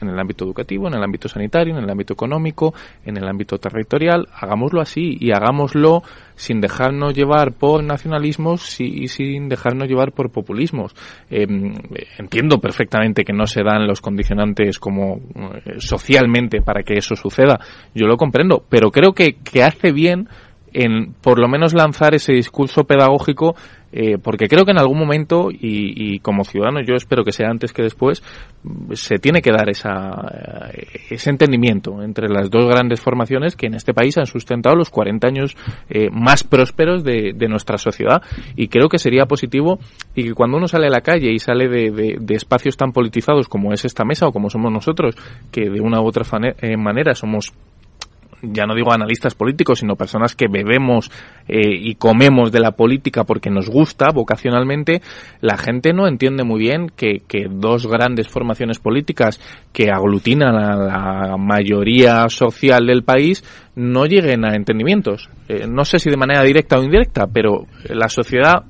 en 0.03 0.09
el 0.09 0.19
ámbito 0.19 0.45
educativo, 0.45 0.87
en 0.87 0.93
el 0.93 1.03
ámbito 1.03 1.27
sanitario, 1.27 1.75
en 1.75 1.83
el 1.83 1.89
ámbito 1.89 2.13
económico, 2.13 2.73
en 3.05 3.17
el 3.17 3.27
ámbito 3.27 3.57
territorial. 3.57 4.27
Hagámoslo 4.33 4.81
así 4.81 5.17
y 5.19 5.31
hagámoslo 5.31 6.03
sin 6.35 6.61
dejarnos 6.61 7.13
llevar 7.13 7.53
por 7.53 7.83
nacionalismos 7.83 8.79
y 8.79 9.07
sin 9.07 9.49
dejarnos 9.49 9.87
llevar 9.87 10.11
por 10.11 10.31
populismos. 10.31 10.95
Eh, 11.29 11.47
entiendo 12.17 12.59
perfectamente 12.59 13.23
que 13.23 13.33
no 13.33 13.45
se 13.45 13.63
dan 13.63 13.87
los 13.87 14.01
condicionantes 14.01 14.79
como 14.79 15.21
eh, 15.65 15.75
socialmente 15.77 16.61
para 16.61 16.83
que 16.83 16.95
eso 16.97 17.15
suceda. 17.15 17.59
Yo 17.93 18.07
lo 18.07 18.17
comprendo, 18.17 18.63
pero 18.69 18.91
creo 18.91 19.13
que, 19.13 19.35
que 19.35 19.63
hace 19.63 19.91
bien 19.91 20.27
en 20.73 21.13
por 21.21 21.39
lo 21.39 21.47
menos 21.47 21.73
lanzar 21.73 22.15
ese 22.15 22.33
discurso 22.33 22.83
pedagógico 22.83 23.55
eh, 23.95 24.17
porque 24.17 24.47
creo 24.47 24.65
que 24.65 24.71
en 24.71 24.79
algún 24.79 24.97
momento 24.97 25.51
y, 25.51 26.15
y, 26.15 26.17
como 26.17 26.43
ciudadano 26.45 26.81
yo 26.81 26.95
espero 26.95 27.23
que 27.23 27.31
sea 27.31 27.49
antes 27.51 27.73
que 27.73 27.83
después 27.83 28.23
se 28.93 29.19
tiene 29.19 29.43
que 29.43 29.51
dar 29.51 29.69
esa, 29.69 30.71
ese 31.11 31.29
entendimiento 31.29 32.01
entre 32.01 32.27
las 32.27 32.49
dos 32.49 32.65
grandes 32.65 32.99
formaciones 33.01 33.55
que 33.55 33.67
en 33.67 33.75
este 33.75 33.93
país 33.93 34.17
han 34.17 34.25
sustentado 34.25 34.75
los 34.75 34.89
40 34.89 35.27
años 35.27 35.55
eh, 35.89 36.09
más 36.11 36.43
prósperos 36.43 37.03
de, 37.03 37.33
de, 37.35 37.47
nuestra 37.47 37.77
sociedad. 37.77 38.23
Y 38.55 38.67
creo 38.67 38.89
que 38.89 38.97
sería 38.97 39.27
positivo 39.27 39.77
y 40.15 40.23
que 40.23 40.33
cuando 40.33 40.57
uno 40.57 40.67
sale 40.67 40.87
a 40.87 40.89
la 40.91 41.01
calle 41.01 41.31
y 41.31 41.37
sale 41.37 41.67
de, 41.67 41.91
de, 41.91 42.17
de 42.19 42.35
espacios 42.35 42.75
tan 42.77 42.93
politizados 42.93 43.47
como 43.47 43.73
es 43.73 43.85
esta 43.85 44.05
mesa 44.05 44.25
o 44.25 44.31
como 44.31 44.49
somos 44.49 44.71
nosotros 44.71 45.15
que 45.51 45.69
de 45.69 45.81
una 45.81 46.01
u 46.01 46.07
otra 46.07 46.23
eh, 46.61 46.77
manera 46.77 47.13
somos 47.13 47.53
ya 48.43 48.65
no 48.65 48.75
digo 48.75 48.91
analistas 48.91 49.35
políticos, 49.35 49.79
sino 49.79 49.95
personas 49.95 50.35
que 50.35 50.47
bebemos 50.49 51.09
eh, 51.47 51.71
y 51.71 51.95
comemos 51.95 52.51
de 52.51 52.59
la 52.59 52.71
política 52.71 53.23
porque 53.23 53.49
nos 53.49 53.69
gusta 53.69 54.07
vocacionalmente, 54.13 55.01
la 55.41 55.57
gente 55.57 55.93
no 55.93 56.07
entiende 56.07 56.43
muy 56.43 56.59
bien 56.59 56.91
que, 56.95 57.21
que 57.27 57.47
dos 57.49 57.87
grandes 57.87 58.27
formaciones 58.27 58.79
políticas 58.79 59.39
que 59.71 59.89
aglutinan 59.89 60.55
a 60.55 60.75
la 60.75 61.37
mayoría 61.37 62.27
social 62.29 62.85
del 62.85 63.03
país 63.03 63.43
no 63.75 64.05
lleguen 64.05 64.45
a 64.45 64.55
entendimientos. 64.55 65.29
Eh, 65.47 65.65
no 65.67 65.85
sé 65.85 65.99
si 65.99 66.09
de 66.09 66.17
manera 66.17 66.43
directa 66.43 66.77
o 66.77 66.83
indirecta, 66.83 67.27
pero 67.27 67.65
la 67.89 68.09
sociedad 68.09 68.63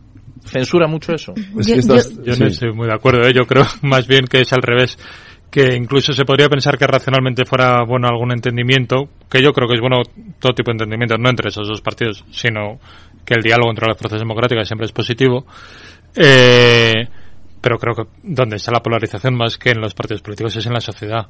censura 0.45 0.87
mucho 0.87 1.13
eso. 1.13 1.33
Pues 1.53 1.67
yo, 1.67 1.75
yo, 1.75 2.23
yo, 2.23 2.35
no 2.37 2.47
estoy 2.47 2.73
muy 2.73 2.87
de 2.87 2.93
acuerdo, 2.93 3.27
¿eh? 3.27 3.33
yo 3.33 3.45
creo 3.45 3.65
más 3.81 4.07
bien 4.07 4.25
que 4.25 4.41
es 4.41 4.53
al 4.53 4.61
revés 4.61 4.97
que 5.53 5.75
incluso 5.75 6.13
se 6.13 6.25
podría 6.25 6.49
pensar 6.49 6.79
que 6.79 6.87
racionalmente 6.87 7.45
fuera 7.45 7.83
bueno 7.83 8.07
algún 8.07 8.31
entendimiento, 8.31 9.07
que 9.29 9.39
yo 9.39 9.53
creo 9.53 9.67
que 9.67 9.75
es 9.75 9.81
bueno 9.81 10.01
todo 10.39 10.55
tipo 10.55 10.71
de 10.71 10.77
entendimiento, 10.77 11.15
no 11.19 11.29
entre 11.29 11.49
esos 11.49 11.67
dos 11.67 11.79
partidos, 11.79 12.25
sino 12.31 12.79
que 13.23 13.35
el 13.35 13.43
diálogo 13.43 13.69
entre 13.69 13.85
las 13.87 13.95
fuerzas 13.95 14.19
democráticas 14.19 14.67
siempre 14.67 14.87
es 14.87 14.91
positivo. 14.91 15.45
Eh, 16.15 17.07
pero 17.61 17.77
creo 17.77 17.93
que 17.93 18.03
donde 18.23 18.55
está 18.55 18.71
la 18.71 18.81
polarización 18.81 19.35
más 19.35 19.59
que 19.59 19.69
en 19.69 19.79
los 19.79 19.93
partidos 19.93 20.23
políticos 20.23 20.55
es 20.55 20.65
en 20.65 20.73
la 20.73 20.81
sociedad 20.81 21.27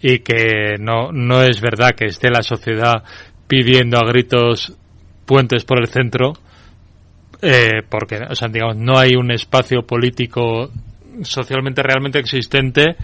y 0.00 0.20
que 0.20 0.76
no 0.78 1.10
no 1.10 1.42
es 1.42 1.60
verdad 1.60 1.96
que 1.96 2.06
esté 2.06 2.30
la 2.30 2.44
sociedad 2.44 3.02
pidiendo 3.48 3.98
a 3.98 4.06
gritos 4.06 4.72
puentes 5.26 5.64
por 5.64 5.80
el 5.80 5.88
centro 5.88 6.34
eh, 7.42 7.82
porque 7.88 8.20
o 8.30 8.36
sea 8.36 8.46
digamos 8.46 8.76
no 8.76 8.96
hay 8.96 9.16
un 9.16 9.32
espacio 9.32 9.82
político 9.82 10.70
socialmente 11.22 11.82
realmente 11.82 12.20
existente 12.20 12.96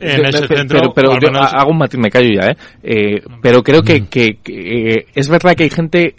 en 0.00 0.26
ese 0.26 0.46
pero, 0.46 0.58
centro. 0.58 0.78
Pero, 0.80 0.94
pero 0.94 1.20
yo 1.20 1.30
menos... 1.32 1.52
hago 1.52 1.70
un 1.70 1.78
matiz, 1.78 1.98
me 1.98 2.10
callo 2.10 2.30
ya, 2.30 2.50
¿eh? 2.50 2.56
eh 2.82 3.22
pero 3.42 3.62
creo 3.62 3.82
que, 3.82 4.02
mm. 4.02 4.06
que, 4.06 4.38
que 4.42 4.92
eh, 4.92 5.06
es 5.14 5.28
verdad 5.28 5.54
que 5.54 5.64
hay 5.64 5.70
gente 5.70 6.14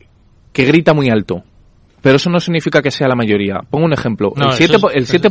que 0.52 0.66
grita 0.66 0.94
muy 0.94 1.10
alto. 1.10 1.44
Pero 2.06 2.18
eso 2.18 2.30
no 2.30 2.40
significa 2.40 2.84
que 2.84 2.92
sea 2.92 3.08
la 3.08 3.16
mayoría. 3.16 3.62
Pongo 3.68 3.86
un 3.86 3.94
ejemplo. 3.94 4.32
No, 4.36 4.52
el 4.52 4.52
7%, 4.52 4.90
es, 4.90 4.96
el 4.96 5.06
7 5.08 5.30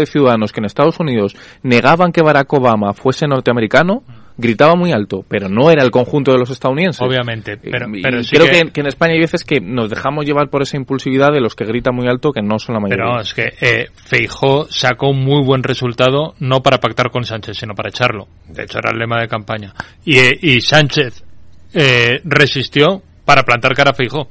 de 0.00 0.06
ciudadanos 0.06 0.50
que 0.50 0.58
en 0.58 0.64
Estados 0.64 0.98
Unidos 0.98 1.36
negaban 1.62 2.10
que 2.10 2.22
Barack 2.22 2.52
Obama 2.54 2.92
fuese 2.92 3.28
norteamericano, 3.28 4.02
gritaba 4.38 4.76
muy 4.76 4.92
alto, 4.92 5.24
pero 5.28 5.48
no 5.48 5.70
era 5.70 5.82
el 5.82 5.90
conjunto 5.90 6.32
de 6.32 6.38
los 6.38 6.48
estadounidenses. 6.50 7.02
Obviamente, 7.02 7.58
pero, 7.58 7.86
pero 8.02 8.22
sí 8.22 8.36
creo 8.36 8.46
que... 8.46 8.70
que... 8.72 8.80
en 8.80 8.86
España 8.86 9.12
hay 9.14 9.20
veces 9.20 9.44
que 9.44 9.60
nos 9.60 9.90
dejamos 9.90 10.24
llevar 10.24 10.48
por 10.48 10.62
esa 10.62 10.76
impulsividad 10.76 11.32
de 11.32 11.40
los 11.40 11.54
que 11.54 11.64
gritan 11.64 11.94
muy 11.94 12.08
alto 12.08 12.32
que 12.32 12.40
no 12.40 12.58
son 12.58 12.74
la 12.76 12.80
mayoría. 12.80 13.04
Pero 13.04 13.20
es 13.20 13.34
que 13.34 13.52
eh, 13.60 13.88
Feijó 13.94 14.66
sacó 14.70 15.10
un 15.10 15.24
muy 15.24 15.44
buen 15.44 15.62
resultado 15.62 16.34
no 16.38 16.62
para 16.62 16.78
pactar 16.78 17.10
con 17.10 17.24
Sánchez, 17.24 17.58
sino 17.58 17.74
para 17.74 17.90
echarlo. 17.90 18.28
De 18.48 18.62
hecho, 18.62 18.78
era 18.78 18.92
el 18.92 18.98
lema 18.98 19.20
de 19.20 19.28
campaña. 19.28 19.74
Y, 20.04 20.18
eh, 20.18 20.38
y 20.40 20.60
Sánchez 20.60 21.24
eh, 21.74 22.20
resistió 22.24 23.02
para 23.24 23.42
plantar 23.42 23.74
cara 23.74 23.90
a 23.90 23.94
Feijó. 23.94 24.28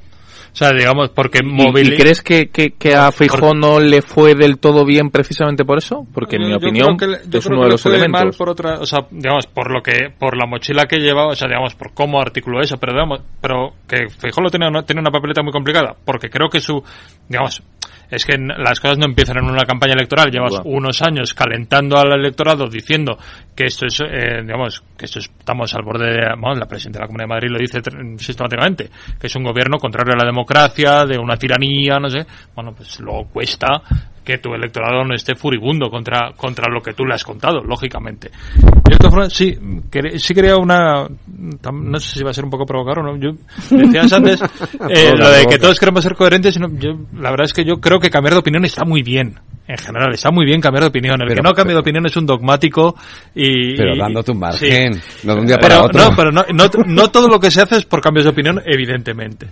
O 0.58 0.64
sea, 0.64 0.72
digamos, 0.72 1.10
porque 1.10 1.44
móvil... 1.44 1.92
¿Y, 1.92 1.96
crees 1.96 2.20
que, 2.20 2.48
que, 2.48 2.72
que 2.72 2.92
a 2.92 3.12
Feijó 3.12 3.54
no 3.54 3.78
le 3.78 4.02
fue 4.02 4.34
del 4.34 4.58
todo 4.58 4.84
bien 4.84 5.10
precisamente 5.10 5.64
por 5.64 5.78
eso? 5.78 6.04
Porque 6.12 6.34
en 6.34 6.48
mi 6.48 6.52
opinión 6.52 6.96
le, 6.98 7.38
es 7.38 7.46
uno 7.46 7.62
de 7.62 7.68
los 7.68 7.86
elementos. 7.86 8.10
mal 8.10 8.30
por 8.36 8.48
otra, 8.48 8.80
o 8.80 8.84
sea, 8.84 9.06
digamos, 9.08 9.46
por 9.46 9.70
lo 9.70 9.80
que, 9.80 10.10
por 10.18 10.36
la 10.36 10.46
mochila 10.46 10.86
que 10.86 10.98
llevaba, 10.98 11.28
o 11.28 11.36
sea, 11.36 11.46
digamos, 11.46 11.76
por 11.76 11.94
cómo 11.94 12.20
articuló 12.20 12.60
eso, 12.60 12.76
pero 12.76 12.92
digamos, 12.92 13.20
pero 13.40 13.74
que 13.86 14.08
Feijó 14.08 14.40
lo 14.40 14.50
tenía, 14.50 14.68
tiene 14.82 15.00
una 15.00 15.12
papeleta 15.12 15.44
muy 15.44 15.52
complicada, 15.52 15.94
porque 16.04 16.28
creo 16.28 16.48
que 16.48 16.58
su, 16.58 16.82
digamos, 17.28 17.62
es 18.10 18.24
que 18.24 18.36
las 18.38 18.80
cosas 18.80 18.98
no 18.98 19.06
empiezan 19.06 19.38
en 19.38 19.44
una 19.44 19.64
campaña 19.64 19.94
electoral. 19.94 20.30
Llevas 20.30 20.60
unos 20.64 21.02
años 21.02 21.34
calentando 21.34 21.98
al 21.98 22.12
electorado 22.12 22.66
diciendo 22.68 23.18
que 23.54 23.64
esto 23.66 23.86
es, 23.86 24.00
eh, 24.00 24.42
digamos, 24.42 24.82
que 24.96 25.04
esto 25.04 25.18
es, 25.18 25.30
estamos 25.38 25.74
al 25.74 25.82
borde 25.82 26.06
de, 26.06 26.20
bueno, 26.40 26.60
la 26.60 26.66
presidenta 26.66 26.98
de 26.98 27.02
la 27.02 27.06
Comunidad 27.06 27.26
de 27.26 27.34
Madrid 27.34 27.50
lo 27.50 27.58
dice 27.58 27.80
sistemáticamente, 28.18 28.90
que 29.20 29.26
es 29.26 29.36
un 29.36 29.44
gobierno 29.44 29.78
contrario 29.78 30.14
a 30.14 30.24
la 30.24 30.26
democracia, 30.26 31.04
de 31.04 31.18
una 31.18 31.36
tiranía, 31.36 31.98
no 31.98 32.08
sé. 32.08 32.26
Bueno, 32.54 32.72
pues 32.74 32.98
luego 33.00 33.28
cuesta 33.28 33.82
que 34.28 34.36
tu 34.36 34.52
electorado 34.52 35.04
no 35.04 35.14
esté 35.14 35.34
furibundo 35.34 35.88
contra, 35.88 36.34
contra 36.36 36.70
lo 36.70 36.82
que 36.82 36.92
tú 36.92 37.06
le 37.06 37.14
has 37.14 37.24
contado, 37.24 37.62
lógicamente. 37.64 38.30
De 38.56 38.92
esta 38.92 39.08
forma, 39.08 39.30
sí, 39.30 39.56
sí 40.18 40.34
quería 40.34 40.56
una, 40.56 41.08
no 41.08 41.98
sé 41.98 42.18
si 42.18 42.22
va 42.22 42.28
a 42.28 42.34
ser 42.34 42.44
un 42.44 42.50
poco 42.50 42.66
provocador 42.66 42.98
o 42.98 43.02
no, 43.04 43.16
yo 43.18 43.30
decías 43.70 44.12
antes, 44.12 44.38
eh, 44.90 45.14
lo 45.16 45.30
de 45.30 45.46
que 45.46 45.56
todos 45.56 45.80
queremos 45.80 46.02
ser 46.02 46.14
coherentes, 46.14 46.52
sino, 46.52 46.68
yo, 46.68 46.90
la 47.14 47.30
verdad 47.30 47.46
es 47.46 47.54
que 47.54 47.64
yo 47.64 47.76
creo 47.80 47.98
que 47.98 48.10
cambiar 48.10 48.34
de 48.34 48.40
opinión 48.40 48.66
está 48.66 48.84
muy 48.84 49.02
bien. 49.02 49.40
En 49.66 49.78
general, 49.78 50.12
está 50.12 50.30
muy 50.30 50.44
bien 50.44 50.60
cambiar 50.60 50.82
de 50.82 50.88
opinión. 50.88 51.20
El 51.22 51.28
pero, 51.28 51.42
que 51.42 51.48
no 51.48 51.54
cambia 51.54 51.74
de 51.74 51.80
opinión 51.80 52.04
es 52.04 52.16
un 52.16 52.26
dogmático 52.26 52.96
y... 53.34 53.76
Pero 53.76 53.96
dándote 53.96 54.32
un 54.32 54.40
margen, 54.40 54.94
sí. 54.94 55.26
no 55.26 55.34
de 55.34 55.40
un 55.40 55.46
día 55.46 55.56
para 55.56 55.76
pero, 55.76 55.86
otro. 55.86 56.02
No, 56.02 56.16
pero 56.16 56.32
no, 56.32 56.44
no, 56.52 56.70
no 56.86 57.10
todo 57.10 57.28
lo 57.28 57.40
que 57.40 57.50
se 57.50 57.62
hace 57.62 57.76
es 57.76 57.86
por 57.86 58.02
cambios 58.02 58.24
de 58.24 58.30
opinión, 58.30 58.62
evidentemente. 58.66 59.46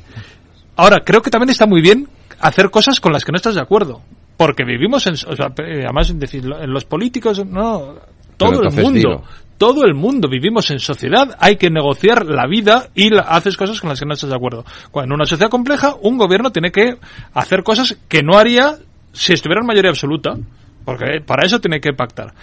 Ahora, 0.77 1.01
creo 1.01 1.23
que 1.23 1.31
también 1.31 1.51
está 1.51 1.67
muy 1.67 1.81
bien 1.81 2.09
hacer 2.41 2.71
cosas 2.71 3.01
con 3.01 3.15
las 3.15 3.25
que 3.25 3.33
no 3.33 3.37
estás 3.37 3.55
de 3.55 3.63
acuerdo. 3.63 4.03
Porque 4.37 4.65
vivimos 4.65 5.07
en, 5.07 5.15
o 5.15 5.37
sea, 5.37 5.53
además 5.57 6.19
decir, 6.19 6.45
los 6.45 6.85
políticos, 6.85 7.45
no, 7.47 7.95
todo 8.37 8.63
el 8.63 8.73
mundo, 8.73 9.25
todo 9.59 9.85
el 9.85 9.95
mundo 9.95 10.29
vivimos 10.29 10.71
en 10.71 10.79
sociedad, 10.79 11.37
hay 11.39 11.57
que 11.57 11.71
negociar 11.71 12.27
la 12.27 12.47
vida 12.47 12.89
y 12.95 13.11
haces 13.17 13.57
cosas 13.57 13.81
con 13.81 13.89
las 13.91 13.99
que 13.99 14.07
no 14.07 14.13
estás 14.13 14.31
de 14.31 14.37
acuerdo. 14.37 14.65
Cuando 14.91 15.15
en 15.15 15.19
una 15.21 15.27
sociedad 15.27 15.51
compleja, 15.51 15.95
un 16.03 16.19
gobierno 16.19 16.53
tiene 16.53 16.71
que 16.71 16.97
hacer 17.33 17.63
cosas 17.63 17.97
que 18.09 18.23
no 18.23 18.37
haría 18.37 18.77
si 19.13 19.33
estuviera 19.33 19.63
en 19.63 19.67
mayoría 19.67 19.91
absoluta, 19.91 20.37
porque 20.85 21.21
para 21.25 21.47
eso 21.47 21.59
tiene 21.59 21.81
que 21.81 21.95
pactar. 21.95 22.35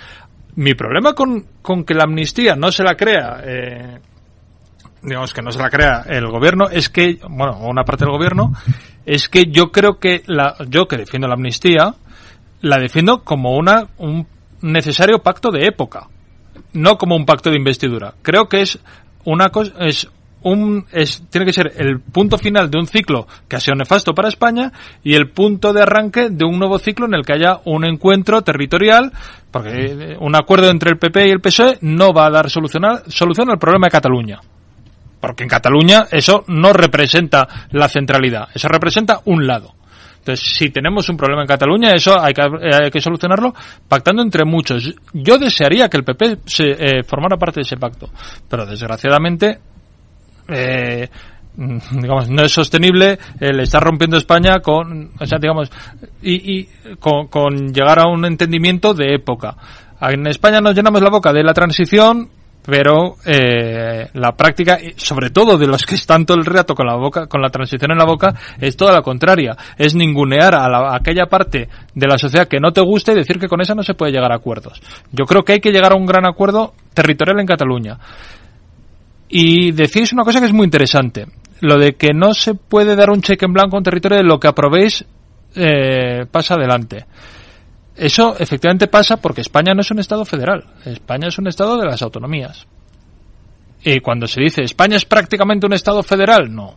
Mi 0.55 0.73
problema 0.73 1.13
con, 1.13 1.45
con 1.61 1.83
que 1.83 1.93
la 1.93 2.03
amnistía 2.03 2.55
no 2.55 2.71
se 2.71 2.83
la 2.83 2.95
crea, 2.95 3.41
eh, 3.45 3.99
digamos 5.03 5.33
que 5.33 5.41
no 5.41 5.51
se 5.51 5.59
la 5.59 5.69
crea 5.69 6.03
el 6.07 6.27
gobierno, 6.27 6.67
es 6.69 6.89
que, 6.89 7.19
bueno, 7.29 7.59
una 7.61 7.83
parte 7.83 8.05
del 8.05 8.13
gobierno, 8.13 8.53
es 9.05 9.29
que 9.29 9.45
yo 9.45 9.71
creo 9.71 9.99
que 9.99 10.23
la, 10.27 10.55
yo 10.69 10.87
que 10.87 10.97
defiendo 10.97 11.27
la 11.27 11.35
amnistía, 11.35 11.95
la 12.61 12.77
defiendo 12.77 13.23
como 13.23 13.55
una, 13.55 13.87
un 13.97 14.27
necesario 14.61 15.19
pacto 15.19 15.51
de 15.51 15.67
época, 15.67 16.07
no 16.73 16.97
como 16.97 17.15
un 17.15 17.25
pacto 17.25 17.49
de 17.49 17.57
investidura. 17.57 18.13
Creo 18.21 18.47
que 18.47 18.61
es 18.61 18.79
una 19.25 19.49
cosa, 19.49 19.73
es 19.79 20.07
un, 20.43 20.85
es, 20.91 21.23
tiene 21.29 21.45
que 21.45 21.53
ser 21.53 21.73
el 21.77 21.99
punto 21.99 22.37
final 22.37 22.69
de 22.69 22.77
un 22.77 22.87
ciclo 22.87 23.27
que 23.47 23.55
ha 23.55 23.59
sido 23.59 23.75
nefasto 23.75 24.13
para 24.13 24.27
España 24.27 24.71
y 25.03 25.15
el 25.15 25.29
punto 25.29 25.73
de 25.73 25.81
arranque 25.81 26.29
de 26.29 26.45
un 26.45 26.59
nuevo 26.59 26.79
ciclo 26.79 27.05
en 27.05 27.15
el 27.15 27.25
que 27.25 27.33
haya 27.33 27.59
un 27.65 27.85
encuentro 27.85 28.41
territorial, 28.41 29.11
porque 29.51 30.17
un 30.19 30.35
acuerdo 30.35 30.69
entre 30.69 30.91
el 30.91 30.97
PP 30.97 31.27
y 31.27 31.31
el 31.31 31.41
PSOE 31.41 31.77
no 31.81 32.13
va 32.13 32.27
a 32.27 32.31
dar 32.31 32.49
solución, 32.49 32.83
solución 33.07 33.49
al 33.49 33.59
problema 33.59 33.87
de 33.87 33.91
Cataluña. 33.91 34.39
Porque 35.23 35.43
en 35.43 35.49
Cataluña 35.49 36.07
eso 36.11 36.43
no 36.47 36.73
representa 36.73 37.47
la 37.71 37.87
centralidad, 37.87 38.49
eso 38.53 38.67
representa 38.67 39.21
un 39.23 39.47
lado. 39.47 39.73
Entonces, 40.17 40.45
si 40.53 40.69
tenemos 40.69 41.07
un 41.07 41.15
problema 41.15 41.43
en 41.43 41.47
Cataluña, 41.47 41.93
eso 41.93 42.19
hay 42.19 42.33
que, 42.33 42.41
hay 42.41 42.91
que 42.91 42.99
solucionarlo 42.99 43.53
pactando 43.87 44.21
entre 44.21 44.43
muchos. 44.43 44.93
Yo 45.13 45.37
desearía 45.37 45.87
que 45.87 45.95
el 45.95 46.03
PP 46.03 46.39
se, 46.45 46.71
eh, 46.71 47.03
formara 47.03 47.37
parte 47.37 47.61
de 47.61 47.61
ese 47.61 47.77
pacto, 47.77 48.09
pero 48.49 48.65
desgraciadamente 48.65 49.59
eh, 50.49 51.07
digamos 51.55 52.29
no 52.29 52.43
es 52.43 52.51
sostenible 52.51 53.17
el 53.39 53.61
estar 53.61 53.81
rompiendo 53.81 54.17
España 54.17 54.59
con 54.59 55.11
o 55.17 55.25
sea 55.25 55.37
digamos 55.39 55.71
y, 56.21 56.59
y 56.59 56.69
con, 56.99 57.71
llegar 57.71 57.99
a 57.99 58.09
un 58.09 58.25
entendimiento 58.25 58.93
de 58.93 59.15
época 59.15 59.55
en 60.01 60.27
España 60.27 60.59
nos 60.59 60.75
llenamos 60.75 61.01
la 61.01 61.09
boca 61.09 61.31
de 61.31 61.43
la 61.43 61.53
transición 61.53 62.29
pero 62.65 63.17
eh, 63.25 64.07
la 64.13 64.35
práctica, 64.35 64.79
sobre 64.95 65.31
todo 65.31 65.57
de 65.57 65.67
los 65.67 65.83
que 65.83 65.95
están 65.95 66.25
todo 66.25 66.37
el 66.37 66.45
rato 66.45 66.73
con 66.73 66.87
la 66.87 66.95
boca, 66.95 67.27
con 67.27 67.41
la 67.41 67.49
transición 67.49 67.91
en 67.91 67.97
la 67.97 68.05
boca, 68.05 68.33
es 68.59 68.77
toda 68.77 68.93
la 68.93 69.01
contraria. 69.01 69.55
Es 69.77 69.95
ningunear 69.95 70.55
a, 70.55 70.95
aquella 70.95 71.25
parte 71.25 71.67
de 71.93 72.07
la 72.07 72.17
sociedad 72.17 72.47
que 72.47 72.59
no 72.59 72.71
te 72.71 72.81
gusta 72.81 73.11
y 73.11 73.15
decir 73.15 73.37
que 73.37 73.49
con 73.49 73.59
esa 73.59 73.75
no 73.75 73.83
se 73.83 73.95
puede 73.95 74.13
llegar 74.13 74.31
a 74.31 74.35
acuerdos. 74.35 74.81
Yo 75.11 75.25
creo 75.25 75.43
que 75.43 75.53
hay 75.53 75.59
que 75.59 75.71
llegar 75.71 75.91
a 75.91 75.97
un 75.97 76.05
gran 76.05 76.25
acuerdo 76.25 76.73
territorial 76.93 77.39
en 77.39 77.47
Cataluña. 77.47 77.99
Y 79.27 79.71
decís 79.71 80.13
una 80.13 80.23
cosa 80.23 80.39
que 80.39 80.45
es 80.45 80.53
muy 80.53 80.65
interesante, 80.65 81.25
lo 81.59 81.77
de 81.77 81.93
que 81.93 82.13
no 82.13 82.33
se 82.33 82.55
puede 82.55 82.95
dar 82.95 83.09
un 83.09 83.21
cheque 83.21 83.45
en 83.45 83.53
blanco 83.53 83.75
a 83.75 83.79
un 83.79 83.83
territorio 83.83 84.19
de 84.19 84.23
lo 84.23 84.39
que 84.39 84.47
aprobéis 84.47 85.05
eh, 85.55 86.25
pasa 86.31 86.55
adelante. 86.55 87.05
Eso 87.95 88.35
efectivamente 88.39 88.87
pasa 88.87 89.17
porque 89.17 89.41
España 89.41 89.73
no 89.73 89.81
es 89.81 89.91
un 89.91 89.99
Estado 89.99 90.25
federal, 90.25 90.65
España 90.85 91.27
es 91.27 91.37
un 91.37 91.47
Estado 91.47 91.77
de 91.77 91.85
las 91.85 92.01
autonomías. 92.01 92.65
Y 93.83 93.99
cuando 93.99 94.27
se 94.27 94.41
dice 94.41 94.63
España 94.63 94.97
es 94.97 95.05
prácticamente 95.05 95.67
un 95.67 95.73
Estado 95.73 96.01
federal, 96.01 96.53
no. 96.53 96.75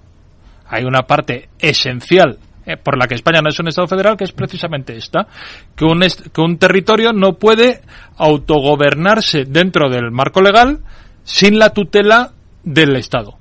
Hay 0.68 0.84
una 0.84 1.02
parte 1.02 1.48
esencial 1.58 2.38
eh, 2.66 2.76
por 2.76 2.98
la 2.98 3.06
que 3.06 3.14
España 3.14 3.40
no 3.40 3.48
es 3.48 3.58
un 3.60 3.68
Estado 3.68 3.86
federal, 3.86 4.16
que 4.16 4.24
es 4.24 4.32
precisamente 4.32 4.96
esta, 4.96 5.26
que 5.76 5.84
un, 5.84 6.00
que 6.00 6.40
un 6.40 6.58
territorio 6.58 7.12
no 7.12 7.34
puede 7.34 7.80
autogobernarse 8.16 9.44
dentro 9.44 9.88
del 9.88 10.10
marco 10.10 10.42
legal 10.42 10.80
sin 11.22 11.58
la 11.58 11.70
tutela 11.70 12.32
del 12.64 12.96
Estado. 12.96 13.38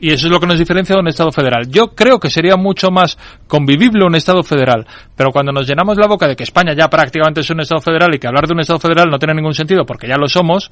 Y 0.00 0.12
eso 0.12 0.26
es 0.26 0.32
lo 0.32 0.38
que 0.38 0.46
nos 0.46 0.58
diferencia 0.58 0.94
de 0.94 1.00
un 1.00 1.08
Estado 1.08 1.32
federal. 1.32 1.68
Yo 1.68 1.88
creo 1.94 2.20
que 2.20 2.30
sería 2.30 2.56
mucho 2.56 2.90
más 2.90 3.18
convivible 3.46 4.04
un 4.04 4.14
Estado 4.14 4.42
federal, 4.42 4.86
pero 5.16 5.30
cuando 5.32 5.52
nos 5.52 5.66
llenamos 5.66 5.96
la 5.98 6.06
boca 6.06 6.28
de 6.28 6.36
que 6.36 6.44
España 6.44 6.74
ya 6.74 6.88
prácticamente 6.88 7.40
es 7.40 7.50
un 7.50 7.60
Estado 7.60 7.80
federal 7.80 8.14
y 8.14 8.18
que 8.18 8.28
hablar 8.28 8.46
de 8.46 8.54
un 8.54 8.60
Estado 8.60 8.78
federal 8.78 9.08
no 9.10 9.18
tiene 9.18 9.34
ningún 9.34 9.54
sentido 9.54 9.84
porque 9.84 10.06
ya 10.06 10.16
lo 10.16 10.28
somos, 10.28 10.70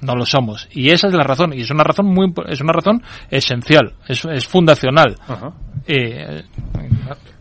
no 0.00 0.14
lo 0.16 0.24
somos. 0.24 0.68
Y 0.72 0.90
esa 0.90 1.08
es 1.08 1.14
la 1.14 1.24
razón, 1.24 1.52
y 1.52 1.60
es 1.60 1.70
una 1.70 1.84
razón 1.84 2.06
muy, 2.06 2.32
es 2.48 2.60
una 2.60 2.72
razón 2.72 3.02
esencial, 3.30 3.94
es, 4.08 4.24
es 4.24 4.46
fundacional. 4.46 5.16
Eh, 5.86 6.42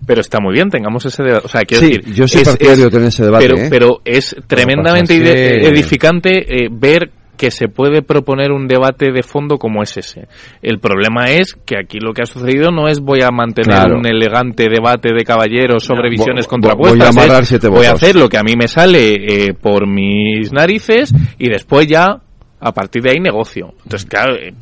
pero 0.05 0.21
está 0.21 0.39
muy 0.41 0.53
bien, 0.53 0.69
tengamos 0.69 1.05
ese 1.05 1.23
debate. 1.23 1.45
O 1.45 1.49
sea, 1.49 1.61
quiero 1.61 1.87
decir, 1.87 2.13
yo 2.13 2.27
soy 2.27 2.43
partidario 2.43 2.85
de 2.85 2.91
tener 2.91 3.07
ese 3.07 3.23
debate. 3.23 3.47
Pero, 3.47 3.61
¿eh? 3.61 3.67
pero 3.69 4.01
es 4.03 4.35
tremendamente 4.47 5.15
edificante 5.67 6.65
eh, 6.65 6.69
ver 6.71 7.11
que 7.41 7.49
se 7.49 7.69
puede 7.69 8.03
proponer 8.03 8.51
un 8.51 8.67
debate 8.67 9.11
de 9.11 9.23
fondo 9.23 9.57
como 9.57 9.81
es 9.81 9.97
ese. 9.97 10.27
El 10.61 10.77
problema 10.77 11.31
es 11.31 11.55
que 11.55 11.75
aquí 11.75 11.97
lo 11.99 12.13
que 12.13 12.21
ha 12.21 12.27
sucedido 12.27 12.69
no 12.69 12.87
es 12.87 12.99
voy 12.99 13.23
a 13.23 13.31
mantener 13.31 13.93
un 13.93 14.05
elegante 14.05 14.67
debate 14.69 15.09
de 15.11 15.23
caballeros 15.23 15.83
sobre 15.83 16.11
visiones 16.11 16.45
contrapuestas. 16.45 17.15
Voy 17.71 17.87
a, 17.87 17.93
hacer 17.93 18.15
lo 18.15 18.29
que 18.29 18.37
a 18.37 18.43
mí 18.43 18.53
me 18.55 18.67
sale 18.67 19.15
eh, 19.15 19.53
por 19.55 19.87
mis 19.87 20.53
narices 20.53 21.15
y 21.39 21.49
después 21.49 21.87
ya, 21.87 22.21
a 22.59 22.71
partir 22.73 23.01
de 23.01 23.09
ahí, 23.09 23.19
negocio. 23.19 23.73
Entonces, 23.85 24.07
claro, 24.07 24.35
eh, 24.35 24.53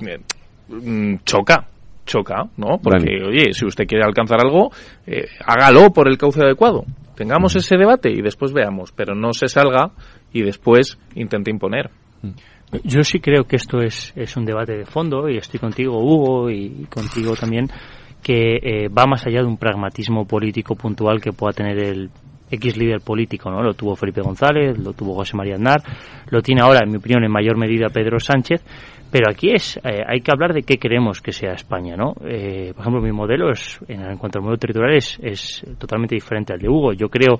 mm, 0.69 1.15
choca 1.25 1.67
choca, 2.05 2.45
¿no? 2.57 2.79
Porque, 2.81 3.21
oye, 3.23 3.53
si 3.53 3.65
usted 3.65 3.85
quiere 3.85 4.03
alcanzar 4.03 4.39
algo, 4.41 4.71
eh, 5.05 5.27
hágalo 5.45 5.91
por 5.91 6.07
el 6.07 6.17
cauce 6.17 6.41
adecuado. 6.41 6.85
Tengamos 7.15 7.55
ese 7.55 7.75
debate 7.75 8.09
y 8.09 8.21
después 8.21 8.51
veamos, 8.51 8.93
pero 8.93 9.13
no 9.13 9.33
se 9.33 9.47
salga 9.47 9.91
y 10.33 10.41
después 10.41 10.97
intente 11.13 11.51
imponer. 11.51 11.91
Yo 12.83 13.03
sí 13.03 13.19
creo 13.19 13.45
que 13.45 13.55
esto 13.55 13.79
es, 13.79 14.13
es 14.15 14.37
un 14.37 14.45
debate 14.45 14.77
de 14.77 14.85
fondo 14.85 15.27
y 15.27 15.37
estoy 15.37 15.59
contigo, 15.59 15.97
Hugo, 15.97 16.51
y 16.51 16.85
contigo 16.85 17.35
también, 17.35 17.67
que 18.21 18.57
eh, 18.61 18.87
va 18.89 19.07
más 19.07 19.25
allá 19.25 19.41
de 19.41 19.47
un 19.47 19.57
pragmatismo 19.57 20.25
político 20.25 20.75
puntual 20.75 21.19
que 21.19 21.31
pueda 21.31 21.53
tener 21.53 21.79
el 21.79 22.09
X 22.51 22.77
líder 22.77 23.01
político, 23.01 23.49
¿no? 23.49 23.63
Lo 23.63 23.73
tuvo 23.73 23.95
Felipe 23.95 24.21
González, 24.21 24.77
lo 24.77 24.93
tuvo 24.93 25.15
José 25.15 25.35
María 25.35 25.55
Aznar, 25.55 25.81
lo 26.29 26.41
tiene 26.41 26.61
ahora, 26.61 26.81
en 26.83 26.91
mi 26.91 26.97
opinión, 26.97 27.23
en 27.23 27.31
mayor 27.31 27.57
medida 27.57 27.89
Pedro 27.89 28.19
Sánchez, 28.19 28.63
pero 29.11 29.31
aquí 29.31 29.51
es, 29.51 29.77
eh, 29.77 30.03
hay 30.07 30.21
que 30.21 30.31
hablar 30.31 30.53
de 30.53 30.61
qué 30.61 30.77
queremos 30.77 31.21
que 31.21 31.31
sea 31.31 31.53
España, 31.53 31.95
¿no? 31.95 32.13
Eh, 32.23 32.71
por 32.75 32.81
ejemplo, 32.81 33.01
mi 33.01 33.11
modelo 33.11 33.51
es, 33.51 33.79
en, 33.87 34.17
cuanto 34.17 34.37
al 34.37 34.43
modelo 34.43 34.59
territorial 34.59 34.95
es, 34.95 35.19
es 35.21 35.65
totalmente 35.79 36.13
diferente 36.13 36.53
al 36.53 36.59
de 36.59 36.69
Hugo. 36.69 36.93
Yo 36.93 37.09
creo 37.09 37.39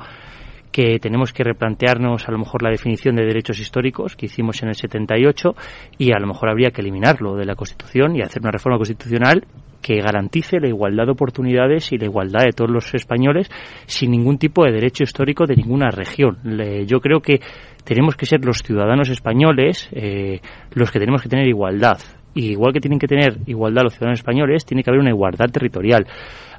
que 0.72 1.00
tenemos 1.00 1.34
que 1.34 1.44
replantearnos 1.44 2.28
a 2.28 2.32
lo 2.32 2.40
mejor 2.40 2.64
la 2.64 2.70
definición 2.70 3.16
de 3.16 3.26
derechos 3.26 3.60
históricos 3.60 4.16
que 4.16 4.28
hicimos 4.28 4.62
en 4.62 4.70
el 4.70 4.76
78 4.76 5.56
y 5.98 6.12
a 6.12 6.20
lo 6.20 6.28
mejor 6.28 6.50
habría 6.50 6.72
que 6.72 6.82
eliminarlo 6.82 7.36
de 7.36 7.46
la 7.46 7.56
Constitución 7.56 8.16
y 8.16 8.22
hacer 8.22 8.42
una 8.42 8.52
reforma 8.52 8.78
constitucional 8.78 9.46
que 9.82 10.02
garantice 10.02 10.60
la 10.60 10.68
igualdad 10.68 11.06
de 11.06 11.12
oportunidades 11.12 11.92
y 11.92 11.98
la 11.98 12.06
igualdad 12.06 12.44
de 12.46 12.52
todos 12.52 12.70
los 12.70 12.94
españoles 12.94 13.50
sin 13.86 14.12
ningún 14.12 14.38
tipo 14.38 14.64
de 14.66 14.72
derecho 14.72 15.04
histórico 15.04 15.46
de 15.46 15.56
ninguna 15.56 15.90
región. 15.90 16.38
yo 16.86 17.00
creo 17.00 17.22
que 17.22 17.40
tenemos 17.84 18.16
que 18.16 18.26
ser 18.26 18.44
los 18.44 18.58
ciudadanos 18.58 19.10
españoles 19.10 19.90
eh, 19.94 20.42
los 20.74 20.92
que 20.92 21.00
tenemos 21.00 21.22
que 21.22 21.30
tener 21.30 21.48
igualdad. 21.48 21.98
Y 22.36 22.52
igual 22.52 22.74
que 22.74 22.80
tienen 22.80 23.00
que 23.00 23.08
tener 23.08 23.38
igualdad 23.48 23.82
los 23.84 23.94
ciudadanos 23.94 24.20
españoles, 24.20 24.64
tiene 24.64 24.84
que 24.84 24.92
haber 24.92 25.02
una 25.02 25.10
igualdad 25.10 25.50
territorial 25.50 26.06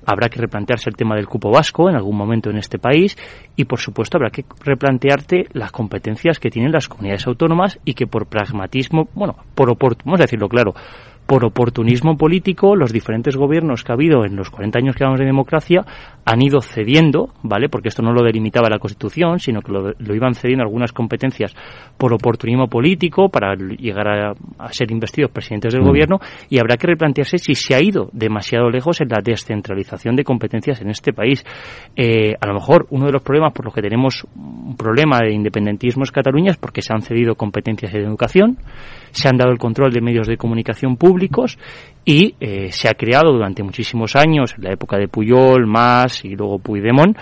habrá 0.07 0.29
que 0.29 0.41
replantearse 0.41 0.91
el 0.91 0.97
tema 0.97 1.17
del 1.17 1.27
cupo 1.27 1.51
vasco 1.51 1.89
en 1.89 1.97
algún 1.97 2.17
momento 2.17 2.51
en 2.51 2.57
este 2.57 2.79
país 2.79 3.17
y, 3.57 3.65
por 3.65 3.81
supuesto, 3.81 4.17
habrá 4.17 4.31
que 4.31 4.45
replantearte 4.65 5.47
las 5.53 5.73
competencias 5.73 6.39
que 6.39 6.51
tienen 6.51 6.73
las 6.73 6.89
comunidades 6.89 7.27
autónomas 7.27 7.79
y 7.85 7.95
que 7.95 8.07
por 8.07 8.27
pragmatismo, 8.27 9.09
bueno, 9.15 9.37
por 9.55 9.71
vamos 10.05 10.21
a 10.21 10.25
decirlo 10.25 10.49
claro, 10.49 10.75
por 11.31 11.45
oportunismo 11.45 12.17
político, 12.17 12.75
los 12.75 12.93
diferentes 12.93 13.37
gobiernos 13.37 13.85
que 13.85 13.93
ha 13.93 13.95
habido 13.95 14.25
en 14.25 14.35
los 14.35 14.51
40 14.51 14.81
años 14.81 14.97
que 14.97 15.05
llevamos 15.05 15.21
de 15.21 15.27
democracia 15.27 15.87
han 16.25 16.43
ido 16.43 16.61
cediendo, 16.61 17.29
¿vale? 17.45 17.69
Porque 17.69 17.87
esto 17.87 18.03
no 18.03 18.13
lo 18.13 18.25
delimitaba 18.25 18.69
la 18.69 18.81
Constitución, 18.81 19.39
sino 19.39 19.63
que 19.63 19.71
lo, 19.71 19.95
iban 20.13 20.35
cediendo 20.35 20.65
algunas 20.65 20.91
competencias 20.91 21.55
por 21.97 22.13
oportunismo 22.13 22.67
político 22.67 23.29
para 23.29 23.55
llegar 23.55 24.09
a, 24.09 24.73
ser 24.73 24.91
investidos 24.91 25.31
presidentes 25.31 25.73
del 25.73 25.83
mm. 25.83 25.87
gobierno 25.87 26.19
y 26.49 26.59
habrá 26.59 26.77
que 26.77 26.89
replantearse 26.89 27.39
si 27.39 27.55
se 27.55 27.77
ha 27.77 27.81
ido 27.81 28.11
demasiado 28.13 28.69
lejos 28.69 29.01
en 29.01 29.11
la 29.11 29.21
descentralización 29.23 30.17
de 30.17 30.25
competencias 30.25 30.81
en 30.81 30.91
este 30.91 31.13
país. 31.13 31.45
Eh, 31.95 32.35
a 32.41 32.47
lo 32.49 32.55
mejor 32.55 32.89
uno 32.91 33.07
de 33.07 33.13
los 33.13 33.23
problemas 33.23 33.53
por 33.53 33.67
los 33.67 33.73
que 33.73 33.83
tenemos 33.83 34.27
un 34.35 34.77
problema 34.77 35.21
de 35.21 35.33
independentismo 35.33 36.03
es 36.03 36.11
Cataluña 36.11 36.51
es 36.51 36.57
porque 36.57 36.83
se 36.83 36.93
han 36.93 37.03
cedido 37.03 37.37
competencias 37.37 37.93
de 37.93 38.01
educación, 38.01 38.59
se 39.13 39.29
han 39.29 39.37
dado 39.37 39.53
el 39.53 39.59
control 39.59 39.93
de 39.93 40.01
medios 40.01 40.27
de 40.27 40.37
comunicación 40.37 40.97
públicos 40.97 41.59
y 42.05 42.35
eh, 42.41 42.73
se 42.73 42.89
ha 42.89 42.95
creado 42.95 43.33
durante 43.33 43.63
muchísimos 43.63 44.17
años, 44.17 44.55
en 44.57 44.65
la 44.65 44.73
época 44.73 44.97
de 44.97 45.09
Puyol, 45.09 45.67
Mas 45.67 46.25
y 46.25 46.31
luego 46.31 46.59
Puigdemont, 46.59 47.17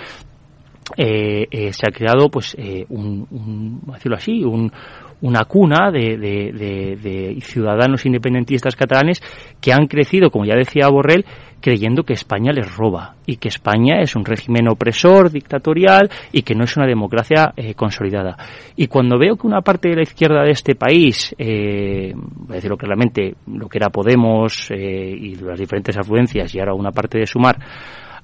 eh, 0.97 1.47
eh, 1.51 1.73
se 1.73 1.87
ha 1.87 1.93
creado 1.93 2.31
pues 2.31 2.57
un, 2.89 3.27
un, 3.31 3.83
decirlo 3.93 4.17
así, 4.17 4.43
un, 4.45 4.73
una 5.21 5.45
cuna 5.45 5.91
de, 5.91 6.17
de, 6.17 6.97
de, 6.97 7.39
ciudadanos 7.43 8.07
independentistas 8.07 8.77
catalanes 8.77 9.21
que 9.61 9.73
han 9.73 9.87
crecido, 9.87 10.31
como 10.31 10.45
ya 10.45 10.55
decía 10.55 10.89
Borrell, 10.89 11.27
creyendo 11.61 12.05
que 12.05 12.13
España 12.13 12.53
les 12.53 12.75
roba 12.75 13.15
y 13.27 13.37
que 13.37 13.49
España 13.49 14.01
es 14.01 14.17
un 14.17 14.25
régimen 14.25 14.69
opresor, 14.69 15.31
dictatorial 15.31 16.11
y 16.33 16.43
que 16.43 16.55
no 16.55 16.65
es 16.65 16.77
una 16.77 16.87
democracia 16.87 17.53
eh, 17.57 17.75
consolidada. 17.75 18.37
Y 18.77 18.87
cuando 18.87 19.19
veo 19.19 19.37
que 19.37 19.47
una 19.47 19.61
parte 19.61 19.89
de 19.89 19.97
la 19.97 20.03
izquierda 20.03 20.43
de 20.43 20.53
este 20.53 20.75
país, 20.75 21.35
eh, 21.39 22.13
voy 22.15 22.53
a 22.53 22.55
decirlo 22.55 22.77
claramente, 22.77 23.35
lo 23.47 23.69
que 23.69 23.79
era 23.79 23.91
Podemos 23.91 24.71
eh, 24.71 25.17
y 25.19 25.35
las 25.37 25.59
diferentes 25.59 25.97
afluencias 25.97 26.55
y 26.55 26.61
ahora 26.61 26.75
una 26.75 26.93
parte 26.93 27.19
de 27.19 27.27
Sumar, 27.27 27.59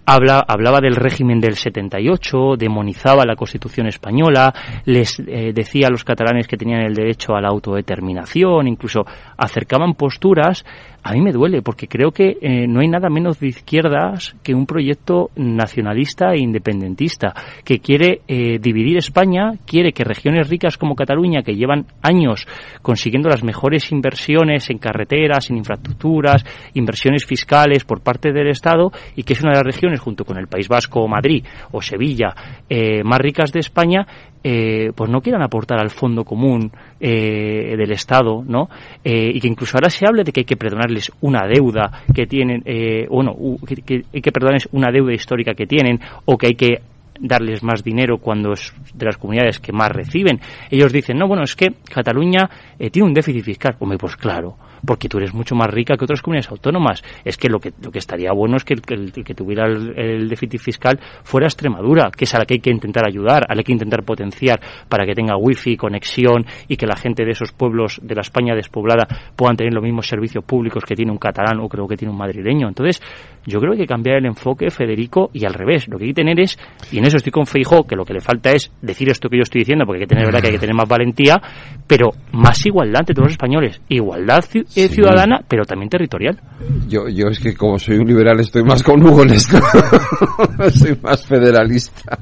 Habla, 0.07 0.45
hablaba 0.47 0.81
del 0.81 0.97
régimen 0.97 1.41
del 1.41 1.57
78, 1.57 2.57
demonizaba 2.59 3.25
la 3.25 3.37
Constitución 3.37 3.87
española, 3.87 4.53
les 4.85 5.19
eh, 5.19 5.53
decía 5.55 5.87
a 5.87 5.91
los 5.91 6.05
catalanes 6.05 6.47
que 6.47 6.59
tenían 6.59 6.83
el 6.83 6.95
derecho 6.95 7.35
a 7.35 7.41
la 7.41 7.49
autodeterminación, 7.49 8.69
incluso 8.69 9.07
acercaban 9.39 9.95
posturas 9.95 10.63
a 11.05 11.13
mí 11.13 11.21
me 11.21 11.33
duele 11.33 11.61
porque 11.61 11.87
creo 11.87 12.13
que 12.13 12.39
eh, 12.41 12.67
no 12.67 12.81
hay 12.81 12.89
nada 12.89 13.11
menos 13.11 13.39
de 13.39 13.49
izquierdas 13.49 14.35
que 14.43 14.55
un 14.55 14.65
proyecto 14.65 15.31
nacionalista 15.37 16.33
e 16.33 16.39
independentista 16.39 17.35
que 17.63 17.79
quiere 17.79 18.23
eh, 18.27 18.59
dividir 18.59 18.97
España, 18.97 19.53
quiere 19.67 19.93
que 19.93 20.03
regiones 20.03 20.49
ricas 20.49 20.79
como 20.79 20.95
Cataluña, 20.95 21.43
que 21.43 21.57
llevan 21.57 21.85
años 22.01 22.47
consiguiendo 22.81 23.29
las 23.29 23.45
mejores 23.45 23.93
inversiones 23.93 24.71
en 24.71 24.79
carreteras, 24.79 25.51
en 25.51 25.59
infraestructuras, 25.59 26.43
inversiones 26.73 27.27
fiscales 27.27 27.85
por 27.85 28.01
parte 28.01 28.33
del 28.33 28.49
Estado 28.49 28.91
y 29.15 29.25
que 29.25 29.35
es 29.35 29.43
una 29.43 29.53
de 29.53 29.59
las 29.59 29.75
regiones 29.75 30.01
junto 30.01 30.25
con 30.25 30.39
el 30.39 30.49
País 30.49 30.69
Vasco 30.69 31.01
o 31.01 31.09
Madrid 31.09 31.45
o 31.73 31.83
Sevilla 31.83 32.35
eh, 32.71 33.05
más 33.05 33.19
ricas 33.19 33.53
de 33.53 33.61
España, 33.61 34.07
eh, 34.47 34.93
pues 34.95 35.11
no 35.11 35.23
quieran 35.23 35.43
aportar 35.43 35.81
al 35.81 35.89
fondo 35.89 36.23
común 36.23 36.71
eh, 37.01 37.75
del 37.79 37.93
Estado, 37.93 38.45
¿no? 38.47 38.69
Eh, 39.03 39.31
y 39.33 39.41
que 39.41 39.49
incluso 39.49 39.79
ahora 39.79 39.89
se 39.89 40.07
hable 40.07 40.23
de 40.23 40.33
que 40.33 40.41
hay 40.41 40.45
que 40.45 40.59
perdonarles 40.59 41.11
una 41.23 41.47
deuda 41.47 42.03
que 42.15 42.27
tienen, 42.27 42.63
bueno, 43.09 43.35
que, 43.67 44.05
hay 44.13 44.21
que 44.21 44.33
perdonarles 44.33 44.69
una 44.73 44.93
deuda 44.93 45.15
histórica 45.15 45.55
que 45.55 45.67
tienen, 45.67 45.99
o 46.27 46.37
que 46.37 46.49
hay 46.49 46.55
que 46.57 46.83
darles 47.19 47.63
más 47.63 47.83
dinero 47.83 48.19
cuando 48.19 48.53
es 48.53 48.75
de 48.93 49.07
las 49.07 49.17
comunidades 49.17 49.61
que 49.61 49.73
más 49.73 49.89
reciben. 49.91 50.39
Ellos 50.71 50.93
dicen, 50.93 51.17
no, 51.17 51.27
bueno, 51.27 51.45
es 51.45 51.57
que 51.57 51.69
Cataluña 51.89 52.51
tiene 52.93 53.09
un 53.09 53.15
déficit 53.15 53.45
fiscal. 53.45 53.77
Hombre, 53.79 53.97
pues 53.97 54.15
claro, 54.17 54.57
porque 54.87 55.09
tú 55.09 55.19
eres 55.19 55.35
mucho 55.35 55.55
más 55.55 55.69
rica 55.69 55.97
que 55.97 56.05
otras 56.05 56.23
comunidades 56.23 56.51
autónomas. 56.51 57.03
Es 57.25 57.37
que 57.37 57.49
lo 57.49 57.59
que, 57.59 57.73
lo 57.83 57.91
que 57.91 57.99
estaría 57.99 58.33
bueno 58.33 58.57
es 58.57 58.65
que 58.65 58.75
el, 58.75 59.13
que 59.13 59.35
tuviera 59.35 59.67
el, 59.67 60.29
déficit 60.29 60.61
fiscal 60.61 61.01
fuera 61.23 61.47
Extremadura, 61.47 62.11
que 62.11 62.25
es 62.25 62.35
a 62.35 62.39
la 62.39 62.45
que 62.45 62.55
hay 62.55 62.61
que 62.61 62.71
intentar 62.71 63.07
ayudar, 63.07 63.45
a 63.49 63.55
la 63.55 63.63
que 63.63 63.73
hay 63.73 63.79
que 63.79 63.85
intentar 63.85 64.05
potenciar 64.05 64.61
para 64.89 65.05
que 65.07 65.15
tenga 65.15 65.37
wifi, 65.37 65.77
conexión 65.77 66.47
y 66.69 66.77
que 66.77 66.87
la 66.87 66.97
gente 66.97 67.25
de 67.25 67.33
esos 67.33 67.53
pueblos 67.53 68.01
de 68.03 68.15
la 68.15 68.23
España 68.23 68.55
despoblada 68.55 69.07
puedan 69.37 69.57
tener 69.57 69.73
los 69.73 69.83
mismos 69.83 70.07
servicios 70.07 70.45
públicos 70.45 70.85
que 70.85 70.95
tiene 70.95 71.13
un 71.13 71.19
catalán 71.19 71.61
o 71.61 71.69
creo 71.69 71.87
que 71.87 71.97
tiene 71.97 72.13
un 72.13 72.19
madrileño. 72.19 72.69
Entonces, 72.69 73.01
yo 73.47 73.61
creo 73.61 73.73
que 73.73 73.81
hay 73.81 73.87
que 73.87 73.93
cambiar 73.93 74.17
el 74.17 74.27
enfoque, 74.27 74.71
Federico, 74.71 75.31
y 75.33 75.45
al 75.45 75.55
revés. 75.55 75.87
Lo 75.89 75.99
que 75.99 76.05
hay 76.05 76.11
que 76.11 76.23
tener 76.23 76.41
es, 76.41 76.59
y 76.91 76.99
en 76.99 77.05
eso 77.05 77.17
estoy 77.17 77.33
con 77.33 77.47
Feijo, 77.47 77.85
que 77.85 77.97
lo 77.97 78.05
que 78.05 78.15
le 78.15 78.21
falta 78.21 78.51
es 78.53 78.71
decir 78.81 79.09
esto 79.11 79.29
que 79.29 79.37
yo 79.37 79.43
estoy 79.43 79.61
diciendo, 79.61 79.85
porque 79.87 80.01
hay 80.01 80.07
que 80.07 80.15
tener, 80.15 80.27
verdad 80.27 80.41
que 80.41 80.47
hay 80.49 80.55
que 80.55 80.61
tener 80.61 80.75
más 80.75 80.89
valentía, 80.89 81.41
pero 81.87 82.11
más 82.33 82.65
igualdad 82.65 83.01
entre 83.01 83.15
todos 83.15 83.27
los 83.27 83.33
españoles. 83.33 83.81
Igualdad 83.89 84.45
ciudadana, 84.45 85.41
pero 85.47 85.65
también 85.65 85.89
territorial. 85.89 86.41
Yo, 86.89 87.09
yo 87.09 87.29
es 87.29 87.39
que 87.39 87.55
como 87.55 87.79
soy 87.79 87.99
un 87.99 88.07
liberal 88.07 88.41
estoy 88.41 88.63
más 88.63 88.83
con 88.83 89.03
Hugo 89.03 89.23
en 89.23 89.31
esto. 89.31 89.59
soy 90.73 90.97
más 91.03 91.27
federalista. 91.27 92.19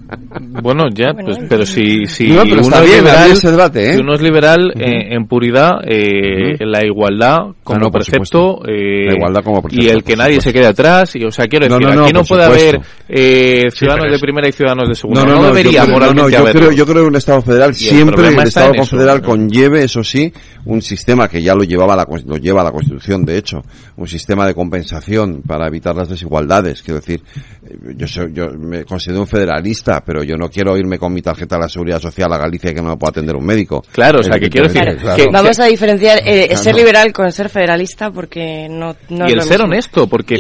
Bueno, 0.62 0.84
ya, 0.94 1.12
pues, 1.14 1.38
pero 1.48 1.64
si, 1.64 2.06
si 2.06 2.30
uno, 2.30 2.42
es 2.42 2.50
liberal, 2.50 3.30
ese 3.30 3.50
debate, 3.50 3.94
¿eh? 3.94 3.98
uno 4.00 4.14
es 4.14 4.22
liberal 4.22 4.72
eh, 4.76 5.14
en 5.14 5.26
puridad, 5.26 5.80
eh, 5.86 6.56
la 6.60 6.84
igualdad 6.84 7.38
como 7.62 7.90
precepto, 7.90 8.62
eh, 8.66 9.06
la 9.06 9.14
igualdad 9.14 9.42
como 9.42 9.62
y 9.70 9.88
el 9.88 10.02
que 10.02 10.16
nadie 10.16 10.40
se 10.40 10.52
quede 10.52 10.66
atrás. 10.66 11.11
O 11.26 11.30
sea, 11.30 11.46
quiero 11.46 11.68
decir, 11.68 11.86
aquí 11.86 12.12
no 12.12 12.24
puede 12.24 12.44
haber 12.44 12.80
eh, 13.08 13.68
ciudadanos 13.72 14.12
de 14.12 14.18
primera 14.18 14.48
y 14.48 14.52
ciudadanos 14.52 14.88
de 14.88 14.94
segunda. 14.94 15.24
No, 15.24 15.44
debería 15.44 15.86
moralmente 15.86 16.32
yo 16.32 16.44
creo, 16.44 16.72
yo 16.72 16.86
creo 16.86 17.02
que 17.02 17.08
un 17.08 17.16
Estado 17.16 17.42
federal 17.42 17.74
siempre 17.74 18.28
el, 18.28 18.38
Estado 18.38 18.74
confederal 18.74 19.22
conlleve, 19.22 19.84
eso 19.84 20.02
sí, 20.02 20.32
un 20.64 20.82
sistema 20.82 21.28
que 21.28 21.42
ya 21.42 21.54
lo 21.54 21.64
llevaba 21.64 21.96
la, 21.96 22.06
lo 22.26 22.36
lleva 22.36 22.62
la 22.62 22.70
Constitución, 22.70 23.24
de 23.24 23.38
hecho, 23.38 23.62
un 23.96 24.08
sistema 24.08 24.46
de 24.46 24.54
compensación 24.54 25.42
para 25.42 25.66
evitar 25.66 25.94
las 25.94 26.08
desigualdades. 26.08 26.82
Quiero 26.82 27.00
decir, 27.00 27.22
eh, 27.64 27.76
yo, 27.96 28.06
soy, 28.06 28.32
yo 28.32 28.50
me 28.50 28.84
considero 28.84 29.20
un 29.20 29.26
federalista, 29.26 30.02
pero 30.04 30.22
yo 30.22 30.36
no 30.36 30.48
quiero 30.48 30.76
irme 30.76 30.98
con 30.98 31.12
mi 31.12 31.22
tarjeta 31.22 31.56
de 31.56 31.62
la 31.62 31.68
Seguridad 31.68 32.00
Social 32.00 32.32
a 32.32 32.38
Galicia 32.38 32.70
y 32.70 32.74
que 32.74 32.82
no 32.82 32.90
me 32.90 32.96
pueda 32.96 33.10
atender 33.10 33.36
un 33.36 33.44
médico. 33.44 33.84
Claro, 33.92 34.20
o 34.20 34.22
sea, 34.22 34.38
que 34.38 34.48
quiero 34.48 34.68
decir... 34.68 34.82
que 35.16 35.28
vamos 35.30 35.58
a 35.58 35.66
diferenciar 35.66 36.20
eh, 36.24 36.56
ser 36.56 36.74
liberal 36.74 37.12
con 37.12 37.30
ser 37.32 37.48
federalista 37.48 38.10
porque 38.10 38.68
no, 38.68 38.96
no 39.08 39.28
Y 39.28 39.32
el 39.32 39.42
ser 39.42 39.62
honesto, 39.62 40.06
porque 40.06 40.36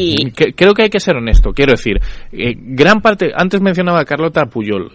creo 0.62 0.74
que 0.74 0.82
hay 0.82 0.90
que 0.90 1.00
ser 1.00 1.16
honesto. 1.16 1.52
Quiero 1.52 1.72
decir, 1.72 1.98
eh, 2.32 2.54
gran 2.56 3.00
parte... 3.00 3.32
Antes 3.34 3.60
mencionaba 3.60 4.00
a 4.00 4.04
Carlota 4.04 4.46
Puyol. 4.46 4.92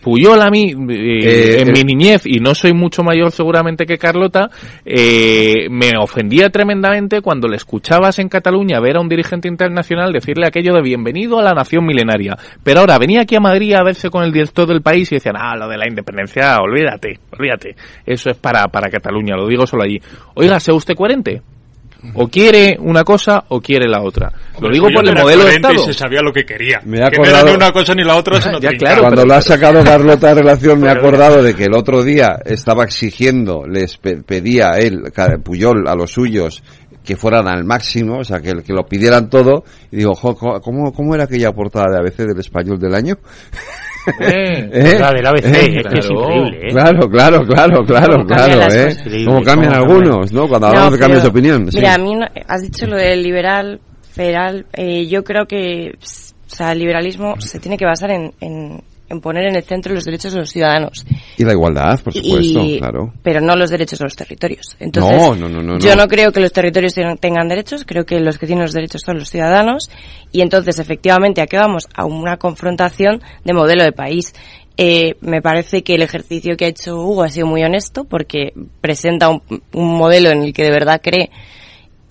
Puyol 0.00 0.40
a 0.40 0.50
mí, 0.50 0.70
en 0.70 1.72
mi 1.72 1.82
niñez, 1.84 2.26
y 2.26 2.38
no 2.38 2.54
soy 2.54 2.72
mucho 2.72 3.02
mayor 3.02 3.32
seguramente 3.32 3.84
que 3.86 3.98
Carlota, 3.98 4.50
me 4.84 5.92
ofendía 5.98 6.50
tremendamente 6.50 7.20
cuando 7.20 7.48
le 7.48 7.56
escuchabas 7.56 8.18
en 8.18 8.28
Cataluña 8.28 8.80
ver 8.80 8.96
a 8.96 9.00
un 9.00 9.08
dirigente 9.08 9.48
internacional 9.48 10.12
decirle 10.12 10.46
aquello 10.46 10.74
de 10.74 10.82
bienvenido 10.82 11.38
a 11.38 11.42
la 11.42 11.52
nación 11.52 11.84
milenaria. 11.84 12.36
Pero 12.62 12.80
ahora 12.80 12.98
venía 12.98 13.22
aquí 13.22 13.36
a 13.36 13.40
Madrid 13.40 13.74
a 13.74 13.82
verse 13.82 14.10
con 14.10 14.24
el 14.24 14.32
director 14.32 14.66
del 14.66 14.82
país 14.82 15.10
y 15.12 15.16
decían, 15.16 15.36
ah, 15.38 15.56
lo 15.56 15.68
de 15.68 15.78
la 15.78 15.88
independencia, 15.88 16.56
olvídate, 16.60 17.18
olvídate. 17.36 17.74
Eso 18.06 18.30
es 18.30 18.36
para, 18.36 18.68
para 18.68 18.90
Cataluña, 18.90 19.36
lo 19.36 19.46
digo 19.46 19.66
solo 19.66 19.82
allí. 19.82 20.00
Oiga, 20.34 20.60
¿sea 20.60 20.74
usted 20.74 20.94
coherente? 20.94 21.42
O 22.14 22.28
quiere 22.28 22.76
una 22.80 23.04
cosa 23.04 23.44
o 23.48 23.60
quiere 23.60 23.88
la 23.88 24.02
otra. 24.02 24.32
Lo 24.60 24.68
digo 24.70 24.88
por 24.92 25.08
el 25.08 25.14
modelo 25.14 25.44
de 25.44 25.54
Estado. 25.54 25.78
se 25.78 25.94
sabía 25.94 26.20
lo 26.20 26.32
que 26.32 26.44
quería. 26.44 26.80
Me 26.84 27.00
ha 27.00 27.06
acordado... 27.06 27.44
Que 27.44 27.50
ni 27.50 27.56
una 27.56 27.72
cosa 27.72 27.94
ni 27.94 28.02
la 28.02 28.16
otra, 28.16 28.40
sino 28.40 28.58
ya, 28.60 28.70
claro, 28.72 29.02
Cuando 29.02 29.24
lo 29.24 29.34
ha 29.34 29.40
sacado 29.40 29.84
Carlota 29.84 30.28
de 30.28 30.34
relación, 30.34 30.80
me 30.80 30.88
he 30.88 30.90
acordado 30.90 31.42
de 31.42 31.54
que 31.54 31.64
el 31.64 31.74
otro 31.74 32.02
día 32.02 32.40
estaba 32.44 32.84
exigiendo, 32.84 33.66
les 33.66 33.98
pedía 33.98 34.72
él, 34.78 35.02
Puyol, 35.44 35.86
a 35.86 35.94
los 35.94 36.10
suyos, 36.10 36.62
que 37.04 37.16
fueran 37.16 37.48
al 37.48 37.64
máximo, 37.64 38.18
o 38.18 38.24
sea, 38.24 38.40
que, 38.40 38.52
que 38.62 38.72
lo 38.72 38.84
pidieran 38.86 39.30
todo. 39.30 39.64
Y 39.90 39.98
digo, 39.98 40.12
¿cómo, 40.14 40.92
¿cómo 40.92 41.14
era 41.14 41.24
aquella 41.24 41.52
portada 41.52 41.86
de 41.92 41.98
ABC 41.98 42.26
del 42.28 42.40
español 42.40 42.78
del 42.78 42.94
año? 42.94 43.16
Eh, 44.20 44.68
¿Eh? 44.72 44.98
La 44.98 45.12
del 45.12 45.26
ABC, 45.26 45.44
¿Eh? 45.44 45.78
es 45.78 45.86
que 45.86 45.98
es 46.00 46.10
increíble. 46.10 46.68
¿eh? 46.68 46.70
Claro, 46.70 47.08
claro, 47.08 47.46
claro, 47.46 47.84
claro, 47.84 48.26
claro. 48.26 48.74
¿eh? 48.74 49.24
Como 49.24 49.42
cambian 49.42 49.74
algunos, 49.74 50.32
¿no? 50.32 50.48
Cuando 50.48 50.68
hablamos 50.68 50.92
de 50.92 50.98
cambios 50.98 51.22
de 51.22 51.28
opinión. 51.28 51.68
Mira, 51.72 51.94
a 51.94 51.98
mí 51.98 52.18
has 52.48 52.62
dicho 52.62 52.86
lo 52.86 52.96
del 52.96 53.22
liberal, 53.22 53.80
federal. 54.12 54.66
Eh, 54.72 55.06
yo 55.06 55.22
creo 55.22 55.46
que 55.46 55.92
o 56.52 56.54
sea, 56.54 56.72
el 56.72 56.80
liberalismo 56.80 57.40
se 57.40 57.58
tiene 57.60 57.78
que 57.78 57.86
basar 57.86 58.10
en, 58.10 58.32
en, 58.40 58.82
en 59.12 59.20
poner 59.20 59.44
en 59.44 59.56
el 59.56 59.62
centro 59.62 59.94
los 59.94 60.04
derechos 60.04 60.32
de 60.32 60.40
los 60.40 60.50
ciudadanos. 60.50 61.04
Y 61.36 61.44
la 61.44 61.52
igualdad, 61.52 62.00
por 62.00 62.12
supuesto, 62.12 62.64
claro. 62.78 63.12
Pero 63.22 63.40
no 63.40 63.54
los 63.54 63.70
derechos 63.70 63.98
de 63.98 64.06
los 64.06 64.16
territorios. 64.16 64.76
Entonces, 64.80 65.38
no, 65.38 65.48
no, 65.48 65.62
no, 65.62 65.78
yo 65.78 65.94
no 65.94 66.08
creo 66.08 66.32
que 66.32 66.40
los 66.40 66.52
territorios 66.52 66.94
tengan 67.20 67.48
derechos, 67.48 67.84
creo 67.86 68.04
que 68.04 68.18
los 68.20 68.38
que 68.38 68.46
tienen 68.46 68.64
los 68.64 68.72
derechos 68.72 69.02
son 69.04 69.18
los 69.18 69.30
ciudadanos. 69.30 69.90
Y 70.32 70.40
entonces, 70.40 70.78
efectivamente, 70.78 71.40
aquí 71.40 71.56
vamos 71.56 71.88
a 71.94 72.04
una 72.04 72.36
confrontación 72.38 73.22
de 73.44 73.52
modelo 73.52 73.84
de 73.84 73.92
país. 73.92 74.34
Eh, 74.76 75.16
me 75.20 75.42
parece 75.42 75.82
que 75.82 75.94
el 75.96 76.02
ejercicio 76.02 76.56
que 76.56 76.64
ha 76.64 76.68
hecho 76.68 76.96
Hugo 76.96 77.22
ha 77.22 77.28
sido 77.28 77.46
muy 77.46 77.62
honesto 77.62 78.04
porque 78.04 78.54
presenta 78.80 79.28
un, 79.28 79.42
un 79.72 79.96
modelo 79.96 80.30
en 80.30 80.42
el 80.42 80.54
que 80.54 80.64
de 80.64 80.70
verdad 80.70 81.00
cree 81.02 81.30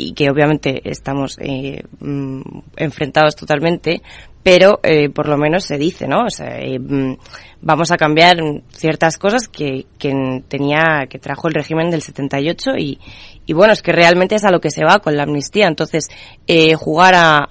y 0.02 0.14
que 0.14 0.30
obviamente 0.30 0.82
estamos 0.90 1.38
eh, 1.40 1.84
mm, 2.00 2.42
enfrentados 2.78 3.36
totalmente, 3.36 4.02
pero 4.44 4.80
eh, 4.84 5.10
por 5.10 5.28
lo 5.28 5.38
menos 5.38 5.66
se 5.66 5.78
dice, 5.78 6.08
¿no? 6.08 6.26
O 6.26 6.30
sea, 6.30 6.60
eh, 6.60 6.80
mm, 6.80 7.18
vamos 7.62 7.92
a 7.92 7.98
cambiar 7.98 8.38
ciertas 8.72 9.18
cosas 9.18 9.48
que, 9.48 9.86
que 10.00 10.44
tenía, 10.48 11.06
que 11.10 11.20
trajo 11.20 11.48
el 11.48 11.54
régimen 11.54 11.92
del 11.92 12.02
78 12.02 12.72
y, 12.78 13.00
y 13.46 13.54
bueno, 13.54 13.74
es 13.74 13.82
que 13.82 13.92
realmente 13.92 14.36
es 14.36 14.44
a 14.44 14.52
lo 14.52 14.60
que 14.60 14.72
se 14.72 14.84
va 14.84 15.00
con 15.00 15.16
la 15.16 15.24
amnistía. 15.24 15.68
Entonces, 15.68 16.10
eh, 16.48 16.74
jugar 16.76 17.14
a, 17.16 17.46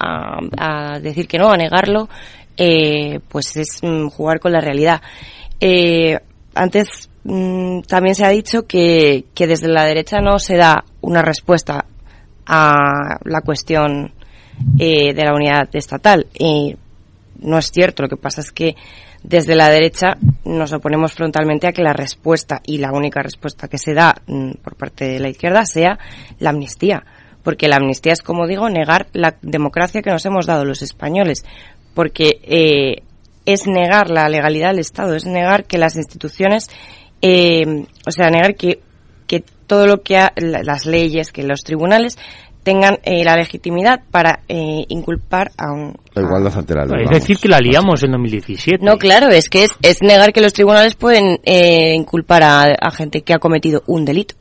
a, 0.56 0.98
decir 0.98 1.28
que 1.28 1.38
no, 1.38 1.50
a 1.50 1.56
negarlo, 1.56 2.08
eh, 2.56 3.20
pues 3.28 3.56
es 3.56 3.78
mm, 3.82 4.08
jugar 4.08 4.40
con 4.40 4.52
la 4.52 4.60
realidad. 4.60 5.00
Eh, 5.60 6.18
antes 6.54 7.08
también 7.22 8.14
se 8.14 8.24
ha 8.24 8.30
dicho 8.30 8.66
que, 8.66 9.26
que 9.34 9.46
desde 9.46 9.68
la 9.68 9.84
derecha 9.84 10.20
no 10.20 10.38
se 10.38 10.56
da 10.56 10.84
una 11.02 11.20
respuesta 11.20 11.84
a 12.46 13.18
la 13.24 13.42
cuestión 13.42 14.14
eh, 14.78 15.14
de 15.14 15.24
la 15.24 15.34
unidad 15.34 15.68
estatal. 15.72 16.26
Y 16.38 16.76
no 17.42 17.58
es 17.58 17.70
cierto. 17.70 18.02
Lo 18.02 18.08
que 18.08 18.16
pasa 18.16 18.40
es 18.40 18.52
que 18.52 18.76
desde 19.22 19.54
la 19.54 19.68
derecha 19.68 20.16
nos 20.44 20.72
oponemos 20.72 21.12
frontalmente 21.12 21.66
a 21.66 21.72
que 21.72 21.82
la 21.82 21.92
respuesta 21.92 22.60
y 22.64 22.78
la 22.78 22.92
única 22.92 23.22
respuesta 23.22 23.68
que 23.68 23.78
se 23.78 23.94
da 23.94 24.14
mm, 24.26 24.52
por 24.62 24.76
parte 24.76 25.06
de 25.06 25.20
la 25.20 25.28
izquierda 25.28 25.66
sea 25.66 25.98
la 26.38 26.50
amnistía. 26.50 27.04
Porque 27.42 27.68
la 27.68 27.76
amnistía 27.76 28.12
es, 28.12 28.22
como 28.22 28.46
digo, 28.46 28.68
negar 28.68 29.08
la 29.12 29.36
democracia 29.42 30.02
que 30.02 30.10
nos 30.10 30.24
hemos 30.26 30.46
dado 30.46 30.64
los 30.64 30.82
españoles. 30.82 31.44
Porque 31.94 32.40
eh, 32.42 33.02
es 33.46 33.66
negar 33.66 34.10
la 34.10 34.28
legalidad 34.28 34.70
del 34.70 34.80
Estado, 34.80 35.14
es 35.14 35.26
negar 35.26 35.64
que 35.64 35.78
las 35.78 35.96
instituciones, 35.96 36.68
eh, 37.22 37.86
o 38.06 38.10
sea, 38.10 38.30
negar 38.30 38.54
que, 38.54 38.80
que 39.26 39.42
todo 39.66 39.86
lo 39.86 40.02
que 40.02 40.18
ha, 40.18 40.32
las 40.36 40.84
leyes, 40.84 41.32
que 41.32 41.42
los 41.42 41.62
tribunales 41.62 42.18
tengan 42.62 42.98
eh, 43.02 43.24
la 43.24 43.36
legitimidad 43.36 44.02
para 44.10 44.40
eh, 44.48 44.84
inculpar 44.88 45.50
a 45.56 45.72
un... 45.72 45.96
La 46.14 46.22
igualdad 46.22 46.58
ante 46.58 46.74
la 46.74 46.84
ley. 46.84 47.04
Es 47.04 47.10
decir, 47.10 47.38
que 47.38 47.48
la 47.48 47.60
liamos 47.60 48.02
en 48.02 48.12
2017. 48.12 48.84
No, 48.84 48.96
claro, 48.98 49.28
es 49.28 49.48
que 49.48 49.64
es, 49.64 49.72
es 49.82 50.02
negar 50.02 50.32
que 50.32 50.40
los 50.40 50.52
tribunales 50.52 50.94
pueden 50.94 51.38
eh, 51.44 51.94
inculpar 51.94 52.42
a, 52.42 52.64
a 52.80 52.90
gente 52.90 53.22
que 53.22 53.32
ha 53.32 53.38
cometido 53.38 53.82
un 53.86 54.04
delito. 54.04 54.34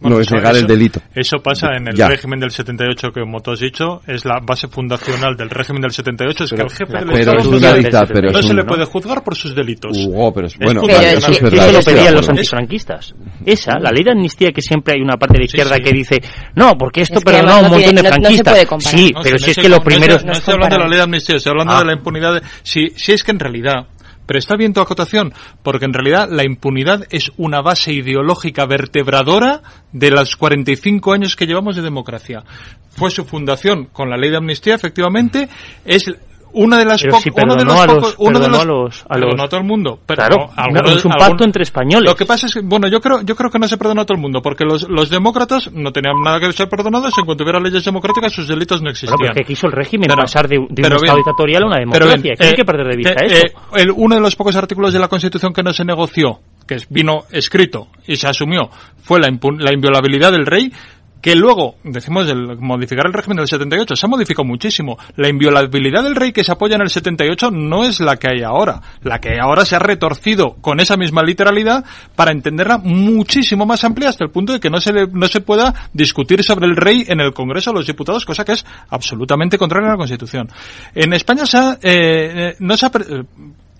No, 0.00 0.20
es 0.20 0.30
negar 0.30 0.54
el 0.56 0.66
delito. 0.66 1.00
Eso 1.14 1.38
pasa 1.42 1.68
en 1.76 1.88
el 1.88 1.94
Ya. 1.96 2.08
régimen 2.08 2.38
del 2.40 2.50
78, 2.50 3.08
que 3.12 3.20
como 3.20 3.40
tú 3.40 3.50
has 3.52 3.60
dicho, 3.60 4.00
es 4.06 4.24
la 4.24 4.38
base 4.42 4.68
fundacional 4.68 5.36
del 5.36 5.50
régimen 5.50 5.82
del 5.82 5.90
78, 5.90 6.44
es 6.44 6.50
Pero- 6.50 6.66
que 6.66 6.72
el 6.72 6.78
jefe 6.78 6.92
del 6.92 7.18
Estado 7.20 7.38
es 7.38 7.46
no 7.48 7.58
se- 7.58 7.78
dicta- 7.78 8.06
pero 8.06 8.30
no 8.30 8.38
es 8.38 8.44
se 8.46 8.50
un- 8.52 8.56
le 8.58 8.64
puede 8.64 8.84
juzgar 8.84 9.24
por 9.24 9.34
sus 9.36 9.54
delitos. 9.54 9.96
Uh, 10.06 10.32
pero 10.32 10.46
es- 10.46 10.56
bueno, 10.58 10.82
vale, 10.82 11.12
eso 11.14 11.30
es 11.32 11.42
verdad, 11.42 11.68
Eso 11.68 11.78
lo 11.78 11.84
pedían 11.84 12.14
los 12.14 12.28
antifranquistas. 12.28 13.14
Esa, 13.44 13.78
la 13.78 13.90
ley 13.90 14.04
de 14.04 14.12
amnistía 14.12 14.50
que 14.52 14.62
siempre 14.62 14.94
hay 14.96 15.00
una 15.02 15.16
parte 15.16 15.38
de 15.38 15.44
izquierda 15.44 15.76
sí. 15.76 15.82
que 15.82 15.92
dice, 15.92 16.22
no, 16.54 16.72
porque 16.78 17.00
esto 17.02 17.18
Es 17.18 17.24
que 17.24 17.30
perdonó 17.32 17.52
a 17.52 17.56
un 17.56 17.62
montón 17.62 17.78
de 17.80 17.84
tiene- 17.84 18.02
no- 18.02 18.08
no 18.08 18.14
se 18.30 18.42
franquistas. 18.44 18.84
sí, 18.90 19.12
No, 19.14 19.20
pero 19.22 19.38
si 19.38 19.50
es 19.50 19.56
que 19.56 19.68
lo 19.68 19.76
no 19.78 19.82
primero... 19.82 20.14
estoy- 20.14 20.26
No 20.26 20.32
estoy 20.32 20.54
hablando 20.54 20.76
de 20.76 20.82
la 20.82 20.88
ley 20.88 20.96
de 20.96 21.02
amnistía, 21.02 21.36
estoy 21.36 21.50
hablando 21.50 21.72
Ah. 21.74 21.78
de 21.80 21.84
la 21.86 21.92
impunidad. 21.94 22.42
si 22.62 23.12
es 23.12 23.22
que 23.24 23.30
en 23.32 23.38
realidad, 23.38 23.86
pero 24.28 24.38
está 24.38 24.56
bien 24.56 24.74
tu 24.74 24.82
acotación, 24.82 25.32
porque 25.62 25.86
en 25.86 25.94
realidad 25.94 26.28
la 26.30 26.44
impunidad 26.44 27.06
es 27.08 27.32
una 27.38 27.62
base 27.62 27.94
ideológica 27.94 28.66
vertebradora 28.66 29.62
de 29.92 30.10
los 30.10 30.36
45 30.36 31.14
años 31.14 31.34
que 31.34 31.46
llevamos 31.46 31.76
de 31.76 31.82
democracia. 31.82 32.44
Fue 32.90 33.10
su 33.10 33.24
fundación 33.24 33.86
con 33.86 34.10
la 34.10 34.18
ley 34.18 34.28
de 34.28 34.36
amnistía, 34.36 34.74
efectivamente, 34.74 35.48
es 35.86 36.04
una 36.52 36.78
de 36.78 36.84
las 36.84 37.02
Pero 37.02 37.16
si 37.20 37.30
uno 37.30 37.54
de 37.54 37.64
perdonó 37.64 37.72
los 37.72 37.80
a 37.80 37.86
los- 37.86 37.96
pocos- 37.96 38.14
uno 38.18 38.38
de 38.38 38.48
los- 38.48 38.58
a 38.60 38.64
los- 38.64 39.02
a 39.04 39.08
perdonó 39.08 39.32
los- 39.36 39.40
a 39.44 39.48
todo 39.48 39.60
el 39.60 39.66
mundo, 39.66 39.98
pero 40.06 40.16
Claro, 40.16 40.36
no, 40.36 40.52
algunos- 40.62 40.96
es 40.96 41.04
un 41.04 41.12
algún- 41.12 41.26
pacto 41.28 41.44
entre 41.44 41.62
españoles. 41.62 42.10
Lo 42.10 42.16
que 42.16 42.26
pasa 42.26 42.46
es 42.46 42.54
que, 42.54 42.60
bueno, 42.60 42.88
yo 42.88 43.00
creo, 43.00 43.20
yo 43.22 43.34
creo 43.36 43.50
que 43.50 43.58
no 43.58 43.68
se 43.68 43.76
perdonó 43.76 44.00
a 44.02 44.04
todo 44.06 44.16
el 44.16 44.22
mundo, 44.22 44.40
porque 44.42 44.64
los, 44.64 44.88
los 44.88 45.10
demócratas 45.10 45.70
no 45.72 45.92
tenían 45.92 46.14
nada 46.22 46.40
que 46.40 46.52
ser 46.52 46.68
perdonados, 46.68 47.12
en 47.18 47.24
cuanto 47.24 47.44
hubiera 47.44 47.60
leyes 47.60 47.84
democráticas 47.84 48.32
sus 48.32 48.48
delitos 48.48 48.80
no 48.82 48.90
existían. 48.90 49.18
Pero 49.18 49.34
que 49.34 49.44
quiso 49.44 49.66
el 49.66 49.72
régimen 49.72 50.08
Pero- 50.08 50.22
pasar 50.22 50.48
de, 50.48 50.56
de 50.56 50.60
un 50.60 50.68
pero 50.68 50.96
Estado 50.96 51.00
bien, 51.02 51.16
dictatorial 51.16 51.62
a 51.62 51.66
una 51.66 51.76
pero 51.76 51.86
democracia. 52.06 52.22
bien, 52.22 52.36
que 52.36 52.44
hay 52.44 52.52
eh, 52.52 52.56
que 52.56 52.64
perder 52.64 52.86
de 52.88 52.96
vista 52.96 53.12
eh, 53.22 53.26
eso. 53.26 53.36
eh, 53.46 53.52
el- 53.82 53.90
uno 53.94 54.14
de 54.14 54.20
los 54.20 54.34
pocos 54.36 54.56
artículos 54.56 54.92
de 54.92 54.98
la 54.98 55.08
Constitución 55.08 55.52
que 55.52 55.62
no 55.62 55.72
se 55.72 55.84
negoció, 55.84 56.40
que 56.66 56.74
es- 56.76 56.88
vino 56.88 57.24
escrito 57.30 57.88
y 58.06 58.16
se 58.16 58.26
asumió, 58.28 58.70
fue 59.02 59.20
la, 59.20 59.28
impun- 59.28 59.58
la 59.60 59.72
inviolabilidad 59.72 60.32
del 60.32 60.46
rey, 60.46 60.72
que 61.20 61.34
luego, 61.34 61.74
decimos, 61.82 62.28
el 62.28 62.58
modificar 62.58 63.06
el 63.06 63.12
régimen 63.12 63.38
del 63.38 63.48
78, 63.48 63.96
se 63.96 64.06
ha 64.06 64.08
modificado 64.08 64.44
muchísimo. 64.44 64.96
La 65.16 65.28
inviolabilidad 65.28 66.04
del 66.04 66.14
rey 66.14 66.30
que 66.32 66.44
se 66.44 66.52
apoya 66.52 66.76
en 66.76 66.82
el 66.82 66.90
78 66.90 67.50
no 67.50 67.84
es 67.84 67.98
la 68.00 68.16
que 68.16 68.28
hay 68.28 68.42
ahora. 68.42 68.80
La 69.02 69.18
que 69.20 69.38
ahora 69.40 69.64
se 69.64 69.74
ha 69.74 69.80
retorcido 69.80 70.54
con 70.60 70.78
esa 70.80 70.96
misma 70.96 71.22
literalidad 71.22 71.84
para 72.14 72.30
entenderla 72.30 72.78
muchísimo 72.78 73.66
más 73.66 73.82
amplia 73.82 74.10
hasta 74.10 74.24
el 74.24 74.30
punto 74.30 74.52
de 74.52 74.60
que 74.60 74.70
no 74.70 74.80
se, 74.80 74.92
le- 74.92 75.08
no 75.08 75.26
se 75.26 75.40
pueda 75.40 75.74
discutir 75.92 76.44
sobre 76.44 76.66
el 76.66 76.76
rey 76.76 77.04
en 77.08 77.20
el 77.20 77.32
Congreso 77.32 77.70
de 77.72 77.78
los 77.78 77.86
Diputados, 77.86 78.24
cosa 78.24 78.44
que 78.44 78.52
es 78.52 78.64
absolutamente 78.90 79.58
contraria 79.58 79.88
a 79.88 79.92
la 79.92 79.98
Constitución. 79.98 80.48
En 80.94 81.12
España 81.12 81.46
se 81.46 81.56
ha, 81.58 81.72
eh, 81.82 82.50
eh, 82.50 82.56
no 82.60 82.76
se 82.76 82.86
ha 82.86 82.90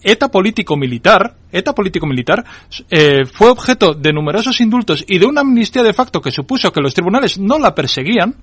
ETA 0.03 0.31
político-militar, 0.31 1.35
ETA 1.51 1.75
político-militar, 1.75 2.45
eh, 2.91 3.25
fue 3.27 3.51
objeto 3.51 3.95
de 3.95 4.13
numerosos 4.13 4.61
indultos 4.61 5.05
y 5.07 5.19
de 5.19 5.27
una 5.27 5.41
amnistía 5.41 5.83
de 5.83 5.93
facto 5.93 6.21
que 6.21 6.31
supuso 6.31 6.73
que 6.73 6.81
los 6.81 6.95
tribunales 6.95 7.39
no 7.39 7.59
la 7.59 7.75
perseguían, 7.75 8.37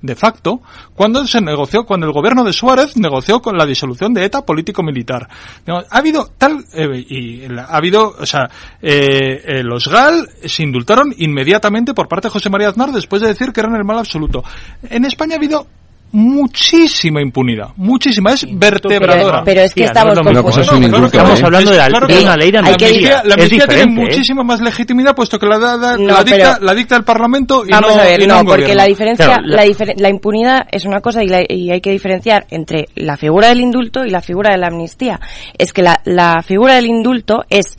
de 0.00 0.14
facto, 0.14 0.60
cuando 0.94 1.26
se 1.26 1.40
negoció, 1.40 1.84
cuando 1.84 2.06
el 2.06 2.12
gobierno 2.12 2.44
de 2.44 2.52
Suárez 2.52 2.96
negoció 2.96 3.42
con 3.42 3.58
la 3.58 3.66
disolución 3.66 4.14
de 4.14 4.24
ETA 4.24 4.46
político-militar. 4.46 5.28
Ha 5.66 5.98
habido 5.98 6.30
tal, 6.38 6.64
eh, 6.72 7.04
y 7.08 7.44
ha 7.56 7.76
habido, 7.76 8.14
o 8.16 8.26
sea, 8.26 8.48
eh, 8.80 9.42
eh, 9.44 9.62
los 9.64 9.88
GAL 9.88 10.28
se 10.44 10.62
indultaron 10.62 11.12
inmediatamente 11.18 11.94
por 11.94 12.06
parte 12.06 12.28
de 12.28 12.32
José 12.32 12.48
María 12.48 12.68
Aznar 12.68 12.92
después 12.92 13.22
de 13.22 13.28
decir 13.28 13.52
que 13.52 13.60
eran 13.60 13.74
el 13.74 13.84
mal 13.84 13.98
absoluto. 13.98 14.44
En 14.88 15.04
España 15.04 15.34
ha 15.34 15.38
habido 15.38 15.66
muchísima 16.12 17.20
impunidad, 17.20 17.68
muchísima, 17.76 18.32
es 18.32 18.46
vertebradora. 18.50 19.42
pero 19.44 19.60
es 19.62 19.74
que 19.74 19.84
estamos 19.84 20.16
Una 20.18 20.42
cosa 20.42 20.62
confundiendo. 20.62 20.62
es 20.62 20.72
un 20.72 20.84
indulto, 20.84 21.06
Estamos 21.18 21.40
¿eh? 21.40 21.44
hablando 21.44 21.70
de, 21.70 21.76
la- 21.76 21.86
Claro 21.88 22.06
de 22.06 22.20
una 22.20 22.36
ley 22.36 22.50
de 22.50 22.62
la 22.62 22.68
amnistía. 22.68 23.22
la 23.24 23.34
amnistía 23.34 23.66
tiene 23.66 23.82
¿eh? 23.82 23.86
muchísima 23.86 24.42
más 24.42 24.60
legitimidad 24.60 25.14
puesto 25.14 25.38
que 25.38 25.46
la, 25.46 25.58
da- 25.58 25.76
da- 25.76 25.96
No, 25.96 26.06
la, 26.14 26.24
dicta, 26.24 26.54
pero- 26.54 26.66
la 26.66 26.74
dicta 26.74 26.96
el 26.96 27.04
Parlamento 27.04 27.64
y 27.66 27.70
Vamos 27.70 27.94
no, 27.96 28.00
a 28.00 28.04
ver, 28.04 28.22
y 28.22 28.26
no 28.26 28.34
porque 28.38 28.50
gobierno. 28.62 28.74
la 28.74 28.84
diferencia, 28.84 29.24
Claro, 29.26 29.42
la, 29.44 29.64
difer- 29.64 29.94
la 30.00 30.08
impunidad 30.08 30.66
es 30.70 30.84
una 30.84 31.00
cosa 31.00 31.22
y, 31.22 31.28
la- 31.28 31.44
y 31.48 31.70
hay 31.70 31.80
que 31.80 31.90
diferenciar 31.90 32.46
entre 32.50 32.88
la 32.94 33.16
figura 33.16 33.48
del 33.48 33.60
indulto 33.60 34.04
y 34.04 34.10
la 34.10 34.20
figura 34.22 34.50
de 34.52 34.58
la 34.58 34.68
amnistía. 34.68 35.20
Es 35.58 35.72
que 35.72 35.82
la, 35.82 36.00
la 36.04 36.42
figura 36.42 36.74
del 36.74 36.86
indulto 36.86 37.44
es 37.50 37.76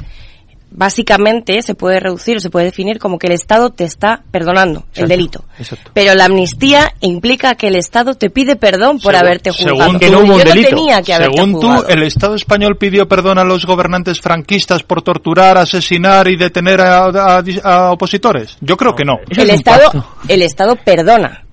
básicamente 0.72 1.62
se 1.62 1.76
puede 1.76 2.00
reducir 2.00 2.38
o 2.38 2.40
se 2.40 2.50
puede 2.50 2.66
definir 2.66 3.00
como 3.00 3.18
que 3.20 3.28
el 3.28 3.34
Estado 3.34 3.70
te 3.72 3.84
está 3.84 4.22
perdonando 4.32 4.86
el 4.96 5.08
delito. 5.08 5.44
exacto. 5.58 5.92
Pero 5.94 6.14
la 6.16 6.26
amnistía 6.26 6.94
implica 7.02 7.56
que 7.56 7.68
el 7.68 7.76
Estado 7.76 8.16
te 8.16 8.30
pide 8.30 8.56
perdón 8.56 9.00
por 9.00 9.14
Según- 9.14 9.16
haberte 9.28 9.50
juzgado. 9.52 9.78
según 9.78 10.00
Que 10.00 10.10
no 10.10 10.20
hubo 10.20 10.34
un 10.34 10.40
Yo 10.40 10.46
no 10.46 10.50
delito. 10.52 10.70
tenía 10.70 11.02
que 11.02 11.14
haberte 11.14 11.36
Según 11.38 11.60
tú, 11.60 11.84
el 11.88 12.04
Estado 12.04 12.36
español 12.36 12.78
pidió 12.78 13.08
perdón 13.08 13.40
a 13.40 13.44
los 13.44 13.66
gobernantes 13.66 14.22
franquistas 14.22 14.84
por 14.84 15.02
torturar, 15.02 15.58
asesinar 15.58 16.28
y 16.28 16.36
detener 16.38 16.82
a, 16.82 17.06
a- 17.06 17.44
a 17.64 17.92
opositores. 17.92 18.58
Yo 18.62 18.78
creo 18.78 18.96
que 18.96 19.06
no. 19.06 19.20
El 19.30 19.50
es 19.50 19.56
Estado, 19.56 20.06
el 20.28 20.42
Estado 20.42 20.76
perdona 20.76 21.46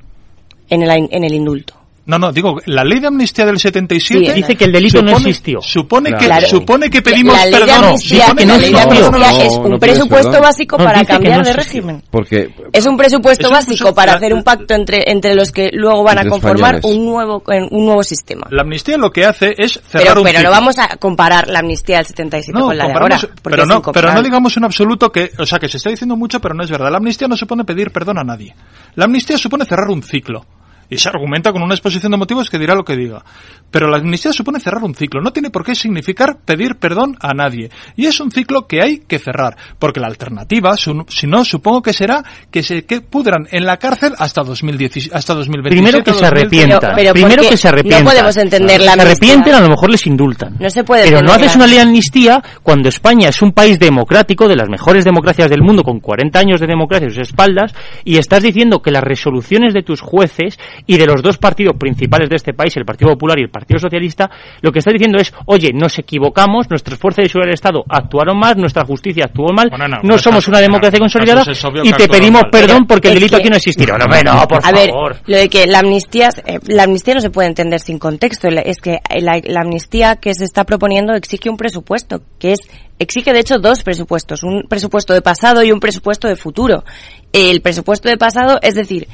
en 0.68 0.82
el, 0.82 1.08
en 1.10 1.24
el 1.24 1.32
indulto. 1.34 1.74
No, 2.06 2.18
no, 2.20 2.30
digo, 2.32 2.56
la 2.66 2.84
ley 2.84 3.00
de 3.00 3.08
amnistía 3.08 3.44
del 3.44 3.58
77 3.58 4.26
Sí, 4.26 4.32
Dice 4.32 4.54
que 4.54 4.64
el 4.66 4.72
delito 4.72 5.02
no 5.02 5.16
existió. 5.16 5.60
Supone 5.60 6.10
que, 6.12 6.24
Claro. 6.26 6.46
supone 6.46 6.88
que 6.88 7.02
pedimos 7.02 7.34
la 7.34 7.44
ley 7.46 7.52
de 7.54 7.58
perdón. 7.66 7.84
amnistía, 7.84 8.20
supone 8.26 8.40
que 8.42 8.46
no 8.46 8.52
la 8.54 8.58
ley 8.60 8.72
de 8.72 8.80
amnistía 8.80 9.10
No, 9.10 9.40
es 9.42 9.56
un 9.56 9.78
presupuesto 9.80 10.28
perdón. 10.30 10.42
básico 10.42 10.78
No, 10.78 10.84
para 10.84 11.04
cambiar 11.04 11.38
no 11.38 11.44
de 11.44 11.52
régimen. 11.52 12.02
Porque 12.10 12.50
Es 12.72 12.86
un 12.86 12.96
presupuesto 12.96 13.42
Es 13.46 13.50
un 13.50 13.54
básico 13.56 13.92
para 13.94 14.12
hacer 14.14 14.32
un 14.34 14.44
pacto 14.44 14.74
entre 14.74 15.02
entre 15.10 15.34
los 15.34 15.50
que 15.50 15.68
luego 15.72 16.04
van 16.04 16.18
a 16.18 16.26
conformar 16.28 16.76
españoles. 16.76 16.98
un 17.00 17.06
nuevo 17.06 17.42
un 17.72 17.84
nuevo 17.86 18.02
sistema. 18.04 18.46
La 18.50 18.62
amnistía 18.62 18.96
lo 18.98 19.10
que 19.10 19.24
hace 19.24 19.54
es 19.58 19.80
cerrar 19.88 20.06
Pero, 20.08 20.20
un 20.20 20.26
pero 20.26 20.42
no 20.42 20.50
vamos 20.50 20.78
a 20.78 20.96
comparar 20.98 21.48
la 21.48 21.58
amnistía 21.58 21.96
del 21.96 22.06
77 22.06 22.56
No, 22.56 22.66
con 22.66 22.78
la 22.78 22.86
de 22.86 22.92
ahora. 22.92 23.18
pero 23.42 23.66
no, 23.66 23.82
pero 23.82 24.12
no 24.12 24.22
digamos 24.22 24.56
en 24.56 24.64
absoluto 24.64 25.10
que, 25.10 25.32
o 25.38 25.44
sea, 25.44 25.58
que 25.58 25.68
se 25.68 25.78
está 25.78 25.90
diciendo 25.90 26.14
mucho, 26.16 26.40
pero 26.40 26.54
no 26.54 26.62
es 26.62 26.70
verdad. 26.70 26.90
La 26.90 26.98
amnistía 26.98 27.26
no 27.26 27.36
supone 27.36 27.64
pedir 27.64 27.90
perdón 27.90 28.18
a 28.18 28.22
nadie. 28.22 28.54
La 28.94 29.06
amnistía 29.06 29.36
supone 29.38 29.64
cerrar 29.64 29.88
un 29.88 30.04
ciclo. 30.04 30.46
Y 30.88 30.98
se 30.98 31.08
argumenta 31.08 31.52
con 31.52 31.62
una 31.62 31.74
exposición 31.74 32.12
de 32.12 32.18
motivos 32.18 32.48
que 32.48 32.58
dirá 32.58 32.74
lo 32.74 32.84
que 32.84 32.96
diga. 32.96 33.24
Pero 33.70 33.88
la 33.88 33.98
amnistía 33.98 34.32
supone 34.32 34.60
cerrar 34.60 34.82
un 34.84 34.94
ciclo. 34.94 35.20
No 35.20 35.32
tiene 35.32 35.50
por 35.50 35.64
qué 35.64 35.74
significar 35.74 36.38
pedir 36.44 36.76
perdón 36.76 37.16
a 37.20 37.34
nadie. 37.34 37.70
Y 37.96 38.06
es 38.06 38.18
un 38.20 38.30
ciclo 38.30 38.66
que 38.66 38.80
hay 38.82 38.98
que 38.98 39.18
cerrar. 39.18 39.56
Porque 39.78 40.00
la 40.00 40.06
alternativa, 40.06 40.76
su- 40.76 41.04
si 41.08 41.26
no, 41.26 41.44
supongo 41.44 41.82
que 41.82 41.92
será 41.92 42.22
que 42.50 42.62
se 42.62 42.84
que 42.86 43.00
pudran 43.00 43.46
en 43.50 43.66
la 43.66 43.76
cárcel 43.78 44.14
hasta 44.18 44.42
2017, 44.42 45.14
hasta 45.14 45.34
2027. 45.34 45.82
Primero 45.82 46.04
que 46.04 46.12
se 46.12 46.20
2030. 46.24 46.76
arrepientan. 46.86 46.92
pero 46.96 47.12
Primero 47.12 47.42
que 47.50 47.56
se 47.56 47.68
arrepientan. 47.68 48.04
no 48.04 48.10
podemos 48.10 48.36
entender 48.36 48.80
la 48.80 48.92
Se 48.94 49.00
arrepienten, 49.00 49.54
a 49.54 49.60
lo 49.60 49.68
mejor 49.68 49.90
les 49.90 50.06
indultan. 50.06 50.56
No 50.58 50.70
se 50.70 50.84
puede 50.84 51.04
Pero 51.04 51.20
no 51.22 51.32
haces 51.32 51.54
una 51.56 51.66
ley 51.66 51.76
de 51.76 51.82
amnistía 51.82 52.42
cuando 52.62 52.88
España 52.88 53.28
es 53.28 53.42
un 53.42 53.52
país 53.52 53.78
democrático, 53.78 54.48
de 54.48 54.56
las 54.56 54.68
mejores 54.68 55.04
democracias 55.04 55.50
del 55.50 55.62
mundo, 55.62 55.82
con 55.82 56.00
40 56.00 56.38
años 56.38 56.60
de 56.60 56.66
democracia 56.66 57.08
a 57.08 57.10
sus 57.10 57.18
espaldas, 57.28 57.74
y 58.04 58.16
estás 58.18 58.42
diciendo 58.42 58.80
que 58.80 58.90
las 58.90 59.02
resoluciones 59.02 59.74
de 59.74 59.82
tus 59.82 60.00
jueces 60.00 60.58
y 60.86 60.96
de 60.96 61.06
los 61.06 61.22
dos 61.22 61.36
partidos 61.38 61.76
principales 61.78 62.30
de 62.30 62.36
este 62.36 62.54
país, 62.54 62.76
el 62.76 62.84
Partido 62.84 63.10
Popular 63.10 63.38
y 63.38 63.42
el 63.42 63.50
Partido 63.50 63.65
Socialista, 63.78 64.30
lo 64.62 64.70
que 64.72 64.78
estás 64.78 64.92
diciendo 64.94 65.18
es, 65.18 65.32
oye, 65.46 65.72
nos 65.74 65.98
equivocamos, 65.98 66.70
nuestras 66.70 66.98
fuerzas 66.98 67.24
de 67.24 67.28
seguridad 67.28 67.48
del 67.48 67.54
Estado 67.54 67.84
actuaron 67.88 68.38
mal, 68.38 68.56
nuestra 68.56 68.84
justicia 68.84 69.24
actuó 69.26 69.52
mal, 69.52 69.68
Bueno, 69.70 69.88
no, 69.88 69.96
no, 70.02 70.18
somos 70.18 70.44
caso- 70.44 70.50
una 70.52 70.60
democracia 70.60 70.98
bueno, 70.98 71.12
consolidada 71.12 71.44
y 71.84 71.92
te 71.92 72.08
pedimos 72.08 72.42
mal. 72.42 72.50
perdón 72.50 72.76
Pero 72.76 72.86
porque 72.86 73.08
el 73.08 73.14
delito 73.14 73.36
que- 73.36 73.42
aquí 73.42 73.50
no 73.50 73.56
existió. 73.56 73.98
No, 73.98 74.04
hombre, 74.04 74.22
no, 74.24 74.46
por 74.48 74.64
a 74.64 74.72
ver, 74.72 74.90
lo 75.26 75.36
de 75.36 75.48
que 75.48 75.66
la 75.66 75.80
amnistía, 75.80 76.28
eh, 76.46 76.58
la 76.68 76.84
amnistía 76.84 77.14
no 77.14 77.20
se 77.20 77.30
puede 77.30 77.48
entender 77.48 77.80
sin 77.80 77.98
contexto. 77.98 78.48
Es 78.48 78.78
que 78.78 78.98
la, 79.20 79.40
la 79.44 79.60
amnistía 79.60 80.16
que 80.16 80.32
se 80.34 80.44
está 80.44 80.64
proponiendo 80.64 81.14
exige 81.14 81.50
un 81.50 81.56
presupuesto, 81.56 82.22
que 82.38 82.52
es 82.52 82.60
exige 82.98 83.32
de 83.32 83.40
hecho 83.40 83.58
dos 83.58 83.82
presupuestos, 83.82 84.42
un 84.42 84.62
presupuesto 84.68 85.12
de 85.12 85.20
pasado 85.22 85.62
y 85.62 85.70
un 85.72 85.80
presupuesto 85.80 86.28
de 86.28 86.36
futuro. 86.36 86.84
El 87.32 87.60
presupuesto 87.60 88.08
de 88.08 88.16
pasado, 88.16 88.58
es 88.62 88.74
decir, 88.74 89.06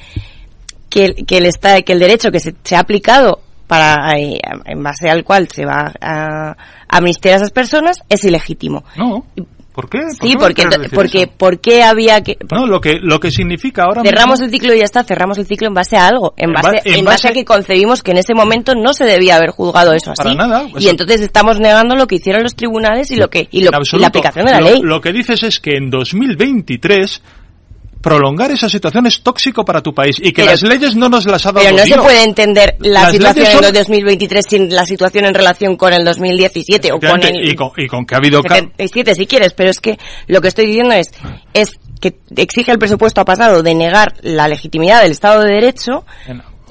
que 0.88 1.04
el, 1.06 1.14
que 1.26 1.38
el, 1.38 1.84
que 1.84 1.92
el 1.92 1.98
derecho 1.98 2.30
que 2.30 2.38
se, 2.40 2.54
se 2.62 2.76
ha 2.76 2.80
aplicado 2.80 3.40
para 3.72 4.18
eh, 4.18 4.38
en 4.66 4.82
base 4.82 5.08
al 5.08 5.24
cual 5.24 5.48
se 5.48 5.64
va 5.64 5.92
a 6.00 6.54
amnistiar 6.88 7.34
a 7.34 7.36
esas 7.38 7.50
personas 7.50 7.98
es 8.10 8.22
ilegítimo. 8.24 8.84
No. 8.96 9.24
¿Por 9.72 9.88
qué? 9.88 10.00
¿Por 10.00 10.12
Sí, 10.28 10.32
qué 10.32 10.36
porque, 10.38 10.64
porque, 10.94 11.22
eso? 11.22 11.32
¿por 11.38 11.58
qué 11.58 11.82
había 11.82 12.20
que, 12.22 12.36
No, 12.50 12.66
lo 12.66 12.78
que, 12.78 12.98
lo 13.00 13.18
que 13.18 13.30
significa 13.30 13.84
ahora 13.84 14.02
Cerramos 14.02 14.40
mismo- 14.40 14.44
el 14.44 14.50
ciclo 14.60 14.74
y 14.74 14.78
ya 14.80 14.84
está, 14.84 15.02
cerramos 15.02 15.38
el 15.38 15.46
ciclo 15.46 15.68
en 15.68 15.72
base 15.72 15.96
a 15.96 16.08
algo, 16.08 16.34
en 16.36 16.50
En 16.50 16.52
base, 16.52 16.68
ba- 16.72 16.82
en 16.84 16.94
en 16.98 17.04
base 17.06 17.28
a 17.28 17.32
que 17.32 17.46
concebimos 17.46 18.02
que 18.02 18.10
en 18.10 18.18
ese 18.18 18.34
momento 18.34 18.74
no 18.74 18.92
se 18.92 19.06
debía 19.06 19.36
haber 19.36 19.48
juzgado 19.48 19.94
eso 19.94 20.12
para 20.14 20.28
así. 20.28 20.36
nada, 20.38 20.64
y 20.74 20.76
eso- 20.76 20.90
entonces 20.90 21.22
estamos 21.22 21.58
negando 21.58 21.96
lo 21.96 22.06
que 22.06 22.16
hicieron 22.16 22.42
los 22.42 22.54
tribunales 22.54 23.10
y 23.12 23.16
lo 23.16 23.30
que 23.30 23.48
y, 23.50 23.62
lo- 23.64 23.70
y 23.94 23.98
la 23.98 24.08
aplicación 24.08 24.44
de 24.44 24.52
la 24.52 24.60
Lo- 24.60 24.68
ley. 24.68 24.82
Lo 24.82 25.00
que 25.00 25.10
dices 25.10 25.42
es 25.42 25.58
que 25.58 25.76
en 25.78 25.88
2023 25.88 27.22
prolongar 28.02 28.50
esa 28.50 28.68
situación 28.68 29.06
es 29.06 29.22
tóxico 29.22 29.64
para 29.64 29.80
tu 29.80 29.94
país 29.94 30.16
y 30.20 30.32
que 30.32 30.44
las 30.44 30.62
leyes 30.62 30.96
no 30.96 31.08
nos 31.08 31.24
las 31.24 31.46
ha 31.46 31.52
dado 31.52 31.64
Pero 31.64 31.76
no 31.78 31.86
se 31.86 31.96
puede 31.96 32.24
entender 32.24 32.76
la 32.80 33.10
situación 33.10 33.46
en 33.46 33.52
son... 33.52 33.64
el 33.64 33.72
2023 33.72 34.44
sin 34.46 34.74
la 34.74 34.84
situación 34.84 35.24
en 35.24 35.34
relación 35.34 35.76
con 35.76 35.92
el 35.92 36.04
2017 36.04 36.92
o 36.92 36.98
con 36.98 37.22
el... 37.22 37.48
Y 37.48 37.54
con, 37.54 37.70
y 37.76 37.86
con 37.86 38.04
que 38.04 38.14
ha 38.14 38.18
habido... 38.18 38.42
si 38.86 39.26
quieres, 39.26 39.54
pero 39.54 39.70
es 39.70 39.80
que 39.80 39.98
lo 40.26 40.40
que 40.40 40.48
estoy 40.48 40.66
diciendo 40.66 40.92
es, 40.92 41.12
es 41.54 41.78
que 42.00 42.18
exige 42.36 42.72
el 42.72 42.78
presupuesto 42.78 43.24
pasado 43.24 43.62
de 43.62 43.74
negar 43.74 44.14
la 44.22 44.48
legitimidad 44.48 45.02
del 45.02 45.12
Estado 45.12 45.42
de 45.42 45.54
Derecho 45.54 46.04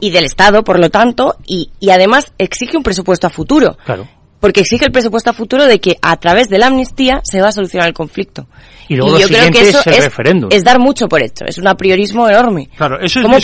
y 0.01 0.11
del 0.11 0.25
Estado, 0.25 0.63
por 0.63 0.79
lo 0.79 0.89
tanto, 0.89 1.37
y, 1.47 1.71
y 1.79 1.91
además 1.91 2.33
exige 2.37 2.75
un 2.75 2.83
presupuesto 2.83 3.27
a 3.27 3.29
futuro. 3.29 3.77
Claro 3.85 4.07
porque 4.41 4.61
exige 4.61 4.85
el 4.85 4.91
presupuesto 4.91 5.29
a 5.29 5.33
futuro 5.33 5.67
de 5.67 5.79
que 5.79 5.97
a 6.01 6.17
través 6.17 6.49
de 6.49 6.57
la 6.57 6.67
amnistía 6.67 7.21
se 7.23 7.39
va 7.39 7.49
a 7.49 7.51
solucionar 7.53 7.87
el 7.87 7.93
conflicto 7.93 8.47
y 8.91 8.95
luego 8.97 9.11
y 9.11 9.13
lo 9.13 9.19
yo 9.22 9.27
siguiente 9.27 9.59
que 9.59 9.69
es 9.69 9.88
el 9.88 10.03
referéndum. 10.03 10.49
Es 10.51 10.65
dar 10.65 10.77
mucho 10.77 11.07
por 11.07 11.23
hecho, 11.23 11.45
es 11.45 11.57
un 11.57 11.65
apriorismo 11.65 12.27
enorme. 12.27 12.68
Claro, 12.76 12.99
eso 12.99 13.22
es 13.22 13.26
¿Cómo. 13.26 13.38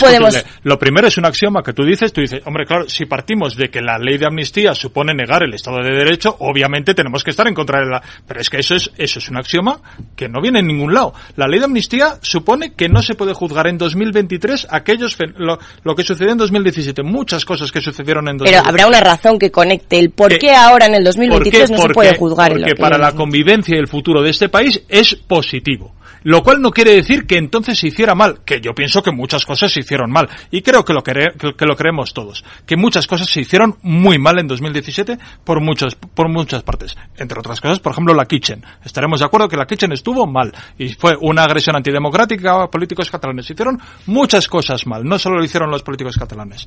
Lo 0.64 0.78
primero 0.78 1.08
es 1.08 1.16
un 1.16 1.24
axioma 1.24 1.62
que 1.62 1.72
tú 1.72 1.84
dices, 1.84 2.12
tú 2.12 2.20
dices, 2.20 2.42
hombre, 2.44 2.66
claro, 2.66 2.86
si 2.86 3.06
partimos 3.06 3.56
de 3.56 3.70
que 3.70 3.80
la 3.80 3.96
ley 3.98 4.18
de 4.18 4.26
amnistía 4.26 4.74
supone 4.74 5.14
negar 5.14 5.42
el 5.42 5.54
Estado 5.54 5.78
de 5.78 5.90
Derecho, 5.90 6.36
obviamente 6.40 6.92
tenemos 6.92 7.24
que 7.24 7.30
estar 7.30 7.48
en 7.48 7.54
contra 7.54 7.80
de 7.80 7.86
la... 7.86 8.02
Pero 8.26 8.40
es 8.40 8.50
que 8.50 8.58
eso 8.58 8.74
es, 8.74 8.90
eso 8.98 9.20
es 9.20 9.30
un 9.30 9.38
axioma 9.38 9.80
que 10.14 10.28
no 10.28 10.42
viene 10.42 10.58
en 10.58 10.66
ningún 10.66 10.92
lado. 10.92 11.14
La 11.36 11.46
ley 11.46 11.60
de 11.60 11.64
amnistía 11.64 12.18
supone 12.20 12.74
que 12.74 12.90
no 12.90 13.00
se 13.00 13.14
puede 13.14 13.32
juzgar 13.32 13.68
en 13.68 13.78
2023 13.78 14.66
aquellos 14.70 15.16
lo, 15.38 15.94
que 15.94 16.02
sucedió 16.02 16.32
en 16.32 16.38
2017, 16.38 17.02
muchas 17.02 17.46
cosas 17.46 17.72
que 17.72 17.80
sucedieron 17.80 18.28
en 18.28 18.36
2017. 18.36 18.62
Pero 18.62 18.68
habrá 18.68 18.86
una 18.86 19.00
razón 19.00 19.38
que 19.38 19.50
conecte 19.50 19.98
el 19.98 20.10
por 20.10 20.34
eh, 20.34 20.38
qué, 20.38 20.54
ahora 20.54 20.84
en 20.84 20.96
el 20.96 21.04
2023 21.04 21.70
no 21.70 21.78
se 21.78 21.88
puede 21.88 22.14
juzgar. 22.16 22.50
Porque 22.50 22.64
en 22.64 22.68
lo 22.68 22.76
que 22.76 22.80
para 22.82 22.98
la 22.98 23.12
convivencia 23.12 23.76
y 23.76 23.78
el 23.78 23.88
futuro 23.88 24.22
de 24.22 24.28
este 24.28 24.50
país 24.50 24.82
es 24.90 25.14
por 25.14 25.37
positivo. 25.38 25.94
Lo 26.24 26.42
cual 26.42 26.60
no 26.60 26.72
quiere 26.72 26.94
decir 26.94 27.24
que 27.24 27.36
entonces 27.36 27.78
se 27.78 27.86
hiciera 27.86 28.16
mal, 28.16 28.40
que 28.44 28.60
yo 28.60 28.74
pienso 28.74 29.04
que 29.04 29.12
muchas 29.12 29.46
cosas 29.46 29.70
se 29.70 29.80
hicieron 29.80 30.10
mal, 30.10 30.28
y 30.50 30.62
creo 30.62 30.84
que 30.84 30.92
lo, 30.92 31.00
cre 31.04 31.32
que 31.56 31.64
lo 31.64 31.76
creemos 31.76 32.12
todos, 32.12 32.44
que 32.66 32.76
muchas 32.76 33.06
cosas 33.06 33.28
se 33.30 33.40
hicieron 33.40 33.76
muy 33.82 34.18
mal 34.18 34.40
en 34.40 34.48
2017 34.48 35.16
por 35.44 35.60
muchas, 35.60 35.94
por 35.94 36.28
muchas 36.28 36.64
partes. 36.64 36.96
Entre 37.16 37.38
otras 37.38 37.60
cosas, 37.60 37.78
por 37.78 37.92
ejemplo, 37.92 38.14
la 38.14 38.26
Kitchen. 38.26 38.64
Estaremos 38.84 39.20
de 39.20 39.26
acuerdo 39.26 39.48
que 39.48 39.56
la 39.56 39.66
Kitchen 39.66 39.92
estuvo 39.92 40.26
mal, 40.26 40.52
y 40.76 40.88
fue 40.88 41.16
una 41.20 41.44
agresión 41.44 41.76
antidemocrática 41.76 42.64
a 42.64 42.68
políticos 42.68 43.08
catalanes. 43.08 43.48
Hicieron 43.48 43.80
muchas 44.06 44.48
cosas 44.48 44.88
mal, 44.88 45.04
no 45.04 45.20
solo 45.20 45.38
lo 45.38 45.44
hicieron 45.44 45.70
los 45.70 45.84
políticos 45.84 46.16
catalanes. 46.16 46.66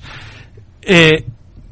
Eh, 0.82 1.26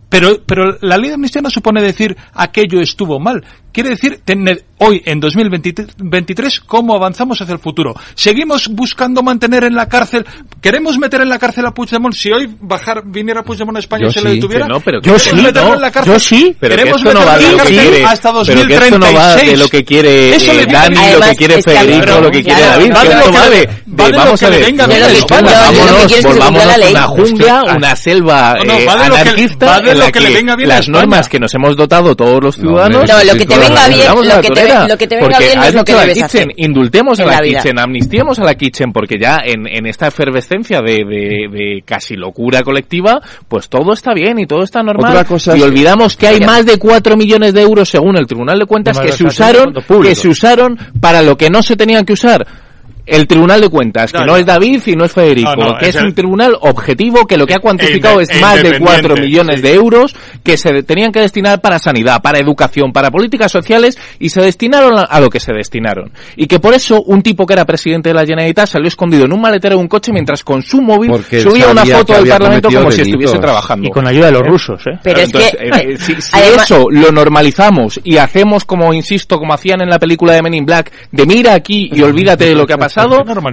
pero, 0.09 0.41
pero 0.45 0.77
la 0.81 0.97
ley 0.97 1.09
de 1.09 1.15
amnistía 1.15 1.41
no 1.41 1.49
supone 1.49 1.81
decir 1.81 2.17
aquello 2.33 2.81
estuvo 2.81 3.19
mal. 3.19 3.43
Quiere 3.71 3.89
decir 3.89 4.21
tener 4.25 4.65
hoy, 4.79 5.03
en 5.05 5.19
2023, 5.19 6.61
cómo 6.61 6.95
avanzamos 6.95 7.39
hacia 7.39 7.53
el 7.53 7.59
futuro. 7.59 7.93
Seguimos 8.15 8.67
buscando 8.69 9.21
mantener 9.21 9.63
en 9.63 9.75
la 9.75 9.87
cárcel. 9.87 10.25
¿Queremos 10.59 10.97
meter 10.97 11.21
en 11.21 11.29
la 11.29 11.37
cárcel 11.37 11.67
a 11.67 11.71
Puigdemont? 11.71 12.15
Si 12.15 12.31
hoy 12.31 12.49
bajar, 12.59 13.03
viniera 13.05 13.43
Puigdemont 13.43 13.77
a 13.77 13.79
España 13.79 14.07
y 14.07 14.11
se 14.11 14.21
sí, 14.21 14.25
le 14.25 14.33
detuviera. 14.35 14.67
No, 14.67 14.79
pero 14.79 15.01
yo 15.01 15.19
sí, 15.19 15.29
no, 15.35 15.73
en 15.75 15.81
la 15.81 15.91
cárcel? 15.91 16.13
Yo 16.13 16.19
sí, 16.19 16.55
pero 16.59 16.75
¿Queremos 16.75 17.03
que 17.03 17.09
esto 17.09 17.19
no 17.19 17.25
va 17.25 17.35
en 17.35 17.43
la 17.43 17.57
cárcel 17.57 17.77
quiere, 17.77 18.05
hasta 18.05 18.31
2036? 18.31 18.67
Pero 18.67 18.79
que 18.79 18.85
esto 18.85 18.99
no 18.99 19.13
va 19.13 19.35
de 19.35 19.57
lo 19.57 19.69
que 19.69 19.85
quiere 19.85 20.29
eh, 20.35 20.65
Dani, 20.65 20.97
Además, 20.97 21.13
lo 21.13 21.21
que 21.21 21.35
quiere 21.35 21.61
Federico, 21.61 22.21
lo 22.21 22.31
que 22.31 22.43
quiere 22.43 22.61
David. 22.61 22.85
Eh, 22.85 22.93
va 22.93 23.03
de 23.03 23.15
lo 23.15 23.25
que, 23.25 23.31
de, 23.31 23.69
va 23.87 24.05
de 24.05 24.17
vamos 24.17 24.43
a 24.43 24.49
ver. 24.49 24.73
Vámonos, 25.29 26.23
volvámonos 26.23 26.89
una 26.89 27.07
jungla, 27.07 27.63
una 27.77 27.95
selva 27.95 28.53
anarquista 28.53 29.79
las 30.65 30.89
normas 30.89 31.29
que 31.29 31.39
nos 31.39 31.53
hemos 31.53 31.75
dotado 31.75 32.15
todos 32.15 32.43
los 32.43 32.55
ciudadanos. 32.55 33.07
No, 33.07 33.23
lo 33.23 33.33
que 33.33 33.45
te 33.45 33.57
venga 33.57 33.87
bien, 33.87 34.07
lo 34.07 34.41
que 34.41 34.49
te, 34.49 34.87
lo 34.87 34.97
que 34.97 35.07
te 35.07 35.15
venga 35.15 35.39
bien 35.39 35.63
es 35.63 35.73
lo 35.73 35.83
que 35.83 35.93
debes 35.93 36.23
hacer. 36.23 36.47
Indultemos 36.57 37.19
a 37.19 37.25
la, 37.25 37.41
kitchen, 37.41 37.79
amnistiemos 37.79 38.39
a 38.39 38.43
la 38.43 38.55
kitchen, 38.55 38.91
porque 38.91 39.17
ya 39.19 39.39
en, 39.43 39.85
esta 39.85 40.07
efervescencia 40.07 40.81
de, 40.81 41.83
casi 41.85 42.15
locura 42.15 42.61
colectiva, 42.61 43.21
pues 43.47 43.69
todo 43.69 43.93
está 43.93 44.13
bien 44.13 44.39
y 44.39 44.45
todo 44.45 44.63
está 44.63 44.81
normal. 44.81 45.25
Cosa 45.25 45.57
y 45.57 45.61
olvidamos 45.61 46.15
que 46.15 46.27
hay 46.27 46.39
más 46.39 46.65
de 46.65 46.77
4 46.77 47.17
millones 47.17 47.53
de 47.53 47.61
euros, 47.61 47.89
según 47.89 48.17
el 48.17 48.25
Tribunal 48.25 48.59
de 48.59 48.65
Cuentas, 48.65 48.99
que 48.99 49.11
se 49.11 49.23
usaron, 49.23 49.73
que 50.01 50.15
se 50.15 50.27
usaron 50.27 50.77
para 50.99 51.21
lo 51.21 51.37
que 51.37 51.49
no 51.49 51.61
se 51.61 51.75
tenían 51.75 52.05
que 52.05 52.13
usar 52.13 52.68
el 53.09 53.27
Tribunal 53.27 53.61
de 53.61 53.69
Cuentas, 53.69 54.11
que 54.11 54.23
no, 54.25 54.35
es 54.35 54.45
David 54.45 54.81
y 54.85 54.95
no 54.95 55.05
es 55.05 55.11
Federico, 55.11 55.77
que 55.79 55.89
es, 55.89 55.95
un 55.95 56.13
tribunal 56.13 56.57
objetivo 56.61 57.25
que 57.25 57.37
lo 57.37 57.45
que 57.45 57.53
ha 57.53 57.57
eh, 57.57 57.61
cuantificado 57.61 58.19
eh, 58.19 58.25
es 58.27 58.41
más 58.41 58.61
de 58.61 58.79
4 58.79 59.15
millones 59.17 59.61
de 59.61 59.73
euros 59.73 60.15
que 60.43 60.57
se 60.57 60.83
tenían 60.83 61.11
que 61.11 61.19
destinar 61.19 61.61
para 61.61 61.79
sanidad, 61.79 62.21
para 62.21 62.39
educación, 62.39 62.91
para 62.91 63.11
políticas 63.11 63.51
sociales 63.51 63.97
y 64.19 64.29
se 64.29 64.41
destinaron 64.41 64.93
a 64.97 65.19
lo 65.19 65.29
que 65.29 65.39
se 65.39 65.53
destinaron. 65.53 66.11
Y 66.35 66.47
que 66.47 66.59
por 66.59 66.73
eso 66.73 67.01
un 67.01 67.21
tipo 67.21 67.45
que 67.45 67.53
era 67.53 67.65
presidente 67.65 68.09
de 68.09 68.15
la 68.15 68.25
Generalitat 68.25 68.67
salió 68.67 68.87
escondido 68.87 69.25
en 69.25 69.33
un 69.33 69.41
maletero 69.41 69.75
de 69.75 69.81
un 69.81 69.87
coche 69.87 70.11
mientras 70.11 70.43
con 70.43 70.61
su 70.61 70.81
móvil 70.81 71.11
subía 71.23 71.69
una 71.69 71.85
foto 71.85 72.13
del 72.13 72.27
Parlamento 72.27 72.69
como 72.69 72.91
si 72.91 73.01
estuviese 73.01 73.39
trabajando. 73.39 73.87
Y 73.87 73.91
con 73.91 74.07
ayuda 74.07 74.27
de 74.27 74.31
los 74.33 74.41
eh, 74.43 74.47
rusos, 74.47 74.81
¿eh? 74.87 74.99
Pero 75.03 75.19
Entonces, 75.19 75.53
es 75.59 75.71
que... 75.71 75.93
Eh, 75.93 75.97
si, 75.97 76.13
eso 76.13 76.87
lo 76.89 77.11
normalizamos 77.11 77.99
y 78.03 78.17
hacemos 78.17 78.65
como, 78.65 78.93
insisto, 78.93 79.37
como 79.37 79.53
hacían 79.53 79.81
en 79.81 79.89
la 79.89 79.99
película 79.99 80.33
de 80.33 80.41
Men 80.41 80.53
in 80.53 80.65
Black, 80.65 80.91
de 81.11 81.25
mira 81.25 81.53
aquí 81.53 81.89
y 81.91 82.01
olvídate 82.09 82.45
de 82.45 82.55
lo 82.55 82.65
que 82.65 82.73
ha 82.73 82.77
pasado, 82.77 82.98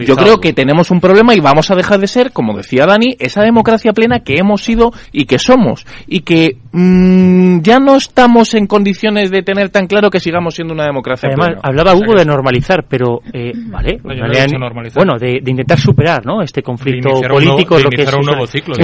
yo 0.05 0.17
creo 0.17 0.39
que 0.39 0.53
tenemos 0.53 0.91
un 0.91 1.01
problema 1.01 1.35
y 1.35 1.41
vamos 1.41 1.71
a 1.71 1.75
dejar 1.75 2.01
de 2.01 2.07
ser, 2.07 2.33
como 2.33 2.57
decía 2.57 2.87
Dani, 2.87 3.17
esa 3.19 3.43
democracia 3.43 3.93
plena 3.93 4.21
que 4.21 4.37
hemos 4.39 4.63
sido 4.63 4.93
y 5.13 5.25
que 5.25 5.39
somos. 5.39 5.87
Y 6.07 6.21
que 6.21 6.57
mm, 6.73 7.61
ya 7.61 7.79
no 7.79 7.97
estamos 7.97 8.55
en 8.55 8.67
condiciones 8.67 9.31
de 9.31 9.43
tener 9.43 9.71
tan 9.71 9.87
claro 9.87 10.11
que 10.11 10.21
sigamos 10.21 10.55
siendo 10.55 10.75
una 10.75 10.85
democracia 10.85 11.29
Además, 11.29 11.61
hablaba 11.63 11.95
Hugo 11.95 12.15
de 12.17 12.25
normalizar, 12.25 12.85
pero, 12.89 13.21
eh, 13.33 13.53
mm. 13.55 13.71
vale, 13.71 14.01
no, 14.03 14.59
no 14.59 14.77
bueno, 14.95 15.19
de, 15.19 15.41
intentar 15.47 15.79
superar 15.79 16.25
¿no? 16.25 16.43
este 16.43 16.63
conflicto 16.63 17.21
político. 17.29 17.79
lo 17.79 17.89
que 17.91 18.03
es, 18.03 18.15
un 18.15 18.27
nuevo 18.27 18.47
ciclo. 18.47 18.75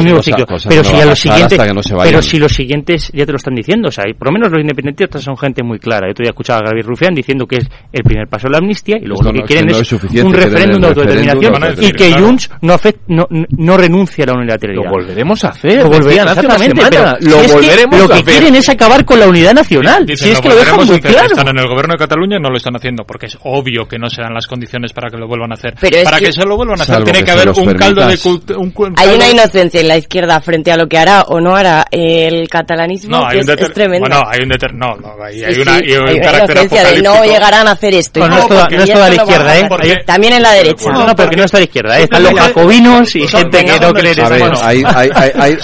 Pero, 0.68 0.84
si 0.84 0.96
a 0.96 1.06
los 1.06 1.18
siguientes, 1.18 1.58
pero 2.02 2.22
si 2.22 2.38
los 2.38 2.52
siguientes 2.52 3.10
ya 3.12 3.26
te 3.26 3.32
lo 3.32 3.36
están 3.36 3.54
diciendo, 3.54 3.88
o 3.88 3.92
sea, 3.92 4.04
y 4.08 4.14
por 4.14 4.28
lo 4.28 4.32
menos 4.32 4.50
los 4.50 4.60
independentistas 4.60 5.22
son 5.22 5.36
gente 5.36 5.62
muy 5.62 5.78
clara. 5.78 6.08
Yo 6.08 6.14
todavía 6.14 6.30
escuchaba 6.30 6.60
a 6.60 6.62
Gabriel 6.64 6.86
Rufián 6.86 7.14
diciendo 7.14 7.46
que 7.46 7.56
es 7.56 7.68
el 7.92 8.02
primer 8.02 8.28
paso 8.28 8.48
de 8.48 8.52
la 8.52 8.58
amnistía 8.58 8.96
y 9.00 9.04
luego 9.04 9.22
lo 9.22 9.32
que 9.32 9.42
quieren 9.42 9.68
es, 9.70 9.92
un 9.92 10.32
referéndum 10.32 10.51
referéndum 10.52 10.80
de 10.80 10.88
autodeterminación 10.88 11.84
y 11.84 11.92
que 11.92 12.12
Junts 12.12 12.50
no, 12.60 12.76
no, 13.08 13.26
no 13.30 13.76
renuncia 13.76 14.24
a 14.24 14.26
la 14.28 14.32
unilateralidad. 14.34 14.84
Lo 14.84 14.90
volveremos 14.90 15.44
a 15.44 15.48
hacer. 15.48 15.82
Lo 15.82 15.90
volveremos, 15.90 16.32
exactamente. 16.32 16.82
Pero 16.90 17.16
lo 17.20 17.38
si 17.40 17.44
es 17.44 17.76
que 17.76 17.96
lo 17.98 18.08
que 18.08 18.14
a 18.14 18.22
quieren 18.22 18.54
es 18.56 18.68
acabar 18.68 19.04
con 19.04 19.20
la 19.20 19.28
unidad 19.28 19.54
nacional. 19.54 20.06
Dicen, 20.06 20.28
si 20.28 20.32
es 20.32 20.40
que 20.40 20.48
lo, 20.48 20.56
dejan 20.56 20.86
muy 20.86 21.00
claro. 21.00 21.26
Están 21.26 21.48
en 21.48 21.58
el 21.58 21.66
gobierno 21.66 21.92
de 21.92 21.98
Cataluña 21.98 22.38
no 22.38 22.50
lo 22.50 22.56
están 22.56 22.76
haciendo 22.76 23.04
porque 23.04 23.26
es 23.26 23.38
obvio 23.42 23.86
que 23.86 23.98
no 23.98 24.08
se 24.08 24.22
dan 24.22 24.34
las 24.34 24.46
condiciones 24.46 24.92
para 24.92 25.10
que 25.10 25.16
lo 25.16 25.26
vuelvan 25.26 25.52
a 25.52 25.54
hacer. 25.54 25.74
Pero 25.80 26.02
para 26.04 26.18
que, 26.18 26.26
que, 26.26 26.32
se 26.32 26.44
lo 26.44 26.56
vuelvan 26.56 26.80
a 26.80 26.82
hacer 26.82 27.04
tiene 27.04 27.24
que, 27.24 27.30
haber 27.30 27.50
un 27.50 27.74
caldo 27.74 28.06
de 28.06 28.18
culto. 28.18 28.58
Un 28.58 28.70
caldo. 28.70 28.94
Hay 28.96 29.14
una 29.14 29.30
inocencia 29.30 29.80
en 29.80 29.88
la 29.88 29.96
izquierda 29.96 30.40
frente 30.40 30.72
a 30.72 30.76
lo 30.76 30.86
que 30.86 30.98
hará 30.98 31.22
o 31.22 31.40
no 31.40 31.54
hará 31.56 31.84
el 31.90 32.48
catalanismo 32.48 33.16
no, 33.16 33.28
que 33.28 33.38
es, 33.38 33.48
es, 33.48 33.72
tremendo. 33.72 34.08
Bueno, 34.08 34.22
hay 34.28 34.38
un 34.42 34.48
deter... 34.48 34.74
no, 34.74 34.94
no, 34.96 35.14
hay, 35.22 35.38
sí, 35.38 35.44
hay, 35.44 35.60
una, 35.60 35.78
sí, 35.78 35.84
hay, 35.92 36.14
hay 36.14 36.20
carácter 36.20 36.68
de 36.68 37.02
no 37.02 37.24
llegarán 37.24 37.68
a 37.68 37.72
hacer 37.72 37.94
esto. 37.94 38.26
No, 38.26 38.38
es 38.38 38.46
toda, 38.46 38.68
la 39.08 39.14
izquierda, 39.14 39.58
¿eh? 39.58 40.02
También 40.06 40.34
en 40.34 40.41
la 40.42 40.52
derecha. 40.52 40.90
No, 40.90 41.06
no 41.06 41.16
porque 41.16 41.36
no 41.36 41.44
está 41.44 41.58
a 41.58 41.60
la 41.60 41.64
izquierda. 41.64 41.98
¿eh? 41.98 42.02
Están 42.04 42.22
los 42.22 42.34
jacobinos 42.34 43.16
y 43.16 43.26
gente 43.26 43.64
que 43.64 43.80
no 43.80 43.92
cree 43.92 44.12
en 44.12 44.52
hay. 44.62 44.82
Eh, 44.82 45.58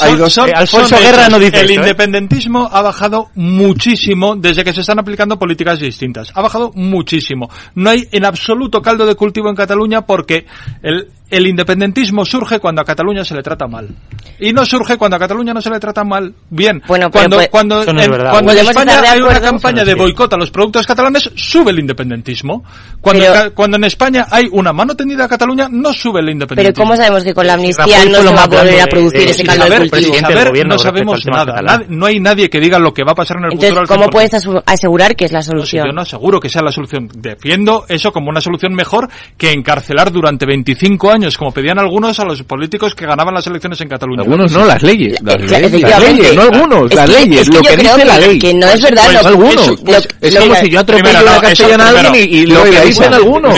Alfonso 0.55 0.97
Guerra 0.99 1.29
no 1.29 1.39
dice. 1.39 1.61
El 1.61 1.71
¿eh? 1.71 1.75
independentismo 1.75 2.69
ha 2.71 2.83
bajado 2.83 3.31
muchísimo 3.35 4.37
desde 4.37 4.65
que 4.65 4.73
se 4.73 4.81
están 4.81 4.99
aplicando 4.99 5.39
políticas 5.39 5.81
distintas. 5.81 6.31
Ha 6.35 6.43
bajado 6.43 6.73
muchísimo. 6.75 7.51
No 7.75 7.91
hay 7.91 8.09
en 8.13 8.25
absoluto 8.25 8.81
caldo 8.81 9.07
de 9.07 9.15
cultivo 9.15 9.49
en 9.49 9.57
Cataluña 9.57 10.03
porque 10.03 10.47
el 10.83 11.09
el 11.31 11.47
independentismo 11.47 12.25
surge 12.25 12.59
cuando 12.59 12.81
a 12.81 12.85
Cataluña 12.85 13.25
se 13.25 13.35
le 13.35 13.43
trata 13.43 13.67
mal. 13.67 13.89
Y 14.41 14.53
no 14.53 14.65
surge 14.65 14.97
cuando 14.97 15.17
a 15.17 15.19
Cataluña 15.19 15.53
no 15.53 15.61
se 15.61 15.69
le 15.69 15.79
trata 15.79 16.05
mal 16.05 16.33
bien. 16.49 16.83
Bueno, 16.87 17.11
cuando 17.11 17.37
pues, 17.37 17.49
cuando, 17.49 17.85
no 17.85 18.01
en, 18.01 18.11
cuando 18.11 18.53
en 18.53 18.59
España 18.59 19.01
hay 19.05 19.21
una 19.21 19.41
campaña 19.41 19.85
de 19.85 19.95
boicot 19.95 20.33
a 20.33 20.37
los 20.37 20.51
productos 20.51 20.87
catalanes, 20.87 21.31
sube 21.35 21.71
el 21.71 21.81
independentismo. 21.81 22.65
Cuando, 23.01 23.27
cuando 23.55 23.77
en 23.77 23.85
España 23.85 24.27
hay 24.31 24.49
una 24.53 24.73
mano 24.73 24.95
tendida 24.95 25.25
a 25.25 25.29
Cataluña, 25.29 25.69
no 25.71 25.93
sube 25.93 26.21
el 26.21 26.31
independentismo. 26.31 26.75
Pero 26.75 26.85
¿cómo 26.85 26.97
sabemos 26.97 27.25
que 27.25 27.35
con 27.35 27.47
la 27.47 27.55
amnistía 27.55 28.05
no 28.05 28.23
se 28.23 28.33
va 28.33 28.45
a 28.45 28.47
volver 28.47 28.81
a 28.81 28.87
producir 28.87 29.29
ese 29.29 29.45
caldo 29.45 29.65
de 29.69 29.91
cultivo? 29.91 30.15
Saber, 30.15 30.67
no 30.67 30.79
sabemos 30.79 31.27
nada. 31.27 31.83
No 31.89 32.07
hay 32.07 32.21
nadie 32.21 32.49
que 32.49 32.61
diga 32.61 32.79
lo 32.79 32.95
que 32.95 33.03
va 33.05 33.13
a 33.13 33.17
pasar 33.17 33.39
en 33.39 33.45
el 33.45 33.53
Entonces, 33.53 33.71
futuro. 33.71 33.89
¿cómo 33.89 34.11
puedes 34.11 34.33
asegurar 34.67 35.15
que 35.17 35.25
es 35.27 35.33
la 35.33 35.43
solución? 35.43 35.87
Yo 35.87 35.93
no 35.93 36.03
aseguro 36.03 36.41
que 36.41 36.49
sea 36.49 36.63
la 36.63 36.73
solución. 36.73 37.09
Defiendo 37.13 37.85
eso 37.89 38.13
como 38.13 38.31
una 38.31 38.41
solución 38.41 38.73
mejor 38.73 39.09
que 39.37 39.53
encarcelar 39.53 40.13
durante 40.13 40.47
25 40.47 41.11
años 41.11 41.18
años, 41.19 41.37
como 41.37 41.53
pedían 41.53 41.79
algunos 41.79 42.19
a 42.19 42.25
los 42.25 42.43
políticos 42.43 42.95
que 42.95 43.07
ganaban 43.07 43.35
las 43.35 43.47
elecciones 43.47 43.81
en 43.81 43.89
Cataluña. 43.89 44.23
Algunos 44.23 44.53
no, 44.53 44.65
las 44.65 44.83
leyes. 44.83 45.21
No 45.23 45.33
algunos, 46.43 46.95
las 46.95 47.09
leyes, 47.09 47.49
lo 47.49 47.61
que 47.61 47.77
dice 47.77 48.05
la 48.05 48.19
ley. 48.19 48.39
Que 48.39 48.55
no 48.55 48.67
es 48.67 48.81
pues 48.81 48.83
verdad. 48.83 49.03
Pues 49.85 50.09
es, 50.21 50.37
como 50.37 50.55
si 50.55 50.71
yo 50.71 50.81
atropello 50.81 51.21
una 51.23 51.41
castellana 51.41 51.85
a 51.85 52.01
alguien 52.01 52.29
y, 52.31 52.47
lo 52.47 52.65
que 52.65 52.81
dicen 52.83 53.13
algunos. 53.13 53.57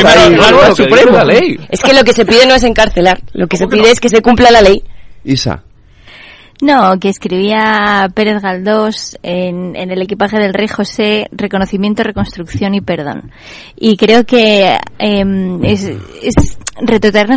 Es 1.69 1.83
que 1.83 1.93
lo 1.93 2.05
que 2.05 2.13
se 2.13 2.25
pide 2.25 2.47
no 2.47 2.55
es 2.55 2.63
encarcelar, 2.63 3.21
lo 3.33 3.47
que 3.47 3.57
se 3.57 3.67
pide 3.69 3.91
es 3.91 4.01
que 4.01 4.09
se 4.09 4.23
cumpla 4.23 4.51
la 4.51 4.63
ley. 4.63 4.83
Isa. 5.25 5.63
No, 6.63 6.99
que 6.99 7.09
escribía 7.09 8.09
Pérez 8.15 8.43
Galdós 8.43 9.17
en, 9.23 9.75
en, 9.77 9.91
el 9.91 10.03
equipaje 10.03 10.39
del 10.39 10.53
rey 10.53 10.69
José, 10.69 11.27
reconocimiento, 11.33 12.03
reconstrucción 12.03 12.75
y 12.75 12.83
perdón. 12.83 13.33
Y 13.77 13.97
creo 13.97 14.25
que 14.25 14.77
eh, 14.99 15.59
es, 15.63 15.91
es 16.23 16.59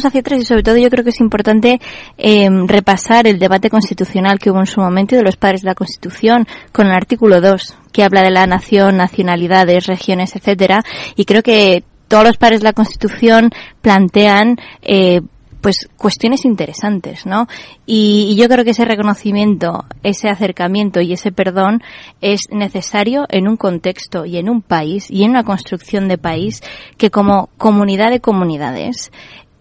hacia 0.06 0.20
atrás 0.20 0.40
y 0.42 0.46
sobre 0.46 0.64
todo 0.64 0.78
yo 0.78 0.90
creo 0.90 1.04
que 1.04 1.12
es 1.12 1.20
importante 1.20 1.80
eh, 2.18 2.50
repasar 2.68 3.28
el 3.28 3.40
debate 3.40 3.70
constitucional 3.70 4.40
que 4.40 4.52
hubo 4.52 4.60
en 4.60 4.66
su 4.66 4.82
momento 4.82 5.16
de 5.16 5.24
los 5.24 5.38
padres 5.38 5.62
de 5.62 5.68
la 5.68 5.76
Constitución 5.76 6.48
con 6.72 6.88
el 6.88 6.94
artículo 6.94 7.42
2 7.42 7.78
que 7.92 8.04
habla 8.04 8.24
de 8.24 8.32
la 8.32 8.48
nación, 8.48 8.98
nacionalidades, 8.98 9.86
regiones, 9.86 10.36
etcétera 10.36 10.84
y 11.16 11.26
creo 11.26 11.44
que 11.44 11.84
todos 12.08 12.24
los 12.24 12.38
padres 12.38 12.62
de 12.62 12.66
la 12.66 12.74
Constitución 12.74 13.50
plantean 13.82 14.58
eh, 14.82 15.22
pues 15.64 15.88
cuestiones 15.96 16.44
interesantes, 16.44 17.26
¿no? 17.26 17.48
Y, 17.86 18.36
yo 18.36 18.50
creo 18.50 18.66
que 18.66 18.72
ese 18.72 18.84
reconocimiento, 18.84 19.86
ese 20.04 20.28
acercamiento 20.28 21.00
y 21.00 21.14
ese 21.14 21.32
perdón 21.32 21.82
es 22.20 22.42
necesario 22.52 23.26
en 23.30 23.48
un 23.48 23.56
contexto 23.56 24.26
y 24.26 24.38
en 24.38 24.50
un 24.50 24.62
país 24.62 25.10
y 25.10 25.24
en 25.24 25.32
una 25.32 25.46
construcción 25.46 26.10
de 26.10 26.18
país 26.18 26.62
que 26.98 27.10
como 27.10 27.50
comunidad 27.58 28.12
de 28.12 28.20
comunidades 28.20 29.12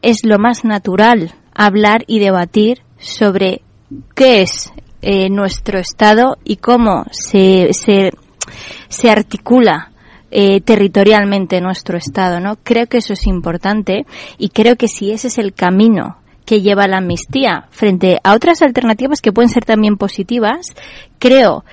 es 0.03 0.25
lo 0.25 0.41
más 0.41 0.65
natural 0.65 1.33
hablar 1.55 2.03
y 2.09 2.19
debatir 2.19 2.83
sobre 2.99 3.63
qué 4.17 4.43
es 4.43 4.73
eh, 5.03 5.31
nuestro 5.31 5.79
Estado 5.79 6.37
y 6.43 6.57
cómo 6.57 7.05
se, 7.13 7.69
se, 7.75 8.11
se 8.89 9.09
articula 9.09 9.92
eh, 10.33 10.61
territorialmente 10.63 11.61
nuestro 11.61 11.99
Estado, 11.99 12.41
¿no? 12.41 12.57
Creo 12.63 12.87
que 12.87 12.99
eso 12.99 13.13
es 13.13 13.27
importante 13.27 14.07
y 14.39 14.49
creo 14.49 14.77
que 14.77 14.89
si 14.89 15.13
ese 15.13 15.29
es 15.29 15.39
el 15.39 15.53
camino 15.53 16.17
que 16.47 16.63
lleva 16.63 16.89
la 16.89 16.97
amnistía 16.99 17.67
frente 17.71 18.19
a 18.25 18.35
otras 18.35 18.63
alternativas 18.63 19.21
que 19.21 19.33
pueden 19.33 19.51
ser 19.51 19.65
también 19.65 19.97
positivas, 19.97 20.75
creo 21.19 21.65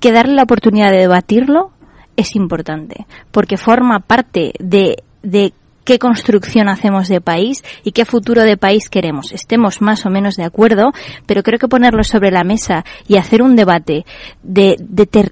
que 0.00 0.12
darle 0.12 0.34
la 0.34 0.42
oportunidad 0.42 0.90
de 0.90 0.98
debatirlo 0.98 1.70
es 2.16 2.34
importante, 2.34 3.06
porque 3.30 3.56
forma 3.56 4.00
parte 4.00 4.52
de, 4.58 5.02
de 5.22 5.54
qué 5.84 5.98
construcción 5.98 6.68
hacemos 6.68 7.08
de 7.08 7.20
país 7.20 7.62
y 7.84 7.92
qué 7.92 8.04
futuro 8.04 8.42
de 8.42 8.56
país 8.56 8.88
queremos. 8.88 9.32
Estemos 9.32 9.80
más 9.80 10.06
o 10.06 10.10
menos 10.10 10.36
de 10.36 10.44
acuerdo, 10.44 10.92
pero 11.26 11.42
creo 11.42 11.58
que 11.58 11.68
ponerlo 11.68 12.04
sobre 12.04 12.30
la 12.30 12.44
mesa 12.44 12.84
y 13.08 13.16
hacer 13.16 13.42
un 13.42 13.56
debate 13.56 14.04
de, 14.42 14.76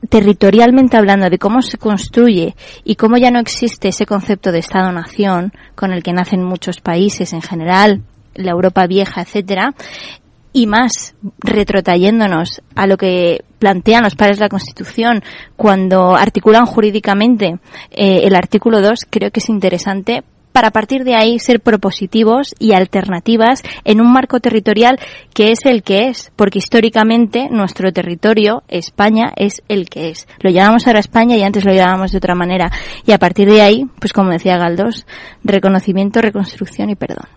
territorialmente 0.08 0.96
hablando 0.96 1.30
de 1.30 1.38
cómo 1.38 1.62
se 1.62 1.78
construye 1.78 2.54
y 2.84 2.96
cómo 2.96 3.16
ya 3.16 3.30
no 3.30 3.38
existe 3.38 3.88
ese 3.88 4.06
concepto 4.06 4.52
de 4.52 4.58
Estado-nación 4.58 5.52
con 5.74 5.92
el 5.92 6.02
que 6.02 6.12
nacen 6.12 6.42
muchos 6.42 6.80
países 6.80 7.32
en 7.32 7.42
general, 7.42 8.02
la 8.34 8.52
Europa 8.52 8.86
vieja, 8.86 9.22
etcétera, 9.22 9.74
y 10.52 10.66
más 10.66 11.14
retrotrayéndonos 11.38 12.60
a 12.74 12.86
lo 12.86 12.96
que 12.96 13.44
plantean 13.58 14.02
los 14.02 14.16
padres 14.16 14.38
de 14.38 14.44
la 14.44 14.48
Constitución 14.48 15.22
cuando 15.56 16.16
articulan 16.16 16.66
jurídicamente 16.66 17.58
eh, 17.90 18.22
el 18.24 18.34
artículo 18.34 18.80
2, 18.80 19.06
creo 19.08 19.30
que 19.30 19.40
es 19.40 19.48
interesante 19.48 20.24
para 20.52 20.70
partir 20.70 21.04
de 21.04 21.14
ahí 21.14 21.38
ser 21.38 21.60
propositivos 21.60 22.54
y 22.58 22.72
alternativas 22.72 23.62
en 23.84 24.00
un 24.00 24.12
marco 24.12 24.40
territorial 24.40 24.98
que 25.34 25.52
es 25.52 25.64
el 25.64 25.82
que 25.82 26.08
es, 26.08 26.32
porque 26.36 26.58
históricamente 26.58 27.48
nuestro 27.50 27.92
territorio, 27.92 28.62
España, 28.68 29.32
es 29.36 29.62
el 29.68 29.88
que 29.88 30.10
es. 30.10 30.28
Lo 30.40 30.50
llamamos 30.50 30.86
ahora 30.86 31.00
España 31.00 31.36
y 31.36 31.42
antes 31.42 31.64
lo 31.64 31.72
llamábamos 31.72 32.12
de 32.12 32.18
otra 32.18 32.34
manera. 32.34 32.70
Y 33.06 33.12
a 33.12 33.18
partir 33.18 33.48
de 33.50 33.62
ahí, 33.62 33.86
pues 33.98 34.12
como 34.12 34.30
decía 34.30 34.56
Galdós, 34.56 35.06
reconocimiento, 35.44 36.20
reconstrucción 36.20 36.90
y 36.90 36.96
perdón. 36.96 37.28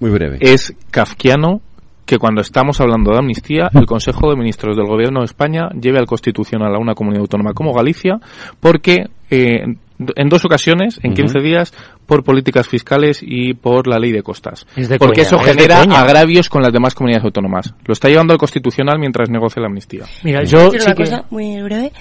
Muy 0.00 0.10
breve. 0.10 0.38
Es 0.40 0.74
kafkiano 0.90 1.60
que 2.08 2.18
cuando 2.18 2.40
estamos 2.40 2.80
hablando 2.80 3.12
de 3.12 3.18
amnistía, 3.18 3.68
el 3.74 3.84
Consejo 3.84 4.30
de 4.30 4.36
Ministros 4.36 4.76
del 4.76 4.86
Gobierno 4.86 5.20
de 5.20 5.26
España 5.26 5.68
lleve 5.78 5.98
al 5.98 6.06
Constitucional 6.06 6.74
a 6.74 6.78
una 6.78 6.94
comunidad 6.94 7.20
autónoma 7.20 7.52
como 7.52 7.74
Galicia, 7.74 8.18
porque 8.60 9.08
eh, 9.30 9.76
en 9.98 10.28
dos 10.28 10.44
ocasiones, 10.44 11.00
en 11.02 11.14
15 11.14 11.40
días, 11.40 11.72
por 12.06 12.24
políticas 12.24 12.68
fiscales 12.68 13.20
y 13.22 13.54
por 13.54 13.86
la 13.86 13.98
ley 13.98 14.12
de 14.12 14.22
costas. 14.22 14.66
Porque 14.98 15.22
eso 15.22 15.38
genera 15.38 15.82
agravios 15.82 16.48
con 16.48 16.62
las 16.62 16.72
demás 16.72 16.94
comunidades 16.94 17.24
autónomas. 17.24 17.74
Lo 17.84 17.92
está 17.92 18.08
llevando 18.08 18.32
al 18.32 18.38
Constitucional 18.38 18.98
mientras 18.98 19.28
negocia 19.28 19.60
la 19.60 19.68
amnistía. 19.68 20.04
Mira, 20.22 20.44
yo 20.44 20.70
una 20.70 20.94
cosa 20.94 21.24
muy 21.30 21.60
breve. 21.62 21.92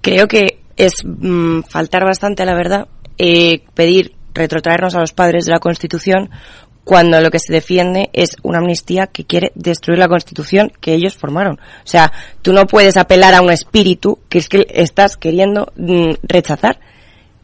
Creo 0.00 0.26
que 0.28 0.60
es 0.76 1.04
mm, 1.04 1.60
faltar 1.62 2.04
bastante 2.04 2.42
a 2.42 2.46
la 2.46 2.54
verdad 2.54 2.88
eh, 3.16 3.62
pedir 3.74 4.12
retrotraernos 4.34 4.96
a 4.96 5.00
los 5.00 5.12
padres 5.12 5.44
de 5.44 5.52
la 5.52 5.60
Constitución 5.60 6.30
cuando 6.82 7.20
lo 7.20 7.30
que 7.30 7.38
se 7.38 7.52
defiende 7.52 8.10
es 8.12 8.36
una 8.42 8.58
amnistía 8.58 9.06
que 9.06 9.24
quiere 9.24 9.52
destruir 9.54 9.98
la 9.98 10.08
Constitución 10.08 10.70
que 10.80 10.92
ellos 10.94 11.16
formaron. 11.16 11.58
O 11.58 11.86
sea, 11.86 12.12
tú 12.42 12.52
no 12.52 12.66
puedes 12.66 12.96
apelar 12.96 13.34
a 13.34 13.40
un 13.40 13.50
espíritu 13.50 14.18
que 14.28 14.38
es 14.38 14.48
que 14.48 14.66
estás 14.68 15.16
queriendo 15.16 15.72
mm, 15.76 16.14
rechazar 16.22 16.78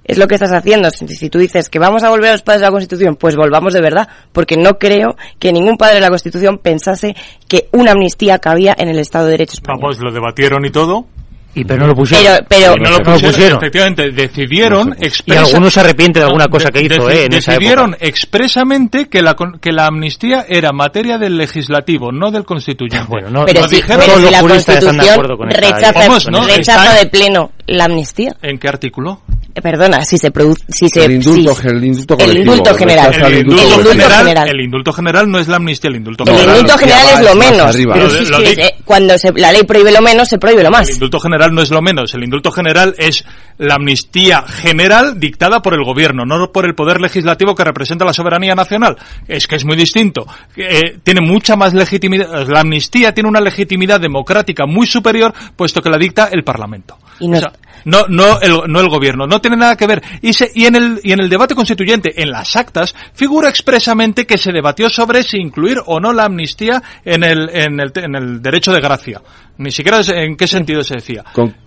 es 0.05 0.19
lo 0.19 0.27
que 0.27 0.35
estás 0.35 0.53
haciendo. 0.53 0.91
Si, 0.91 1.31
tú 1.31 1.39
dices 1.39 1.69
que 1.69 1.79
vamos 1.79 2.03
a 2.03 2.11
volver 2.11 2.31
a 2.31 2.33
los 2.33 2.43
padres 2.43 2.61
de 2.61 2.67
la 2.67 2.73
Constitución, 2.73 3.17
pues 3.17 3.37
volvamos 3.37 3.73
de 3.73 3.81
verdad, 3.81 4.09
porque 4.33 4.57
no 4.57 4.79
creo 4.79 5.17
que 5.39 5.53
ningún 5.53 5.77
padre 5.77 5.97
de 5.97 6.01
la 6.01 6.09
Constitución 6.09 6.59
pensase 6.59 7.15
que 7.49 7.69
una 7.73 7.93
amnistía 7.93 8.39
cabía 8.39 8.75
en 8.79 8.89
el 8.89 8.99
Estado 8.99 9.27
de 9.27 9.33
Derecho 9.33 9.55
español. 9.55 9.81
Vamos, 9.83 9.99
lo 10.01 10.13
debatieron 10.13 10.65
y 10.65 10.71
todo, 10.71 11.07
y 11.55 11.65
pero 11.65 11.81
no 11.81 11.89
lo 11.89 11.95
pusieron. 11.97 12.47
Pero, 12.49 12.77
no, 12.77 12.91
lo 12.91 12.99
pusieron, 12.99 13.59
Efectivamente, 13.59 14.11
decidieron 14.13 14.97
Y 15.27 15.33
algunos 15.33 15.73
se 15.73 15.81
arrepiente 15.81 16.21
de 16.21 16.27
alguna 16.27 16.47
cosa 16.47 16.71
que 16.71 16.81
hizo, 16.83 17.11
eh, 17.11 17.29
Decidieron 17.29 17.97
expresamente 17.99 19.09
que 19.09 19.21
la, 19.21 19.35
que 19.61 19.73
la 19.73 19.87
amnistía 19.87 20.47
era 20.49 20.73
materia 20.73 21.19
del 21.19 21.37
legislativo, 21.37 22.13
no 22.13 22.31
del 22.31 22.45
constituyente. 22.45 23.07
Bueno, 23.09 23.31
no, 23.31 23.47
pero 23.47 23.67
dijeron, 23.67 24.05
si, 24.05 24.31
la 24.31 24.41
Constitución 24.41 25.39
rechaza, 25.51 26.09
rechaza 26.47 26.95
de 26.95 27.07
pleno 27.07 27.51
la 27.71 27.85
amnistía. 27.85 28.37
¿En 28.43 28.59
qué 28.59 28.69
artículo? 28.69 29.21
Eh, 29.55 29.63
perdona, 29.63 30.05
si 30.05 30.19
se 30.19 30.31
produce, 30.31 30.65
si 30.69 30.89
se, 30.89 31.05
el 31.05 31.13
indulto, 31.13 31.57
el 31.63 31.85
indulto, 31.85 32.17
el 32.19 32.39
indulto 32.39 32.75
general. 32.75 33.15
El 33.15 33.39
indulto, 33.39 33.91
general, 33.91 34.49
el 34.49 34.61
indulto 34.61 34.93
general 34.93 35.31
no 35.31 35.39
es 35.39 35.49
la 35.49 35.57
amnistía, 35.57 35.91
el 35.91 35.97
indulto 35.97 36.25
general. 36.25 36.49
El 36.49 36.55
indulto 36.57 36.79
general 36.79 37.07
es 37.15 37.21
lo 37.29 37.35
menos. 37.35 37.77
Pero 37.77 38.69
cuando 38.85 39.19
se, 39.19 39.33
la 39.33 39.53
ley 39.53 39.63
prohíbe 39.63 39.93
lo 39.93 40.03
menos, 40.03 40.29
se 40.29 40.39
prohíbe 40.39 40.63
lo 40.63 40.71
más. 40.71 40.89
El 40.89 40.95
indulto 40.95 41.21
general 41.21 41.55
no 41.55 41.63
es 41.63 41.71
lo 41.71 41.81
menos. 41.81 42.13
El 42.15 42.25
indulto 42.25 42.51
general 42.51 42.95
es 42.99 43.25
la 43.59 43.75
amnistía 43.75 44.43
general 44.43 45.21
dictada 45.21 45.61
por 45.63 45.75
el 45.75 45.85
gobierno, 45.85 46.25
no 46.25 46.51
por 46.53 46.67
el 46.67 46.75
poder 46.75 47.01
legislativo 47.01 47.55
que 47.55 47.65
representa 47.65 48.05
la 48.05 48.13
soberanía 48.13 48.55
nacional. 48.55 48.97
Es 49.29 49.47
que 49.47 49.57
es 49.57 49.65
muy 49.65 49.77
distinto. 49.77 50.27
Eh, 50.57 50.99
tiene 51.03 51.21
mucha 51.21 51.57
más 51.57 51.75
legitimidad. 51.75 52.49
La 52.49 52.61
amnistía 52.61 53.13
tiene 53.13 53.29
una 53.29 53.41
legitimidad 53.41 54.01
democrática 54.01 54.65
muy 54.67 54.87
superior, 54.87 55.33
puesto 55.57 55.81
que 55.83 55.91
la 55.91 55.99
dicta 55.99 56.29
el 56.33 56.43
Parlamento. 56.43 56.99
Y 57.21 57.29
no, 57.29 57.41
no, 57.85 58.07
no, 58.09 58.41
el, 58.41 58.61
no 58.69 58.81
el 58.81 58.89
gobierno. 58.89 59.27
No 59.27 59.41
tiene 59.41 59.57
nada 59.57 59.77
que 59.77 59.87
ver. 59.87 60.03
Y, 60.23 60.33
se, 60.33 60.51
y, 60.55 60.67
en 60.67 60.77
el, 60.77 61.01
y 61.03 61.13
en 61.13 61.21
el 61.21 61.29
debate 61.29 61.55
constituyente, 61.55 62.23
en 62.23 62.31
las 62.31 62.57
actas, 62.57 62.95
figura 63.15 63.49
expresamente 63.49 64.27
que 64.27 64.39
se 64.39 64.53
debatió 64.53 64.89
sobre 64.89 65.23
si 65.23 65.39
incluir 65.39 65.79
o 65.87 66.01
no 66.01 66.13
la 66.13 66.25
amnistía 66.25 66.83
en 67.05 67.25
el, 67.25 67.49
en 67.53 67.81
el, 67.81 67.93
en 67.95 68.15
el 68.15 68.43
derecho 68.43 68.73
de 68.73 68.81
gracia. 68.81 69.23
Ni 69.59 69.71
siquiera 69.71 70.01
en 70.01 70.37
qué 70.37 70.47
sentido 70.47 70.83
se 70.83 70.95
decía. 70.95 71.25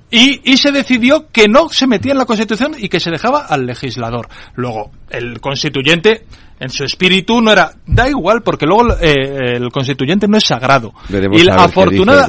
Y, 0.10 0.41
y, 0.52 0.57
se 0.57 0.72
decidió 0.72 1.28
que 1.32 1.48
no 1.48 1.70
se 1.70 1.88
metía 1.88 2.11
en 2.11 2.20
la 2.20 2.26
Constitución 2.26 2.76
y 2.78 2.88
que 2.88 2.99
se 2.99 3.10
dejaba 3.10 3.45
al 3.48 3.65
legislador. 3.65 4.28
Luego, 4.56 4.91
el 5.10 5.40
constituyente, 5.41 6.26
en 6.60 6.70
su 6.70 6.84
espíritu, 6.84 7.41
no 7.41 7.52
era, 7.52 7.72
da 7.86 8.07
igual, 8.07 8.44
porque 8.44 8.68
luego 8.68 8.94
eh, 9.02 9.56
el 9.56 9.72
constituyente 9.72 10.28
no 10.28 10.38
es 10.38 10.45
sagrado. 10.45 10.94
y 11.10 11.44
la 11.44 11.56
afortunada, 11.56 12.28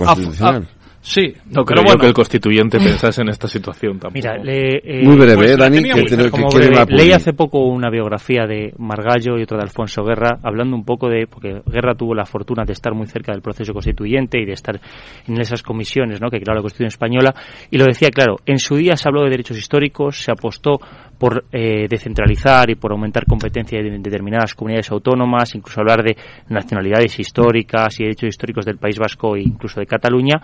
Sí, 1.04 1.34
no 1.50 1.66
creo 1.66 1.84
bueno. 1.84 2.00
que 2.00 2.06
el 2.06 2.14
constituyente 2.14 2.78
pensase 2.82 3.20
en 3.20 3.28
esta 3.28 3.46
situación 3.46 3.98
tampoco. 3.98 4.14
Mira, 4.14 4.38
le, 4.38 4.78
eh, 4.82 5.04
muy 5.04 5.16
breve, 5.16 5.36
pues, 5.36 5.58
Dani, 5.58 5.82
que, 5.82 6.86
leí 6.88 7.12
hace 7.12 7.34
poco 7.34 7.58
una 7.66 7.90
biografía 7.90 8.46
de 8.46 8.72
Margallo 8.78 9.38
y 9.38 9.42
otra 9.42 9.58
de 9.58 9.64
Alfonso 9.64 10.02
Guerra, 10.02 10.38
hablando 10.42 10.74
un 10.74 10.84
poco 10.84 11.10
de, 11.10 11.26
porque 11.26 11.60
Guerra 11.66 11.94
tuvo 11.94 12.14
la 12.14 12.24
fortuna 12.24 12.64
de 12.64 12.72
estar 12.72 12.94
muy 12.94 13.06
cerca 13.06 13.32
del 13.32 13.42
proceso 13.42 13.74
constituyente 13.74 14.40
y 14.40 14.46
de 14.46 14.52
estar 14.52 14.80
en 15.28 15.38
esas 15.38 15.62
comisiones, 15.62 16.22
¿no? 16.22 16.30
que 16.30 16.38
crearon 16.38 16.56
la 16.56 16.62
Constitución 16.62 16.88
española, 16.88 17.34
y 17.70 17.76
lo 17.76 17.84
decía 17.84 18.08
claro, 18.08 18.36
en 18.46 18.58
su 18.58 18.76
día 18.76 18.96
se 18.96 19.06
habló 19.06 19.24
de 19.24 19.30
derechos 19.30 19.58
históricos, 19.58 20.16
se 20.16 20.32
apostó 20.32 20.80
por 21.18 21.44
eh, 21.52 21.86
descentralizar 21.88 22.70
y 22.70 22.74
por 22.74 22.92
aumentar 22.92 23.24
competencia 23.26 23.80
de 23.80 23.90
determinadas 23.98 24.54
comunidades 24.54 24.90
autónomas, 24.90 25.54
incluso 25.54 25.80
hablar 25.80 26.02
de 26.02 26.16
nacionalidades 26.48 27.18
históricas 27.18 28.00
y 28.00 28.04
derechos 28.04 28.28
históricos 28.28 28.64
del 28.64 28.78
País 28.78 28.98
Vasco 28.98 29.36
e 29.36 29.42
incluso 29.42 29.80
de 29.80 29.86
Cataluña. 29.86 30.40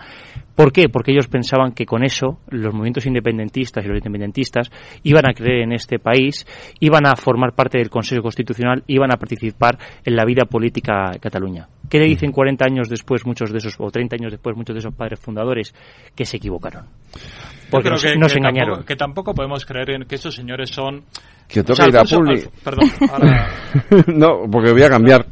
¿Por 0.61 0.71
qué? 0.71 0.89
Porque 0.89 1.11
ellos 1.11 1.27
pensaban 1.27 1.71
que 1.71 1.87
con 1.87 2.03
eso 2.03 2.37
los 2.49 2.71
movimientos 2.71 3.07
independentistas 3.07 3.83
y 3.83 3.87
los 3.87 3.97
independentistas 3.97 4.69
iban 5.01 5.27
a 5.27 5.33
creer 5.33 5.63
en 5.63 5.71
este 5.71 5.97
país, 5.97 6.45
iban 6.79 7.07
a 7.07 7.15
formar 7.15 7.53
parte 7.53 7.79
del 7.79 7.89
Consejo 7.89 8.21
Constitucional, 8.21 8.83
iban 8.85 9.11
a 9.11 9.17
participar 9.17 9.79
en 10.05 10.15
la 10.15 10.23
vida 10.23 10.45
política 10.45 11.09
de 11.13 11.19
Cataluña. 11.19 11.67
¿Qué 11.89 11.97
le 11.97 12.05
dicen 12.05 12.31
40 12.31 12.63
años 12.63 12.89
después 12.89 13.25
muchos 13.25 13.51
de 13.51 13.57
esos, 13.57 13.75
o 13.79 13.89
30 13.89 14.17
años 14.17 14.31
después 14.31 14.55
muchos 14.55 14.75
de 14.75 14.81
esos 14.81 14.93
padres 14.93 15.19
fundadores? 15.19 15.73
Que 16.15 16.25
se 16.25 16.37
equivocaron. 16.37 16.85
Porque 17.71 17.89
nos, 17.89 18.03
que, 18.03 18.11
engañaron. 18.11 18.75
Tampoco, 18.75 18.85
que 18.85 18.95
tampoco 18.95 19.33
podemos 19.33 19.65
creer 19.65 19.89
en 19.95 20.03
que 20.03 20.13
estos 20.13 20.35
señores 20.35 20.69
son... 20.69 21.05
Que 21.51 21.63
toca 21.63 21.87
ir 21.87 21.97
a 21.97 22.03
Publi. 22.03 22.47
Perdón, 22.63 22.91
ahora... 23.11 23.73
no, 24.07 24.49
porque 24.49 24.71
voy 24.71 24.83
a 24.83 24.89
cambiar. 24.89 25.25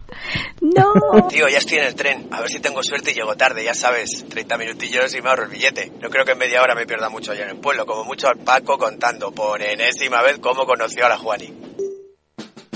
No. 0.62 1.28
Tío, 1.30 1.48
ya 1.48 1.60
estoy 1.60 1.78
en 1.78 1.86
el 1.86 1.96
tren. 1.96 2.28
A 2.32 2.42
ver 2.42 2.50
si 2.50 2.60
tengo 2.60 2.84
suerte 2.84 3.12
y 3.12 3.14
llego 3.14 3.36
tarde, 3.36 3.64
ya 3.64 3.74
sabes. 3.74 4.26
30 4.28 4.58
minutillos 4.58 5.16
y 5.16 5.22
me 5.22 5.30
ahorro 5.30 5.44
el 5.44 5.50
billete. 5.50 5.94
No 6.02 6.10
creo 6.10 6.26
que 6.26 6.34
en 6.34 6.38
media 6.38 6.62
hora 6.62 6.76
me 6.76 6.86
pierda 6.86 7.10
mucho 7.10 7.32
allá 7.32 7.44
en 7.44 7.52
el 7.52 7.58
pueblo. 7.58 7.86
Como 7.86 8.04
mucho 8.04 8.28
al 8.28 8.38
Paco 8.38 8.78
contando 8.78 9.32
por 9.32 9.62
enésima 9.62 10.22
vez 10.22 10.40
cómo 10.40 10.66
conoció 10.66 11.06
a 11.06 11.10
la 11.10 11.18
Juani. 11.18 11.54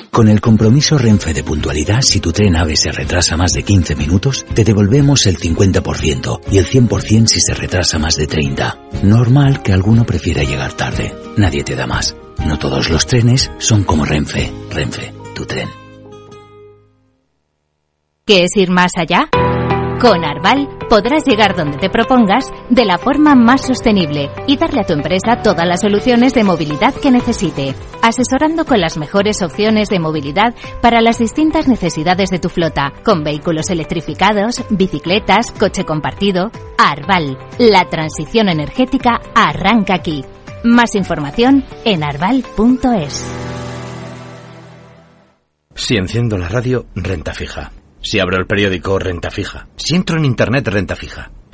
Con 0.09 0.29
el 0.29 0.39
compromiso 0.39 0.97
Renfe 0.97 1.33
de 1.33 1.43
puntualidad, 1.43 2.01
si 2.01 2.19
tu 2.19 2.31
tren 2.31 2.55
AVE 2.55 2.77
se 2.77 2.91
retrasa 2.91 3.35
más 3.35 3.53
de 3.53 3.63
15 3.63 3.95
minutos, 3.95 4.45
te 4.53 4.63
devolvemos 4.63 5.25
el 5.25 5.37
50% 5.37 6.39
y 6.51 6.59
el 6.59 6.67
100% 6.67 7.27
si 7.27 7.41
se 7.41 7.55
retrasa 7.55 7.97
más 7.97 8.15
de 8.15 8.27
30. 8.27 8.77
Normal 9.01 9.63
que 9.63 9.73
alguno 9.73 10.05
prefiera 10.05 10.43
llegar 10.43 10.73
tarde. 10.73 11.13
Nadie 11.35 11.63
te 11.63 11.75
da 11.75 11.87
más. 11.87 12.15
No 12.45 12.57
todos 12.59 12.89
los 12.89 13.05
trenes 13.05 13.51
son 13.57 13.83
como 13.83 14.05
Renfe. 14.05 14.51
Renfe, 14.69 15.13
tu 15.35 15.45
tren. 15.45 15.69
¿Qué 18.25 18.43
es 18.45 18.55
ir 18.55 18.69
más 18.71 18.91
allá? 18.95 19.29
Con 19.99 20.25
Arval 20.25 20.67
podrás 20.89 21.25
llegar 21.25 21.55
donde 21.55 21.77
te 21.77 21.89
propongas 21.89 22.45
de 22.69 22.83
la 22.83 22.97
forma 22.97 23.35
más 23.35 23.65
sostenible 23.65 24.29
y 24.47 24.57
darle 24.57 24.81
a 24.81 24.85
tu 24.85 24.93
empresa 24.93 25.41
todas 25.41 25.67
las 25.67 25.81
soluciones 25.81 26.33
de 26.33 26.43
movilidad 26.43 26.93
que 26.93 27.11
necesite, 27.11 27.73
asesorando 28.01 28.65
con 28.65 28.81
las 28.81 28.97
mejores 28.97 29.41
opciones 29.41 29.89
de 29.89 29.99
movilidad 29.99 30.53
para 30.81 31.01
las 31.01 31.19
distintas 31.19 31.67
necesidades 31.67 32.29
de 32.29 32.39
tu 32.39 32.49
flota, 32.49 32.91
con 33.05 33.23
vehículos 33.23 33.69
electrificados, 33.69 34.61
bicicletas, 34.69 35.51
coche 35.51 35.85
compartido. 35.85 36.51
Arval, 36.77 37.37
la 37.57 37.85
transición 37.85 38.49
energética 38.49 39.21
arranca 39.35 39.95
aquí. 39.95 40.23
Más 40.63 40.95
información 40.95 41.65
en 41.83 42.05
arval.es. 42.05 43.27
Si 45.75 45.95
enciendo 45.97 46.37
la 46.37 46.47
radio, 46.47 46.85
renta 46.95 47.33
fija. 47.33 47.71
Si 47.99 48.19
abro 48.19 48.37
el 48.37 48.47
periódico, 48.47 48.97
renta 48.97 49.29
fija. 49.29 49.67
Si 49.75 49.93
entro 49.93 50.17
en 50.17 50.23
Internet, 50.23 50.65
renta 50.69 50.95
fija. 50.95 51.31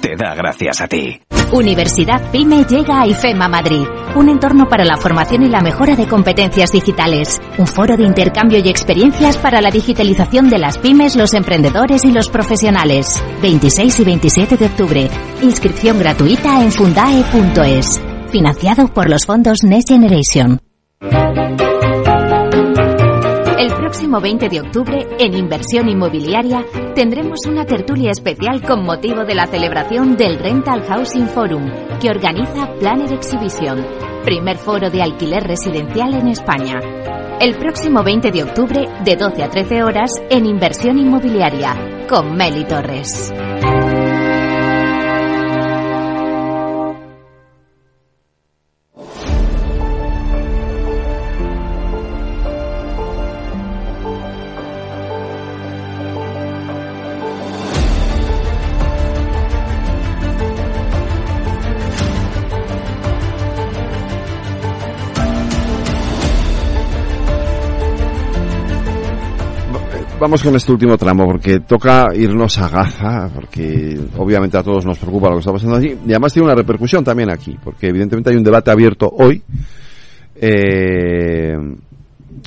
te 0.00 0.16
da 0.16 0.34
gracias 0.34 0.80
a 0.80 0.88
ti. 0.88 1.20
Universidad 1.52 2.30
PyME 2.32 2.64
llega 2.64 3.00
a 3.00 3.06
IFEMA 3.06 3.48
Madrid, 3.48 3.86
un 4.16 4.28
entorno 4.28 4.68
para 4.68 4.84
la 4.84 4.96
formación 4.96 5.44
y 5.44 5.48
la 5.48 5.60
mejora 5.60 5.94
de 5.94 6.08
competencias 6.08 6.72
digitales, 6.72 7.40
un 7.58 7.66
foro 7.66 7.96
de 7.96 8.02
intercambio 8.02 8.58
y 8.58 8.68
experiencias 8.68 9.36
para 9.36 9.60
la 9.60 9.70
digitalización 9.70 10.50
de 10.50 10.58
las 10.58 10.78
pymes, 10.78 11.14
los 11.16 11.34
emprendedores 11.34 12.04
y 12.04 12.10
los 12.10 12.28
profesionales. 12.28 13.22
26 13.42 14.00
y 14.00 14.04
27 14.04 14.56
de 14.56 14.66
octubre. 14.66 15.10
Inscripción 15.42 15.98
gratuita 15.98 16.62
en 16.62 16.72
fundae.es. 16.72 18.00
Financiado 18.30 18.88
por 18.88 19.08
los 19.08 19.24
fondos 19.24 19.62
Next 19.62 19.88
Generation 19.88 20.65
próximo 24.06 24.20
20 24.20 24.48
de 24.48 24.60
octubre, 24.60 25.08
en 25.18 25.34
Inversión 25.34 25.88
Inmobiliaria, 25.88 26.64
tendremos 26.94 27.40
una 27.48 27.66
tertulia 27.66 28.12
especial 28.12 28.62
con 28.62 28.84
motivo 28.84 29.24
de 29.24 29.34
la 29.34 29.48
celebración 29.48 30.16
del 30.16 30.38
Rental 30.38 30.84
Housing 30.86 31.26
Forum, 31.26 31.68
que 32.00 32.10
organiza 32.10 32.72
Planner 32.78 33.12
Exhibition, 33.12 33.84
primer 34.24 34.58
foro 34.58 34.90
de 34.90 35.02
alquiler 35.02 35.42
residencial 35.42 36.14
en 36.14 36.28
España. 36.28 36.78
El 37.40 37.56
próximo 37.58 38.04
20 38.04 38.30
de 38.30 38.44
octubre, 38.44 38.88
de 39.04 39.16
12 39.16 39.42
a 39.42 39.50
13 39.50 39.82
horas, 39.82 40.12
en 40.30 40.46
Inversión 40.46 40.98
Inmobiliaria, 40.98 41.74
con 42.08 42.36
Meli 42.36 42.64
Torres. 42.64 43.32
Vamos 70.26 70.42
con 70.42 70.56
este 70.56 70.72
último 70.72 70.98
tramo 70.98 71.24
porque 71.24 71.60
toca 71.60 72.08
irnos 72.12 72.58
a 72.58 72.68
Gaza, 72.68 73.30
porque 73.32 73.96
obviamente 74.18 74.58
a 74.58 74.62
todos 74.64 74.84
nos 74.84 74.98
preocupa 74.98 75.28
lo 75.28 75.34
que 75.34 75.38
está 75.38 75.52
pasando 75.52 75.76
allí 75.76 75.96
y 76.04 76.10
además 76.10 76.32
tiene 76.32 76.46
una 76.46 76.56
repercusión 76.56 77.04
también 77.04 77.30
aquí, 77.30 77.56
porque 77.62 77.86
evidentemente 77.86 78.30
hay 78.30 78.36
un 78.36 78.42
debate 78.42 78.72
abierto 78.72 79.08
hoy 79.08 79.40
eh, 80.34 81.54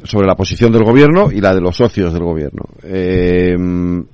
sobre 0.03 0.27
la 0.27 0.35
posición 0.35 0.73
del 0.73 0.83
gobierno 0.83 1.31
y 1.31 1.39
la 1.39 1.55
de 1.55 1.61
los 1.61 1.77
socios 1.77 2.11
del 2.11 2.23
gobierno. 2.23 2.65
Eh, 2.83 3.55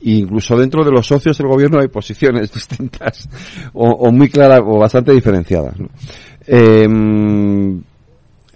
incluso 0.01 0.55
dentro 0.55 0.83
de 0.83 0.91
los 0.91 1.07
socios 1.07 1.35
del 1.35 1.47
gobierno 1.47 1.79
hay 1.79 1.87
posiciones 1.87 2.51
distintas 2.53 3.27
o, 3.73 4.11
muy 4.11 4.29
claras 4.29 4.61
o 4.63 4.77
bastante 4.77 5.11
diferenciadas. 5.11 5.73
Eh, 6.45 6.87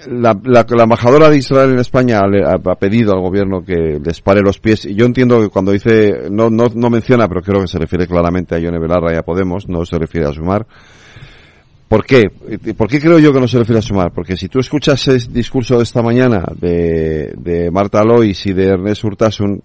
la, 0.07 0.37
la, 0.43 0.65
embajadora 0.83 1.29
de 1.29 1.37
Israel 1.37 1.71
en 1.71 1.79
España 1.79 2.19
ha, 2.19 2.75
pedido 2.75 3.13
al 3.13 3.21
gobierno 3.21 3.63
que 3.63 3.99
les 4.03 4.21
pare 4.21 4.41
los 4.41 4.59
pies 4.59 4.85
y 4.85 4.95
yo 4.95 5.05
entiendo 5.05 5.41
que 5.41 5.49
cuando 5.49 5.71
dice 5.71 6.29
no, 6.31 6.49
no, 6.49 6.67
no 6.73 6.89
menciona 6.89 7.27
pero 7.27 7.41
creo 7.41 7.61
que 7.61 7.67
se 7.67 7.77
refiere 7.77 8.07
claramente 8.07 8.55
a 8.55 8.59
Yone 8.59 8.79
Belarra 8.79 9.13
y 9.13 9.17
a 9.17 9.23
Podemos 9.23 9.67
no 9.67 9.85
se 9.85 9.97
refiere 9.97 10.27
a 10.27 10.31
Sumar 10.31 10.65
¿por 11.87 12.05
qué? 12.05 12.29
¿por 12.77 12.87
qué 12.87 12.99
creo 12.99 13.19
yo 13.19 13.33
que 13.33 13.41
no 13.41 13.47
se 13.47 13.59
refiere 13.59 13.79
a 13.79 13.81
Sumar? 13.81 14.11
porque 14.13 14.37
si 14.37 14.47
tú 14.47 14.59
escuchas 14.59 15.05
el 15.09 15.33
discurso 15.33 15.77
de 15.77 15.83
esta 15.83 16.01
mañana 16.01 16.43
de, 16.59 17.33
de 17.37 17.69
Marta 17.69 18.03
Lois 18.03 18.45
y 18.45 18.53
de 18.53 18.67
Ernest 18.67 19.03
Urtasun 19.03 19.61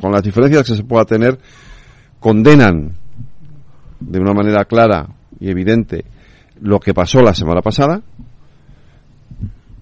con 0.00 0.12
las 0.12 0.22
diferencias 0.22 0.68
que 0.68 0.74
se 0.74 0.84
pueda 0.84 1.04
tener 1.04 1.38
condenan 2.20 2.92
de 4.00 4.20
una 4.20 4.34
manera 4.34 4.64
clara 4.66 5.08
y 5.40 5.48
evidente 5.48 6.04
lo 6.60 6.80
que 6.80 6.92
pasó 6.92 7.22
la 7.22 7.34
semana 7.34 7.62
pasada 7.62 8.02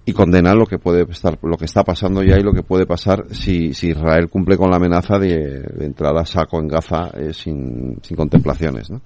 y 0.07 0.13
condenar 0.13 0.55
lo 0.55 0.65
que 0.65 0.79
puede 0.79 1.03
estar, 1.11 1.37
lo 1.41 1.57
que 1.57 1.65
está 1.65 1.83
pasando 1.83 2.23
ya 2.23 2.37
y 2.37 2.41
lo 2.41 2.53
que 2.53 2.63
puede 2.63 2.85
pasar 2.85 3.25
si, 3.31 3.73
si 3.73 3.89
Israel 3.89 4.29
cumple 4.29 4.55
con 4.55 4.69
la 4.69 4.77
amenaza 4.77 5.19
de, 5.19 5.65
entrar 5.81 6.17
a 6.17 6.25
saco 6.25 6.61
en 6.61 6.69
Gaza 6.69 7.11
eh, 7.13 7.33
sin, 7.33 7.99
sin, 8.01 8.15
contemplaciones. 8.15 8.89
¿no? 8.89 9.01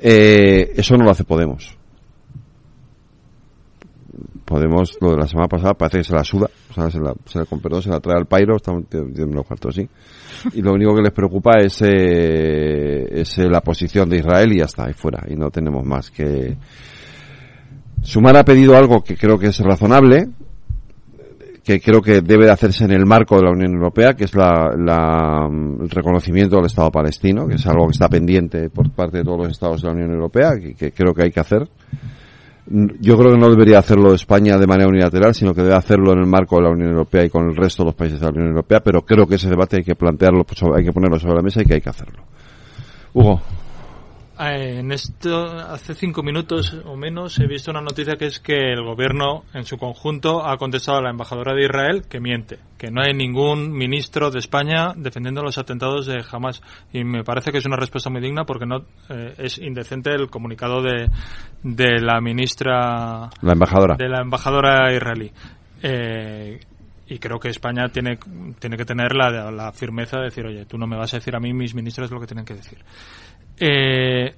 Eh, 0.00 0.72
eso 0.74 0.96
no 0.96 1.04
lo 1.04 1.12
hace 1.12 1.22
Podemos. 1.22 1.78
Podemos, 4.44 4.98
lo 5.00 5.12
de 5.12 5.18
la 5.18 5.28
semana 5.28 5.46
pasada 5.46 5.74
parece 5.74 5.98
que 5.98 6.04
se 6.04 6.14
la 6.14 6.24
suda, 6.24 6.50
o 6.70 6.74
sea, 6.74 6.90
se 6.90 6.98
la, 6.98 7.14
se 7.24 7.38
la, 7.38 7.44
con 7.44 7.60
se 7.80 7.88
la 7.88 8.00
trae 8.00 8.18
al 8.18 8.26
pairo, 8.26 8.56
estamos 8.56 8.84
en 8.90 9.32
los 9.32 9.46
cuartos 9.46 9.78
así. 9.78 9.88
Y 10.52 10.62
lo 10.62 10.72
único 10.72 10.96
que 10.96 11.02
les 11.02 11.12
preocupa 11.12 11.58
es, 11.60 11.80
eh, 11.80 13.20
es 13.20 13.38
la 13.38 13.60
posición 13.60 14.10
de 14.10 14.16
Israel 14.16 14.52
y 14.52 14.58
ya 14.58 14.64
está, 14.64 14.86
ahí 14.86 14.94
fuera. 14.94 15.24
Y 15.28 15.36
no 15.36 15.48
tenemos 15.50 15.86
más 15.86 16.10
que, 16.10 16.56
Sumar 18.02 18.36
ha 18.36 18.44
pedido 18.44 18.76
algo 18.76 19.02
que 19.02 19.16
creo 19.16 19.38
que 19.38 19.48
es 19.48 19.58
razonable, 19.60 20.28
que 21.64 21.80
creo 21.80 22.02
que 22.02 22.20
debe 22.20 22.46
de 22.46 22.50
hacerse 22.50 22.84
en 22.84 22.90
el 22.90 23.06
marco 23.06 23.36
de 23.36 23.44
la 23.44 23.52
Unión 23.52 23.74
Europea, 23.74 24.14
que 24.14 24.24
es 24.24 24.34
la, 24.34 24.70
el 25.48 25.88
reconocimiento 25.88 26.56
del 26.56 26.66
Estado 26.66 26.90
palestino, 26.90 27.46
que 27.46 27.54
es 27.54 27.66
algo 27.66 27.86
que 27.86 27.92
está 27.92 28.08
pendiente 28.08 28.68
por 28.70 28.90
parte 28.90 29.18
de 29.18 29.24
todos 29.24 29.38
los 29.38 29.48
Estados 29.52 29.82
de 29.82 29.88
la 29.88 29.94
Unión 29.94 30.10
Europea, 30.10 30.58
que, 30.60 30.74
que 30.74 30.90
creo 30.90 31.14
que 31.14 31.22
hay 31.22 31.30
que 31.30 31.40
hacer. 31.40 31.68
Yo 32.66 33.16
creo 33.16 33.32
que 33.32 33.38
no 33.38 33.50
debería 33.50 33.78
hacerlo 33.78 34.14
España 34.14 34.56
de 34.56 34.66
manera 34.66 34.88
unilateral, 34.88 35.34
sino 35.34 35.54
que 35.54 35.62
debe 35.62 35.74
hacerlo 35.74 36.12
en 36.12 36.20
el 36.20 36.26
marco 36.26 36.56
de 36.56 36.62
la 36.62 36.70
Unión 36.70 36.90
Europea 36.90 37.24
y 37.24 37.30
con 37.30 37.48
el 37.48 37.56
resto 37.56 37.82
de 37.82 37.86
los 37.88 37.94
países 37.94 38.18
de 38.18 38.26
la 38.26 38.32
Unión 38.32 38.48
Europea, 38.48 38.80
pero 38.80 39.02
creo 39.02 39.26
que 39.26 39.36
ese 39.36 39.48
debate 39.48 39.76
hay 39.76 39.84
que 39.84 39.94
plantearlo, 39.94 40.44
hay 40.76 40.84
que 40.84 40.92
ponerlo 40.92 41.18
sobre 41.18 41.36
la 41.36 41.42
mesa 41.42 41.62
y 41.62 41.64
que 41.64 41.74
hay 41.74 41.80
que 41.80 41.90
hacerlo. 41.90 42.22
Hugo. 43.14 43.40
Eh, 44.38 44.78
en 44.78 44.92
esto, 44.92 45.44
hace 45.44 45.94
cinco 45.94 46.22
minutos 46.22 46.74
o 46.84 46.96
menos, 46.96 47.38
he 47.38 47.46
visto 47.46 47.70
una 47.70 47.82
noticia 47.82 48.16
que 48.16 48.26
es 48.26 48.40
que 48.40 48.72
el 48.72 48.82
gobierno 48.82 49.44
en 49.52 49.64
su 49.64 49.76
conjunto 49.76 50.44
ha 50.46 50.56
contestado 50.56 50.98
a 50.98 51.02
la 51.02 51.10
embajadora 51.10 51.54
de 51.54 51.64
Israel 51.64 52.04
que 52.08 52.18
miente, 52.18 52.58
que 52.78 52.90
no 52.90 53.02
hay 53.02 53.12
ningún 53.12 53.70
ministro 53.72 54.30
de 54.30 54.38
España 54.38 54.94
defendiendo 54.96 55.42
los 55.42 55.58
atentados 55.58 56.06
de 56.06 56.24
Hamas. 56.30 56.62
Y 56.92 57.04
me 57.04 57.24
parece 57.24 57.52
que 57.52 57.58
es 57.58 57.66
una 57.66 57.76
respuesta 57.76 58.08
muy 58.10 58.22
digna 58.22 58.44
porque 58.44 58.66
no 58.66 58.84
eh, 59.10 59.34
es 59.36 59.58
indecente 59.58 60.10
el 60.10 60.30
comunicado 60.30 60.82
de, 60.82 61.10
de 61.62 62.00
la 62.00 62.20
ministra. 62.20 63.28
La 63.42 63.52
embajadora. 63.52 63.96
De 63.96 64.08
la 64.08 64.22
embajadora 64.22 64.92
israelí. 64.94 65.30
Eh, 65.82 66.58
y 67.12 67.18
creo 67.18 67.38
que 67.38 67.48
España 67.48 67.88
tiene, 67.88 68.18
tiene 68.58 68.76
que 68.76 68.86
tener 68.86 69.14
la, 69.14 69.50
la, 69.50 69.72
firmeza 69.72 70.18
de 70.18 70.24
decir, 70.24 70.46
oye, 70.46 70.64
tú 70.64 70.78
no 70.78 70.86
me 70.86 70.96
vas 70.96 71.12
a 71.12 71.18
decir 71.18 71.36
a 71.36 71.40
mí, 71.40 71.52
mis 71.52 71.74
ministros 71.74 72.10
lo 72.10 72.18
que 72.18 72.26
tienen 72.26 72.46
que 72.46 72.54
decir. 72.54 72.78
Eh, 73.64 74.34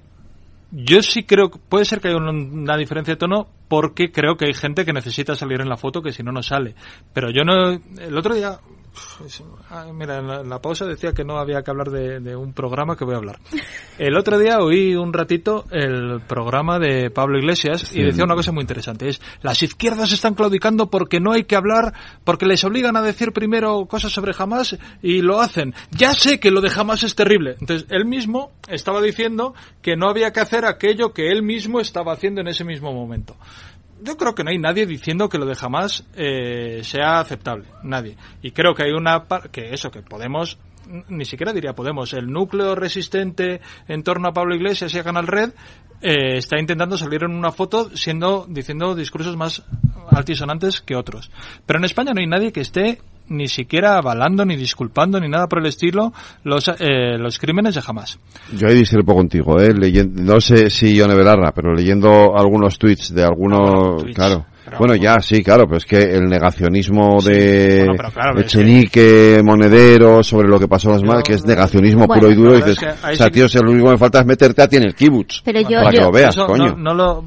yo 0.71 1.01
sí 1.01 1.23
creo, 1.23 1.49
puede 1.49 1.85
ser 1.85 1.99
que 1.99 2.09
haya 2.09 2.17
una 2.17 2.77
diferencia 2.77 3.15
de 3.15 3.17
tono 3.17 3.47
porque 3.67 4.11
creo 4.11 4.35
que 4.35 4.45
hay 4.45 4.53
gente 4.53 4.85
que 4.85 4.93
necesita 4.93 5.33
salir 5.33 5.61
en 5.61 5.69
la 5.69 5.77
foto 5.77 6.03
que 6.03 6.11
si 6.11 6.21
no, 6.21 6.31
no 6.31 6.43
sale. 6.43 6.75
Pero 7.11 7.31
yo 7.31 7.43
no, 7.43 7.71
el 7.71 8.15
otro 8.15 8.35
día 8.35 8.59
mira, 9.93 10.19
en 10.19 10.49
la, 10.49 10.61
pausa 10.61 10.85
decía 10.85 11.13
que 11.13 11.23
no 11.23 11.37
había 11.37 11.61
que 11.61 11.71
hablar 11.71 11.89
de, 11.89 12.35
un 12.35 12.53
programa 12.53 12.95
que 12.95 13.05
voy 13.05 13.15
a 13.15 13.17
hablar. 13.17 13.39
El 13.97 14.17
otro 14.17 14.37
día 14.37 14.59
oí 14.59 14.95
un 14.95 15.13
ratito 15.13 15.65
el 15.71 16.21
programa 16.27 16.79
de 16.79 17.09
Pablo 17.09 17.37
Iglesias 17.37 17.95
y 17.95 18.03
decía 18.03 18.23
una 18.23 18.35
cosa 18.35 18.51
muy 18.51 18.61
interesante. 18.61 19.09
Es, 19.09 19.21
las 19.41 19.61
izquierdas 19.63 20.11
están 20.11 20.33
claudicando 20.33 20.89
porque 20.89 21.19
no 21.19 21.31
hay 21.31 21.43
que 21.43 21.55
hablar, 21.55 21.93
porque 22.23 22.45
les 22.45 22.63
obligan 22.63 22.97
a 22.97 23.01
decir 23.01 23.31
primero 23.31 23.85
cosas 23.85 24.11
sobre 24.11 24.33
Hamas 24.37 24.77
y 25.01 25.21
lo 25.21 25.39
hacen. 25.39 25.73
Ya 25.91 26.13
sé 26.13 26.39
que 26.39 26.51
lo 26.51 26.61
de 26.61 26.71
Hamas 26.75 27.03
es 27.03 27.15
terrible. 27.15 27.55
Entonces, 27.59 27.87
él 27.89 28.05
mismo 28.05 28.51
estaba 28.67 29.01
diciendo 29.01 29.53
que 29.81 29.95
no 29.95 30.09
había 30.09 30.31
que 30.31 30.39
hacer 30.39 30.65
aquello 30.65 31.13
que 31.13 31.29
él 31.29 31.43
mismo 31.43 31.79
estaba 31.79 32.13
haciendo 32.13 32.41
en 32.41 32.47
ese 32.47 32.63
mismo 32.63 32.93
momento 32.93 33.35
yo 34.01 34.17
creo 34.17 34.35
que 34.35 34.43
no 34.43 34.49
hay 34.49 34.57
nadie 34.57 34.85
diciendo 34.85 35.29
que 35.29 35.37
lo 35.37 35.45
de 35.45 35.55
jamás 35.55 36.05
eh, 36.15 36.81
sea 36.83 37.19
aceptable, 37.19 37.65
nadie. 37.83 38.17
Y 38.41 38.51
creo 38.51 38.73
que 38.73 38.83
hay 38.83 38.91
una 38.91 39.25
que 39.51 39.73
eso 39.73 39.91
que 39.91 40.01
Podemos 40.01 40.57
ni 41.09 41.25
siquiera 41.25 41.53
diría 41.53 41.73
Podemos, 41.73 42.13
el 42.13 42.27
núcleo 42.27 42.75
resistente 42.75 43.61
en 43.87 44.03
torno 44.03 44.29
a 44.29 44.33
Pablo 44.33 44.55
Iglesias 44.55 44.93
y 44.93 44.99
a 44.99 45.03
Canal 45.03 45.27
Red 45.27 45.51
eh, 46.01 46.37
está 46.37 46.59
intentando 46.59 46.97
salir 46.97 47.23
en 47.23 47.31
una 47.31 47.51
foto 47.51 47.89
siendo 47.95 48.45
diciendo 48.47 48.95
discursos 48.95 49.35
más 49.37 49.63
altisonantes 50.09 50.81
que 50.81 50.95
otros. 50.95 51.31
Pero 51.65 51.79
en 51.79 51.85
España 51.85 52.11
no 52.13 52.19
hay 52.19 52.27
nadie 52.27 52.51
que 52.51 52.61
esté 52.61 52.99
ni 53.27 53.47
siquiera 53.47 53.97
avalando, 53.97 54.45
ni 54.45 54.55
disculpando, 54.55 55.19
ni 55.19 55.27
nada 55.27 55.47
por 55.47 55.59
el 55.59 55.65
estilo 55.65 56.13
los, 56.43 56.67
eh, 56.67 57.17
los 57.17 57.39
crímenes 57.39 57.73
de 57.75 57.81
jamás. 57.81 58.19
Yo 58.55 58.67
ahí 58.67 58.75
discrepo 58.75 59.15
contigo, 59.15 59.59
¿eh? 59.59 59.73
Leyendo, 59.73 60.21
no 60.21 60.39
sé 60.39 60.69
si 60.69 60.95
Yone 60.95 61.15
Belarra, 61.15 61.51
pero 61.51 61.73
leyendo 61.73 62.37
algunos 62.37 62.77
tweets 62.77 63.13
de 63.13 63.23
algunos... 63.23 64.03
claro 64.13 64.45
bueno, 64.77 64.95
ya, 64.95 65.19
sí, 65.19 65.43
claro, 65.43 65.65
pero 65.65 65.77
es 65.77 65.85
que 65.85 65.97
el 65.97 66.25
negacionismo 66.25 67.21
de 67.21 67.87
Echenique, 68.37 69.41
Monedero, 69.43 70.23
sobre 70.23 70.47
lo 70.47 70.59
que 70.59 70.67
pasó 70.67 70.89
las 70.89 71.03
madres, 71.03 71.23
que 71.23 71.33
es 71.33 71.45
negacionismo 71.45 72.07
puro 72.07 72.31
y 72.31 72.35
duro, 72.35 72.57
y 72.57 72.61
dices, 72.61 72.79
o 72.81 73.15
sea, 73.15 73.29
tío, 73.29 73.47
si 73.47 73.59
lo 73.59 73.71
único 73.71 73.85
que 73.87 73.91
me 73.93 73.97
falta 73.97 74.19
es 74.19 74.25
meterte 74.25 74.61
a 74.61 74.67
ti 74.67 74.77
en 74.77 74.83
el 74.83 74.95
kibutz, 74.95 75.41
pero 75.43 75.61
yo, 75.61 75.79
para 75.81 75.91
que 75.91 76.01
lo 76.01 76.11
veas, 76.11 76.35
coño. 76.35 76.75
No, 76.75 76.93
lo, 76.93 77.23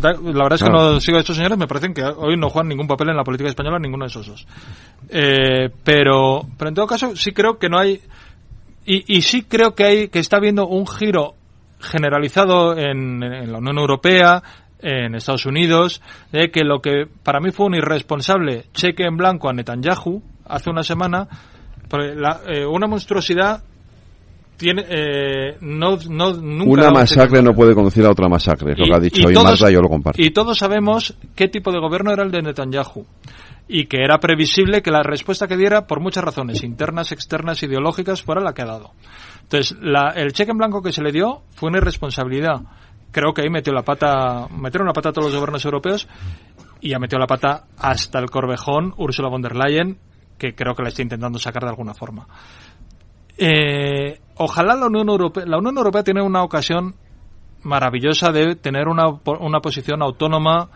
la 0.00 0.42
verdad 0.44 0.54
es 0.54 0.62
que 0.62 0.70
no 0.70 1.00
sigo 1.00 1.18
a 1.18 1.20
estos 1.20 1.36
señores, 1.36 1.58
me 1.58 1.66
parecen 1.66 1.92
que 1.92 2.02
hoy 2.02 2.36
no 2.36 2.48
juegan 2.48 2.68
ningún 2.68 2.86
papel 2.86 3.10
en 3.10 3.16
la 3.16 3.24
política 3.24 3.50
española, 3.50 3.78
ninguno 3.78 4.04
de 4.04 4.08
esos 4.08 4.26
dos. 4.26 4.46
Eh, 5.10 5.68
pero, 5.84 6.42
pero 6.56 6.68
en 6.68 6.74
todo 6.74 6.86
caso, 6.86 7.14
sí 7.16 7.32
creo 7.32 7.58
que 7.58 7.68
no 7.68 7.78
hay, 7.78 8.00
y, 8.86 9.16
y 9.16 9.22
sí 9.22 9.42
creo 9.42 9.74
que 9.74 9.84
hay, 9.84 10.08
que 10.08 10.18
está 10.18 10.38
habiendo 10.38 10.66
un 10.66 10.86
giro 10.86 11.34
generalizado 11.80 12.76
en, 12.76 13.22
en 13.22 13.52
la 13.52 13.58
Unión 13.58 13.78
Europea, 13.78 14.42
en 14.80 15.14
Estados 15.14 15.46
Unidos 15.46 16.00
de 16.32 16.50
que 16.50 16.64
lo 16.64 16.80
que 16.80 17.06
para 17.22 17.40
mí 17.40 17.50
fue 17.50 17.66
un 17.66 17.74
irresponsable 17.74 18.64
cheque 18.72 19.04
en 19.04 19.16
blanco 19.16 19.48
a 19.48 19.52
Netanyahu 19.52 20.22
hace 20.46 20.70
una 20.70 20.82
semana, 20.82 21.28
eh, 22.46 22.64
una 22.64 22.86
monstruosidad 22.86 23.62
tiene 24.56 24.84
eh, 24.88 25.56
no, 25.60 25.96
no 26.10 26.32
nunca 26.32 26.70
una 26.70 26.90
masacre 26.90 27.42
no 27.42 27.54
puede 27.54 27.74
conducir 27.74 28.04
a 28.04 28.10
otra 28.10 28.28
masacre, 28.28 28.72
es 28.72 28.78
lo 28.78 28.86
que 28.86 28.94
ha 28.94 29.00
dicho 29.00 29.28
hoy 29.28 29.34
Marta, 29.34 29.70
yo 29.70 29.80
lo 29.80 29.88
comparto. 29.88 30.20
Y 30.20 30.30
todos 30.30 30.58
sabemos 30.58 31.16
qué 31.36 31.48
tipo 31.48 31.70
de 31.70 31.78
gobierno 31.78 32.12
era 32.12 32.24
el 32.24 32.30
de 32.30 32.42
Netanyahu 32.42 33.06
y 33.68 33.84
que 33.84 33.98
era 34.02 34.18
previsible 34.18 34.82
que 34.82 34.90
la 34.90 35.02
respuesta 35.02 35.46
que 35.46 35.56
diera, 35.56 35.86
por 35.86 36.00
muchas 36.00 36.24
razones, 36.24 36.64
internas, 36.64 37.12
externas, 37.12 37.62
ideológicas, 37.62 38.22
fuera 38.22 38.40
la 38.40 38.54
que 38.54 38.62
ha 38.62 38.66
dado. 38.66 38.92
Entonces, 39.42 39.76
la, 39.80 40.12
el 40.16 40.32
cheque 40.32 40.52
en 40.52 40.58
blanco 40.58 40.82
que 40.82 40.92
se 40.92 41.02
le 41.02 41.12
dio 41.12 41.42
fue 41.54 41.68
una 41.68 41.78
irresponsabilidad 41.78 42.62
creo 43.10 43.32
que 43.32 43.42
ahí 43.42 43.50
metió 43.50 43.72
la 43.72 43.82
pata, 43.82 44.48
metieron 44.50 44.86
la 44.86 44.92
pata 44.92 45.10
a 45.10 45.12
todos 45.12 45.26
los 45.26 45.34
gobiernos 45.34 45.64
europeos 45.64 46.08
y 46.80 46.94
ha 46.94 46.98
metido 46.98 47.18
la 47.18 47.26
pata 47.26 47.64
hasta 47.78 48.18
el 48.18 48.30
corvejón 48.30 48.94
Ursula 48.96 49.28
von 49.28 49.42
der 49.42 49.56
Leyen, 49.56 49.98
que 50.38 50.54
creo 50.54 50.74
que 50.74 50.82
la 50.82 50.88
está 50.88 51.02
intentando 51.02 51.38
sacar 51.38 51.62
de 51.62 51.70
alguna 51.70 51.94
forma. 51.94 52.26
Eh, 53.36 54.20
ojalá 54.36 54.74
la 54.74 54.86
Unión 54.86 55.08
Europea, 55.08 55.44
la 55.46 55.58
Unión 55.58 55.76
Europea 55.76 56.02
tiene 56.02 56.22
una 56.22 56.42
ocasión 56.42 56.94
maravillosa 57.62 58.30
de 58.30 58.56
tener 58.56 58.88
una, 58.88 59.08
una 59.40 59.60
posición 59.60 60.02
autónoma, 60.02 60.70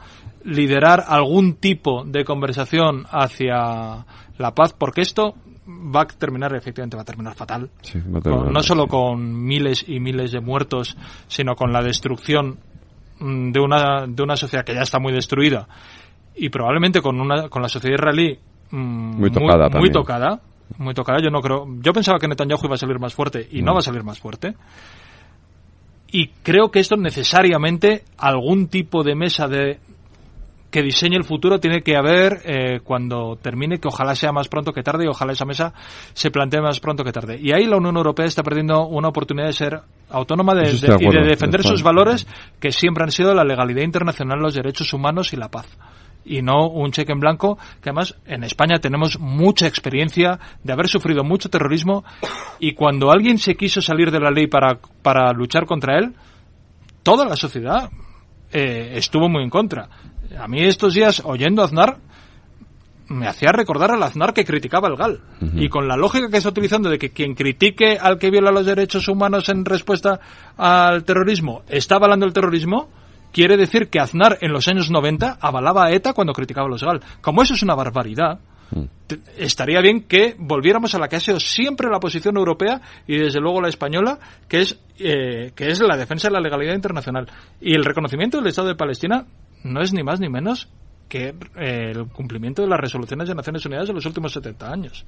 liderar 0.45 1.05
algún 1.07 1.55
tipo 1.55 2.05
de 2.05 2.25
conversación 2.25 3.05
hacia 3.11 4.05
la 4.39 4.55
paz, 4.55 4.75
porque 4.77 5.03
esto 5.03 5.35
va 5.67 6.03
a 6.03 6.07
terminar, 6.07 6.55
efectivamente, 6.55 6.97
va 6.97 7.03
a 7.03 7.07
terminar 7.07 7.35
fatal. 7.35 7.71
no 8.25 8.61
solo 8.63 8.87
con 8.87 9.45
miles 9.45 9.85
y 9.87 10.01
miles 10.01 10.33
de 10.33 10.41
muertos, 10.41 10.97
sino 11.29 11.55
con 11.55 11.73
la 11.73 11.83
destrucción 11.83 12.59
mm, 13.21 13.53
de 13.53 13.61
una, 13.61 14.07
de 14.07 14.23
una 14.23 14.37
sociedad 14.37 14.65
que 14.65 14.75
ya 14.75 14.83
está 14.83 14.99
muy 14.99 15.13
destruida 15.13 15.69
y 16.35 16.49
probablemente 16.49 17.01
con, 17.01 17.21
una, 17.21 17.49
con 17.49 17.63
la 17.63 17.69
sociedad 17.69 17.95
israelí 17.95 18.39
mm, 18.71 19.21
muy 19.21 19.31
tocada. 19.31 19.69
Muy, 19.79 19.91
tocada. 19.91 20.41
Muy 20.79 20.95
tocada. 20.95 21.19
Yo 21.23 21.31
no 21.31 21.41
creo. 21.41 21.67
Yo 21.81 21.93
pensaba 21.93 22.19
que 22.19 22.29
Netanyahu 22.29 22.61
iba 22.65 22.75
a 22.75 22.79
salir 22.79 22.99
más 22.99 23.15
fuerte 23.15 23.47
y 23.51 23.63
no 23.63 23.73
va 23.73 23.79
a 23.79 23.83
salir 23.83 24.03
más 24.03 24.19
fuerte. 24.19 24.55
Y 26.11 26.29
creo 26.43 26.71
que 26.71 26.81
esto 26.81 26.97
necesariamente 26.97 28.05
algún 28.19 28.69
tipo 28.69 29.03
de 29.03 29.15
mesa 29.15 29.49
de 29.49 29.79
que 30.73 30.83
diseñe 30.83 31.17
el 31.17 31.25
futuro 31.25 31.61
tiene 31.61 31.83
que 31.83 31.97
haber 31.97 32.41
eh, 32.45 32.81
cuando 32.83 33.37
termine, 33.37 33.79
que 33.79 33.89
ojalá 33.89 34.15
sea 34.15 34.33
más 34.33 34.49
pronto 34.49 34.73
que 34.73 34.83
tarde 34.83 35.05
y 35.05 35.09
ojalá 35.09 35.33
esa 35.33 35.45
mesa 35.45 35.75
se 36.15 36.31
plantee 36.31 36.63
más 36.63 36.81
pronto 36.81 37.05
que 37.05 37.13
tarde. 37.13 37.39
Y 37.39 37.53
ahí 37.53 37.67
la 37.67 37.77
Unión 37.77 37.99
Europea 37.99 38.25
está 38.25 38.43
perdiendo 38.43 38.87
una 38.87 39.09
oportunidad 39.09 39.49
de 39.49 39.53
ser 39.53 39.81
autónoma 40.09 40.55
de, 40.55 40.71
y 40.71 41.11
de 41.11 41.29
defender 41.29 41.63
sus 41.63 41.83
valores 41.83 42.27
que 42.59 42.73
siempre 42.73 43.05
han 43.05 43.11
sido 43.11 43.35
la 43.35 43.45
legalidad 43.45 43.83
internacional, 43.83 44.41
los 44.41 44.55
derechos 44.55 44.93
humanos 44.95 45.35
y 45.35 45.37
la 45.37 45.51
paz. 45.51 45.67
Y 46.25 46.41
no 46.41 46.69
un 46.69 46.91
cheque 46.91 47.13
en 47.13 47.21
blanco, 47.21 47.59
que 47.83 47.91
además 47.91 48.17
en 48.25 48.43
España 48.43 48.79
tenemos 48.79 49.21
mucha 49.21 49.67
experiencia 49.67 50.39
de 50.65 50.73
haber 50.73 50.89
sufrido 50.89 51.23
mucho 51.23 51.51
terrorismo 51.51 52.03
y 52.59 52.73
cuando 52.73 53.11
alguien 53.11 53.37
se 53.37 53.57
quiso 53.57 53.83
salir 53.83 54.11
de 54.11 54.21
la 54.21 54.31
ley 54.31 54.47
para, 54.47 54.79
para 55.03 55.33
luchar 55.33 55.67
contra 55.67 55.99
él, 55.99 56.15
toda 57.03 57.27
la 57.27 57.37
sociedad 57.37 57.91
eh, 58.53 58.93
estuvo 58.95 59.29
muy 59.29 59.43
en 59.43 59.51
contra 59.51 59.89
a 60.39 60.49
mí 60.49 60.63
estos 60.63 60.95
días, 60.95 61.23
oyendo 61.25 61.63
a 61.63 61.67
Aznar, 61.67 61.99
me 63.13 63.27
hacía 63.27 63.53
recordar 63.53 63.91
al 63.91 64.03
Aznar 64.03 64.33
que 64.33 64.45
criticaba 64.45 64.89
el 64.89 64.97
GAL. 64.97 65.21
Y 65.55 65.69
con 65.69 65.87
la 65.87 65.97
lógica 65.97 66.29
que 66.31 66.39
está 66.39 66.51
utilizando 66.51 66.89
de 66.89 66.99
que 66.99 67.11
quien 67.11 67.35
critique 67.35 67.99
al 68.01 68.19
que 68.19 68.31
viola 68.31 68.51
los 68.51 68.67
derechos 68.67 69.09
humanos 69.09 69.49
en 69.49 69.65
respuesta 69.65 70.21
al 70.57 71.05
terrorismo 71.05 71.63
está 71.69 71.97
avalando 71.97 72.27
el 72.27 72.33
terrorismo, 72.33 72.89
quiere 73.33 73.57
decir 73.57 73.89
que 73.89 74.01
Aznar 74.01 74.39
en 74.41 74.53
los 74.53 74.69
años 74.69 74.91
90 74.91 75.39
avalaba 75.41 75.87
a 75.87 75.93
ETA 75.93 76.13
cuando 76.13 76.33
criticaba 76.33 76.67
a 76.67 76.71
los 76.71 76.83
GAL. 76.83 77.01
Como 77.21 77.43
eso 77.43 77.55
es 77.55 77.63
una 77.63 77.75
barbaridad, 77.75 78.39
mm. 78.71 78.85
estaría 79.39 79.81
bien 79.81 80.05
que 80.05 80.35
volviéramos 80.39 80.95
a 80.95 80.99
la 80.99 81.09
que 81.09 81.17
ha 81.17 81.21
sido 81.21 81.41
siempre 81.41 81.89
la 81.91 82.01
posición 82.01 82.37
europea 82.37 82.81
y 83.07 83.19
desde 83.19 83.41
luego 83.41 83.61
la 83.61 83.69
española, 83.69 84.19
que 84.49 84.61
es, 84.61 84.79
eh, 84.99 85.53
que 85.55 85.69
es 85.69 85.81
la 85.81 85.97
defensa 85.97 86.29
de 86.29 86.35
la 86.35 86.41
legalidad 86.41 86.75
internacional. 86.75 87.29
Y 87.61 87.75
el 87.75 87.85
reconocimiento 87.85 88.39
del 88.39 88.47
Estado 88.47 88.69
de 88.69 88.77
Palestina 88.77 89.27
no 89.65 89.81
es 89.81 89.93
ni 89.93 90.03
más 90.03 90.21
ni 90.21 90.29
menos 90.29 90.69
que 91.13 91.35
eh, 91.57 91.91
el 91.91 92.07
cumplimiento 92.07 92.63
de 92.63 92.69
las 92.69 92.81
resoluciones 92.81 93.29
de 93.29 93.35
Naciones 93.35 93.67
Unidas 93.67 93.87
de 93.87 93.93
los 93.93 94.07
últimos 94.07 94.33
70 94.33 94.73
años. 94.73 95.05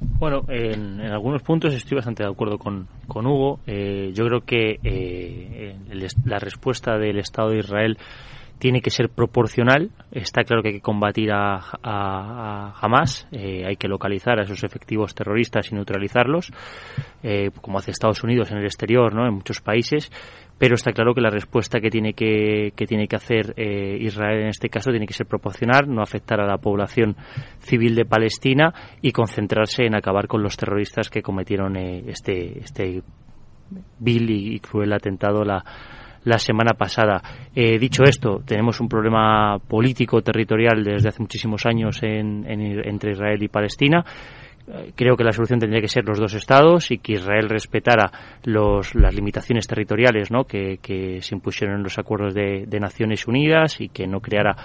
Bueno, 0.00 0.42
en, 0.48 1.00
algunos 1.00 1.42
puntos 1.42 1.72
estoy 1.72 1.94
bastante 1.94 2.24
de 2.24 2.28
acuerdo 2.28 2.58
con, 2.58 2.88
con 3.06 3.24
Hugo. 3.24 3.60
Eh, 3.68 4.10
yo 4.14 4.24
creo 4.26 4.40
que 4.40 4.80
eh, 4.82 5.76
la 6.24 6.40
respuesta 6.40 6.98
del 6.98 7.20
Estado 7.20 7.50
de 7.50 7.58
Israel 7.58 7.98
tiene 8.58 8.80
que 8.80 8.90
ser 8.90 9.10
proporcional. 9.10 9.90
Está 10.10 10.42
claro 10.42 10.60
que 10.62 10.70
hay 10.70 10.74
que 10.74 10.80
combatir 10.80 11.30
a, 11.30 11.60
a, 11.82 12.74
Hamas, 12.80 13.28
hay 13.32 13.76
que 13.76 13.88
localizar 13.88 14.40
a 14.40 14.42
esos 14.42 14.62
efectivos 14.62 15.14
terroristas 15.14 15.70
y 15.70 15.74
neutralizarlos, 15.74 16.52
como 17.60 17.78
hace 17.78 17.90
Estados 17.90 18.22
Unidos 18.22 18.52
en 18.52 18.58
el 18.58 18.64
exterior, 18.64 19.12
¿no? 19.14 19.26
en 19.26 19.34
muchos 19.34 19.60
países 19.60 20.12
pero 20.62 20.76
está 20.76 20.92
claro 20.92 21.12
que 21.12 21.20
la 21.20 21.28
respuesta 21.28 21.80
que 21.80 21.90
tiene 21.90 22.12
que, 22.12 22.72
que 22.76 22.86
tiene 22.86 23.08
que 23.08 23.16
hacer 23.16 23.52
eh, 23.56 23.96
Israel 23.98 24.42
en 24.42 24.46
este 24.46 24.68
caso 24.68 24.92
tiene 24.92 25.08
que 25.08 25.12
ser 25.12 25.26
proporcional, 25.26 25.92
no 25.92 26.02
afectar 26.02 26.40
a 26.40 26.46
la 26.46 26.58
población 26.58 27.16
civil 27.58 27.96
de 27.96 28.04
Palestina 28.04 28.72
y 29.00 29.10
concentrarse 29.10 29.84
en 29.84 29.96
acabar 29.96 30.28
con 30.28 30.40
los 30.40 30.56
terroristas 30.56 31.10
que 31.10 31.20
cometieron 31.20 31.76
eh, 31.76 32.04
este, 32.06 32.60
este 32.60 33.02
vil 33.98 34.30
y, 34.30 34.60
cruel 34.60 34.92
atentado 34.92 35.42
la, 35.42 35.64
la 36.22 36.38
semana 36.38 36.74
pasada. 36.78 37.20
Eh, 37.56 37.76
dicho 37.80 38.04
esto, 38.04 38.40
tenemos 38.46 38.80
un 38.80 38.88
problema 38.88 39.58
político 39.58 40.22
territorial 40.22 40.84
desde 40.84 41.08
hace 41.08 41.22
muchísimos 41.22 41.66
años 41.66 42.00
en, 42.04 42.46
entre 42.48 43.10
Israel 43.10 43.42
y 43.42 43.48
Palestina 43.48 44.04
creo 44.94 45.16
que 45.16 45.24
la 45.24 45.32
solución 45.32 45.58
tendría 45.58 45.80
que 45.80 45.88
ser 45.88 46.04
los 46.04 46.18
dos 46.18 46.34
estados 46.34 46.90
y 46.90 46.98
que 46.98 47.14
Israel 47.14 47.48
respetara 47.48 48.10
los, 48.44 48.94
las 48.94 49.14
limitaciones 49.14 49.66
territoriales 49.66 50.30
¿no? 50.30 50.44
que, 50.44 50.78
se 51.20 51.34
impusieron 51.34 51.76
en 51.76 51.82
los 51.82 51.98
acuerdos 51.98 52.34
de, 52.34 52.66
Naciones 52.80 53.28
Unidas 53.28 53.80
y 53.80 53.88
que 53.88 54.08
no 54.08 54.20
creara 54.20 54.56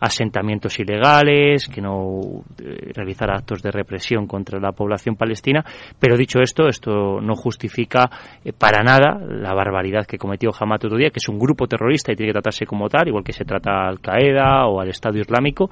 asentamientos 0.00 0.78
ilegales, 0.78 1.68
que 1.68 1.80
no 1.80 2.44
eh, 2.62 2.92
realizara 2.94 3.36
actos 3.36 3.62
de 3.62 3.70
represión 3.70 4.26
contra 4.26 4.60
la 4.60 4.72
población 4.72 5.16
palestina. 5.16 5.64
Pero 5.98 6.16
dicho 6.16 6.40
esto, 6.40 6.68
esto 6.68 7.20
no 7.20 7.34
justifica 7.34 8.10
eh, 8.44 8.52
para 8.52 8.82
nada 8.82 9.18
la 9.18 9.54
barbaridad 9.54 10.06
que 10.06 10.18
cometió 10.18 10.50
Hamas 10.58 10.84
otro 10.84 10.98
día, 10.98 11.10
que 11.10 11.18
es 11.18 11.28
un 11.28 11.38
grupo 11.38 11.66
terrorista 11.66 12.12
y 12.12 12.16
tiene 12.16 12.30
que 12.30 12.34
tratarse 12.34 12.66
como 12.66 12.88
tal, 12.88 13.08
igual 13.08 13.24
que 13.24 13.32
se 13.32 13.44
trata 13.44 13.86
Al 13.88 14.00
Qaeda 14.00 14.66
o 14.66 14.80
al 14.80 14.88
Estado 14.88 15.18
Islámico. 15.18 15.68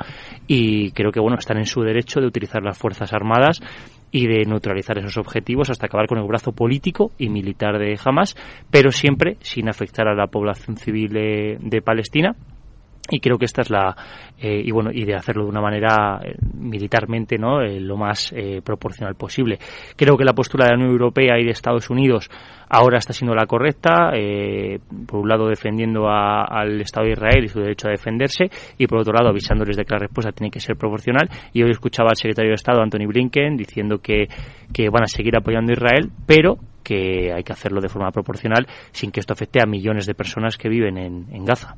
Y 0.46 0.90
creo 0.92 1.12
que 1.12 1.20
bueno 1.20 1.36
están 1.38 1.58
en 1.58 1.66
su 1.66 1.82
derecho 1.82 2.20
de 2.20 2.26
utilizar 2.26 2.62
las 2.62 2.78
fuerzas 2.78 3.12
armadas 3.12 3.60
y 4.14 4.28
de 4.28 4.44
neutralizar 4.44 4.96
esos 4.96 5.16
objetivos 5.16 5.70
hasta 5.70 5.86
acabar 5.86 6.06
con 6.06 6.18
el 6.18 6.26
brazo 6.28 6.52
político 6.52 7.10
y 7.18 7.28
militar 7.28 7.80
de 7.80 7.98
Hamas, 8.04 8.36
pero 8.70 8.92
siempre 8.92 9.38
sin 9.40 9.68
afectar 9.68 10.06
a 10.06 10.14
la 10.14 10.28
población 10.28 10.76
civil 10.76 11.12
de, 11.12 11.82
Palestina 11.84 12.36
y 13.10 13.20
creo 13.20 13.38
que 13.38 13.44
esta 13.44 13.62
es 13.62 13.70
la 13.70 13.94
eh, 14.38 14.62
y 14.64 14.70
bueno 14.70 14.90
y 14.92 15.04
de 15.04 15.14
hacerlo 15.14 15.44
de 15.44 15.50
una 15.50 15.60
manera 15.60 16.20
eh, 16.24 16.34
militarmente 16.54 17.36
no 17.36 17.60
eh, 17.60 17.78
lo 17.80 17.96
más 17.96 18.34
proporcional 18.64 19.14
posible 19.14 19.58
creo 19.96 20.16
que 20.16 20.24
la 20.24 20.32
postura 20.32 20.64
de 20.64 20.72
la 20.72 20.76
Unión 20.76 20.92
Europea 20.92 21.38
y 21.38 21.44
de 21.44 21.50
Estados 21.50 21.90
Unidos 21.90 22.30
ahora 22.68 22.98
está 22.98 23.12
siendo 23.12 23.34
la 23.34 23.46
correcta, 23.46 24.10
por 25.06 25.20
un 25.20 25.28
lado 25.28 25.46
defendiendo 25.48 26.08
al 26.08 26.80
Estado 26.80 27.06
de 27.06 27.12
Israel 27.12 27.44
y 27.44 27.48
su 27.48 27.60
derecho 27.60 27.86
a 27.86 27.92
defenderse, 27.92 28.46
y 28.78 28.86
por 28.88 28.98
otro 28.98 29.12
lado 29.12 29.28
avisándoles 29.28 29.76
de 29.76 29.84
que 29.84 29.94
la 29.94 30.00
respuesta 30.00 30.32
tiene 30.32 30.50
que 30.50 30.58
ser 30.58 30.74
proporcional. 30.74 31.28
Y 31.52 31.62
hoy 31.62 31.70
escuchaba 31.70 32.10
al 32.10 32.16
secretario 32.16 32.50
de 32.50 32.56
Estado, 32.56 32.82
Anthony 32.82 33.06
Blinken, 33.06 33.56
diciendo 33.56 33.98
que, 33.98 34.26
que 34.72 34.88
van 34.88 35.04
a 35.04 35.06
seguir 35.06 35.36
apoyando 35.36 35.70
a 35.70 35.74
Israel, 35.74 36.10
pero 36.26 36.56
que 36.82 37.32
hay 37.32 37.42
que 37.42 37.52
hacerlo 37.52 37.80
de 37.80 37.88
forma 37.88 38.10
proporcional 38.10 38.66
sin 38.92 39.10
que 39.10 39.20
esto 39.20 39.32
afecte 39.32 39.60
a 39.62 39.66
millones 39.66 40.06
de 40.06 40.14
personas 40.14 40.56
que 40.56 40.68
viven 40.68 40.98
en, 40.98 41.26
en 41.32 41.44
Gaza. 41.44 41.76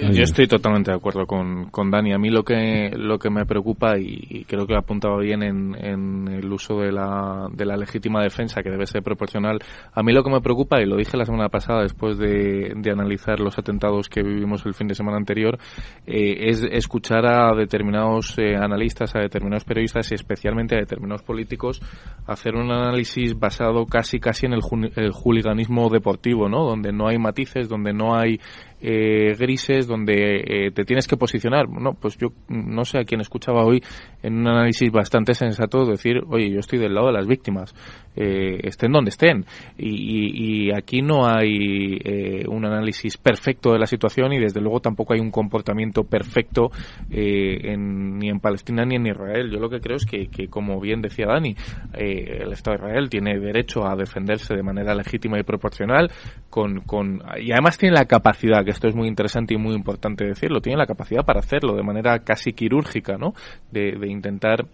Yo 0.00 0.22
estoy 0.22 0.46
totalmente 0.46 0.90
de 0.90 0.96
acuerdo 0.96 1.26
con, 1.26 1.70
con 1.70 1.90
Dani. 1.90 2.12
A 2.12 2.18
mí 2.18 2.30
lo 2.30 2.44
que, 2.44 2.90
lo 2.96 3.18
que 3.18 3.30
me 3.30 3.44
preocupa, 3.46 3.98
y, 3.98 4.44
creo 4.44 4.66
que 4.66 4.74
ha 4.74 4.78
apuntado 4.78 5.18
bien 5.18 5.42
en, 5.42 5.74
en, 5.74 6.28
el 6.28 6.52
uso 6.52 6.80
de 6.80 6.92
la, 6.92 7.48
de 7.52 7.64
la 7.64 7.76
legítima 7.76 8.22
defensa, 8.22 8.62
que 8.62 8.70
debe 8.70 8.86
ser 8.86 9.02
proporcional, 9.02 9.58
a 9.92 10.02
mí 10.02 10.12
lo 10.12 10.22
que 10.22 10.30
me 10.30 10.40
preocupa, 10.40 10.80
y 10.80 10.86
lo 10.86 10.96
dije 10.96 11.16
la 11.16 11.24
semana 11.24 11.48
pasada 11.48 11.82
después 11.82 12.18
de, 12.18 12.72
de 12.76 12.90
analizar 12.90 13.40
los 13.40 13.58
atentados 13.58 14.08
que 14.08 14.22
vivimos 14.22 14.64
el 14.66 14.74
fin 14.74 14.88
de 14.88 14.94
semana 14.94 15.16
anterior, 15.16 15.58
eh, 16.06 16.48
es 16.48 16.62
escuchar 16.70 17.26
a 17.26 17.54
determinados 17.54 18.36
eh, 18.38 18.56
analistas, 18.56 19.14
a 19.14 19.20
determinados 19.20 19.64
periodistas 19.64 20.10
y 20.12 20.14
especialmente 20.14 20.76
a 20.76 20.78
determinados 20.78 21.22
políticos 21.22 21.80
hacer 22.26 22.54
un 22.54 22.70
análisis 22.70 23.38
basado 23.38 23.86
casi 23.86 24.20
casi 24.20 24.46
en 24.46 24.52
el, 24.52 24.60
el 24.96 25.12
hooliganismo 25.12 25.88
deportivo, 25.88 26.48
¿no? 26.48 26.64
Donde 26.64 26.92
no 26.92 27.08
hay 27.08 27.18
matices, 27.18 27.68
donde 27.68 27.92
no 27.92 28.16
hay 28.16 28.38
eh, 28.80 29.34
grises 29.38 29.86
donde 29.86 30.14
eh, 30.14 30.70
te 30.70 30.84
tienes 30.84 31.06
que 31.06 31.16
posicionar. 31.16 31.68
No, 31.68 31.94
pues 31.94 32.16
yo 32.16 32.28
no 32.48 32.84
sé 32.84 32.98
a 32.98 33.04
quién 33.04 33.20
escuchaba 33.20 33.64
hoy 33.64 33.82
en 34.22 34.38
un 34.38 34.48
análisis 34.48 34.90
bastante 34.90 35.34
sensato 35.34 35.84
decir, 35.84 36.20
oye, 36.28 36.50
yo 36.50 36.60
estoy 36.60 36.78
del 36.78 36.94
lado 36.94 37.08
de 37.08 37.14
las 37.14 37.26
víctimas, 37.26 37.74
eh, 38.16 38.60
estén 38.62 38.92
donde 38.92 39.10
estén. 39.10 39.44
Y, 39.76 40.68
aquí 40.74 41.02
no 41.02 41.26
hay 41.26 41.98
eh, 42.04 42.44
un 42.46 42.64
análisis 42.64 43.16
perfecto 43.16 43.72
de 43.72 43.78
la 43.78 43.86
situación 43.86 44.32
y 44.32 44.38
desde 44.38 44.60
luego 44.60 44.80
tampoco 44.80 45.14
hay 45.14 45.20
un 45.20 45.30
comportamiento 45.30 46.04
perfecto 46.04 46.70
en, 47.10 48.18
ni 48.18 48.28
en 48.28 48.38
Palestina 48.40 48.84
ni 48.84 48.96
en 48.96 49.06
Israel. 49.06 49.50
Yo 49.50 49.58
lo 49.58 49.68
que 49.68 49.80
creo 49.80 49.96
es 49.96 50.04
que, 50.04 50.48
como 50.48 50.80
bien 50.80 51.00
decía 51.00 51.26
Dani, 51.26 51.54
el 51.94 52.52
Estado 52.52 52.76
de 52.76 52.84
Israel 52.84 53.08
tiene 53.08 53.38
derecho 53.38 53.86
a 53.86 53.96
defenderse 53.96 54.54
de 54.54 54.62
manera 54.62 54.94
legítima 54.94 55.38
y 55.38 55.42
proporcional 55.42 56.10
con, 56.50 56.80
con 56.80 57.22
y 57.40 57.52
además 57.52 57.78
tiene 57.78 57.96
la 57.96 58.04
capacidad 58.04 58.64
que 58.68 58.72
esto 58.72 58.86
es 58.86 58.94
muy 58.94 59.08
interesante 59.08 59.54
y 59.54 59.56
muy 59.56 59.74
importante 59.74 60.26
decirlo, 60.26 60.60
tiene 60.60 60.76
la 60.76 60.84
capacidad 60.84 61.24
para 61.24 61.40
hacerlo 61.40 61.74
de 61.74 61.82
manera 61.82 62.18
casi 62.18 62.52
quirúrgica, 62.52 63.16
¿no? 63.16 63.32
De, 63.72 63.96
intentar 64.06 64.66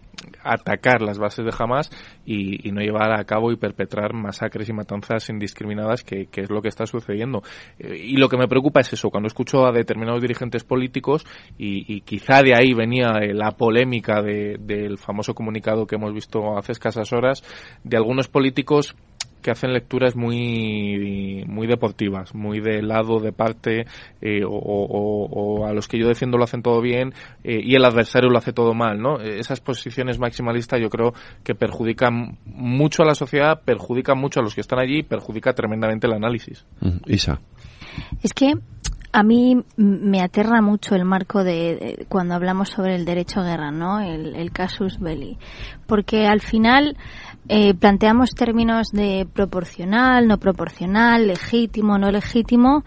atacar 0.43 1.01
las 1.01 1.16
bases 1.16 1.45
de 1.45 1.53
Hamas 1.57 1.91
y, 2.27 2.73
no 2.73 2.81
llevar 2.81 3.12
a 3.12 3.23
cabo 3.23 3.53
y 3.53 3.57
perpetrar 3.57 4.12
masacres 4.12 4.69
y 4.69 4.73
matanzas 4.73 5.29
indiscriminadas, 5.31 6.03
que, 6.03 6.27
es 6.33 6.51
lo 6.51 6.61
que 6.61 6.71
está 6.71 6.87
sucediendo. 6.87 7.45
Eh, 7.79 7.97
y 7.97 8.16
lo 8.16 8.29
que 8.29 8.37
me 8.37 8.49
preocupa 8.49 8.81
es 8.81 8.93
eso, 8.93 9.11
cuando 9.11 9.29
escucho 9.29 9.65
a 9.65 9.71
determinados 9.71 10.21
dirigentes 10.21 10.65
políticos, 10.65 11.25
y, 11.57 12.01
quizá 12.01 12.43
de 12.43 12.57
ahí 12.57 12.75
venía 12.75 13.19
eh, 13.21 13.33
la 13.33 13.53
polémica 13.53 14.23
del 14.23 14.99
famoso 14.99 15.35
comunicado 15.35 15.87
que 15.87 15.95
hemos 15.95 16.12
visto 16.12 16.59
hace 16.59 16.73
escasas 16.73 17.12
horas, 17.12 17.45
de 17.85 17.97
algunos 17.97 18.27
políticos 18.27 18.97
que 19.45 19.51
hacen 19.51 19.75
lecturas 19.75 20.16
muy, 20.16 21.45
muy 21.47 21.66
deportivas, 21.66 22.35
muy 22.35 22.61
de 22.61 22.81
lado, 22.81 23.21
de 23.21 23.31
parte, 23.31 23.85
eh, 24.23 24.41
o, 24.43 25.66
a 25.66 25.73
los 25.75 25.87
que 25.87 25.99
yo 25.99 26.09
defiendo 26.09 26.39
lo 26.39 26.45
hacen 26.45 26.62
todo 26.62 26.81
bien 26.81 27.12
eh, 27.45 27.61
y 27.62 27.75
el 27.75 27.85
adversario 27.85 28.31
lo 28.31 28.39
hace 28.39 28.55
todo 28.55 28.73
mal, 28.73 28.99
¿no? 28.99 29.21
Esas 29.21 29.61
posiciones 29.61 30.19
maximalistas 30.19 30.81
yo 30.81 30.89
creo 30.89 31.12
que 31.45 31.55
perjudican 31.55 32.39
mucho 32.47 33.03
a 33.03 33.07
la 33.07 33.15
sociedad, 33.15 33.61
perjudican 33.62 34.19
mucho 34.19 34.41
a 34.41 34.43
los 34.43 34.55
que 34.55 34.62
están 34.62 34.79
allí 34.79 35.01
y 35.01 35.03
perjudica 35.03 35.53
tremendamente 35.53 36.07
el 36.07 36.15
análisis. 36.15 36.65
Isa. 37.07 37.39
Es 38.23 38.33
que 38.33 38.55
a 39.12 39.23
mí 39.23 39.62
me 39.77 40.23
aterra 40.23 40.62
mucho 40.62 40.95
el 40.95 41.05
marco 41.05 41.45
de, 41.45 42.07
cuando 42.09 42.35
hablamos 42.35 42.71
sobre 42.71 42.95
el 42.95 43.05
derecho 43.05 43.41
a 43.41 43.45
guerra, 43.45 43.71
¿no? 43.71 44.01
El, 44.01 44.35
el 44.35 44.53
casus 44.53 44.99
belli, 44.99 45.37
porque 45.87 46.27
al 46.27 46.41
final 46.41 46.97
eh, 47.49 47.75
planteamos 47.75 48.31
términos 48.31 48.91
de 48.93 49.27
proporcional, 49.33 50.27
no 50.27 50.39
proporcional, 50.39 51.27
legítimo, 51.27 51.99
no 51.99 52.11
legítimo, 52.11 52.85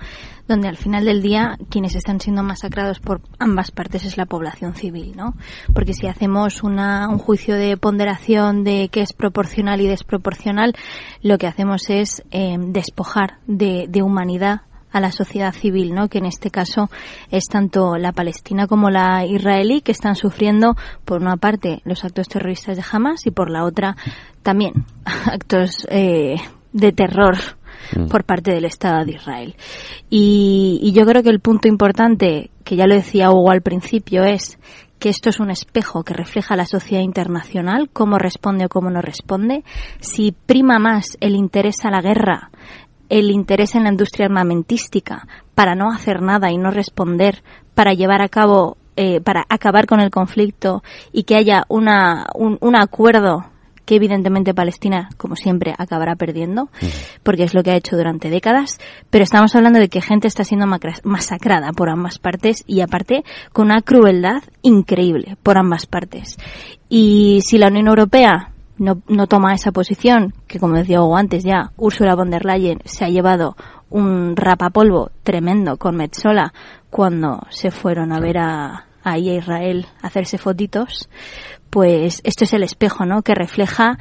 donde 0.48 0.68
al 0.68 0.78
final 0.78 1.06
del 1.06 1.22
día 1.22 1.58
quienes 1.70 1.96
están 1.96 2.20
siendo 2.20 2.42
masacrados 2.42 3.00
por 3.00 3.22
ambas 3.38 3.72
partes 3.72 4.06
es 4.06 4.18
la 4.18 4.26
población 4.26 4.76
civil, 4.76 5.14
¿no? 5.16 5.36
Porque 5.74 5.94
si 5.94 6.08
hacemos 6.08 6.64
una, 6.64 7.08
un 7.10 7.18
juicio 7.18 7.56
de 7.56 7.78
ponderación 7.78 8.64
de 8.64 8.90
qué 8.92 9.02
es 9.02 9.14
proporcional 9.14 9.82
y 9.82 9.88
desproporcional, 9.88 10.74
lo 11.22 11.38
que 11.38 11.48
hacemos 11.48 11.90
es 11.90 12.24
eh, 12.32 12.58
despojar 12.60 13.40
de, 13.46 13.88
de 13.90 14.02
humanidad 14.02 14.62
a 14.98 15.02
la 15.02 15.12
sociedad 15.12 15.54
civil, 15.54 15.94
¿no? 15.94 16.10
Que 16.10 16.18
en 16.18 16.26
este 16.26 16.50
caso 16.50 16.90
es 17.32 17.46
tanto 17.46 17.98
la 17.98 18.12
palestina 18.12 18.68
como 18.68 18.90
la 18.90 19.26
israelí 19.26 19.82
que 19.82 19.92
están 19.92 20.16
sufriendo 20.16 20.76
por 21.06 21.22
una 21.22 21.38
parte 21.38 21.82
los 21.86 22.04
actos 22.04 22.28
terroristas 22.28 22.78
de 22.78 22.84
Hamas 22.92 23.26
y 23.26 23.32
por 23.32 23.50
la 23.50 23.64
otra 23.64 23.96
también 24.44 24.86
actos 25.06 25.88
eh, 25.90 26.36
de 26.74 26.92
terror 26.92 27.38
mm. 27.96 28.08
por 28.08 28.24
parte 28.24 28.52
del 28.52 28.66
Estado 28.66 29.06
de 29.06 29.14
Israel. 29.14 29.56
Y, 30.10 30.80
y 30.82 30.92
yo 30.92 31.06
creo 31.06 31.24
que 31.24 31.30
el 31.30 31.40
punto 31.40 31.68
importante, 31.68 32.52
que 32.64 32.76
ya 32.76 32.88
lo 32.88 32.96
decía 32.96 33.32
Hugo 33.32 33.52
al 33.52 33.62
principio, 33.62 34.24
es 34.24 34.58
que 35.00 35.10
esto 35.10 35.30
es 35.30 35.40
un 35.40 35.52
espejo 35.52 36.04
que 36.04 36.14
refleja 36.14 36.56
la 36.56 36.66
sociedad 36.66 37.04
internacional, 37.04 37.90
cómo 37.92 38.18
responde 38.18 38.66
o 38.66 38.70
cómo 38.70 38.90
no 38.90 39.02
responde. 39.02 39.64
Si 40.00 40.32
prima 40.32 40.80
más 40.80 41.18
el 41.20 41.36
interés 41.36 41.86
a 41.86 41.92
la 41.92 42.02
guerra 42.02 42.50
el 43.10 43.32
interés 43.32 43.76
en 43.76 43.84
la 43.84 43.90
industria 43.90 44.26
armamentística 44.26 45.28
para 45.56 45.76
no 45.76 45.92
hacer 45.92 46.22
nada 46.22 46.52
y 46.52 46.58
no 46.58 46.72
responder, 46.72 47.44
para 47.74 47.94
llevar 47.94 48.22
a 48.22 48.30
cabo, 48.30 48.78
eh, 48.96 49.22
para 49.22 49.46
acabar 49.50 49.86
con 49.86 50.00
el 50.00 50.12
conflicto 50.12 50.84
y 51.12 51.24
que 51.24 51.36
haya 51.36 51.64
una, 51.70 52.28
un, 52.36 52.58
un 52.62 52.76
acuerdo 52.76 53.46
que 53.88 53.96
evidentemente 53.96 54.54
Palestina, 54.54 55.10
como 55.16 55.38
siempre, 55.38 55.74
acabará 55.78 56.18
perdiendo, 56.18 56.70
porque 57.24 57.44
es 57.44 57.54
lo 57.54 57.64
que 57.64 57.72
ha 57.72 57.78
hecho 57.78 57.96
durante 57.96 58.30
décadas, 58.30 58.80
pero 59.10 59.24
estamos 59.24 59.56
hablando 59.56 59.80
de 59.80 59.88
que 59.88 60.02
gente 60.02 60.28
está 60.28 60.44
siendo 60.44 60.68
masacrada 61.04 61.72
por 61.72 61.90
ambas 61.90 62.20
partes 62.20 62.66
y 62.68 62.82
aparte 62.82 63.24
con 63.54 63.68
una 63.68 63.82
crueldad 63.82 64.44
increíble 64.62 65.38
por 65.42 65.58
ambas 65.58 65.86
partes. 65.86 66.38
Y 66.90 67.40
si 67.46 67.58
la 67.58 67.70
Unión 67.70 67.88
Europea 67.88 68.52
no, 68.78 69.02
no 69.08 69.28
toma 69.28 69.54
esa 69.54 69.72
posición, 69.72 70.34
que 70.48 70.60
como 70.60 70.76
decía 70.76 71.00
antes 71.16 71.44
ya, 71.44 71.72
Ursula 71.78 72.16
von 72.16 72.30
der 72.30 72.46
Leyen 72.46 72.80
se 72.86 73.06
ha 73.06 73.10
llevado 73.10 73.56
un 73.90 74.36
rapapolvo 74.36 75.12
tremendo 75.24 75.78
con 75.78 75.96
Metzola 75.96 76.54
cuando 76.90 77.42
se 77.50 77.72
fueron 77.72 78.12
a 78.12 78.20
ver 78.20 78.38
a, 78.38 78.86
a 79.04 79.18
Israel 79.18 79.88
a 80.02 80.08
hacerse 80.08 80.38
fotitos, 80.38 81.10
pues 81.70 82.22
esto 82.24 82.44
es 82.44 82.54
el 82.54 82.64
espejo, 82.64 83.06
¿no? 83.06 83.22
Que 83.22 83.36
refleja 83.36 83.98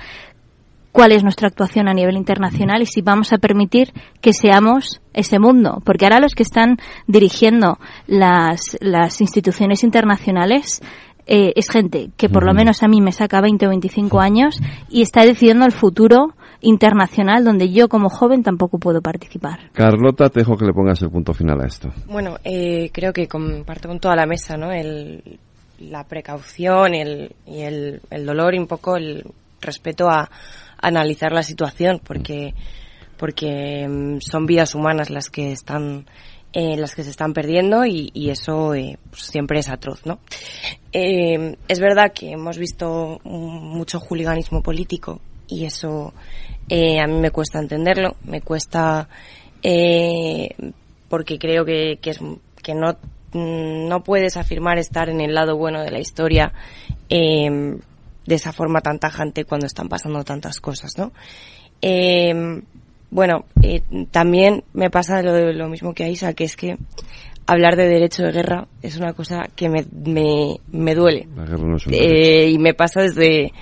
cuál 0.96 1.12
es 1.12 1.22
nuestra 1.22 1.48
actuación 1.48 1.88
a 1.88 1.92
nivel 1.92 2.16
internacional 2.16 2.80
y 2.80 2.86
si 2.86 3.02
vamos 3.02 3.30
a 3.34 3.36
permitir 3.36 3.92
que 4.22 4.32
seamos 4.32 5.02
ese 5.12 5.38
mundo. 5.38 5.82
Porque 5.84 6.06
ahora 6.06 6.20
los 6.20 6.34
que 6.34 6.42
están 6.42 6.78
dirigiendo 7.06 7.78
las, 8.06 8.78
las 8.80 9.20
instituciones 9.20 9.84
internacionales 9.84 10.80
eh, 11.26 11.52
es 11.56 11.68
gente 11.70 12.10
que 12.16 12.28
por 12.28 12.44
lo 12.44 12.54
menos 12.54 12.82
a 12.82 12.88
mí 12.88 13.00
me 13.00 13.12
saca 13.12 13.40
20 13.40 13.66
o 13.66 13.68
25 13.70 14.20
años 14.20 14.60
y 14.88 15.02
está 15.02 15.24
decidiendo 15.24 15.64
el 15.64 15.72
futuro 15.72 16.34
internacional 16.60 17.44
donde 17.44 17.70
yo 17.70 17.88
como 17.88 18.08
joven 18.08 18.42
tampoco 18.42 18.78
puedo 18.78 19.02
participar. 19.02 19.70
Carlota, 19.72 20.30
te 20.30 20.40
dejo 20.40 20.56
que 20.56 20.64
le 20.64 20.72
pongas 20.72 21.02
el 21.02 21.10
punto 21.10 21.34
final 21.34 21.60
a 21.60 21.66
esto. 21.66 21.90
Bueno, 22.06 22.36
eh, 22.44 22.90
creo 22.92 23.12
que 23.12 23.26
comparto 23.28 23.88
con 23.88 24.00
toda 24.00 24.16
la 24.16 24.26
mesa, 24.26 24.56
¿no? 24.56 24.72
El, 24.72 25.38
la 25.80 26.04
precaución 26.04 26.94
y, 26.94 27.00
el, 27.00 27.36
y 27.46 27.60
el, 27.60 28.00
el, 28.10 28.26
dolor 28.26 28.54
y 28.54 28.58
un 28.58 28.66
poco 28.66 28.96
el 28.96 29.24
respeto 29.60 30.08
a, 30.08 30.30
analizar 30.78 31.32
la 31.32 31.42
situación 31.42 32.00
porque 32.04 32.54
porque 33.16 33.86
mm, 33.88 34.18
son 34.20 34.46
vidas 34.46 34.74
humanas 34.74 35.10
las 35.10 35.30
que 35.30 35.52
están 35.52 36.06
eh, 36.58 36.74
las 36.78 36.94
que 36.94 37.02
se 37.02 37.10
están 37.10 37.34
perdiendo 37.34 37.84
y, 37.84 38.30
eso 38.30 38.74
eh, 38.74 38.98
pues 39.10 39.24
siempre 39.24 39.58
es 39.58 39.68
atroz, 39.68 40.06
¿no? 40.06 40.20
Eh, 40.90 41.54
es 41.68 41.80
verdad 41.80 42.14
que 42.14 42.30
hemos 42.30 42.56
visto 42.56 43.20
mucho 43.24 44.00
juliganismo 44.00 44.62
político 44.62 45.20
y 45.48 45.66
eso 45.66 46.14
a 46.70 47.06
mí 47.06 47.20
me 47.20 47.30
cuesta 47.30 47.58
entenderlo, 47.58 48.16
me 48.24 48.40
cuesta 48.40 49.06
porque 51.10 51.38
creo 51.38 51.66
que, 51.66 51.98
que, 52.00 52.08
es, 52.08 52.20
que 52.62 52.72
no, 52.74 52.96
no 53.34 54.02
puedes 54.02 54.38
afirmar 54.38 54.78
estar 54.78 55.10
en 55.10 55.20
el 55.20 55.34
lado 55.34 55.58
bueno 55.58 55.82
de 55.82 55.90
la 55.90 56.00
historia 56.00 56.54
de 57.10 57.80
esa 58.28 58.54
forma 58.54 58.80
tan 58.80 58.98
tajante 58.98 59.44
cuando 59.44 59.66
están 59.66 59.90
pasando 59.90 60.24
tantas 60.24 60.60
cosas, 60.60 60.96
¿no? 60.96 61.12
Bueno, 63.16 63.46
eh, 63.62 63.80
también 64.10 64.62
me 64.74 64.90
pasa 64.90 65.22
lo, 65.22 65.50
lo 65.50 65.70
mismo 65.70 65.94
que 65.94 66.04
a 66.04 66.08
Isa, 66.10 66.34
que 66.34 66.44
es 66.44 66.54
que 66.54 66.76
hablar 67.46 67.74
de 67.74 67.88
derecho 67.88 68.22
de 68.22 68.30
guerra 68.30 68.68
es 68.82 68.98
una 68.98 69.14
cosa 69.14 69.44
que 69.56 69.70
me, 69.70 69.86
me, 69.90 70.58
me 70.70 70.94
duele. 70.94 71.26
eh, 71.92 72.50
y 72.50 72.58
me 72.58 72.74
pasa 72.74 73.00
desde, 73.00 73.54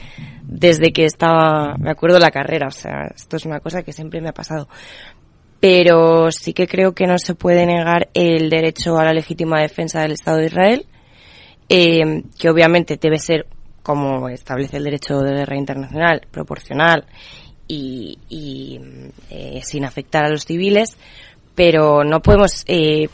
desde 0.43 0.93
que 0.93 1.05
estaba, 1.05 1.76
me 1.78 1.93
acuerdo 1.93 2.18
la 2.18 2.32
carrera, 2.32 2.66
o 2.66 2.72
sea, 2.72 3.12
esto 3.14 3.36
es 3.36 3.47
una 3.47 3.60
cosa 3.60 3.85
que 3.85 3.93
siempre 3.93 4.20
me 4.20 4.31
ha 4.31 4.35
pasado. 4.35 4.66
Pero 5.60 6.32
sí 6.32 6.52
que 6.52 6.66
creo 6.66 6.93
que 6.93 7.06
no 7.06 7.16
se 7.16 7.36
puede 7.36 7.64
negar 7.64 8.09
el 8.12 8.51
derecho 8.51 8.98
a 8.98 9.05
la 9.05 9.12
legítima 9.12 9.60
defensa 9.60 10.02
del 10.02 10.14
Estado 10.14 10.39
de 10.39 10.47
Israel, 10.47 10.86
eh, 11.68 12.24
que 12.36 12.51
obviamente 12.51 12.98
debe 13.01 13.20
ser, 13.20 13.47
como 13.85 14.28
establece 14.28 14.78
el 14.78 14.82
derecho 14.82 15.20
de 15.20 15.32
guerra 15.32 15.56
internacional, 15.56 16.22
proporcional 16.32 17.06
y, 17.69 18.19
y 18.28 18.81
eh, 19.31 19.61
sin 19.62 19.85
afectar 19.85 20.24
a 20.24 20.28
los 20.28 20.45
civiles, 20.45 20.97
pero 21.55 22.05
no 22.05 22.20
podemos 22.20 22.65
eh, 22.66 23.09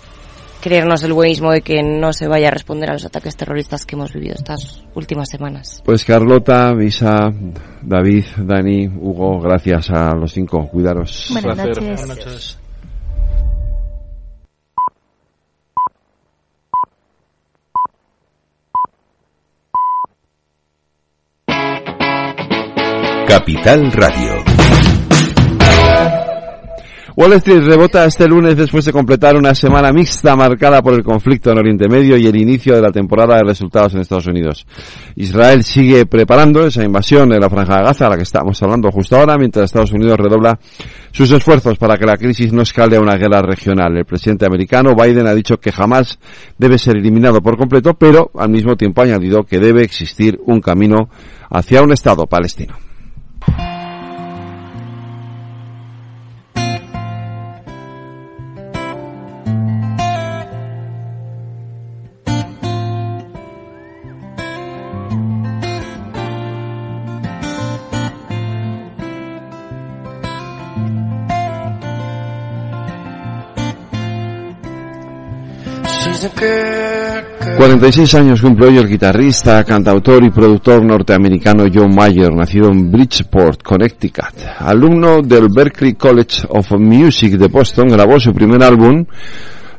creernos 0.61 1.03
el 1.03 1.13
buenismo 1.13 1.53
de 1.53 1.63
que 1.63 1.83
no 1.83 2.13
se 2.13 2.29
vaya 2.29 2.49
a 2.49 2.51
responder 2.51 2.91
a 2.91 2.95
los 2.95 3.05
ataques 3.05 3.37
terroristas 3.37 3.87
que 3.87 3.97
hemos 3.97 4.13
vivido 4.13 4.35
estas 4.35 4.85
últimas 4.95 5.29
semanas. 5.29 5.83
Pues 5.85 6.05
Carlota, 6.05 6.73
Visa, 6.75 7.33
David, 7.83 8.25
Dani, 8.37 8.87
Hugo, 8.87 9.41
gracias 9.41 9.91
a 9.91 10.15
los 10.15 10.33
cinco. 10.33 10.69
Cuidaros. 10.69 11.29
Buenas 11.33 11.57
Buenas 11.57 12.07
noches. 12.07 12.59
Capital 23.41 23.91
Radio. 23.93 24.45
Wall 27.17 27.33
Street 27.35 27.63
rebota 27.65 28.05
este 28.05 28.29
lunes 28.29 28.55
después 28.55 28.85
de 28.85 28.93
completar 28.93 29.35
una 29.35 29.55
semana 29.55 29.95
mixta 29.95 30.37
marcada 30.37 30.83
por 30.83 30.93
el 30.93 31.03
conflicto 31.03 31.51
en 31.51 31.57
Oriente 31.57 31.89
Medio 31.89 32.19
y 32.19 32.27
el 32.27 32.37
inicio 32.37 32.75
de 32.75 32.83
la 32.83 32.93
temporada 32.93 33.37
de 33.37 33.45
resultados 33.45 33.95
en 33.95 34.01
Estados 34.01 34.27
Unidos. 34.27 34.67
Israel 35.17 35.65
sigue 35.65 36.05
preparando 36.05 36.67
esa 36.67 36.85
invasión 36.85 37.33
en 37.33 37.41
la 37.41 37.49
franja 37.49 37.79
de 37.79 37.85
Gaza, 37.85 38.09
a 38.09 38.11
la 38.11 38.17
que 38.17 38.25
estamos 38.25 38.63
hablando 38.63 38.91
justo 38.91 39.17
ahora, 39.17 39.39
mientras 39.39 39.65
Estados 39.65 39.93
Unidos 39.93 40.19
redobla 40.19 40.59
sus 41.11 41.33
esfuerzos 41.33 41.79
para 41.79 41.97
que 41.97 42.05
la 42.05 42.19
crisis 42.19 42.53
no 42.53 42.61
escale 42.61 42.97
a 42.97 43.01
una 43.01 43.17
guerra 43.17 43.41
regional. 43.41 43.97
El 43.97 44.05
presidente 44.05 44.45
americano 44.45 44.95
Biden 44.95 45.27
ha 45.27 45.35
dicho 45.35 45.57
que 45.59 45.73
jamás 45.73 46.19
debe 46.59 46.77
ser 46.77 46.99
eliminado 46.99 47.41
por 47.41 47.57
completo, 47.57 47.95
pero 47.95 48.31
al 48.35 48.51
mismo 48.51 48.77
tiempo 48.77 49.01
ha 49.01 49.05
añadido 49.05 49.45
que 49.45 49.59
debe 49.59 49.83
existir 49.83 50.39
un 50.45 50.61
camino 50.61 51.09
hacia 51.49 51.81
un 51.81 51.93
Estado 51.93 52.27
palestino. 52.27 52.90
46 77.61 78.15
años 78.15 78.41
cumple 78.41 78.69
hoy 78.69 78.79
el 78.79 78.89
guitarrista, 78.89 79.63
cantautor 79.65 80.25
y 80.25 80.31
productor 80.31 80.83
norteamericano 80.83 81.67
John 81.71 81.95
Mayer, 81.95 82.33
nacido 82.33 82.71
en 82.71 82.91
Bridgeport, 82.91 83.63
Connecticut. 83.63 84.33
Alumno 84.61 85.21
del 85.21 85.49
Berklee 85.55 85.93
College 85.93 86.47
of 86.49 86.71
Music 86.79 87.33
de 87.33 87.49
Boston, 87.49 87.89
grabó 87.89 88.19
su 88.19 88.33
primer 88.33 88.63
álbum, 88.63 89.05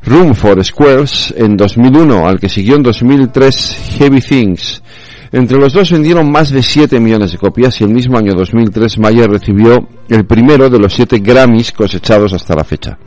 Room 0.04 0.36
for 0.36 0.64
Squares, 0.64 1.34
en 1.36 1.58
2001, 1.58 2.28
al 2.28 2.40
que 2.40 2.50
siguió 2.50 2.76
en 2.76 2.84
2003 2.84 3.96
Heavy 3.98 4.22
Things. 4.22 4.84
Entre 5.32 5.58
los 5.58 5.74
dos 5.74 5.90
vendieron 5.90 6.32
más 6.32 6.52
de 6.52 6.62
7 6.62 7.00
millones 7.00 7.32
de 7.32 7.40
copias 7.40 7.82
y 7.82 7.84
el 7.84 7.90
mismo 7.90 8.16
año 8.16 8.36
2003 8.36 9.00
Mayer 9.00 9.28
recibió 9.28 9.88
el 10.08 10.26
primero 10.26 10.70
de 10.70 10.78
los 10.78 10.94
7 10.94 11.18
Grammys 11.18 11.72
cosechados 11.72 12.32
hasta 12.34 12.54
la 12.54 12.64
fecha. 12.64 13.00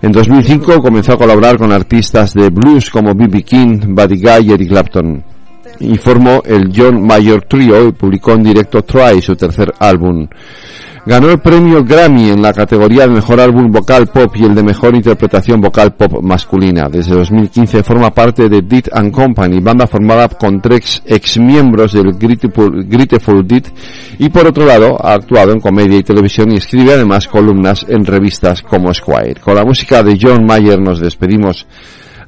En 0.00 0.12
2005 0.12 0.80
comenzó 0.80 1.14
a 1.14 1.18
colaborar 1.18 1.58
con 1.58 1.72
artistas 1.72 2.32
de 2.32 2.50
blues 2.50 2.88
como 2.88 3.14
B.B. 3.14 3.42
King, 3.42 3.80
Buddy 3.88 4.20
Guy 4.20 4.48
y 4.48 4.52
Eric 4.52 4.68
Clapton. 4.68 5.24
Y 5.80 5.96
formó 5.96 6.42
el 6.44 6.72
John 6.74 7.06
Mayer 7.06 7.42
Trio 7.44 7.88
y 7.88 7.92
publicó 7.92 8.32
en 8.32 8.42
directo 8.42 8.82
Try, 8.82 9.20
su 9.22 9.36
tercer 9.36 9.72
álbum. 9.78 10.28
Ganó 11.08 11.30
el 11.30 11.38
premio 11.38 11.82
Grammy 11.82 12.28
en 12.28 12.42
la 12.42 12.52
categoría 12.52 13.06
de 13.06 13.14
Mejor 13.14 13.40
Álbum 13.40 13.70
Vocal 13.72 14.08
Pop 14.08 14.30
y 14.36 14.44
el 14.44 14.54
de 14.54 14.62
Mejor 14.62 14.94
Interpretación 14.94 15.58
Vocal 15.58 15.94
Pop 15.94 16.22
Masculina. 16.22 16.90
Desde 16.90 17.14
2015 17.14 17.82
forma 17.82 18.10
parte 18.10 18.50
de 18.50 18.60
Dead 18.60 18.84
and 18.92 19.10
Company, 19.10 19.58
banda 19.60 19.86
formada 19.86 20.28
con 20.28 20.60
tres 20.60 21.02
ex 21.06 21.38
miembros 21.38 21.94
del 21.94 22.12
Grateful 22.12 23.46
Dead 23.48 23.62
y 24.18 24.28
por 24.28 24.48
otro 24.48 24.66
lado 24.66 24.98
ha 25.02 25.14
actuado 25.14 25.52
en 25.52 25.60
comedia 25.60 25.96
y 25.96 26.02
televisión 26.02 26.52
y 26.52 26.56
escribe 26.56 26.92
además 26.92 27.26
columnas 27.26 27.86
en 27.88 28.04
revistas 28.04 28.60
como 28.60 28.92
Squire. 28.92 29.40
Con 29.40 29.54
la 29.54 29.64
música 29.64 30.02
de 30.02 30.18
John 30.20 30.44
Mayer 30.44 30.78
nos 30.78 31.00
despedimos 31.00 31.66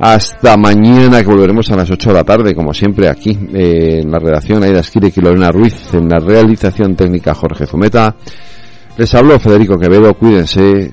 hasta 0.01 0.57
mañana 0.57 1.21
que 1.23 1.29
volveremos 1.29 1.71
a 1.71 1.77
las 1.77 1.91
8 1.91 2.09
de 2.09 2.15
la 2.15 2.25
tarde, 2.25 2.55
como 2.55 2.73
siempre 2.73 3.07
aquí 3.09 3.39
eh, 3.53 4.01
en 4.03 4.11
la 4.11 4.19
redacción 4.19 4.63
Aida 4.63 4.81
Esquire 4.81 5.13
y 5.15 5.21
Lorena 5.21 5.53
Ruiz, 5.53 5.93
en 5.93 6.09
la 6.09 6.19
realización 6.19 6.97
técnica 6.97 7.35
Jorge 7.35 7.67
Zumeta. 7.67 8.17
Les 8.97 9.15
hablo 9.15 9.39
Federico 9.39 9.79
Quevedo, 9.79 10.15
cuídense, 10.15 10.91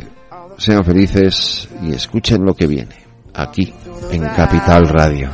sean 0.57 0.83
felices 0.83 1.69
y 1.81 1.93
escuchen 1.93 2.43
lo 2.43 2.53
que 2.53 2.67
viene, 2.67 2.95
aquí 3.33 3.73
en 4.11 4.23
Capital 4.23 4.89
Radio. 4.89 5.29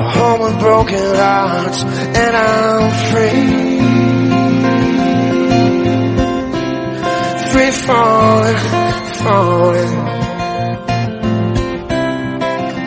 Are 0.00 0.10
home 0.10 0.40
with 0.40 0.58
broken 0.60 1.14
hearts 1.14 1.82
and 1.82 2.36
I'm 2.36 2.90
free. 3.10 3.68
Free 7.52 7.70
falling 7.70 8.78
falling. 9.22 9.94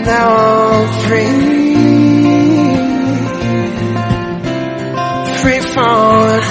Now 0.06 0.28
I'm 0.36 0.88
free, 1.06 1.34
free 5.42 5.62
falling, 5.74 6.48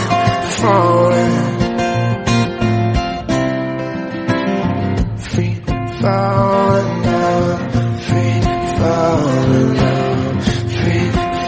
falling, 0.59 1.37
free 5.19 5.55
falling 6.01 6.70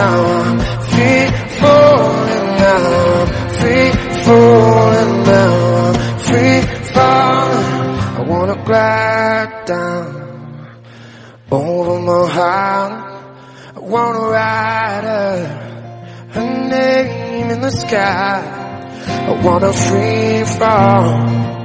now. 2.61 2.79
falling 4.27 5.23
now, 5.25 5.93
free 6.27 6.61
falling. 6.93 7.69
I 8.19 8.25
wanna 8.29 8.65
glide 8.65 9.65
down 9.65 10.07
over 11.51 12.01
my 12.01 12.29
heart. 12.29 12.93
I 13.77 13.81
wanna 13.81 14.25
write 14.33 15.05
her, 15.05 15.37
her 16.35 16.69
name 16.69 17.51
in 17.51 17.61
the 17.63 17.71
sky. 17.71 18.43
I 19.31 19.33
wanna 19.43 19.73
free 19.73 20.45
fall 20.45 21.58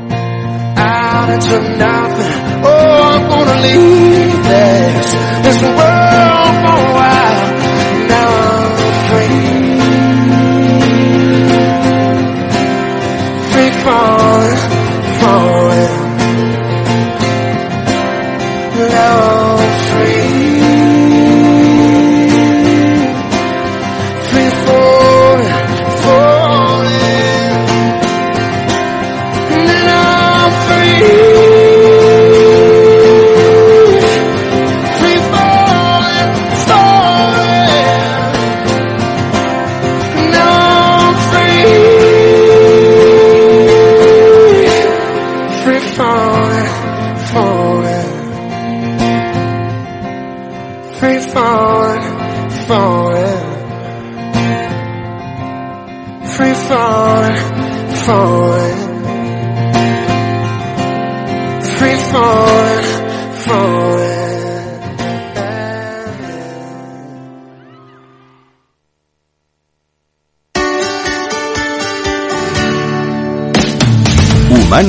out 0.84 1.30
into 1.36 1.58
nothing. 1.78 2.32
Oh, 2.66 2.96
I'm 3.12 3.24
gonna 3.32 3.58
leave 3.68 4.44
this, 4.52 5.08
this 5.46 5.60
world 5.78 6.83